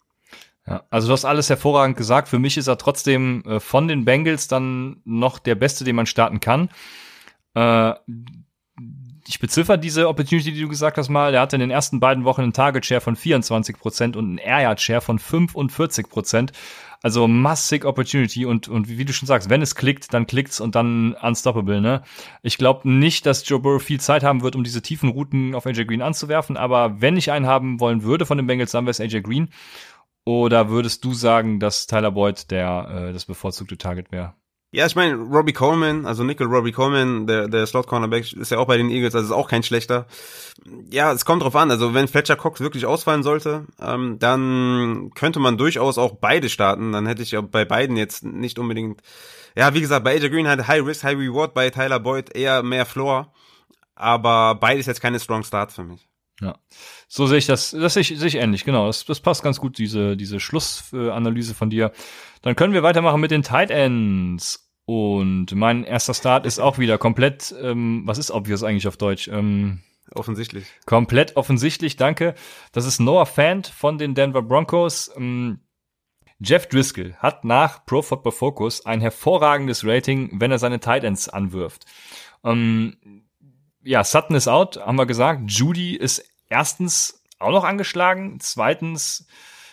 Ja, 0.67 0.83
also 0.91 1.07
du 1.07 1.13
hast 1.13 1.25
alles 1.25 1.49
hervorragend 1.49 1.97
gesagt. 1.97 2.29
Für 2.29 2.41
mich 2.41 2.57
ist 2.57 2.67
er 2.67 2.79
trotzdem 2.79 3.43
äh, 3.47 3.61
von 3.61 3.87
den 3.87 4.05
Bengals 4.05 4.49
dann 4.49 5.01
noch 5.05 5.39
der 5.39 5.55
Beste, 5.55 5.85
den 5.85 5.95
man 5.95 6.07
starten 6.07 6.41
kann. 6.41 6.71
Äh, 7.55 7.95
ich 9.29 9.41
beziffer 9.41 9.77
diese 9.77 10.09
Opportunity, 10.09 10.53
die 10.53 10.61
du 10.61 10.69
gesagt 10.69 10.99
hast 10.99 11.09
mal. 11.09 11.35
Er 11.35 11.41
hatte 11.41 11.57
in 11.57 11.61
den 11.61 11.71
ersten 11.71 12.01
beiden 12.01 12.25
Wochen 12.25 12.43
einen 12.43 12.53
Target 12.53 12.87
Share 12.87 13.01
von 13.01 13.17
24 13.17 13.79
Prozent 13.79 14.17
und 14.17 14.25
einen 14.25 14.39
Air 14.39 14.63
Yard 14.63 14.81
Share 14.81 15.01
von 15.01 15.19
45 15.19 16.09
Prozent. 16.09 16.53
Also 17.03 17.29
massig 17.29 17.85
Opportunity 17.85 18.47
und, 18.47 18.69
und 18.69 18.89
wie 18.89 19.05
du 19.05 19.13
schon 19.13 19.27
sagst, 19.27 19.51
wenn 19.51 19.63
es 19.63 19.75
klickt, 19.75 20.13
dann 20.15 20.27
klickt's 20.27 20.61
und 20.61 20.75
dann 20.75 21.15
unstoppable, 21.15 21.81
ne? 21.81 22.03
Ich 22.43 22.59
glaube 22.59 22.89
nicht, 22.89 23.27
dass 23.27 23.49
Joe 23.49 23.61
Burrow 23.61 23.83
viel 23.83 24.01
Zeit 24.01 24.23
haben 24.23 24.43
wird, 24.43 24.57
um 24.57 24.65
diese 24.65 24.83
tiefen 24.83 25.11
Routen 25.11 25.55
auf 25.55 25.67
AJ 25.67 25.85
Green 25.85 26.03
anzuwerfen, 26.03 26.57
aber 26.57 27.01
wenn 27.01 27.17
ich 27.17 27.31
einen 27.31 27.47
haben 27.47 27.81
wollen 27.81 28.03
würde 28.03 28.27
von 28.27 28.39
den 28.39 28.47
Bengals, 28.47 28.73
dann 28.73 28.85
wäre 28.85 28.91
es 28.91 29.01
AJ 29.01 29.23
Green. 29.23 29.51
Oder 30.25 30.71
würdest 30.71 31.05
du 31.05 31.15
sagen, 31.15 31.61
dass 31.61 31.87
Tyler 31.87 32.11
Boyd 32.11 32.51
der 32.51 33.09
äh, 33.09 33.13
das 33.13 33.27
bevorzugte 33.27 33.79
Target 33.79 34.11
wäre? 34.11 34.35
Ja, 34.77 34.85
ich 34.85 34.95
meine, 34.95 35.15
Robbie 35.15 35.55
Coleman, 35.55 36.05
also 36.05 36.23
Nickel 36.23 36.47
Robbie 36.47 36.71
Coleman, 36.71 37.27
der, 37.27 37.49
der 37.49 37.67
Slot-Cornerback, 37.67 38.31
ist 38.35 38.51
ja 38.51 38.59
auch 38.59 38.67
bei 38.67 38.77
den 38.77 38.91
Eagles, 38.91 39.15
also 39.15 39.29
ist 39.29 39.33
auch 39.33 39.49
kein 39.49 39.63
schlechter. 39.63 40.07
Ja, 40.91 41.11
es 41.13 41.25
kommt 41.25 41.43
drauf 41.43 41.57
an, 41.57 41.71
also 41.71 41.95
wenn 41.95 42.09
Fletcher 42.09 42.37
Cox 42.37 42.61
wirklich 42.61 42.85
ausfallen 42.85 43.23
sollte, 43.23 43.65
ähm, 43.81 44.19
dann 44.19 45.13
könnte 45.15 45.39
man 45.39 45.57
durchaus 45.57 45.97
auch 45.97 46.17
beide 46.17 46.51
starten, 46.51 46.93
dann 46.93 47.07
hätte 47.07 47.23
ich 47.23 47.31
ja 47.31 47.41
bei 47.41 47.65
beiden 47.65 47.97
jetzt 47.97 48.23
nicht 48.23 48.59
unbedingt, 48.59 49.01
ja, 49.57 49.73
wie 49.73 49.81
gesagt, 49.81 50.05
bei 50.05 50.15
AJ 50.15 50.29
Green 50.29 50.47
halt 50.47 50.69
High 50.69 50.85
Risk, 50.85 51.05
High 51.05 51.17
Reward, 51.17 51.55
bei 51.55 51.71
Tyler 51.71 51.99
Boyd 51.99 52.37
eher 52.37 52.63
mehr 52.63 52.85
Floor, 52.85 53.33
aber 53.95 54.57
beides 54.57 54.85
jetzt 54.85 55.01
keine 55.01 55.19
Strong 55.19 55.45
Starts 55.45 55.75
für 55.75 55.85
mich. 55.85 56.07
Ja. 56.43 56.59
So 57.09 57.27
sehe 57.27 57.39
ich 57.39 57.47
das, 57.47 57.71
das 57.71 57.95
sehe 57.95 58.03
ich, 58.03 58.09
sehe 58.09 58.29
ich 58.29 58.35
ähnlich, 58.35 58.67
genau. 58.67 58.89
Das, 58.89 59.07
das 59.07 59.21
passt 59.21 59.43
ganz 59.43 59.59
gut, 59.59 59.79
diese, 59.79 60.19
diese 60.19 60.39
Schlussanalyse 60.39 61.55
von 61.55 61.71
dir. 61.71 61.93
Dann 62.43 62.57
können 62.57 62.75
wir 62.75 62.83
weitermachen 62.83 63.23
mit 63.23 63.31
den 63.31 63.43
Tight 63.43 63.71
Ends. 63.71 64.66
Und 64.87 65.53
mein 65.55 65.83
erster 65.83 66.15
Start 66.15 66.47
ist 66.47 66.61
auch 66.61 66.79
wieder 66.79 66.97
komplett, 66.97 67.55
ähm, 67.61 68.03
was 68.07 68.19
ist 68.19 68.31
obvious 68.31 68.63
eigentlich 68.63 68.87
auf 68.89 68.97
Deutsch? 68.97 69.29
Ähm, 69.29 69.83
Offensichtlich. 70.15 70.67
komplett 70.87 71.37
offensichtlich, 71.37 71.97
danke. 71.97 72.35
Das 72.71 72.87
ist 72.87 73.01
Noah 73.01 73.27
Fant 73.27 73.67
von 73.67 73.99
den 73.99 74.15
Denver 74.15 74.43
Broncos. 74.43 75.11
Ähm, 75.17 75.59
Jeff 76.39 76.69
Driscoll 76.69 77.15
hat 77.19 77.45
nach 77.45 77.85
Pro 77.85 78.03
Football 78.03 78.33
Focus 78.33 78.87
ein 78.87 79.01
hervorragendes 79.01 79.85
Rating, 79.85 80.41
wenn 80.41 80.53
er 80.53 80.59
seine 80.61 80.79
Tight 80.79 81.03
Ends 81.03 81.29
anwirft. 81.29 81.85
Ähm, 82.45 83.25
ja, 83.83 84.05
Sutton 84.05 84.37
ist 84.37 84.47
out, 84.47 84.77
haben 84.77 84.97
wir 84.97 85.07
gesagt. 85.07 85.51
Judy 85.51 85.97
ist 85.97 86.23
erstens 86.49 87.25
auch 87.41 87.51
noch 87.51 87.65
angeschlagen. 87.65 88.39
Zweitens 88.41 89.27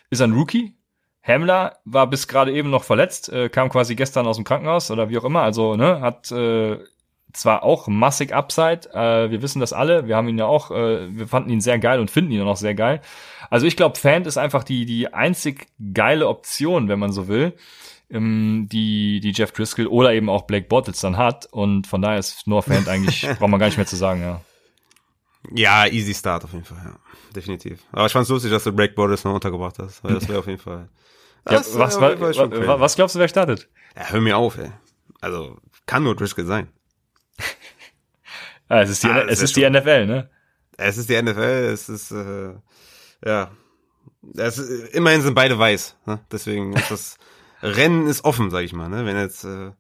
ist 0.10 0.22
er 0.22 0.28
ein 0.28 0.34
Rookie. 0.34 0.76
Hamler 1.24 1.78
war 1.86 2.08
bis 2.08 2.28
gerade 2.28 2.52
eben 2.52 2.70
noch 2.70 2.84
verletzt, 2.84 3.30
äh, 3.30 3.50
kam 3.50 3.70
quasi 3.70 3.96
gestern 3.96 4.28
aus 4.28 4.36
dem 4.36 4.46
Krankenhaus 4.46 4.92
oder 4.92 5.10
wie 5.10 5.18
auch 5.18 5.24
immer. 5.24 5.42
Also 5.42 5.76
ne, 5.76 6.02
hat 6.02 6.32
äh, 6.32 6.78
zwar 7.32 7.64
auch 7.64 7.88
massig 7.88 8.34
Upside, 8.34 8.90
äh, 8.94 9.32
wir 9.32 9.42
wissen 9.42 9.60
das 9.60 9.74
alle, 9.74 10.08
wir 10.08 10.16
haben 10.16 10.28
ihn 10.28 10.38
ja 10.38 10.46
auch, 10.46 10.72
äh, 10.72 11.16
wir 11.16 11.28
fanden 11.28 11.50
ihn 11.50 11.62
sehr 11.62 11.80
geil 11.80 12.00
und 12.00 12.12
finden 12.12 12.32
ihn 12.32 12.42
auch 12.42 12.46
noch 12.46 12.58
sehr 12.58 12.76
geil. 12.76 13.02
Also 13.50 13.66
ich 13.66 13.76
glaube, 13.76 13.98
Fant 13.98 14.28
ist 14.28 14.38
einfach 14.38 14.64
die, 14.64 14.86
die 14.86 15.14
einzig 15.14 15.68
geile 15.94 16.28
Option, 16.28 16.90
wenn 16.90 17.00
man 17.00 17.12
so 17.12 17.28
will, 17.28 17.54
ähm, 18.10 18.68
die, 18.72 19.20
die 19.20 19.32
Jeff 19.32 19.52
Driscoll 19.52 19.88
oder 19.88 20.14
eben 20.14 20.30
auch 20.30 20.44
Blake 20.44 20.68
Bortles 20.68 21.00
dann 21.00 21.18
hat. 21.18 21.46
Und 21.48 21.88
von 21.88 22.02
daher 22.02 22.20
ist 22.20 22.48
Noah 22.48 22.64
Fant 22.64 22.88
eigentlich, 22.88 23.28
braucht 23.40 23.50
man 23.50 23.60
gar 23.60 23.68
nicht 23.68 23.78
mehr 23.78 23.88
zu 23.88 23.96
sagen, 23.96 24.22
ja. 24.22 24.42
Ja, 25.52 25.88
easy 25.88 26.14
Start 26.14 26.46
auf 26.46 26.54
jeden 26.54 26.66
Fall, 26.66 26.82
ja. 26.84 26.96
Definitiv. 27.36 27.80
Aber 27.92 28.06
ich 28.06 28.12
fand's 28.12 28.30
lustig, 28.30 28.52
dass 28.52 28.64
du 28.64 28.72
Blake 28.72 28.94
Bortles 28.94 29.24
noch 29.24 29.34
untergebracht 29.34 29.80
hast, 29.80 30.04
weil 30.04 30.14
das 30.14 30.28
wäre 30.28 30.40
auf 30.40 30.48
jeden 30.48 30.60
Fall. 30.60 30.90
Ja 31.46 31.58
das 31.58 31.78
was, 31.78 31.96
auf 31.98 32.02
was, 32.02 32.38
was, 32.38 32.80
was 32.80 32.96
glaubst 32.96 33.16
du, 33.16 33.20
wer 33.20 33.28
startet? 33.28 33.70
Ja, 33.96 34.10
hör 34.12 34.22
mir 34.22 34.38
auf, 34.38 34.58
ey. 34.58 34.72
Also, 35.22 35.58
kann 35.86 36.04
nur 36.04 36.16
Driscoll 36.16 36.46
sein. 36.46 36.70
Ah, 38.70 38.82
es 38.82 38.90
ist 38.90 39.04
die, 39.04 39.08
Ah, 39.08 39.26
es 39.28 39.42
ist 39.42 39.56
die. 39.56 39.70
NFL, 39.70 40.08
ne? 40.08 40.30
Es 40.78 40.98
ist 40.98 41.08
die 41.10 41.22
NFL, 41.22 41.70
es 41.74 41.90
ist, 41.90 42.12
äh, 42.12 42.54
ja. 43.24 43.52
Es 44.36 44.58
immerhin 44.58 45.22
sind 45.22 45.36
beide 45.36 45.60
weiß, 45.60 45.98
ne? 46.06 46.20
Deswegen 46.32 46.74
ist 46.74 46.90
das 46.90 47.18
Rennen 47.62 48.08
ist 48.08 48.24
offen, 48.24 48.50
sag 48.50 48.64
ich 48.64 48.74
mal, 48.74 48.90
ne? 48.90 49.06
Wenn 49.06 49.18
jetzt, 49.18 49.44
äh, 49.44 49.72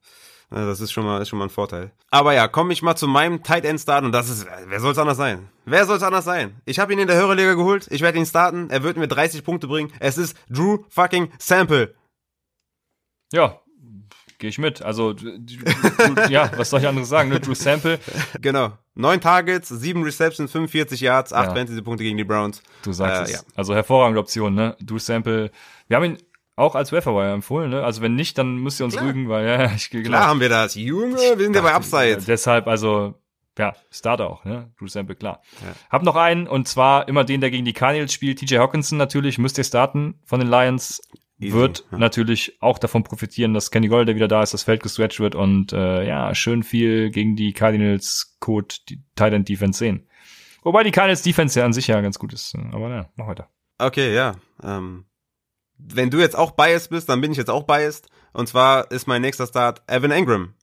das 0.54 0.80
ist 0.82 0.92
schon 0.92 1.06
mal, 1.06 1.22
ist 1.22 1.30
schon 1.30 1.40
mal 1.40 1.46
ein 1.46 1.50
Vorteil. 1.50 1.92
Aber 2.12 2.34
ja, 2.34 2.48
komme 2.48 2.74
ich 2.74 2.82
mal 2.82 2.96
zu 2.96 3.08
meinem 3.08 3.44
Tight 3.44 3.66
End 3.66 3.80
Start 3.80 4.04
und 4.06 4.12
das 4.12 4.30
ist, 4.30 4.46
wer 4.68 4.80
soll's 4.80 4.98
anders 4.98 5.18
sein? 5.18 5.50
Wer 5.66 5.86
soll's 5.86 6.04
anders 6.04 6.26
sein? 6.26 6.62
Ich 6.66 6.80
habe 6.80 6.94
ihn 6.94 7.00
in 7.00 7.08
der 7.08 7.18
Hörerliga 7.18 7.54
geholt, 7.56 7.88
ich 7.90 8.02
werde 8.02 8.18
ihn 8.18 8.26
starten, 8.26 8.70
er 8.70 8.84
wird 8.84 8.98
mir 8.98 9.08
30 9.08 9.44
Punkte 9.44 9.68
bringen. 9.68 9.92
Es 10.00 10.18
ist 10.18 10.38
Drew 10.50 10.80
fucking 10.90 11.30
Sample. 11.40 11.96
Ja, 13.32 13.60
gehe 14.38 14.50
ich 14.50 14.58
mit. 14.60 14.82
Also, 14.82 15.16
ja, 16.30 16.52
was 16.58 16.70
soll 16.70 16.82
ich 16.82 16.88
anderes 16.88 17.10
sagen? 17.10 17.30
Ne? 17.30 17.40
Drew 17.40 17.56
Sample, 17.56 18.00
Genau. 18.42 18.78
Neun 18.96 19.20
Targets, 19.22 19.70
sieben 19.70 20.04
Receptions, 20.04 20.52
45 20.52 21.02
Yards, 21.02 21.34
acht 21.34 21.48
Ja. 21.48 21.56
Fantasy-Punkte 21.56 22.04
gegen 22.04 22.18
die 22.18 22.24
Browns. 22.24 22.62
du 22.84 22.94
sagst 22.94 23.32
Äh, 23.32 23.34
es. 23.36 23.46
Also 23.56 23.74
hervorragende 23.74 24.20
Option, 24.20 24.54
ne? 24.54 24.76
Drew 24.82 25.00
Sample. 25.00 25.50
Wir 25.88 25.98
haben 25.98 26.04
ihn 26.04 26.18
auch 26.56 26.76
als 26.76 26.92
Waferwire 26.92 27.32
empfohlen, 27.32 27.72
ne? 27.72 27.84
Also 27.84 28.02
wenn 28.02 28.16
nicht, 28.16 28.38
dann 28.38 28.58
müsst 28.58 28.80
ihr 28.80 28.86
uns 28.86 28.96
Klar. 28.96 29.08
rügen, 29.08 29.30
weil 29.30 29.46
ja, 29.46 29.72
ich 29.76 29.90
genau. 29.90 30.10
Klar 30.10 30.28
haben 30.28 30.40
wir 30.40 30.50
das. 30.50 30.76
Junge, 30.76 31.16
wir 31.18 31.38
sind 31.38 31.56
ja 31.56 31.62
bei 31.62 31.74
Upside. 31.74 32.24
Deshalb, 32.28 32.68
also, 32.68 33.16
ja, 33.58 33.76
Starter 33.90 34.30
auch, 34.30 34.46
ne? 34.46 34.72
Drew 34.78 34.88
Sample, 34.88 35.16
klar. 35.16 35.42
Ja. 35.62 35.74
Hab 35.90 36.04
noch 36.04 36.16
einen, 36.16 36.48
und 36.48 36.68
zwar 36.68 37.08
immer 37.08 37.24
den, 37.24 37.42
der 37.42 37.52
gegen 37.52 37.66
die 37.66 37.74
Cardinals 37.74 38.14
spielt. 38.14 38.40
TJ 38.40 38.58
Hawkinson 38.58 38.98
natürlich, 38.98 39.38
müsst 39.38 39.58
ihr 39.58 39.64
starten 39.64 40.20
von 40.26 40.40
den 40.40 40.50
Lions. 40.50 41.02
Easy, 41.40 41.54
wird 41.54 41.84
ja. 41.92 41.98
natürlich 41.98 42.58
auch 42.62 42.78
davon 42.78 43.04
profitieren, 43.04 43.54
dass 43.54 43.72
Kenny 43.72 43.88
Gold 43.88 44.08
wieder 44.08 44.28
da 44.28 44.44
ist, 44.44 44.54
das 44.54 44.64
Feld 44.64 44.84
gestretched 44.84 45.20
wird 45.20 45.36
und 45.36 45.74
äh, 45.74 46.08
ja, 46.08 46.34
schön 46.36 46.64
viel 46.64 47.10
gegen 47.10 47.36
die 47.36 47.54
Cardinals 47.54 48.38
Code, 48.40 48.76
die 48.88 49.02
Tight 49.16 49.34
End 49.34 49.50
Defense 49.50 49.80
sehen. 49.80 50.08
Wobei 50.62 50.84
die 50.84 50.92
Cardinals 50.92 51.24
Defense 51.24 51.60
ja 51.60 51.66
an 51.66 51.74
sich 51.74 51.88
ja 51.88 52.00
ganz 52.02 52.20
gut 52.20 52.34
ist. 52.34 52.56
Aber 52.72 52.90
ja, 52.90 53.10
mach 53.16 53.28
weiter. 53.28 53.50
Okay, 53.80 54.14
ja. 54.16 54.36
Ähm, 54.64 55.06
wenn 55.78 56.10
du 56.10 56.20
jetzt 56.20 56.36
auch 56.36 56.52
biased 56.52 56.90
bist, 56.90 57.10
dann 57.10 57.22
bin 57.22 57.32
ich 57.32 57.38
jetzt 57.38 57.50
auch 57.50 57.64
biased. 57.64 58.10
Und 58.34 58.48
zwar 58.48 58.92
ist 58.92 59.08
mein 59.08 59.22
nächster 59.22 59.48
Start 59.48 59.82
Evan 59.88 60.12
Ingram. 60.12 60.54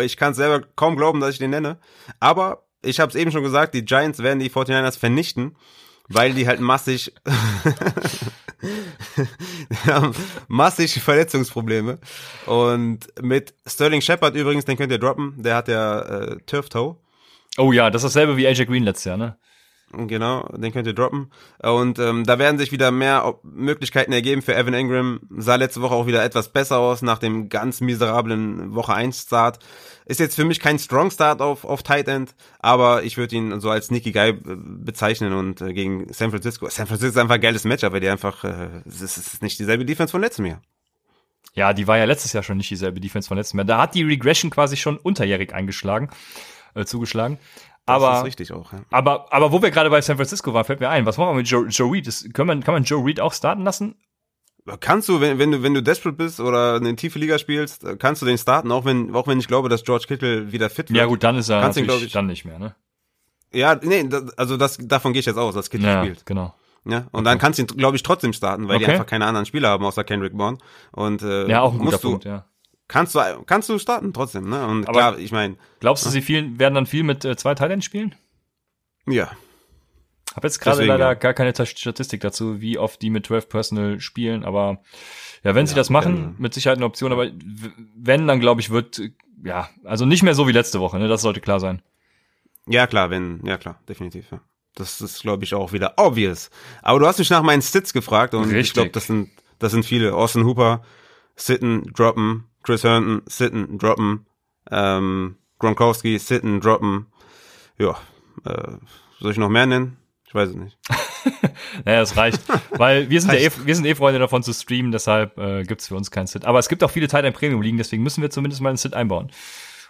Ich 0.00 0.16
kann 0.16 0.34
selber 0.34 0.66
kaum 0.76 0.96
glauben, 0.96 1.20
dass 1.20 1.30
ich 1.30 1.38
den 1.38 1.50
nenne. 1.50 1.78
Aber 2.20 2.66
ich 2.82 3.00
habe 3.00 3.10
es 3.10 3.16
eben 3.16 3.32
schon 3.32 3.42
gesagt, 3.42 3.74
die 3.74 3.84
Giants 3.84 4.22
werden 4.22 4.38
die 4.38 4.50
49ers 4.50 4.98
vernichten, 4.98 5.56
weil 6.08 6.32
die 6.32 6.46
halt 6.46 6.60
massig, 6.60 7.12
massig 10.48 11.02
Verletzungsprobleme. 11.02 11.98
Und 12.46 13.00
mit 13.20 13.54
Sterling 13.66 14.00
Shepard 14.00 14.36
übrigens, 14.36 14.64
den 14.64 14.76
könnt 14.76 14.92
ihr 14.92 14.98
droppen, 14.98 15.42
der 15.42 15.56
hat 15.56 15.68
ja 15.68 16.00
äh, 16.00 16.36
Turf 16.46 16.68
Toe. 16.68 16.96
Oh 17.56 17.72
ja, 17.72 17.90
das 17.90 18.04
ist 18.04 18.14
dasselbe 18.14 18.36
wie 18.36 18.46
AJ 18.46 18.66
Green 18.66 18.84
letztes 18.84 19.04
Jahr, 19.04 19.16
ne? 19.16 19.36
Genau, 19.92 20.46
den 20.54 20.70
könnt 20.72 20.86
ihr 20.86 20.92
droppen. 20.92 21.30
Und 21.62 21.98
ähm, 21.98 22.24
da 22.24 22.38
werden 22.38 22.58
sich 22.58 22.72
wieder 22.72 22.90
mehr 22.90 23.38
Möglichkeiten 23.42 24.12
ergeben 24.12 24.42
für 24.42 24.54
Evan 24.54 24.74
Ingram. 24.74 25.20
Sah 25.30 25.54
letzte 25.54 25.80
Woche 25.80 25.94
auch 25.94 26.06
wieder 26.06 26.22
etwas 26.22 26.50
besser 26.50 26.78
aus 26.78 27.00
nach 27.00 27.18
dem 27.18 27.48
ganz 27.48 27.80
miserablen 27.80 28.74
Woche 28.74 28.92
1 28.92 29.22
Start. 29.22 29.60
Ist 30.04 30.20
jetzt 30.20 30.36
für 30.36 30.44
mich 30.44 30.60
kein 30.60 30.78
Strong 30.78 31.10
Start 31.10 31.40
auf, 31.40 31.64
auf 31.64 31.82
Tight 31.82 32.06
End, 32.08 32.34
aber 32.58 33.02
ich 33.02 33.16
würde 33.16 33.36
ihn 33.36 33.60
so 33.60 33.70
als 33.70 33.86
Sneaky 33.86 34.12
Guy 34.12 34.28
äh, 34.28 34.36
bezeichnen 34.44 35.32
und 35.32 35.62
äh, 35.62 35.72
gegen 35.72 36.12
San 36.12 36.30
Francisco. 36.30 36.68
San 36.68 36.86
Francisco 36.86 37.12
ist 37.12 37.18
einfach 37.18 37.36
ein 37.36 37.40
geiles 37.40 37.64
Matchup, 37.64 37.92
weil 37.92 38.00
die 38.00 38.08
einfach, 38.08 38.44
äh, 38.44 38.82
es 38.86 39.00
ist, 39.00 39.16
ist 39.16 39.42
nicht 39.42 39.58
dieselbe 39.58 39.86
Defense 39.86 40.10
von 40.10 40.20
letztem 40.20 40.44
Jahr. 40.44 40.60
Ja, 41.54 41.72
die 41.72 41.86
war 41.86 41.96
ja 41.96 42.04
letztes 42.04 42.34
Jahr 42.34 42.42
schon 42.42 42.58
nicht 42.58 42.70
dieselbe 42.70 43.00
Defense 43.00 43.26
von 43.26 43.38
letztem 43.38 43.58
Jahr. 43.58 43.66
Da 43.66 43.80
hat 43.80 43.94
die 43.94 44.02
Regression 44.02 44.50
quasi 44.50 44.76
schon 44.76 44.98
unterjährig 44.98 45.54
eingeschlagen, 45.54 46.10
äh, 46.74 46.84
zugeschlagen. 46.84 47.38
Das 47.88 48.02
Aber 48.02 48.18
ist 48.18 48.24
richtig 48.24 48.52
auch. 48.52 48.72
Ja. 48.72 48.80
Aber, 48.90 49.32
aber 49.32 49.50
wo 49.52 49.60
wir 49.62 49.70
gerade 49.70 49.90
bei 49.90 50.00
San 50.00 50.16
Francisco 50.16 50.52
waren, 50.54 50.64
fällt 50.64 50.80
mir 50.80 50.88
ein, 50.88 51.06
was 51.06 51.16
machen 51.18 51.30
wir 51.30 51.34
mit 51.34 51.48
Joe, 51.48 51.66
Joe 51.68 51.92
Reed? 51.92 52.06
Das, 52.06 52.26
kann, 52.32 52.46
man, 52.46 52.62
kann 52.62 52.74
man 52.74 52.84
Joe 52.84 53.04
Reed 53.04 53.20
auch 53.20 53.32
starten 53.32 53.62
lassen? 53.64 53.94
Kannst 54.80 55.08
du, 55.08 55.20
wenn, 55.20 55.38
wenn 55.38 55.50
du, 55.50 55.62
wenn 55.62 55.72
du 55.72 55.82
desperate 55.82 56.16
bist 56.16 56.40
oder 56.40 56.74
eine 56.76 56.94
tiefe 56.94 57.18
Liga 57.18 57.38
spielst, 57.38 57.84
äh, 57.84 57.96
kannst 57.96 58.20
du 58.20 58.26
den 58.26 58.36
starten, 58.36 58.70
auch 58.70 58.84
wenn, 58.84 59.14
auch 59.14 59.26
wenn 59.26 59.38
ich 59.40 59.48
glaube, 59.48 59.70
dass 59.70 59.82
George 59.84 60.04
Kittle 60.06 60.52
wieder 60.52 60.68
fit 60.68 60.90
wird. 60.90 60.98
Ja 60.98 61.06
gut, 61.06 61.22
dann 61.24 61.36
ist 61.36 61.48
er 61.48 61.62
Kannst 61.62 61.78
ihn, 61.78 61.86
natürlich 61.86 62.00
glaub 62.00 62.06
ich- 62.06 62.12
dann 62.12 62.26
nicht 62.26 62.44
mehr, 62.44 62.58
ne? 62.58 62.74
Ja, 63.50 63.80
nee, 63.82 64.04
das, 64.06 64.36
also 64.36 64.58
das, 64.58 64.76
davon 64.76 65.14
gehe 65.14 65.20
ich 65.20 65.26
jetzt 65.26 65.38
aus, 65.38 65.54
dass 65.54 65.70
Kittle 65.70 65.88
Ja, 65.88 66.02
spielt. 66.02 66.26
genau. 66.26 66.52
Ja, 66.84 67.06
und 67.12 67.24
dann 67.24 67.38
kannst 67.38 67.58
du 67.58 67.62
ihn, 67.62 67.66
glaube 67.66 67.96
ich, 67.96 68.02
trotzdem 68.02 68.34
starten, 68.34 68.68
weil 68.68 68.78
die 68.78 68.84
Okay. 68.84 68.92
einfach 68.92 69.06
keine 69.06 69.24
anderen 69.24 69.46
Spieler 69.46 69.70
haben 69.70 69.84
außer 69.86 70.04
Kendrick 70.04 70.36
Bourne. 70.36 70.58
Und 70.92 71.22
äh, 71.22 71.48
Ja, 71.48 71.62
auch 71.62 71.72
ein 71.72 71.78
guter 71.78 71.92
musst 71.92 72.04
du, 72.04 72.10
Punkt, 72.10 72.24
ja. 72.26 72.44
Kannst 72.88 73.14
du, 73.14 73.20
kannst 73.46 73.68
du 73.68 73.78
starten 73.78 74.12
trotzdem, 74.14 74.48
ne? 74.48 74.66
Und 74.66 74.88
Aber- 74.88 74.98
klar, 74.98 75.18
ich 75.18 75.30
meine, 75.32 75.56
Glaubst 75.80 76.04
du, 76.06 76.10
sie 76.10 76.22
viel, 76.22 76.58
werden 76.58 76.74
dann 76.74 76.86
viel 76.86 77.02
mit 77.02 77.24
äh, 77.24 77.36
zwei 77.36 77.54
Titans 77.54 77.84
spielen? 77.84 78.14
ja, 79.06 79.30
Hab 80.34 80.44
jetzt 80.44 80.58
gerade 80.60 80.84
leider 80.84 81.06
ja. 81.08 81.14
gar 81.14 81.34
keine 81.34 81.52
Ta- 81.52 81.66
Statistik 81.66 82.20
dazu, 82.20 82.60
wie 82.60 82.78
oft 82.78 83.00
die 83.02 83.10
mit 83.10 83.26
12 83.26 83.48
Personal 83.48 84.00
spielen, 84.00 84.44
aber 84.44 84.80
ja, 85.44 85.54
wenn 85.54 85.66
sie 85.66 85.72
Ja, 85.72 85.76
das 85.78 85.90
machen, 85.90 86.34
mit 86.38 86.52
Sicherheit 86.54 86.78
eine 86.78 86.86
Option, 86.86 87.12
aber 87.12 87.30
wenn, 87.96 88.26
dann 88.26 88.40
glaube 88.40 88.60
ich, 88.60 88.70
wird, 88.70 89.00
ja, 89.44 89.68
also 89.84 90.04
nicht 90.04 90.22
mehr 90.22 90.34
so 90.34 90.46
wie 90.48 90.52
letzte 90.52 90.80
Woche, 90.80 90.98
ne? 90.98 91.08
Das 91.08 91.22
sollte 91.22 91.40
klar 91.40 91.60
sein. 91.60 91.80
ja 92.66 92.86
klar, 92.86 93.08
wenn, 93.10 93.40
ja 93.44 93.56
klar, 93.58 93.80
definitiv, 93.88 94.30
ja. 94.32 94.40
Das 94.74 95.00
ist, 95.00 95.22
glaube 95.22 95.44
ich, 95.44 95.54
auch 95.54 95.72
wieder 95.72 95.94
obvious. 95.96 96.50
Aber 96.82 97.00
du 97.00 97.06
hast 97.06 97.18
mich 97.18 97.30
nach 97.30 97.42
meinen 97.42 97.62
Sits 97.62 97.92
gefragt 97.92 98.34
und 98.34 98.48
ich 98.48 98.54
Richtig. 98.54 98.74
glaube, 98.74 98.90
das 98.90 99.06
sind, 99.06 99.30
das 99.58 99.72
sind 99.72 99.84
viele. 99.84 100.14
Austin 100.14 100.44
Hooper, 100.44 100.82
sitten, 101.34 101.84
droppen, 101.94 102.44
Chris 102.62 102.84
Herndon, 102.84 103.22
sitten, 103.26 103.78
droppen, 103.78 104.26
ähm, 104.70 105.36
Gronkowski, 105.58 106.18
sitten, 106.18 106.60
droppen. 106.60 107.06
Ja, 107.78 107.96
äh, 108.44 108.76
soll 109.20 109.32
ich 109.32 109.38
noch 109.38 109.48
mehr 109.48 109.66
nennen? 109.66 109.96
Ich 110.26 110.34
weiß 110.34 110.50
es 110.50 110.56
nicht. 110.56 110.78
Naja, 111.84 112.00
das 112.00 112.16
reicht. 112.16 112.40
Weil 112.70 113.10
wir 113.10 113.20
sind, 113.20 113.32
ja 113.32 113.38
eh, 113.38 113.50
wir 113.64 113.74
sind 113.74 113.84
eh 113.84 113.94
Freunde 113.94 114.18
davon 114.18 114.42
zu 114.42 114.52
streamen, 114.52 114.92
deshalb 114.92 115.36
äh, 115.38 115.62
gibt's 115.64 115.88
für 115.88 115.94
uns 115.94 116.10
keinen 116.10 116.26
Sit. 116.26 116.44
Aber 116.44 116.58
es 116.58 116.68
gibt 116.68 116.82
auch 116.82 116.90
viele 116.90 117.08
Titan 117.08 117.32
Premium 117.32 117.62
liegen, 117.62 117.76
deswegen 117.78 118.02
müssen 118.02 118.22
wir 118.22 118.30
zumindest 118.30 118.62
mal 118.62 118.70
einen 118.70 118.78
Sit 118.78 118.94
einbauen. 118.94 119.30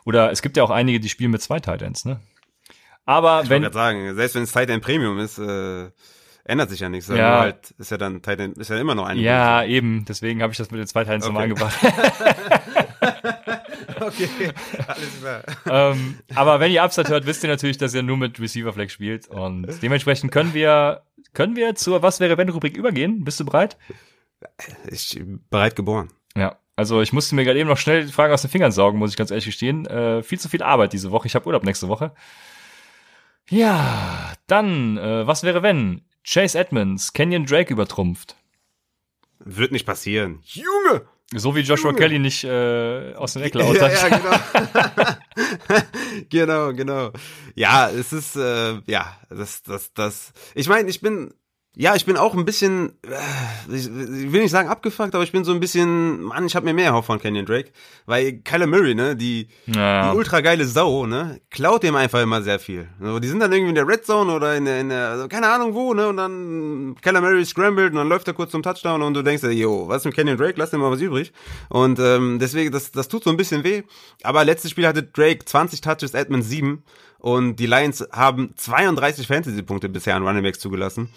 Oder 0.05 0.31
es 0.31 0.43
gibt 0.43 0.57
ja 0.57 0.63
auch 0.63 0.71
einige, 0.71 1.01
die 1.01 1.09
spielen 1.09 1.31
mit 1.31 1.43
zwei 1.43 1.61
Titans, 1.61 2.05
ne? 2.05 2.21
Aber 3.05 3.43
Ich 3.45 3.51
wenn, 3.51 3.63
gerade 3.63 3.75
sagen, 3.75 4.15
selbst 4.15 4.35
wenn 4.35 4.43
es 4.43 4.53
Tight 4.53 4.71
End 4.71 4.83
Premium 4.83 5.19
ist, 5.19 5.39
äh, 5.39 5.91
ändert 6.49 6.71
sich 6.71 6.81
ja 6.81 6.89
nichts. 6.89 7.09
Ja. 7.09 7.41
Halt, 7.41 7.71
ist 7.79 7.91
ja 7.91 7.97
dann 7.99 8.23
Tight 8.23 8.41
End, 8.41 8.59
ist 8.59 8.71
ja 8.71 8.79
immer 8.79 8.95
noch 8.95 9.07
eine. 9.07 9.21
ja, 9.21 9.63
eben, 9.65 10.05
deswegen 10.09 10.43
habe 10.43 10.53
ich 10.53 10.59
das 10.59 10.71
mit 10.71 10.81
den 10.81 10.87
zwei 10.87 11.05
Titans 11.05 11.25
nochmal 11.27 11.51
Okay. 11.53 11.63
eingebracht. 11.63 11.79
okay, 14.01 14.29
alles 14.87 15.21
klar. 15.21 15.43
ähm, 15.93 16.19
aber 16.35 16.61
wenn 16.61 16.73
ihr 16.73 16.83
Upside 16.83 17.09
hört, 17.09 17.27
wisst 17.27 17.43
ihr 17.45 17.51
natürlich, 17.51 17.79
dass 17.79 17.95
ihr 17.95 18.03
nur 18.03 18.17
mit 18.17 18.41
Receiver 18.41 18.73
Flex 18.73 18.93
spielt 18.93 19.29
und 19.29 19.67
dementsprechend 19.83 20.33
können 20.33 20.55
wir, 20.55 21.03
können 21.35 21.57
wir 21.57 21.75
zur 21.75 22.03
Was 22.03 22.21
wäre 22.21 22.37
wenn 22.39 22.49
Rubrik 22.49 22.77
übergehen? 22.77 23.25
Bist 23.25 23.39
du 23.41 23.45
bereit? 23.45 23.77
Ich 24.91 25.21
bereit 25.51 25.77
geboren. 25.77 26.09
Ja. 26.37 26.57
Also 26.77 27.03
ich 27.03 27.13
musste 27.13 27.35
mir 27.35 27.45
gerade 27.45 27.59
eben 27.59 27.69
noch 27.69 27.77
schnell 27.79 28.07
die 28.07 28.13
Fragen 28.13 28.33
aus 28.33 28.43
den 28.43 28.51
Fingern 28.53 28.71
saugen, 28.71 28.99
muss 29.01 29.11
ich 29.11 29.17
ganz 29.17 29.33
ehrlich 29.33 29.47
gestehen. 29.47 29.85
Äh, 29.87 30.23
viel 30.23 30.39
zu 30.39 30.49
viel 30.49 30.63
Arbeit 30.63 30.93
diese 30.93 31.11
Woche. 31.11 31.27
Ich 31.27 31.35
habe 31.35 31.45
Urlaub 31.47 31.65
nächste 31.65 31.89
Woche. 31.89 32.13
Ja, 33.51 34.33
dann, 34.47 34.97
äh, 34.99 35.27
was 35.27 35.43
wäre 35.43 35.63
wenn? 35.63 36.03
Chase 36.25 36.59
Edmonds, 36.59 37.13
Kenyon 37.13 37.47
Drake 37.47 37.73
übertrumpft. 37.73 38.37
Wird 39.39 39.73
nicht 39.73 39.87
passieren. 39.87 40.41
Junge! 40.45 41.07
So 41.35 41.55
wie 41.55 41.61
Joshua 41.61 41.91
Junge. 41.91 41.99
Kelly 42.01 42.19
nicht 42.19 42.45
äh, 42.45 43.15
aus 43.15 43.35
dem 43.35 43.43
Eckler 43.43 43.73
Ja, 43.73 43.83
hat. 43.83 44.11
ja, 44.11 45.19
genau. 45.69 45.87
genau, 46.31 46.73
genau. 46.73 47.13
Ja, 47.55 47.91
es 47.91 48.13
ist, 48.13 48.35
äh, 48.37 48.81
ja, 48.87 49.17
das, 49.29 49.63
das, 49.63 49.93
das. 49.93 50.33
Ich 50.55 50.69
meine, 50.69 50.89
ich 50.89 51.01
bin 51.01 51.35
ja, 51.81 51.95
ich 51.95 52.05
bin 52.05 52.17
auch 52.17 52.35
ein 52.35 52.45
bisschen, 52.45 52.89
äh, 53.07 53.73
ich 53.77 53.87
will 53.89 54.43
nicht 54.43 54.51
sagen 54.51 54.69
abgefuckt, 54.69 55.15
aber 55.15 55.23
ich 55.23 55.31
bin 55.31 55.45
so 55.45 55.53
ein 55.53 55.61
bisschen, 55.61 56.23
Mann, 56.23 56.45
ich 56.45 56.57
habe 56.57 56.65
mir 56.67 56.75
mehr 56.75 56.87
erhofft 56.87 57.07
von 57.07 57.21
Kenyon 57.21 57.47
Drake, 57.47 57.71
weil 58.05 58.41
Kyler 58.43 58.67
Murray, 58.67 58.97
ne, 58.97 59.15
die, 59.15 59.47
Ja. 59.67 60.11
die 60.11 60.17
ultra 60.19 60.41
geile 60.41 60.65
Sau, 60.67 61.07
ne, 61.07 61.41
klaut 61.51 61.85
dem 61.85 61.95
einfach 61.95 62.21
immer 62.21 62.43
sehr 62.43 62.59
viel. 62.59 62.89
Also, 63.01 63.21
die 63.21 63.29
sind 63.29 63.39
dann 63.39 63.53
irgendwie 63.53 63.69
in 63.69 63.75
der 63.77 63.87
Red 63.87 64.05
Zone 64.05 64.33
oder 64.33 64.57
in 64.57 64.65
der, 64.65 64.81
in 64.81 64.89
der 64.89 65.09
also 65.11 65.29
keine 65.29 65.49
Ahnung 65.49 65.73
wo, 65.75 65.95
ne, 65.95 66.09
und 66.09 66.17
dann 66.17 66.97
Kyler 67.01 67.21
Murray 67.21 67.45
scrambled 67.45 67.91
und 67.93 67.97
dann 67.97 68.09
läuft 68.09 68.27
er 68.27 68.35
kurz 68.35 68.51
zum 68.51 68.65
Touchdown 68.65 69.01
und 69.03 69.15
du 69.15 69.23
denkst 69.23 69.43
dir, 69.43 69.53
yo, 69.53 69.87
was 69.87 69.99
ist 69.99 70.07
mit 70.07 70.17
Kenyon 70.17 70.37
Drake, 70.37 70.55
lass 70.57 70.71
dir 70.71 70.79
mal 70.79 70.91
was 70.91 71.01
übrig. 71.01 71.33
Und 71.69 72.01
ähm, 72.01 72.41
deswegen, 72.41 72.73
das, 72.73 72.91
das 72.91 73.07
tut 73.07 73.23
so 73.23 73.31
ein 73.31 73.37
bisschen 73.37 73.63
weh. 73.63 73.85
Aber 74.25 74.45
letztes 74.45 74.73
Spiel 74.73 74.87
hatte 74.89 75.05
Drake 75.05 75.45
20 75.45 75.81
Touches, 75.81 76.15
Edmonds 76.15 76.49
7 76.49 76.83
und 77.21 77.55
die 77.57 77.67
Lions 77.67 78.05
haben 78.11 78.53
32 78.57 79.29
Fantasy-Punkte 79.29 79.89
bisher 79.89 80.17
an 80.17 80.27
Running 80.27 80.43
Backs 80.43 80.59
zugelassen. 80.59 81.11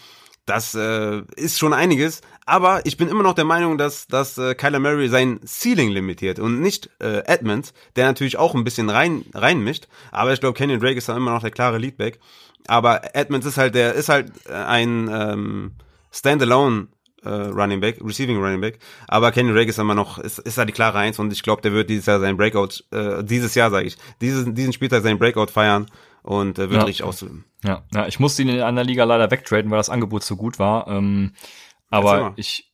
Das 0.52 0.76
äh, 0.76 1.22
ist 1.38 1.60
schon 1.60 1.72
einiges, 1.72 2.20
aber 2.46 2.86
ich 2.86 2.98
bin 2.98 3.08
immer 3.08 3.24
noch 3.24 3.36
der 3.36 3.46
Meinung, 3.46 3.78
dass, 3.78 4.06
dass 4.08 4.38
äh, 4.38 4.54
Kyler 4.54 4.80
Murray 4.80 5.08
sein 5.08 5.40
Ceiling 5.46 5.92
limitiert 5.92 6.40
und 6.40 6.60
nicht 6.60 6.90
äh, 7.00 7.20
Edmonds, 7.20 7.74
der 7.96 8.06
natürlich 8.06 8.36
auch 8.36 8.54
ein 8.54 8.66
bisschen 8.66 8.90
rein 8.90 9.24
reinmischt. 9.34 9.88
Aber 10.12 10.34
ich 10.34 10.42
glaube, 10.42 10.58
Kenyon 10.58 10.82
Drake 10.82 10.98
ist 10.98 11.08
dann 11.08 11.16
immer 11.16 11.32
noch 11.32 11.40
der 11.40 11.52
klare 11.52 11.78
Leadback. 11.78 12.20
Aber 12.68 13.16
Edmonds 13.16 13.46
ist 13.46 13.58
halt 13.58 13.76
der 13.76 13.94
ist 13.94 14.10
halt 14.10 14.34
äh, 14.50 14.52
ein 14.52 15.10
ähm, 15.10 15.72
Standalone 16.12 16.90
äh, 17.24 17.30
Running 17.30 17.80
Back, 17.80 18.02
Receiving 18.04 18.36
Running 18.38 18.60
Back. 18.60 18.80
Aber 19.08 19.32
Kenyon 19.32 19.56
Drake 19.56 19.70
ist 19.70 19.80
immer 19.80 19.96
noch 19.96 20.18
ist, 20.18 20.40
ist 20.40 20.58
da 20.58 20.66
die 20.66 20.74
klare 20.74 20.98
Eins 20.98 21.18
und 21.18 21.32
ich 21.32 21.44
glaube, 21.44 21.62
der 21.62 21.72
wird 21.72 21.90
dieses 21.90 22.08
Jahr 22.08 22.20
seinen 22.20 22.36
Breakout 22.36 22.84
äh, 22.92 23.24
dieses 23.24 23.56
Jahr 23.56 23.72
sage 23.72 23.88
ich 23.88 23.98
diesen 24.20 24.54
diesen 24.54 24.74
Spieltag 24.74 25.04
seinen 25.04 25.18
Breakout 25.18 25.48
feiern 25.54 25.86
und 26.24 26.58
äh, 26.60 26.70
wird 26.70 26.82
Ja. 26.82 26.84
richtig 26.84 27.04
ausfüllen. 27.04 27.46
Ja, 27.64 27.84
ja, 27.94 28.08
ich 28.08 28.20
musste 28.20 28.42
ihn 28.42 28.50
in 28.50 28.62
einer 28.62 28.84
Liga 28.84 29.04
leider 29.04 29.30
wegtraden, 29.32 29.70
weil 29.72 29.78
das 29.78 29.90
Angebot 29.90 30.24
so 30.24 30.36
gut 30.36 30.60
war. 30.60 30.88
Ähm, 30.88 31.34
aber 31.90 32.34
ich, 32.38 32.72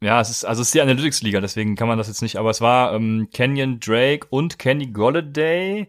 ja, 0.00 0.20
es 0.20 0.30
ist, 0.30 0.44
also 0.44 0.62
es 0.62 0.68
ist 0.68 0.74
die 0.74 0.80
Analytics-Liga, 0.80 1.40
deswegen 1.40 1.76
kann 1.76 1.88
man 1.88 1.98
das 1.98 2.08
jetzt 2.08 2.22
nicht, 2.22 2.36
aber 2.36 2.50
es 2.50 2.60
war 2.60 2.94
ähm, 2.94 3.28
Kenyon 3.32 3.78
Drake 3.80 4.26
und 4.30 4.58
Kenny 4.58 4.86
Golladay 4.88 5.88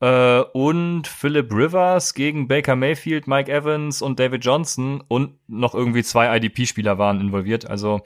äh, 0.00 0.40
und 0.52 1.06
Philip 1.06 1.52
Rivers 1.52 2.14
gegen 2.14 2.48
Baker 2.48 2.76
Mayfield, 2.76 3.26
Mike 3.26 3.50
Evans 3.50 4.02
und 4.02 4.18
David 4.20 4.44
Johnson 4.44 5.02
und 5.08 5.38
noch 5.48 5.74
irgendwie 5.74 6.02
zwei 6.02 6.36
IDP-Spieler 6.36 6.98
waren 6.98 7.20
involviert. 7.20 7.68
Also 7.68 8.02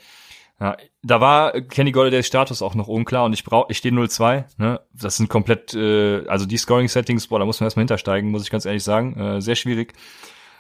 ja, 0.61 0.77
da 1.03 1.21
war 1.21 1.53
Kenny 1.61 1.93
Golladays 1.93 2.27
Status 2.27 2.63
auch 2.63 2.75
noch 2.75 2.89
unklar 2.89 3.25
und 3.25 3.33
ich 3.33 3.45
brauche, 3.45 3.71
ich 3.71 3.79
stehe 3.79 3.95
0-2, 3.95 4.45
ne? 4.59 4.81
Das 4.95 5.17
sind 5.17 5.29
komplett, 5.29 5.75
äh, 5.75 6.27
also 6.29 6.47
die 6.47 6.57
Scoring-Settings, 6.57 7.27
boah, 7.27 7.39
da 7.39 7.45
muss 7.45 7.61
man 7.61 7.67
erstmal 7.67 7.83
hintersteigen, 7.83 8.31
muss 8.31 8.43
ich 8.43 8.51
ganz 8.51 8.65
ehrlich 8.65 8.83
sagen. 8.85 9.15
Äh, 9.19 9.41
sehr 9.43 9.55
schwierig. 9.55 9.93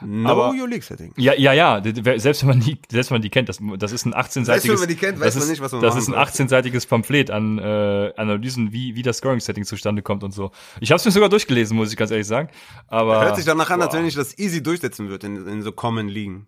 No 0.03 0.28
Aber- 0.28 0.51
your 0.51 0.68
League 0.68 0.82
Setting. 0.84 1.14
Ja, 1.16 1.32
ja, 1.32 1.55
ja, 1.55 1.82
selbst 2.18 2.42
wenn 2.42 2.51
man 2.51 2.61
die, 2.61 2.78
selbst 2.90 3.11
wenn 3.11 3.14
man 3.14 3.22
die 3.22 3.30
kennt, 3.30 3.49
das, 3.49 3.61
das 3.78 3.92
ist 3.92 4.05
ein 4.05 4.12
18-seitiges, 4.12 4.44
Selbst 4.44 4.68
wenn 4.68 4.78
man 4.78 4.88
die 4.88 4.94
kennt, 4.97 5.18
weiß 5.20 5.32
das 5.34 5.44
ist, 5.44 5.49
nicht, 5.51 5.62
was 5.62 5.72
man 5.72 5.80
das 5.80 5.97
ist 5.97 6.09
ein 6.09 6.12
soll. 6.12 6.22
18-seitiges 6.22 6.86
Pamphlet 6.86 7.30
an 7.30 7.59
äh, 7.59 8.12
Analysen, 8.18 8.72
wie, 8.72 8.94
wie 8.94 9.01
das 9.01 9.16
Scoring-Setting 9.16 9.64
zustande 9.64 10.03
kommt 10.03 10.22
und 10.22 10.32
so. 10.32 10.51
Ich 10.80 10.90
habe 10.90 10.99
es 10.99 11.07
mir 11.07 11.12
sogar 11.12 11.30
durchgelesen, 11.30 11.74
muss 11.78 11.90
ich 11.90 11.97
ganz 11.97 12.11
ehrlich 12.11 12.26
sagen. 12.26 12.51
Aber 12.88 13.24
Hört 13.24 13.36
sich 13.36 13.47
danach 13.47 13.70
an, 13.70 13.80
als 13.80 13.92
boah. 13.92 13.99
wenn 14.01 14.07
ich 14.07 14.14
das 14.14 14.38
easy 14.38 14.62
durchsetzen 14.62 15.09
wird 15.09 15.24
in, 15.24 15.47
in 15.47 15.62
so 15.62 15.72
Common 15.72 16.09
Ligen. 16.09 16.47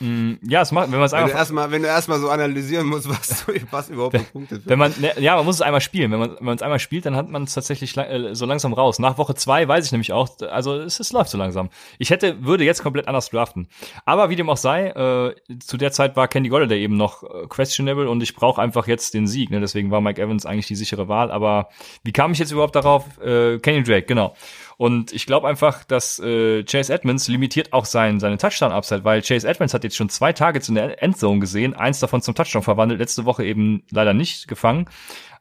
Mm, 0.00 0.34
ja, 0.42 0.62
es 0.62 0.72
macht, 0.72 0.90
wenn 0.90 0.98
man 0.98 1.06
es 1.06 1.14
einfach, 1.14 1.36
erstmal, 1.36 1.70
wenn 1.70 1.82
du 1.82 1.88
erstmal 1.88 2.18
so 2.18 2.28
analysieren 2.28 2.86
musst, 2.86 3.08
was, 3.08 3.46
was 3.70 3.88
überhaupt 3.90 4.14
gepunktet 4.14 4.58
wird. 4.58 4.68
wenn 4.68 4.78
man, 4.78 4.92
ne, 4.98 5.12
ja, 5.20 5.36
man 5.36 5.44
muss 5.44 5.56
es 5.56 5.62
einmal 5.62 5.80
spielen. 5.80 6.10
Wenn 6.10 6.36
man, 6.40 6.56
es 6.56 6.62
einmal 6.62 6.78
spielt, 6.78 7.06
dann 7.06 7.16
hat 7.16 7.28
man 7.28 7.44
es 7.44 7.54
tatsächlich 7.54 7.96
äh, 7.96 8.34
so 8.34 8.44
langsam 8.44 8.72
raus. 8.72 8.98
Nach 8.98 9.18
Woche 9.18 9.34
zwei 9.34 9.66
weiß 9.66 9.86
ich 9.86 9.92
nämlich 9.92 10.12
auch, 10.12 10.28
also 10.50 10.74
es, 10.74 11.00
es 11.00 11.12
läuft 11.12 11.30
so 11.30 11.38
langsam. 11.38 11.70
Ich 11.98 12.10
hätte, 12.10 12.44
würde 12.44 12.64
jetzt 12.64 12.82
komplett 12.82 13.08
anders 13.08 13.30
draften. 13.30 13.68
Aber 14.04 14.30
wie 14.30 14.36
dem 14.36 14.50
auch 14.50 14.56
sei, 14.56 14.88
äh, 14.88 15.58
zu 15.60 15.76
der 15.76 15.92
Zeit 15.92 16.16
war 16.16 16.28
Candy 16.28 16.48
Golladay 16.48 16.82
eben 16.82 16.96
noch 16.96 17.22
äh, 17.22 17.46
questionable 17.48 18.08
und 18.08 18.22
ich 18.22 18.34
brauche 18.34 18.60
einfach 18.60 18.86
jetzt 18.86 19.14
den 19.14 19.26
Sieg. 19.26 19.50
Ne? 19.50 19.60
Deswegen 19.60 19.90
war 19.90 20.00
Mike 20.00 20.20
Evans 20.20 20.44
eigentlich 20.44 20.66
die 20.66 20.76
sichere 20.76 21.08
Wahl. 21.08 21.30
Aber 21.30 21.68
wie 22.02 22.12
kam 22.12 22.32
ich 22.32 22.38
jetzt 22.38 22.50
überhaupt 22.50 22.74
darauf? 22.74 23.04
Äh, 23.20 23.58
Kenny 23.60 23.82
Drake, 23.82 24.06
genau. 24.06 24.34
Und 24.76 25.12
ich 25.12 25.26
glaube 25.26 25.48
einfach, 25.48 25.84
dass 25.84 26.18
äh, 26.18 26.64
Chase 26.64 26.92
Edmonds 26.92 27.28
limitiert 27.28 27.72
auch 27.72 27.84
sein, 27.84 28.20
seine 28.20 28.38
Touchdown-Upside, 28.38 29.04
weil 29.04 29.22
Chase 29.22 29.46
Edmonds 29.46 29.74
hat 29.74 29.84
jetzt 29.84 29.96
schon 29.96 30.08
zwei 30.08 30.32
Targets 30.32 30.68
in 30.68 30.74
der 30.74 31.02
Endzone 31.02 31.40
gesehen, 31.40 31.74
eins 31.74 32.00
davon 32.00 32.22
zum 32.22 32.34
Touchdown 32.34 32.62
verwandelt, 32.62 33.00
letzte 33.00 33.24
Woche 33.24 33.44
eben 33.44 33.84
leider 33.90 34.14
nicht 34.14 34.48
gefangen. 34.48 34.86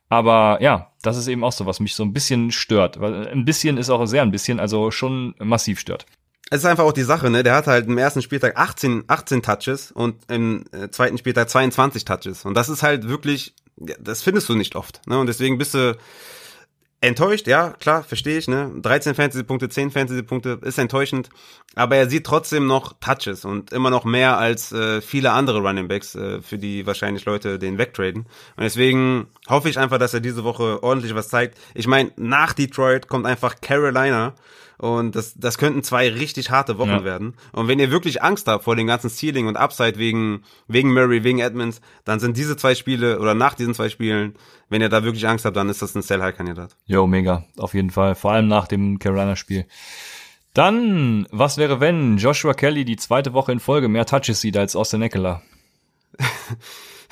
Aber 0.10 0.62
ja, 0.62 0.92
das 1.02 1.18
ist 1.18 1.28
eben 1.28 1.44
auch 1.44 1.52
so, 1.52 1.66
was 1.66 1.80
mich 1.80 1.96
so 1.96 2.04
ein 2.04 2.14
bisschen 2.14 2.52
stört. 2.52 3.00
Weil 3.00 3.28
ein 3.28 3.46
bisschen 3.46 3.78
ist 3.78 3.90
auch 3.90 4.06
sehr 4.06 4.22
ein 4.22 4.32
bisschen, 4.32 4.60
also 4.60 4.92
schon 4.92 5.34
massiv 5.40 5.80
stört. 5.80 6.06
Es 6.52 6.60
ist 6.60 6.66
einfach 6.66 6.84
auch 6.84 6.94
die 6.94 7.02
Sache, 7.02 7.32
ne? 7.32 7.42
Der 7.42 7.56
hat 7.56 7.66
halt 7.66 7.88
im 7.88 7.98
ersten 7.98 8.22
Spieltag 8.22 8.58
18, 8.58 9.06
18 9.08 9.42
Touches 9.42 9.92
und 9.92 10.18
im 10.30 10.66
äh, 10.72 10.90
zweiten 10.90 11.18
Spieltag 11.18 11.50
22 11.50 12.06
Touches. 12.06 12.46
Und 12.46 12.54
das 12.54 12.70
ist 12.70 12.84
halt 12.84 13.08
wirklich, 13.08 13.56
das 13.76 14.22
findest 14.22 14.50
du 14.50 14.56
nicht 14.56 14.76
oft, 14.76 15.02
ne? 15.08 15.18
Und 15.18 15.26
deswegen 15.26 15.58
bist 15.58 15.74
du 15.74 15.98
enttäuscht, 17.04 17.48
ja, 17.48 17.72
klar, 17.72 18.04
verstehe 18.04 18.38
ich, 18.38 18.48
ne? 18.48 18.72
13 18.82 19.14
Fantasy-Punkte, 19.14 19.68
10 19.68 19.92
Fantasy-Punkte 19.92 20.60
ist 20.62 20.78
enttäuschend, 20.78 21.30
aber 21.76 21.98
er 21.98 22.10
sieht 22.10 22.26
trotzdem 22.26 22.66
noch 22.66 22.94
Touches 23.02 23.44
und 23.44 23.74
immer 23.74 23.90
noch 23.90 24.06
mehr 24.06 24.38
als 24.38 24.72
äh, 24.72 25.02
viele 25.02 25.32
andere 25.32 25.60
Running 25.60 25.90
Backs, 25.90 26.16
äh, 26.16 26.42
für 26.42 26.58
die 26.58 26.88
wahrscheinlich 26.88 27.26
Leute 27.26 27.60
den 27.60 27.78
wegtraden. 27.78 28.24
Und 28.56 28.64
deswegen 28.64 29.28
hoffe 29.50 29.68
ich 29.68 29.78
einfach, 29.78 29.98
dass 29.98 30.14
er 30.14 30.22
diese 30.22 30.46
Woche 30.46 30.82
ordentlich 30.82 31.14
was 31.14 31.28
zeigt. 31.28 31.58
Ich 31.74 31.88
meine, 31.88 32.12
nach 32.16 32.54
Detroit 32.54 33.10
kommt 33.10 33.26
einfach 33.26 33.60
Carolina 33.60 34.34
und 34.78 35.16
das, 35.16 35.34
das 35.36 35.58
könnten 35.58 35.84
zwei 35.84 36.10
richtig 36.10 36.50
harte 36.50 36.78
Wochen 36.78 36.90
Ja. 36.90 37.04
werden. 37.04 37.36
Und 37.52 37.68
wenn 37.68 37.80
ihr 37.80 37.92
wirklich 37.92 38.22
Angst 38.24 38.48
habt 38.48 38.64
vor 38.64 38.76
dem 38.76 38.88
ganzen 38.88 39.10
Ceiling 39.10 39.48
und 39.48 39.58
Upside 39.58 39.98
wegen, 39.98 40.44
wegen 40.68 40.94
Murray, 40.94 41.24
wegen 41.24 41.40
Edmonds, 41.40 41.82
dann 42.06 42.20
sind 42.20 42.38
diese 42.38 42.58
zwei 42.58 42.76
Spiele 42.76 43.20
oder 43.20 43.34
nach 43.34 43.54
diesen 43.54 43.74
zwei 43.74 43.90
Spielen, 43.90 44.36
wenn 44.70 44.82
ihr 44.82 44.90
da 44.90 45.04
wirklich 45.04 45.28
Angst 45.28 45.46
habt, 45.46 45.56
dann 45.56 45.70
ist 45.70 45.82
das 45.82 45.96
ein 45.96 46.02
Sell-High-Kandidat. 46.02 46.76
Jo, 46.86 47.08
mega, 47.08 47.44
auf 47.58 47.74
jeden 47.74 47.92
Fall. 47.92 48.16
Vor 48.16 48.32
allem 48.32 48.48
nach 48.48 48.68
dem 48.68 49.00
Carolina-Spiel. 49.00 49.66
Dann, 50.54 51.28
was 51.32 51.58
wäre, 51.58 51.80
wenn 51.80 52.18
Joshua 52.18 52.54
Kelly 52.54 52.86
die 52.86 52.96
zweite 52.98 53.34
Woche 53.34 53.52
in 53.52 53.60
Folge 53.60 53.88
mehr 53.88 54.06
Touches 54.06 54.40
sieht 54.42 54.56
als 54.58 54.76
Austin 54.76 55.02
Eckler? 55.02 55.42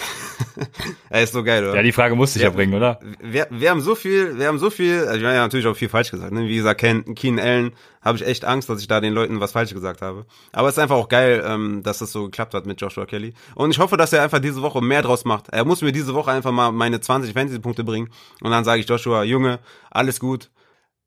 Er 1.10 1.24
ist 1.24 1.34
so 1.34 1.44
geil, 1.44 1.64
oder? 1.64 1.76
Ja, 1.76 1.84
die 1.84 1.92
Frage 1.92 2.16
musste 2.16 2.40
ich 2.40 2.44
ja, 2.44 2.50
Ja. 2.50 2.56
bringen, 2.56 2.74
oder? 2.74 3.00
wir, 3.22 3.48
wir 3.50 3.70
haben 3.70 3.82
so 3.82 3.96
viel, 3.96 4.38
wir 4.38 4.48
haben 4.48 4.60
so 4.60 4.70
viel, 4.70 5.06
also 5.08 5.20
wir 5.22 5.28
haben 5.28 5.36
ja 5.36 5.42
natürlich 5.42 5.68
auch 5.68 5.76
viel 5.76 5.90
falsch 5.90 6.12
gesagt. 6.12 6.32
Ne? 6.32 6.48
Wie 6.48 6.56
gesagt, 6.56 6.80
Ken, 6.80 7.16
Keen 7.16 7.40
Allen, 7.40 7.74
habe 8.02 8.18
ich 8.18 8.26
echt 8.26 8.46
Angst, 8.46 8.70
dass 8.70 8.82
ich 8.82 8.88
da 8.88 9.00
den 9.00 9.14
Leuten 9.14 9.40
was 9.40 9.52
falsch 9.52 9.74
gesagt 9.74 10.02
habe. 10.02 10.26
Aber 10.52 10.68
es 10.68 10.76
ist 10.76 10.80
einfach 10.80 10.96
auch 10.96 11.10
geil, 11.10 11.44
ähm, 11.46 11.84
dass 11.84 12.00
das 12.00 12.12
so 12.12 12.26
geklappt 12.26 12.54
hat 12.54 12.66
mit 12.66 12.82
Joshua 12.82 13.06
Kelly. 13.06 13.34
Und 13.56 13.72
ich 13.72 13.80
hoffe, 13.80 13.98
dass 13.98 14.14
er 14.14 14.24
einfach 14.24 14.40
diese 14.40 14.62
Woche 14.62 14.82
mehr 14.82 15.02
draus 15.02 15.26
macht. 15.26 15.50
Er 15.50 15.66
muss 15.66 15.82
mir 15.82 15.92
diese 15.92 16.14
Woche 16.14 16.32
einfach 16.32 16.52
mal 16.52 16.72
meine 16.72 17.00
20 17.00 17.34
Fantasy-Punkte 17.34 17.84
bringen. 17.84 18.10
Und 18.42 18.52
dann 18.52 18.64
sage 18.64 18.82
ich 18.82 18.90
Joshua, 18.90 19.24
Junge, 19.24 19.60
alles 19.92 20.20
gut. 20.20 20.50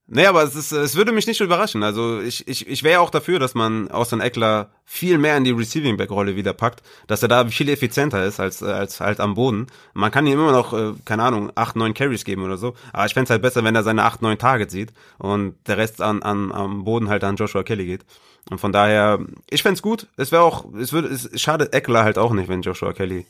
Nee, 0.06 0.26
aber 0.26 0.42
es, 0.42 0.54
ist, 0.54 0.70
es 0.70 0.96
würde 0.96 1.12
mich 1.12 1.26
nicht 1.26 1.40
überraschen. 1.40 1.82
Also 1.82 2.20
ich, 2.20 2.46
ich, 2.46 2.66
ich 2.66 2.82
wäre 2.82 3.00
auch 3.00 3.08
dafür, 3.08 3.38
dass 3.38 3.54
man 3.54 3.90
Austin 3.90 4.20
Eckler 4.20 4.68
viel 4.84 5.16
mehr 5.16 5.34
in 5.38 5.44
die 5.44 5.50
Receiving 5.50 5.96
Back 5.96 6.10
Rolle 6.10 6.36
wieder 6.36 6.52
packt, 6.52 6.82
dass 7.06 7.22
er 7.22 7.28
da 7.28 7.46
viel 7.46 7.70
effizienter 7.70 8.22
ist 8.22 8.38
als, 8.38 8.60
äh, 8.60 8.66
als 8.66 9.00
halt 9.00 9.18
am 9.18 9.34
Boden. 9.34 9.66
Man 9.94 10.10
kann 10.10 10.26
ihm 10.26 10.34
immer 10.34 10.52
noch, 10.52 10.74
äh, 10.74 10.92
keine 11.06 11.22
Ahnung, 11.22 11.52
acht, 11.54 11.76
neun 11.76 11.94
Carries 11.94 12.24
geben 12.24 12.42
oder 12.44 12.58
so. 12.58 12.74
Aber 12.92 13.06
ich 13.06 13.14
fänd's 13.14 13.30
halt 13.30 13.40
besser, 13.40 13.64
wenn 13.64 13.74
er 13.74 13.82
seine 13.82 14.04
acht, 14.04 14.20
neun 14.20 14.36
Targets 14.36 14.74
sieht 14.74 14.92
und 15.16 15.54
der 15.66 15.78
Rest 15.78 16.02
an, 16.02 16.22
an, 16.22 16.52
am 16.52 16.84
Boden 16.84 17.08
halt 17.08 17.24
an 17.24 17.36
Joshua 17.36 17.62
Kelly 17.62 17.86
geht. 17.86 18.04
Und 18.50 18.60
von 18.60 18.72
daher, 18.72 19.20
ich 19.48 19.62
fänd's 19.62 19.80
gut. 19.80 20.06
Es 20.18 20.32
wäre 20.32 20.42
auch, 20.42 20.66
es 20.74 20.92
würde, 20.92 21.08
es 21.08 21.30
schadet 21.40 21.72
Eckler 21.72 22.04
halt 22.04 22.18
auch 22.18 22.34
nicht, 22.34 22.48
wenn 22.50 22.60
Joshua 22.60 22.92
Kelly 22.92 23.24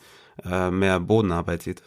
äh, 0.44 0.72
mehr 0.72 0.98
Bodenarbeit 0.98 1.62
sieht. 1.62 1.82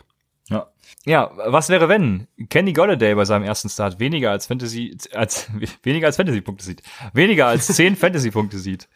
Ja. 0.50 0.68
Ja, 1.06 1.32
was 1.36 1.70
wäre, 1.70 1.90
wenn 1.90 2.28
Kenny 2.50 2.74
Golladay 2.74 3.16
bei 3.16 3.26
seinem 3.26 3.44
ersten 3.44 3.70
Start 3.70 4.00
weniger 4.00 4.32
als 4.32 4.46
Fantasy, 4.48 4.98
als, 5.14 5.50
weniger 5.84 6.08
als 6.08 6.18
Fantasy-Punkte 6.18 6.64
sieht? 6.64 6.82
Weniger 7.14 7.48
als 7.48 7.68
10 7.76 7.96
Fantasy-Punkte 7.96 8.58
sieht? 8.60 8.88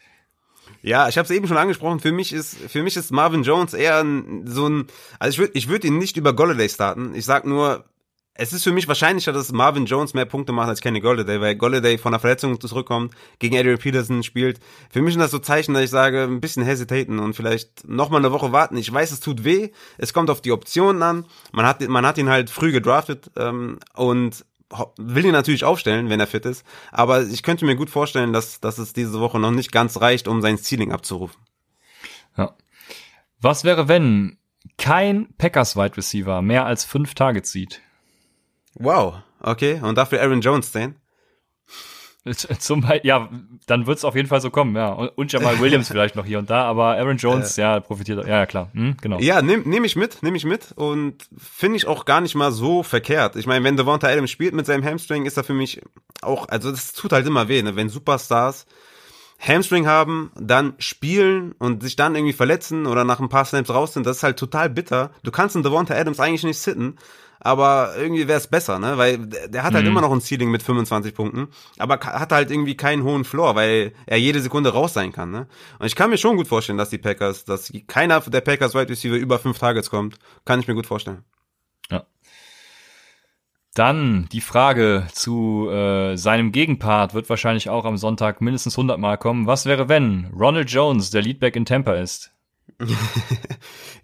Ja, 0.82 1.08
ich 1.08 1.16
habe 1.16 1.24
es 1.24 1.30
eben 1.30 1.46
schon 1.46 1.56
angesprochen. 1.56 2.00
Für 2.00 2.10
mich 2.10 2.32
ist 2.32 2.56
für 2.56 2.82
mich 2.82 2.96
ist 2.96 3.12
Marvin 3.12 3.44
Jones 3.44 3.72
eher 3.72 4.02
ein, 4.02 4.46
so 4.46 4.68
ein. 4.68 4.86
Also 5.20 5.34
ich 5.34 5.38
würde 5.38 5.52
ich 5.56 5.68
würde 5.68 5.86
ihn 5.86 5.98
nicht 5.98 6.16
über 6.16 6.32
Golladay 6.32 6.68
starten. 6.68 7.14
Ich 7.14 7.24
sag 7.24 7.46
nur, 7.46 7.84
es 8.34 8.52
ist 8.52 8.64
für 8.64 8.72
mich 8.72 8.88
wahrscheinlicher, 8.88 9.32
dass 9.32 9.52
Marvin 9.52 9.84
Jones 9.84 10.14
mehr 10.14 10.24
Punkte 10.24 10.52
macht 10.52 10.68
als 10.68 10.80
Kenny 10.80 11.00
Golladay, 11.00 11.40
weil 11.40 11.54
Golladay 11.54 11.98
von 11.98 12.12
der 12.12 12.20
Verletzung 12.20 12.58
zurückkommt, 12.60 13.14
gegen 13.38 13.56
Adrian 13.56 13.78
Peterson 13.78 14.22
spielt. 14.22 14.58
Für 14.90 15.02
mich 15.02 15.12
sind 15.12 15.20
das 15.20 15.30
so 15.30 15.38
Zeichen, 15.38 15.74
dass 15.74 15.84
ich 15.84 15.90
sage, 15.90 16.22
ein 16.22 16.40
bisschen 16.40 16.64
hesitaten 16.64 17.18
und 17.18 17.34
vielleicht 17.34 17.86
noch 17.86 18.08
mal 18.08 18.18
eine 18.18 18.32
Woche 18.32 18.52
warten. 18.52 18.76
Ich 18.78 18.92
weiß, 18.92 19.12
es 19.12 19.20
tut 19.20 19.44
weh. 19.44 19.70
Es 19.98 20.14
kommt 20.14 20.30
auf 20.30 20.40
die 20.40 20.52
Optionen 20.52 21.02
an. 21.02 21.26
Man 21.52 21.66
hat 21.66 21.86
man 21.86 22.06
hat 22.06 22.16
ihn 22.16 22.30
halt 22.30 22.48
früh 22.48 22.72
gedraftet 22.72 23.30
ähm, 23.36 23.78
und 23.94 24.46
will 24.96 25.26
ihn 25.26 25.32
natürlich 25.32 25.64
aufstellen, 25.64 26.08
wenn 26.08 26.20
er 26.20 26.26
fit 26.26 26.46
ist. 26.46 26.64
Aber 26.90 27.22
ich 27.22 27.42
könnte 27.42 27.66
mir 27.66 27.76
gut 27.76 27.90
vorstellen, 27.90 28.32
dass, 28.32 28.60
dass 28.60 28.78
es 28.78 28.94
diese 28.94 29.20
Woche 29.20 29.38
noch 29.38 29.50
nicht 29.50 29.72
ganz 29.72 30.00
reicht, 30.00 30.26
um 30.26 30.40
sein 30.40 30.56
Ceiling 30.56 30.92
abzurufen. 30.92 31.40
Ja. 32.38 32.56
Was 33.42 33.64
wäre, 33.64 33.88
wenn 33.88 34.38
kein 34.78 35.28
Packers 35.36 35.76
Wide 35.76 35.98
Receiver 35.98 36.40
mehr 36.40 36.64
als 36.64 36.86
fünf 36.86 37.12
Targets 37.14 37.52
sieht? 37.52 37.82
Wow, 38.74 39.16
okay. 39.40 39.80
Und 39.82 39.96
dafür 39.96 40.20
Aaron 40.20 40.40
Jones 40.40 40.68
stehen. 40.68 40.96
Zum, 42.60 42.88
ja, 43.02 43.28
dann 43.66 43.86
wird 43.88 43.98
es 43.98 44.04
auf 44.04 44.14
jeden 44.14 44.28
Fall 44.28 44.40
so 44.40 44.50
kommen, 44.50 44.76
ja. 44.76 44.90
Und, 44.90 45.08
und 45.08 45.32
Jamal 45.32 45.58
Williams 45.60 45.88
vielleicht 45.88 46.14
noch 46.14 46.24
hier 46.24 46.38
und 46.38 46.48
da, 46.50 46.64
aber 46.64 46.96
Aaron 46.96 47.16
Jones, 47.16 47.58
äh, 47.58 47.62
ja, 47.62 47.80
profitiert, 47.80 48.24
ja, 48.28 48.46
klar, 48.46 48.70
hm, 48.74 48.96
genau. 49.00 49.18
Ja, 49.18 49.42
nehme 49.42 49.68
nehm 49.68 49.82
ich 49.82 49.96
mit, 49.96 50.22
nehme 50.22 50.36
ich 50.36 50.44
mit 50.44 50.70
und 50.76 51.24
finde 51.36 51.78
ich 51.78 51.88
auch 51.88 52.04
gar 52.04 52.20
nicht 52.20 52.36
mal 52.36 52.52
so 52.52 52.84
verkehrt. 52.84 53.34
Ich 53.34 53.46
meine, 53.48 53.64
wenn 53.64 53.76
Devonta 53.76 54.06
Adams 54.06 54.30
spielt 54.30 54.54
mit 54.54 54.66
seinem 54.66 54.84
Hamstring, 54.84 55.26
ist 55.26 55.36
er 55.36 55.42
für 55.42 55.52
mich 55.52 55.82
auch, 56.20 56.48
also 56.48 56.70
das 56.70 56.92
tut 56.92 57.12
halt 57.12 57.26
immer 57.26 57.48
weh, 57.48 57.60
ne? 57.60 57.74
wenn 57.74 57.88
Superstars 57.88 58.66
Hamstring 59.40 59.88
haben, 59.88 60.30
dann 60.36 60.74
spielen 60.78 61.50
und 61.58 61.82
sich 61.82 61.96
dann 61.96 62.14
irgendwie 62.14 62.32
verletzen 62.32 62.86
oder 62.86 63.02
nach 63.02 63.18
ein 63.18 63.28
paar 63.28 63.44
Snaps 63.44 63.70
raus 63.70 63.94
sind, 63.94 64.06
das 64.06 64.18
ist 64.18 64.22
halt 64.22 64.38
total 64.38 64.70
bitter. 64.70 65.10
Du 65.24 65.32
kannst 65.32 65.56
einen 65.56 65.64
Devonta 65.64 65.94
Adams 65.94 66.20
eigentlich 66.20 66.44
nicht 66.44 66.58
sitten 66.58 66.98
aber 67.44 67.94
irgendwie 67.96 68.28
wäre 68.28 68.38
es 68.38 68.46
besser, 68.46 68.78
ne? 68.78 68.96
Weil 68.98 69.18
der 69.18 69.64
hat 69.64 69.74
halt 69.74 69.84
mhm. 69.84 69.90
immer 69.90 70.00
noch 70.00 70.12
ein 70.12 70.20
Ceiling 70.20 70.50
mit 70.50 70.62
25 70.62 71.12
Punkten, 71.12 71.48
aber 71.76 71.98
hat 71.98 72.30
halt 72.30 72.50
irgendwie 72.50 72.76
keinen 72.76 73.02
hohen 73.02 73.24
Floor, 73.24 73.56
weil 73.56 73.92
er 74.06 74.18
jede 74.18 74.40
Sekunde 74.40 74.72
raus 74.72 74.94
sein 74.94 75.10
kann, 75.12 75.30
ne? 75.32 75.48
Und 75.80 75.86
ich 75.86 75.96
kann 75.96 76.10
mir 76.10 76.18
schon 76.18 76.36
gut 76.36 76.46
vorstellen, 76.46 76.78
dass 76.78 76.90
die 76.90 76.98
Packers, 76.98 77.44
dass 77.44 77.72
keiner 77.88 78.20
der 78.20 78.40
Packers 78.42 78.74
Wide 78.74 78.88
Receiver 78.88 79.16
über 79.16 79.40
fünf 79.40 79.58
Targets 79.58 79.90
kommt, 79.90 80.18
kann 80.44 80.60
ich 80.60 80.68
mir 80.68 80.74
gut 80.74 80.86
vorstellen. 80.86 81.24
Ja. 81.90 82.06
Dann 83.74 84.28
die 84.30 84.40
Frage 84.40 85.08
zu 85.12 85.68
äh, 85.68 86.16
seinem 86.16 86.52
Gegenpart 86.52 87.12
wird 87.14 87.28
wahrscheinlich 87.28 87.68
auch 87.70 87.84
am 87.84 87.96
Sonntag 87.96 88.40
mindestens 88.40 88.76
100 88.76 89.00
Mal 89.00 89.18
kommen. 89.18 89.48
Was 89.48 89.66
wäre, 89.66 89.88
wenn 89.88 90.30
Ronald 90.38 90.70
Jones 90.70 91.10
der 91.10 91.22
Leadback 91.22 91.56
in 91.56 91.64
Tampa 91.64 91.94
ist? 91.94 92.32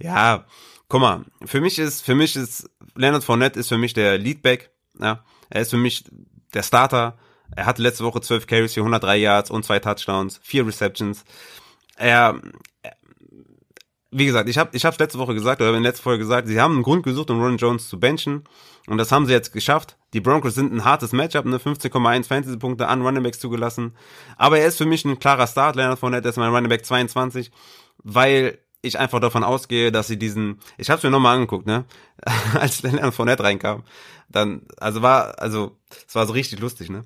ja, 0.00 0.44
guck 0.88 1.00
mal, 1.00 1.24
für 1.44 1.60
mich 1.60 1.78
ist, 1.78 2.04
für 2.04 2.14
mich 2.14 2.34
ist, 2.34 2.68
Leonard 2.98 3.24
Fournette 3.24 3.58
ist 3.58 3.68
für 3.68 3.78
mich 3.78 3.94
der 3.94 4.18
Leadback, 4.18 4.70
ja. 5.00 5.24
Er 5.50 5.62
ist 5.62 5.70
für 5.70 5.76
mich 5.76 6.04
der 6.52 6.62
Starter. 6.62 7.16
Er 7.54 7.64
hatte 7.64 7.80
letzte 7.80 8.04
Woche 8.04 8.20
12 8.20 8.46
Carries 8.46 8.74
für 8.74 8.80
103 8.80 9.16
Yards 9.16 9.50
und 9.50 9.64
zwei 9.64 9.78
Touchdowns, 9.78 10.40
vier 10.42 10.66
Receptions. 10.66 11.24
Er, 11.96 12.40
wie 14.10 14.26
gesagt, 14.26 14.48
ich 14.48 14.58
habe 14.58 14.70
ich 14.76 14.84
hab's 14.84 14.98
letzte 14.98 15.18
Woche 15.18 15.34
gesagt, 15.34 15.60
oder 15.60 15.70
in 15.70 15.82
der 15.82 15.92
letzten 15.92 16.02
Folge 16.02 16.24
gesagt, 16.24 16.48
sie 16.48 16.60
haben 16.60 16.74
einen 16.74 16.82
Grund 16.82 17.04
gesucht, 17.04 17.30
um 17.30 17.40
Ron 17.40 17.56
Jones 17.56 17.88
zu 17.88 17.98
benchen. 17.98 18.44
Und 18.88 18.98
das 18.98 19.12
haben 19.12 19.26
sie 19.26 19.32
jetzt 19.32 19.52
geschafft. 19.52 19.96
Die 20.12 20.20
Broncos 20.20 20.54
sind 20.54 20.72
ein 20.72 20.84
hartes 20.84 21.12
Matchup, 21.12 21.44
ne 21.44 21.58
15,1 21.58 22.26
Fantasy-Punkte 22.26 22.88
an 22.88 23.02
Running 23.02 23.22
Backs 23.22 23.38
zugelassen. 23.38 23.94
Aber 24.36 24.58
er 24.58 24.66
ist 24.66 24.78
für 24.78 24.86
mich 24.86 25.04
ein 25.04 25.18
klarer 25.18 25.46
Start. 25.46 25.76
Leonard 25.76 25.98
Fournette 25.98 26.28
ist 26.28 26.36
mein 26.36 26.52
Running 26.52 26.68
Back 26.68 26.84
22, 26.84 27.50
weil 28.02 28.58
ich 28.82 28.98
einfach 28.98 29.20
davon 29.20 29.44
ausgehe, 29.44 29.90
dass 29.90 30.06
sie 30.06 30.18
diesen, 30.18 30.58
ich 30.76 30.90
habe 30.90 30.98
es 30.98 31.02
mir 31.04 31.10
nochmal 31.10 31.36
angeguckt, 31.36 31.66
ne, 31.66 31.84
als 32.58 32.82
Leonard 32.82 33.14
Fournette 33.14 33.42
reinkam, 33.42 33.82
dann, 34.28 34.62
also 34.78 35.02
war, 35.02 35.40
also 35.40 35.76
es 36.06 36.14
war 36.14 36.26
so 36.26 36.32
richtig 36.32 36.60
lustig, 36.60 36.90
ne. 36.90 37.04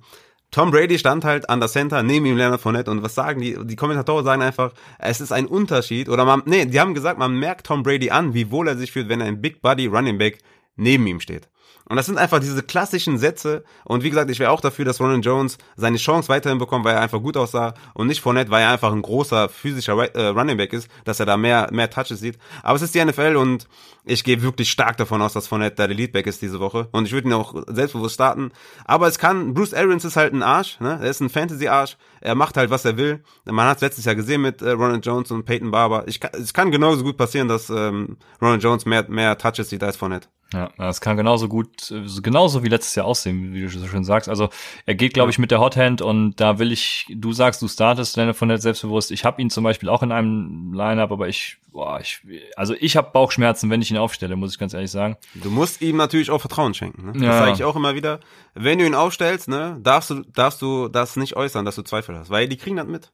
Tom 0.51 0.71
Brady 0.71 0.99
stand 0.99 1.25
halt 1.25 1.49
an 1.49 1.61
der 1.61 1.71
Center, 1.71 2.03
neben 2.03 2.27
ihm 2.27 2.37
Leonard 2.37 2.61
Fournette 2.61 2.91
und 2.91 3.03
was 3.03 3.15
sagen 3.15 3.41
die, 3.41 3.57
die 3.65 3.77
Kommentatoren 3.77 4.23
sagen 4.23 4.43
einfach, 4.43 4.75
es 4.99 5.23
ist 5.23 5.33
ein 5.33 5.47
Unterschied 5.47 6.11
oder 6.11 6.27
man, 6.27 6.43
nee, 6.45 6.67
die 6.67 6.79
haben 6.79 6.93
gesagt, 6.93 7.19
man 7.19 7.39
merkt 7.39 7.67
Tom 7.67 7.83
Brady 7.83 8.11
an, 8.11 8.35
wie 8.35 8.51
wohl 8.51 8.69
er 8.69 8.77
sich 8.77 8.93
fühlt, 8.93 9.09
wenn 9.09 9.23
ein 9.23 9.41
Big 9.41 9.63
Buddy 9.63 9.87
Running 9.87 10.19
Back 10.19 10.41
neben 10.77 11.07
ihm 11.07 11.21
steht. 11.21 11.49
Und 11.89 11.97
das 11.97 12.07
sind 12.07 12.19
einfach 12.19 12.39
diese 12.39 12.63
klassischen 12.63 13.19
Sätze. 13.19 13.65
Und 13.85 14.03
wie 14.03 14.11
gesagt, 14.11 14.31
ich 14.31 14.39
wäre 14.39 14.51
auch 14.51 14.61
dafür, 14.61 14.85
dass 14.85 15.01
Ronan 15.01 15.23
Jones 15.23 15.59
seine 15.77 15.97
Chance 15.97 16.29
weiterhin 16.29 16.59
bekommt, 16.59 16.85
weil 16.85 16.95
er 16.95 17.01
einfach 17.01 17.21
gut 17.21 17.37
aussah. 17.37 17.75
Und 17.95 18.07
nicht 18.07 18.21
Fournette, 18.21 18.51
weil 18.51 18.63
er 18.63 18.71
einfach 18.71 18.93
ein 18.93 19.03
großer 19.03 19.49
physischer 19.49 19.97
äh, 20.15 20.29
Running 20.29 20.57
Back 20.57 20.73
ist, 20.73 20.89
dass 21.05 21.21
er 21.21 21.27
da 21.27 21.37
mehr, 21.37 21.69
mehr 21.73 21.91
Touches 21.91 22.21
sieht. 22.21 22.39
Aber 22.63 22.77
es 22.77 22.83
ist 22.83 22.95
die 22.95 23.05
NFL 23.05 23.37
und 23.37 23.69
ich 24.05 24.25
gehe 24.25 24.43
wirklich 24.43 24.71
stark 24.71 24.97
davon 24.97 25.23
aus, 25.23 25.33
dass 25.33 25.49
Fournette 25.49 25.77
da 25.77 25.87
der 25.87 25.97
Leadback 25.97 26.27
ist 26.27 26.43
diese 26.43 26.61
Woche. 26.61 26.89
Und 26.93 27.07
ich 27.07 27.13
würde 27.13 27.29
ihn 27.29 27.35
auch 27.35 27.55
selbstbewusst 27.67 28.15
starten. 28.15 28.53
Aber 28.85 29.07
es 29.07 29.19
kann, 29.19 29.55
Bruce 29.55 29.75
Arians 29.75 30.05
ist 30.05 30.17
halt 30.17 30.33
ein 30.33 30.43
Arsch, 30.43 30.81
ne? 30.81 30.99
Er 31.03 31.11
ist 31.11 31.21
ein 31.21 31.31
Fantasy-Arsch. 31.31 31.97
Er 32.21 32.35
macht 32.35 32.57
halt, 32.57 32.71
was 32.71 32.85
er 32.85 32.97
will. 32.97 33.23
Man 33.45 33.67
hat 33.67 33.77
es 33.77 33.83
letztes 33.83 34.05
Jahr 34.05 34.15
gesehen 34.15 34.43
mit 34.43 34.63
äh, 34.63 34.71
Ronan 34.71 35.01
Jones 35.01 35.31
und 35.31 35.45
Peyton 35.45 35.71
Barber. 35.71 36.05
Ich 36.07 36.21
es 36.33 36.55
kann 36.55 36.71
genauso 36.71 37.03
gut 37.03 37.17
passieren, 37.17 37.49
dass 37.49 37.71
ähm, 37.71 38.17
Ronan 38.41 38.61
Jones 38.61 38.87
mehr, 38.87 39.05
mehr 39.09 39.37
Touches 39.37 39.69
sieht 39.69 39.83
als 39.83 39.97
Fournette. 39.97 40.29
Ja, 40.53 40.71
das 40.77 41.01
kann 41.01 41.17
genauso 41.17 41.49
gut, 41.53 41.95
genauso 42.23 42.65
wie 42.65 42.69
letztes 42.69 42.95
Jahr 42.95 43.05
aussehen, 43.05 43.53
wie 43.53 43.61
du 43.61 43.69
so 43.69 43.87
schön 43.87 44.05
sagst. 44.05 44.27
Also 44.31 44.49
er 44.87 44.95
geht, 44.95 45.13
glaube 45.13 45.31
ich, 45.31 45.39
mit 45.39 45.51
der 45.51 45.61
Hothand 45.61 46.01
und 46.01 46.37
da 46.37 46.59
will 46.59 46.73
ich, 46.73 47.07
du 47.11 47.35
sagst, 47.35 47.61
du 47.61 47.69
startest 47.69 48.17
Lenne 48.17 48.33
von 48.33 48.49
der 48.49 48.57
selbstbewusst. 48.57 49.11
Ich 49.11 49.27
habe 49.27 49.41
ihn 49.43 49.51
zum 49.51 49.63
Beispiel 49.63 49.91
auch 49.91 50.03
in 50.03 50.13
einem 50.13 50.73
Lineup, 50.73 51.13
aber 51.13 51.29
ich, 51.29 51.59
boah, 51.71 52.01
ich, 52.01 52.23
also 52.57 52.75
ich 52.81 52.97
habe 52.97 53.11
Bauchschmerzen, 53.13 53.69
wenn 53.69 53.83
ich 53.83 53.91
ihn 53.91 53.99
aufstelle, 53.99 54.35
muss 54.35 54.53
ich 54.55 54.59
ganz 54.59 54.73
ehrlich 54.73 54.91
sagen. 54.91 55.19
Du 55.35 55.51
musst 55.51 55.83
ihm 55.83 55.99
natürlich 55.99 56.31
auch 56.31 56.41
Vertrauen 56.41 56.73
schenken. 56.73 57.05
Ne? 57.05 57.13
Das 57.13 57.23
ja. 57.23 57.39
sage 57.39 57.53
ich 57.53 57.65
auch 57.65 57.77
immer 57.77 57.95
wieder. 57.95 58.21
Wenn 58.55 58.79
du 58.79 58.87
ihn 58.87 58.95
aufstellst, 58.95 59.49
ne, 59.49 59.79
darfst 59.83 60.09
du, 60.09 60.23
darfst 60.23 60.63
du 60.63 60.89
das 60.89 61.17
nicht 61.17 61.37
äußern, 61.37 61.67
dass 61.67 61.77
du 61.77 61.83
Zweifel 61.83 62.19
hast, 62.19 62.31
weil 62.31 62.49
die 62.49 62.57
kriegen 62.57 62.77
das 62.77 62.87
mit. 62.87 63.13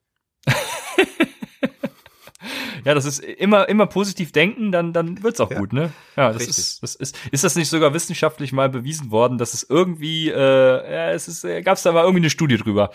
Ja, 2.89 2.95
das 2.95 3.05
ist 3.05 3.19
immer, 3.19 3.69
immer 3.69 3.85
positiv 3.85 4.33
denken, 4.33 4.73
dann, 4.73 4.95
dann 4.95 5.23
wird's 5.23 5.41
auch 5.41 5.51
ja. 5.51 5.59
gut, 5.59 5.75
ne? 5.75 5.93
Ja, 6.17 6.33
das 6.33 6.41
Richtig. 6.41 6.57
ist, 6.57 6.83
das 6.83 6.95
ist, 6.95 7.19
ist 7.31 7.45
das 7.45 7.55
nicht 7.55 7.69
sogar 7.69 7.93
wissenschaftlich 7.93 8.51
mal 8.51 8.71
bewiesen 8.71 9.11
worden, 9.11 9.37
dass 9.37 9.53
es 9.53 9.63
irgendwie, 9.69 10.31
äh, 10.31 10.35
ja, 10.35 11.11
es 11.11 11.29
ist, 11.29 11.45
äh, 11.45 11.61
gab's 11.61 11.83
da 11.83 11.93
mal 11.93 12.05
irgendwie 12.05 12.23
eine 12.23 12.31
Studie 12.31 12.57
drüber. 12.57 12.89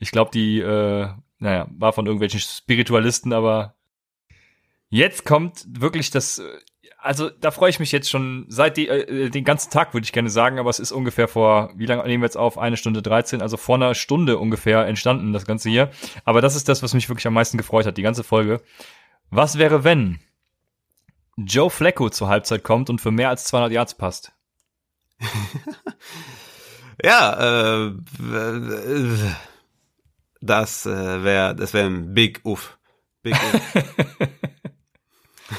Ich 0.00 0.10
glaube, 0.10 0.32
die, 0.34 0.58
äh, 0.58 1.08
naja, 1.38 1.66
war 1.70 1.94
von 1.94 2.04
irgendwelchen 2.04 2.40
Spiritualisten, 2.40 3.32
aber 3.32 3.74
jetzt 4.90 5.24
kommt 5.24 5.64
wirklich 5.66 6.10
das, 6.10 6.42
also 6.98 7.30
da 7.30 7.52
freue 7.52 7.70
ich 7.70 7.80
mich 7.80 7.90
jetzt 7.90 8.10
schon 8.10 8.44
seit 8.48 8.76
die, 8.76 8.88
äh, 8.88 9.30
den 9.30 9.44
ganzen 9.44 9.70
Tag, 9.70 9.94
würde 9.94 10.04
ich 10.04 10.12
gerne 10.12 10.28
sagen, 10.28 10.58
aber 10.58 10.68
es 10.68 10.78
ist 10.78 10.92
ungefähr 10.92 11.26
vor, 11.26 11.72
wie 11.74 11.86
lange 11.86 12.02
nehmen 12.02 12.22
wir 12.22 12.26
jetzt 12.26 12.36
auf? 12.36 12.58
Eine 12.58 12.76
Stunde 12.76 13.00
13, 13.00 13.40
also 13.40 13.56
vor 13.56 13.76
einer 13.76 13.94
Stunde 13.94 14.36
ungefähr 14.36 14.86
entstanden, 14.86 15.32
das 15.32 15.46
Ganze 15.46 15.70
hier. 15.70 15.90
Aber 16.26 16.42
das 16.42 16.54
ist 16.54 16.68
das, 16.68 16.82
was 16.82 16.92
mich 16.92 17.08
wirklich 17.08 17.26
am 17.26 17.32
meisten 17.32 17.56
gefreut 17.56 17.86
hat, 17.86 17.96
die 17.96 18.02
ganze 18.02 18.24
Folge. 18.24 18.60
Was 19.34 19.56
wäre, 19.56 19.82
wenn 19.82 20.20
Joe 21.38 21.70
Flacco 21.70 22.10
zur 22.10 22.28
Halbzeit 22.28 22.62
kommt 22.62 22.90
und 22.90 23.00
für 23.00 23.10
mehr 23.10 23.30
als 23.30 23.44
200 23.44 23.72
Yards 23.72 23.94
passt? 23.94 24.32
ja, 27.02 27.86
äh, 27.86 27.92
das 30.42 30.84
äh, 30.84 31.24
wäre 31.24 31.56
das 31.56 31.72
wäre 31.72 31.86
ein 31.86 32.12
Big 32.12 32.40
Uff. 32.44 32.76
Big 33.22 33.32
Uff. 33.32 33.74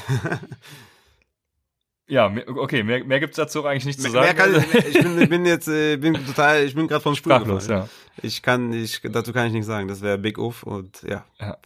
ja, 2.07 2.31
okay, 2.55 2.83
mehr, 2.83 3.03
mehr 3.03 3.19
gibt's 3.19 3.37
dazu 3.37 3.65
eigentlich 3.65 3.85
nicht 3.85 4.01
zu 4.01 4.11
sagen. 4.11 4.37
Kann, 4.37 4.65
ich 4.87 4.93
bin, 5.01 5.29
bin 5.29 5.45
jetzt 5.47 5.67
äh, 5.67 5.97
bin 5.97 6.13
total, 6.27 6.63
ich 6.63 6.75
bin 6.75 6.87
gerade 6.87 7.01
vom 7.01 7.15
Stuhl 7.15 7.33
Sprachlos, 7.33 7.65
ja. 7.65 7.89
Ich 8.21 8.43
kann, 8.43 8.71
ich 8.71 9.01
dazu 9.01 9.33
kann 9.33 9.47
ich 9.47 9.53
nichts 9.53 9.65
sagen. 9.65 9.87
Das 9.87 10.01
wäre 10.01 10.19
Big 10.19 10.37
Uff 10.37 10.61
und 10.61 11.01
ja. 11.01 11.25
ja. 11.39 11.57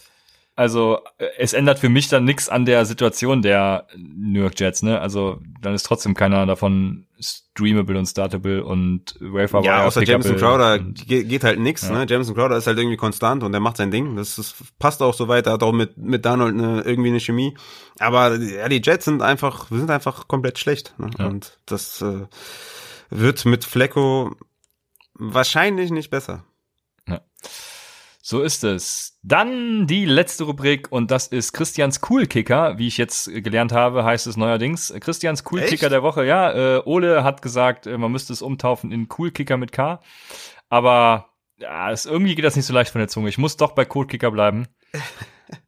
Also 0.58 1.02
äh, 1.20 1.28
es 1.38 1.54
ändert 1.54 1.78
für 1.78 1.88
mich 1.88 2.10
dann 2.10 2.26
nichts 2.26 2.50
an 2.50 2.66
der 2.66 2.84
Situation 2.86 3.44
der 3.44 3.88
New 3.96 4.42
York 4.42 4.60
Jets, 4.60 4.82
ne? 4.82 5.00
Also 5.00 5.40
dann 5.62 5.76
ist 5.76 5.84
trotzdem 5.84 6.16
keiner 6.16 6.48
davon 6.48 7.06
streamable 7.20 7.98
und 7.98 8.08
startable 8.08 8.66
und 8.66 9.16
Wafer 9.20 9.62
Ja, 9.62 9.86
außer 9.86 10.02
Jameson 10.02 10.36
Crowder 10.36 10.80
geht 10.80 11.44
halt 11.44 11.60
nix, 11.60 11.84
ja. 11.84 11.92
ne? 11.92 12.06
Jameson 12.10 12.34
Crowder 12.34 12.58
ist 12.58 12.66
halt 12.66 12.80
irgendwie 12.80 12.98
konstant 12.98 13.44
und 13.44 13.52
der 13.52 13.62
macht 13.62 13.78
sein 13.78 13.92
Ding. 13.92 14.16
Das, 14.16 14.38
das 14.38 14.56
passt 14.80 15.04
auch 15.04 15.14
so 15.14 15.28
weiter, 15.28 15.52
hat 15.52 15.62
auch 15.62 15.74
mit 15.74 15.96
mit 15.96 16.26
Donald 16.26 16.56
eine, 16.56 16.82
irgendwie 16.82 17.10
eine 17.10 17.20
Chemie. 17.20 17.56
Aber 18.00 18.36
ja, 18.36 18.68
die 18.68 18.82
Jets 18.84 19.06
sind 19.06 19.22
einfach, 19.22 19.70
wir 19.70 19.78
sind 19.78 19.92
einfach 19.92 20.28
komplett 20.28 20.58
schlecht. 20.58 20.96
Ne? 20.98 21.12
Ja. 21.20 21.28
Und 21.28 21.60
das 21.68 22.02
äh, 22.02 22.26
wird 23.12 23.46
mit 23.46 23.64
Flecko 23.64 24.36
wahrscheinlich 25.14 25.92
nicht 25.92 26.10
besser. 26.10 26.46
Ja. 27.08 27.22
So 28.30 28.42
ist 28.42 28.66
es. 28.66 29.18
Dann 29.24 29.88
die 29.88 30.04
letzte 30.04 30.44
Rubrik 30.44 30.92
und 30.92 31.12
das 31.12 31.28
ist 31.28 31.54
Christians 31.54 32.02
Coolkicker. 32.02 32.78
Wie 32.78 32.88
ich 32.88 32.98
jetzt 32.98 33.32
gelernt 33.34 33.72
habe, 33.72 34.04
heißt 34.04 34.28
es 34.28 34.36
neuerdings. 34.36 34.94
Christians 35.00 35.46
Coolkicker 35.46 35.88
der 35.88 36.04
Woche. 36.04 36.26
Ja, 36.26 36.52
äh, 36.52 36.82
Ole 36.84 37.24
hat 37.24 37.42
gesagt, 37.42 37.88
äh, 37.88 37.98
man 37.98 38.12
müsste 38.12 38.34
es 38.34 38.42
umtaufen 38.42 38.92
in 38.92 39.08
Coolkicker 39.08 39.56
mit 39.56 39.72
K. 39.72 40.02
Aber 40.68 41.30
ja, 41.58 41.90
es, 41.90 42.06
irgendwie 42.06 42.36
geht 42.36 42.44
das 42.44 42.58
nicht 42.58 42.66
so 42.66 42.74
leicht 42.74 42.92
von 42.92 43.00
der 43.00 43.08
Zunge. 43.08 43.30
Ich 43.30 43.38
muss 43.38 43.56
doch 43.56 43.72
bei 43.72 43.86
Coolkicker 43.86 44.30
bleiben. 44.30 44.68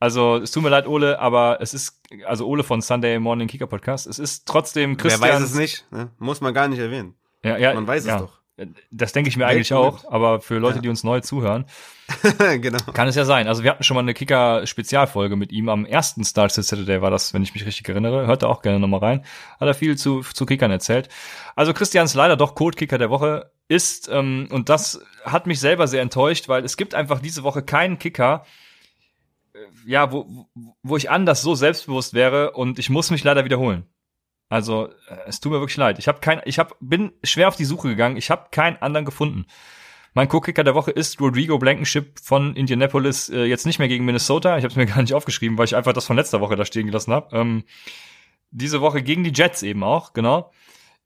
Also, 0.02 0.36
es 0.36 0.52
tut 0.52 0.62
mir 0.62 0.68
leid, 0.68 0.88
Ole, 0.88 1.20
aber 1.20 1.62
es 1.62 1.74
ist, 1.74 2.02
also 2.26 2.46
Ole 2.46 2.66
von 2.66 2.82
Sunday 2.82 3.18
Morning 3.18 3.48
Kicker 3.48 3.68
Podcast, 3.68 4.08
es 4.08 4.20
ist 4.20 4.46
trotzdem 4.46 4.98
Christian. 4.98 5.22
Wer 5.22 5.36
weiß 5.36 5.42
es 5.42 5.56
nicht, 5.56 5.90
ne? 5.90 6.12
muss 6.18 6.42
man 6.42 6.54
gar 6.54 6.68
nicht 6.68 6.80
erwähnen. 6.80 7.16
Ja, 7.46 7.56
ja, 7.56 7.74
man 7.74 7.88
weiß 7.88 8.06
ja. 8.06 8.16
es 8.16 8.22
doch. 8.24 8.39
Das 8.92 9.14
denke 9.14 9.30
ich 9.30 9.38
mir 9.38 9.48
eigentlich 9.48 9.74
auch, 9.74 10.10
aber 10.12 10.42
für 10.42 10.58
Leute, 10.58 10.78
ja. 10.78 10.82
die 10.82 10.90
uns 10.90 11.04
neu 11.04 11.22
zuhören, 11.22 11.66
genau. 12.62 12.80
kann 12.94 13.08
es 13.08 13.16
ja 13.16 13.26
sein. 13.26 13.48
Also 13.48 13.64
wir 13.64 13.72
hatten 13.72 13.84
schon 13.84 13.96
mal 13.96 14.02
eine 14.02 14.14
Kicker-Spezialfolge 14.14 15.36
mit 15.36 15.52
ihm 15.52 15.70
am 15.70 15.86
ersten 15.86 16.24
Star 16.24 16.50
Saturday 16.50 17.02
war 17.02 17.12
das, 17.12 17.34
wenn 17.34 17.44
ich 17.44 17.54
mich 17.54 17.66
richtig 17.66 17.88
erinnere. 17.88 18.28
Hört 18.28 18.44
da 18.44 18.48
auch 18.48 18.62
gerne 18.62 18.80
nochmal 18.80 19.00
rein. 19.00 19.26
Hat 19.60 19.68
er 19.68 19.74
viel 19.74 19.98
zu, 19.98 20.22
zu 20.22 20.46
Kickern 20.46 20.72
erzählt. 20.72 21.10
Also 21.56 21.74
Christians 21.74 22.14
leider 22.14 22.36
doch 22.36 22.56
Code-Kicker 22.56 22.98
der 22.98 23.10
Woche 23.10 23.52
ist, 23.68 24.10
ähm, 24.10 24.48
und 24.52 24.70
das 24.70 25.00
hat 25.24 25.48
mich 25.48 25.60
selber 25.60 25.88
sehr 25.88 26.02
enttäuscht, 26.02 26.50
weil 26.50 26.66
es 26.66 26.76
gibt 26.76 26.96
einfach 26.96 27.20
diese 27.20 27.44
Woche 27.44 27.62
keinen 27.62 28.00
Kicker, 28.00 28.46
äh, 29.54 29.60
ja, 29.86 30.12
wo, 30.12 30.48
wo 30.84 30.98
ich 30.98 31.10
anders 31.10 31.42
so 31.42 31.56
selbstbewusst 31.56 32.14
wäre 32.14 32.52
und 32.52 32.80
ich 32.80 32.90
muss 32.90 33.12
mich 33.12 33.24
leider 33.24 33.46
wiederholen. 33.46 33.86
Also, 34.50 34.88
äh, 35.08 35.16
es 35.28 35.40
tut 35.40 35.52
mir 35.52 35.60
wirklich 35.60 35.78
leid. 35.78 36.00
Ich 36.00 36.08
habe 36.08 36.20
kein, 36.20 36.42
ich 36.46 36.60
hab, 36.60 36.76
bin 36.80 37.12
schwer 37.24 37.48
auf 37.48 37.56
die 37.56 37.66
Suche 37.66 37.88
gegangen. 37.88 38.18
Ich 38.18 38.32
habe 38.32 38.48
keinen 38.52 38.78
anderen 38.78 39.06
gefunden. 39.06 39.46
Mein 40.16 40.28
Co-Kicker 40.28 40.64
der 40.64 40.74
Woche 40.74 40.92
ist 40.92 41.22
Rodrigo 41.22 41.60
Blankenship 41.60 42.20
von 42.20 42.56
Indianapolis, 42.56 43.30
äh, 43.30 43.46
jetzt 43.46 43.68
nicht 43.68 43.80
mehr 43.80 43.88
gegen 43.88 44.06
Minnesota. 44.06 44.58
Ich 44.58 44.64
habe 44.64 44.72
es 44.72 44.76
mir 44.76 44.86
gar 44.88 45.02
nicht 45.02 45.14
aufgeschrieben, 45.14 45.58
weil 45.58 45.66
ich 45.66 45.76
einfach 45.76 45.94
das 45.94 46.06
von 46.06 46.16
letzter 46.16 46.42
Woche 46.42 46.56
da 46.56 46.66
stehen 46.66 46.88
gelassen 46.88 47.14
habe. 47.14 47.36
Ähm, 47.38 47.64
diese 48.52 48.82
Woche 48.82 49.04
gegen 49.04 49.24
die 49.24 49.32
Jets 49.34 49.62
eben 49.62 49.84
auch, 49.84 50.14
genau. 50.14 50.52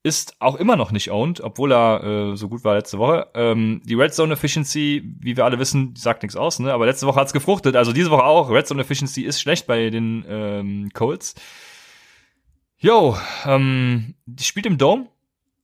Ist 0.05 0.35
auch 0.39 0.55
immer 0.55 0.76
noch 0.76 0.91
nicht 0.91 1.11
owned, 1.11 1.41
obwohl 1.41 1.72
er 1.72 2.03
äh, 2.03 2.35
so 2.35 2.49
gut 2.49 2.63
war 2.63 2.76
letzte 2.76 2.97
Woche. 2.97 3.27
Ähm, 3.35 3.81
die 3.85 3.93
Red 3.95 4.13
Zone 4.13 4.34
Efficiency, 4.34 5.01
wie 5.19 5.38
wir 5.38 5.45
alle 5.45 5.59
wissen, 5.59 5.95
sagt 5.95 6.23
nichts 6.23 6.35
aus, 6.35 6.59
ne? 6.59 6.73
Aber 6.73 6.85
letzte 6.85 7.07
Woche 7.07 7.19
hat's 7.19 7.31
gefruchtet, 7.31 7.76
also 7.76 7.93
diese 7.93 8.11
Woche 8.11 8.23
auch. 8.23 8.49
Red 8.49 8.68
Zone 8.68 8.81
Efficiency 8.81 9.22
ist 9.22 9.39
schlecht 9.41 9.65
bei 9.65 9.89
den 9.89 10.26
ähm, 10.27 10.89
Colts. 10.93 11.35
Yo, 12.84 13.18
ähm, 13.45 14.14
die 14.26 14.43
spielt 14.43 14.65
im 14.65 14.77
Dome. 14.77 15.07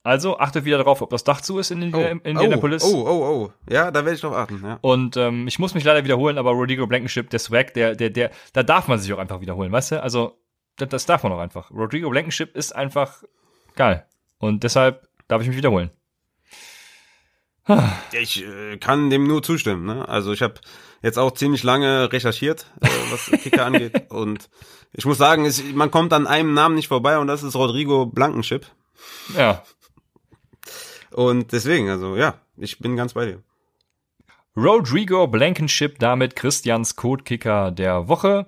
Also 0.02 0.38
achtet 0.38 0.64
wieder 0.64 0.78
darauf, 0.78 1.02
ob 1.02 1.10
das 1.10 1.22
Dach 1.22 1.42
zu 1.42 1.58
ist 1.58 1.70
in, 1.70 1.82
in, 1.82 1.94
Oh, 1.94 2.00
in 2.00 2.20
Indianapolis. 2.20 2.82
Oh, 2.82 3.04
oh, 3.06 3.22
oh. 3.22 3.52
Ja, 3.70 3.90
da 3.90 4.06
werde 4.06 4.14
ich 4.14 4.22
drauf 4.22 4.34
achten. 4.34 4.62
Ja. 4.64 4.78
Und 4.80 5.18
ähm, 5.18 5.46
ich 5.46 5.58
muss 5.58 5.74
mich 5.74 5.84
leider 5.84 6.02
wiederholen, 6.02 6.38
aber 6.38 6.52
Rodrigo 6.52 6.86
Blankenship, 6.86 7.28
der 7.28 7.38
Swag, 7.38 7.74
der, 7.74 7.94
der, 7.94 8.08
der, 8.08 8.30
da 8.54 8.62
darf 8.62 8.88
man 8.88 8.98
sich 8.98 9.12
auch 9.12 9.18
einfach 9.18 9.42
wiederholen, 9.42 9.70
weißt 9.70 9.92
du? 9.92 10.02
Also, 10.02 10.40
das, 10.76 10.88
das 10.88 11.04
darf 11.04 11.22
man 11.22 11.32
auch 11.32 11.40
einfach. 11.40 11.70
Rodrigo 11.70 12.08
Blankenship 12.08 12.56
ist 12.56 12.74
einfach 12.74 13.22
geil. 13.76 14.06
Und 14.38 14.64
deshalb 14.64 15.06
darf 15.28 15.42
ich 15.42 15.48
mich 15.48 15.58
wiederholen. 15.58 15.90
Ich 18.12 18.42
äh, 18.42 18.78
kann 18.78 19.10
dem 19.10 19.24
nur 19.24 19.42
zustimmen. 19.42 19.84
Ne? 19.84 20.08
Also 20.08 20.32
ich 20.32 20.40
habe 20.42 20.54
jetzt 21.02 21.18
auch 21.18 21.32
ziemlich 21.32 21.62
lange 21.62 22.10
recherchiert, 22.12 22.66
äh, 22.80 22.88
was 23.10 23.30
Kicker 23.42 23.66
angeht. 23.66 24.10
Und 24.10 24.48
ich 24.92 25.04
muss 25.04 25.18
sagen, 25.18 25.44
es, 25.44 25.62
man 25.72 25.90
kommt 25.90 26.12
an 26.12 26.26
einem 26.26 26.54
Namen 26.54 26.74
nicht 26.74 26.88
vorbei 26.88 27.18
und 27.18 27.26
das 27.26 27.42
ist 27.42 27.54
Rodrigo 27.54 28.06
Blankenship. 28.06 28.66
Ja. 29.36 29.62
Und 31.12 31.52
deswegen, 31.52 31.88
also 31.88 32.16
ja, 32.16 32.34
ich 32.56 32.78
bin 32.78 32.96
ganz 32.96 33.14
bei 33.14 33.26
dir. 33.26 33.42
Rodrigo 34.56 35.26
Blankenship, 35.28 35.98
damit 36.00 36.34
Christians 36.34 36.96
Codekicker 36.96 37.70
der 37.70 38.08
Woche. 38.08 38.46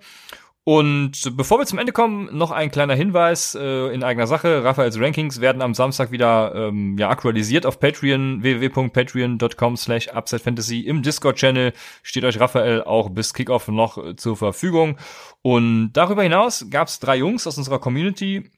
Und 0.64 1.36
bevor 1.36 1.58
wir 1.58 1.66
zum 1.66 1.80
Ende 1.80 1.90
kommen, 1.90 2.28
noch 2.36 2.52
ein 2.52 2.70
kleiner 2.70 2.94
Hinweis 2.94 3.56
äh, 3.56 3.92
in 3.92 4.04
eigener 4.04 4.28
Sache. 4.28 4.62
Raphaels 4.62 4.96
Rankings 5.00 5.40
werden 5.40 5.60
am 5.60 5.74
Samstag 5.74 6.12
wieder 6.12 6.54
ähm, 6.54 6.96
ja, 6.98 7.10
aktualisiert 7.10 7.66
auf 7.66 7.80
Patreon, 7.80 8.44
www.patreon.com 8.44 9.76
slash 9.76 10.08
Fantasy. 10.08 10.82
Im 10.82 11.02
Discord-Channel 11.02 11.72
steht 12.04 12.24
euch 12.24 12.38
Raphael 12.38 12.84
auch 12.84 13.10
bis 13.10 13.34
Kickoff 13.34 13.66
noch 13.66 13.98
äh, 13.98 14.14
zur 14.14 14.36
Verfügung. 14.36 14.98
Und 15.42 15.94
darüber 15.94 16.22
hinaus 16.22 16.66
gab 16.70 16.86
es 16.86 17.00
drei 17.00 17.16
Jungs 17.16 17.44
aus 17.48 17.58
unserer 17.58 17.80
Community, 17.80 18.48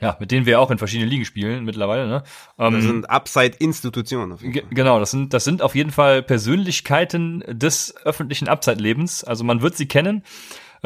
ja, 0.00 0.16
mit 0.20 0.30
denen 0.30 0.46
wir 0.46 0.60
auch 0.60 0.70
in 0.70 0.78
verschiedenen 0.78 1.10
Ligen 1.10 1.24
spielen 1.24 1.64
mittlerweile. 1.64 2.06
Ne? 2.06 2.22
Ähm, 2.56 2.74
Das 2.74 2.84
sind 2.84 3.10
Upside-Institutionen 3.10 4.30
auf 4.30 4.42
jeden 4.42 4.52
Ge 4.52 4.62
Fall. 4.62 4.70
genau, 4.72 5.00
das 5.00 5.10
sind, 5.10 5.34
das 5.34 5.42
sind 5.42 5.60
auf 5.60 5.74
jeden 5.74 5.90
Fall 5.90 6.22
Persönlichkeiten 6.22 7.42
des 7.48 7.96
öffentlichen 8.04 8.46
Abzeitlebens. 8.46 9.24
Also 9.24 9.42
man 9.42 9.60
wird 9.60 9.76
sie 9.76 9.88
kennen. 9.88 10.22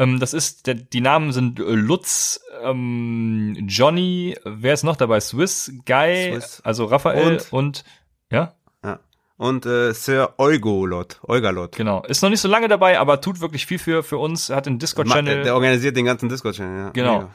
Ähm, 0.01 0.19
das 0.19 0.33
ist, 0.33 0.65
der, 0.67 0.73
die 0.75 1.01
Namen 1.01 1.31
sind 1.31 1.59
äh, 1.59 1.63
Lutz, 1.63 2.39
ähm, 2.63 3.55
Johnny, 3.67 4.35
wer 4.43 4.73
ist 4.73 4.83
noch 4.83 4.95
dabei? 4.95 5.19
Swiss, 5.19 5.71
Guy, 5.85 6.31
Swiss. 6.33 6.61
also 6.63 6.85
Raphael 6.85 7.33
und, 7.37 7.53
Und? 7.53 7.83
ja, 8.31 8.53
Ja. 8.83 8.99
Und 9.37 9.65
äh, 9.65 9.93
Sir 9.93 10.33
Eugolot, 10.37 11.19
Eugalot. 11.27 11.75
genau. 11.75 12.03
Ist 12.03 12.21
noch 12.23 12.29
nicht 12.29 12.41
so 12.41 12.47
lange 12.47 12.67
dabei, 12.67 12.99
aber 12.99 13.21
tut 13.21 13.41
wirklich 13.41 13.65
viel 13.65 13.79
für, 13.79 14.03
für 14.03 14.17
uns. 14.17 14.49
Er 14.49 14.57
hat 14.57 14.67
Ma- 14.67 14.75
Discord-Channel. 14.77 15.43
Der 15.43 15.53
organisiert 15.55 15.95
den 15.97 16.05
ganzen 16.05 16.29
Discord-Channel, 16.29 16.77
ja. 16.85 16.89
Genau. 16.91 17.13
Mega. 17.19 17.31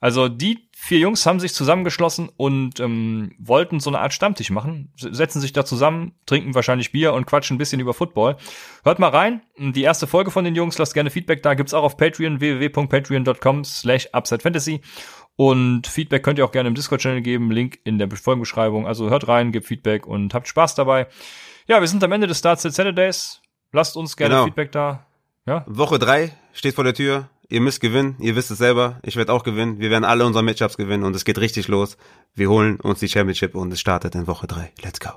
Also 0.00 0.28
die 0.28 0.65
vier 0.86 1.00
Jungs 1.00 1.26
haben 1.26 1.40
sich 1.40 1.52
zusammengeschlossen 1.52 2.30
und 2.36 2.78
ähm, 2.78 3.32
wollten 3.38 3.80
so 3.80 3.90
eine 3.90 3.98
Art 3.98 4.12
Stammtisch 4.12 4.50
machen, 4.50 4.92
setzen 4.96 5.40
sich 5.40 5.52
da 5.52 5.64
zusammen, 5.64 6.12
trinken 6.26 6.54
wahrscheinlich 6.54 6.92
Bier 6.92 7.12
und 7.12 7.26
quatschen 7.26 7.56
ein 7.56 7.58
bisschen 7.58 7.80
über 7.80 7.92
Football. 7.92 8.36
Hört 8.84 9.00
mal 9.00 9.10
rein, 9.10 9.42
die 9.58 9.82
erste 9.82 10.06
Folge 10.06 10.30
von 10.30 10.44
den 10.44 10.54
Jungs, 10.54 10.78
lasst 10.78 10.94
gerne 10.94 11.10
Feedback 11.10 11.42
da, 11.42 11.54
gibt's 11.54 11.74
auch 11.74 11.82
auf 11.82 11.96
Patreon, 11.96 12.38
www.patreon.com 12.40 13.64
slash 13.64 14.08
UpsideFantasy 14.12 14.80
und 15.34 15.88
Feedback 15.88 16.22
könnt 16.22 16.38
ihr 16.38 16.44
auch 16.44 16.52
gerne 16.52 16.68
im 16.68 16.74
Discord-Channel 16.76 17.20
geben, 17.20 17.50
Link 17.50 17.78
in 17.82 17.98
der 17.98 18.08
Folgenbeschreibung. 18.10 18.86
Also 18.86 19.10
hört 19.10 19.26
rein, 19.26 19.50
gebt 19.50 19.66
Feedback 19.66 20.06
und 20.06 20.34
habt 20.34 20.46
Spaß 20.46 20.76
dabei. 20.76 21.08
Ja, 21.66 21.80
wir 21.80 21.88
sind 21.88 22.04
am 22.04 22.12
Ende 22.12 22.28
des 22.28 22.38
Starts 22.38 22.62
Saturdays, 22.62 23.42
lasst 23.72 23.96
uns 23.96 24.16
gerne 24.16 24.34
Genau. 24.36 24.44
Feedback 24.44 24.70
da. 24.70 25.04
Ja, 25.46 25.64
Woche 25.66 25.98
drei 25.98 26.32
steht 26.52 26.74
vor 26.74 26.84
der 26.84 26.94
Tür. 26.94 27.28
Ihr 27.48 27.60
müsst 27.60 27.80
gewinnen. 27.80 28.16
Ihr 28.18 28.34
wisst 28.34 28.50
es 28.50 28.58
selber. 28.58 28.98
Ich 29.02 29.16
werde 29.16 29.32
auch 29.32 29.44
gewinnen. 29.44 29.78
Wir 29.78 29.90
werden 29.90 30.04
alle 30.04 30.26
unsere 30.26 30.42
Matchups 30.44 30.76
gewinnen 30.76 31.04
und 31.04 31.14
es 31.14 31.24
geht 31.24 31.38
richtig 31.38 31.68
los. 31.68 31.96
Wir 32.34 32.50
holen 32.50 32.80
uns 32.80 32.98
die 33.00 33.08
Championship 33.08 33.54
und 33.54 33.72
es 33.72 33.80
startet 33.80 34.14
in 34.14 34.26
Woche 34.26 34.46
drei. 34.46 34.72
Let's 34.82 35.00
go. 35.00 35.10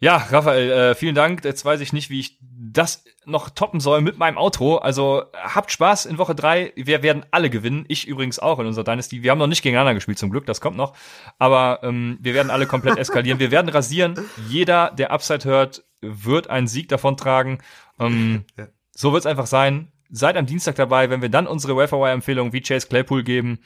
Ja, 0.00 0.16
Raphael, 0.16 0.70
äh, 0.70 0.94
vielen 0.94 1.14
Dank. 1.14 1.44
Jetzt 1.44 1.64
weiß 1.64 1.80
ich 1.80 1.94
nicht, 1.94 2.10
wie 2.10 2.20
ich 2.20 2.38
das 2.40 3.04
noch 3.24 3.48
toppen 3.48 3.80
soll 3.80 4.02
mit 4.02 4.18
meinem 4.18 4.36
Outro. 4.36 4.76
Also 4.76 5.22
habt 5.32 5.72
Spaß 5.72 6.04
in 6.04 6.18
Woche 6.18 6.34
drei. 6.34 6.72
Wir 6.76 7.02
werden 7.02 7.24
alle 7.30 7.48
gewinnen. 7.48 7.86
Ich 7.88 8.06
übrigens 8.06 8.38
auch 8.38 8.58
in 8.58 8.66
unserer 8.66 8.84
Dynasty. 8.84 9.22
Wir 9.22 9.30
haben 9.30 9.38
noch 9.38 9.46
nicht 9.46 9.62
gegeneinander 9.62 9.94
gespielt, 9.94 10.18
zum 10.18 10.30
Glück. 10.30 10.44
Das 10.44 10.60
kommt 10.60 10.76
noch. 10.76 10.94
Aber 11.38 11.80
ähm, 11.82 12.18
wir 12.20 12.34
werden 12.34 12.50
alle 12.50 12.66
komplett 12.66 12.98
eskalieren. 12.98 13.38
Wir 13.38 13.50
werden 13.50 13.70
rasieren. 13.70 14.18
Jeder, 14.48 14.90
der 14.90 15.10
Upside 15.10 15.44
hört, 15.44 15.84
wird 16.02 16.50
einen 16.50 16.66
Sieg 16.66 16.88
davon 16.88 17.16
tragen. 17.16 17.60
Ähm, 17.98 18.44
Ja. 18.58 18.66
So 18.96 19.12
wird's 19.12 19.26
einfach 19.26 19.46
sein. 19.46 19.90
Seid 20.10 20.36
am 20.36 20.46
Dienstag 20.46 20.76
dabei, 20.76 21.10
wenn 21.10 21.22
wir 21.22 21.28
dann 21.28 21.46
unsere 21.46 21.76
Waferwire-Empfehlung 21.76 22.52
wie 22.52 22.60
Chase 22.60 22.86
Claypool 22.86 23.22
geben. 23.22 23.58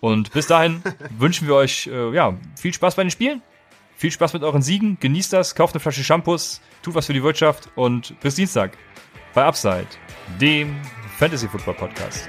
Und 0.00 0.32
bis 0.32 0.46
dahin 0.46 0.82
wünschen 1.18 1.46
wir 1.46 1.54
euch 1.54 1.86
äh, 1.86 2.14
ja 2.14 2.36
viel 2.56 2.72
Spaß 2.72 2.96
bei 2.96 3.04
den 3.04 3.10
Spielen. 3.10 3.42
Viel 3.96 4.10
Spaß 4.10 4.32
mit 4.32 4.42
euren 4.42 4.62
Siegen, 4.62 4.98
genießt 4.98 5.32
das, 5.32 5.54
kauft 5.54 5.74
eine 5.74 5.80
Flasche 5.80 6.02
Shampoos, 6.02 6.60
tut 6.82 6.96
was 6.96 7.06
für 7.06 7.12
die 7.12 7.22
Wirtschaft 7.22 7.70
und 7.76 8.18
bis 8.20 8.34
Dienstag 8.34 8.76
bei 9.32 9.44
Upside, 9.44 9.86
dem 10.40 10.76
Fantasy 11.18 11.46
Football 11.46 11.74
Podcast. 11.74 12.28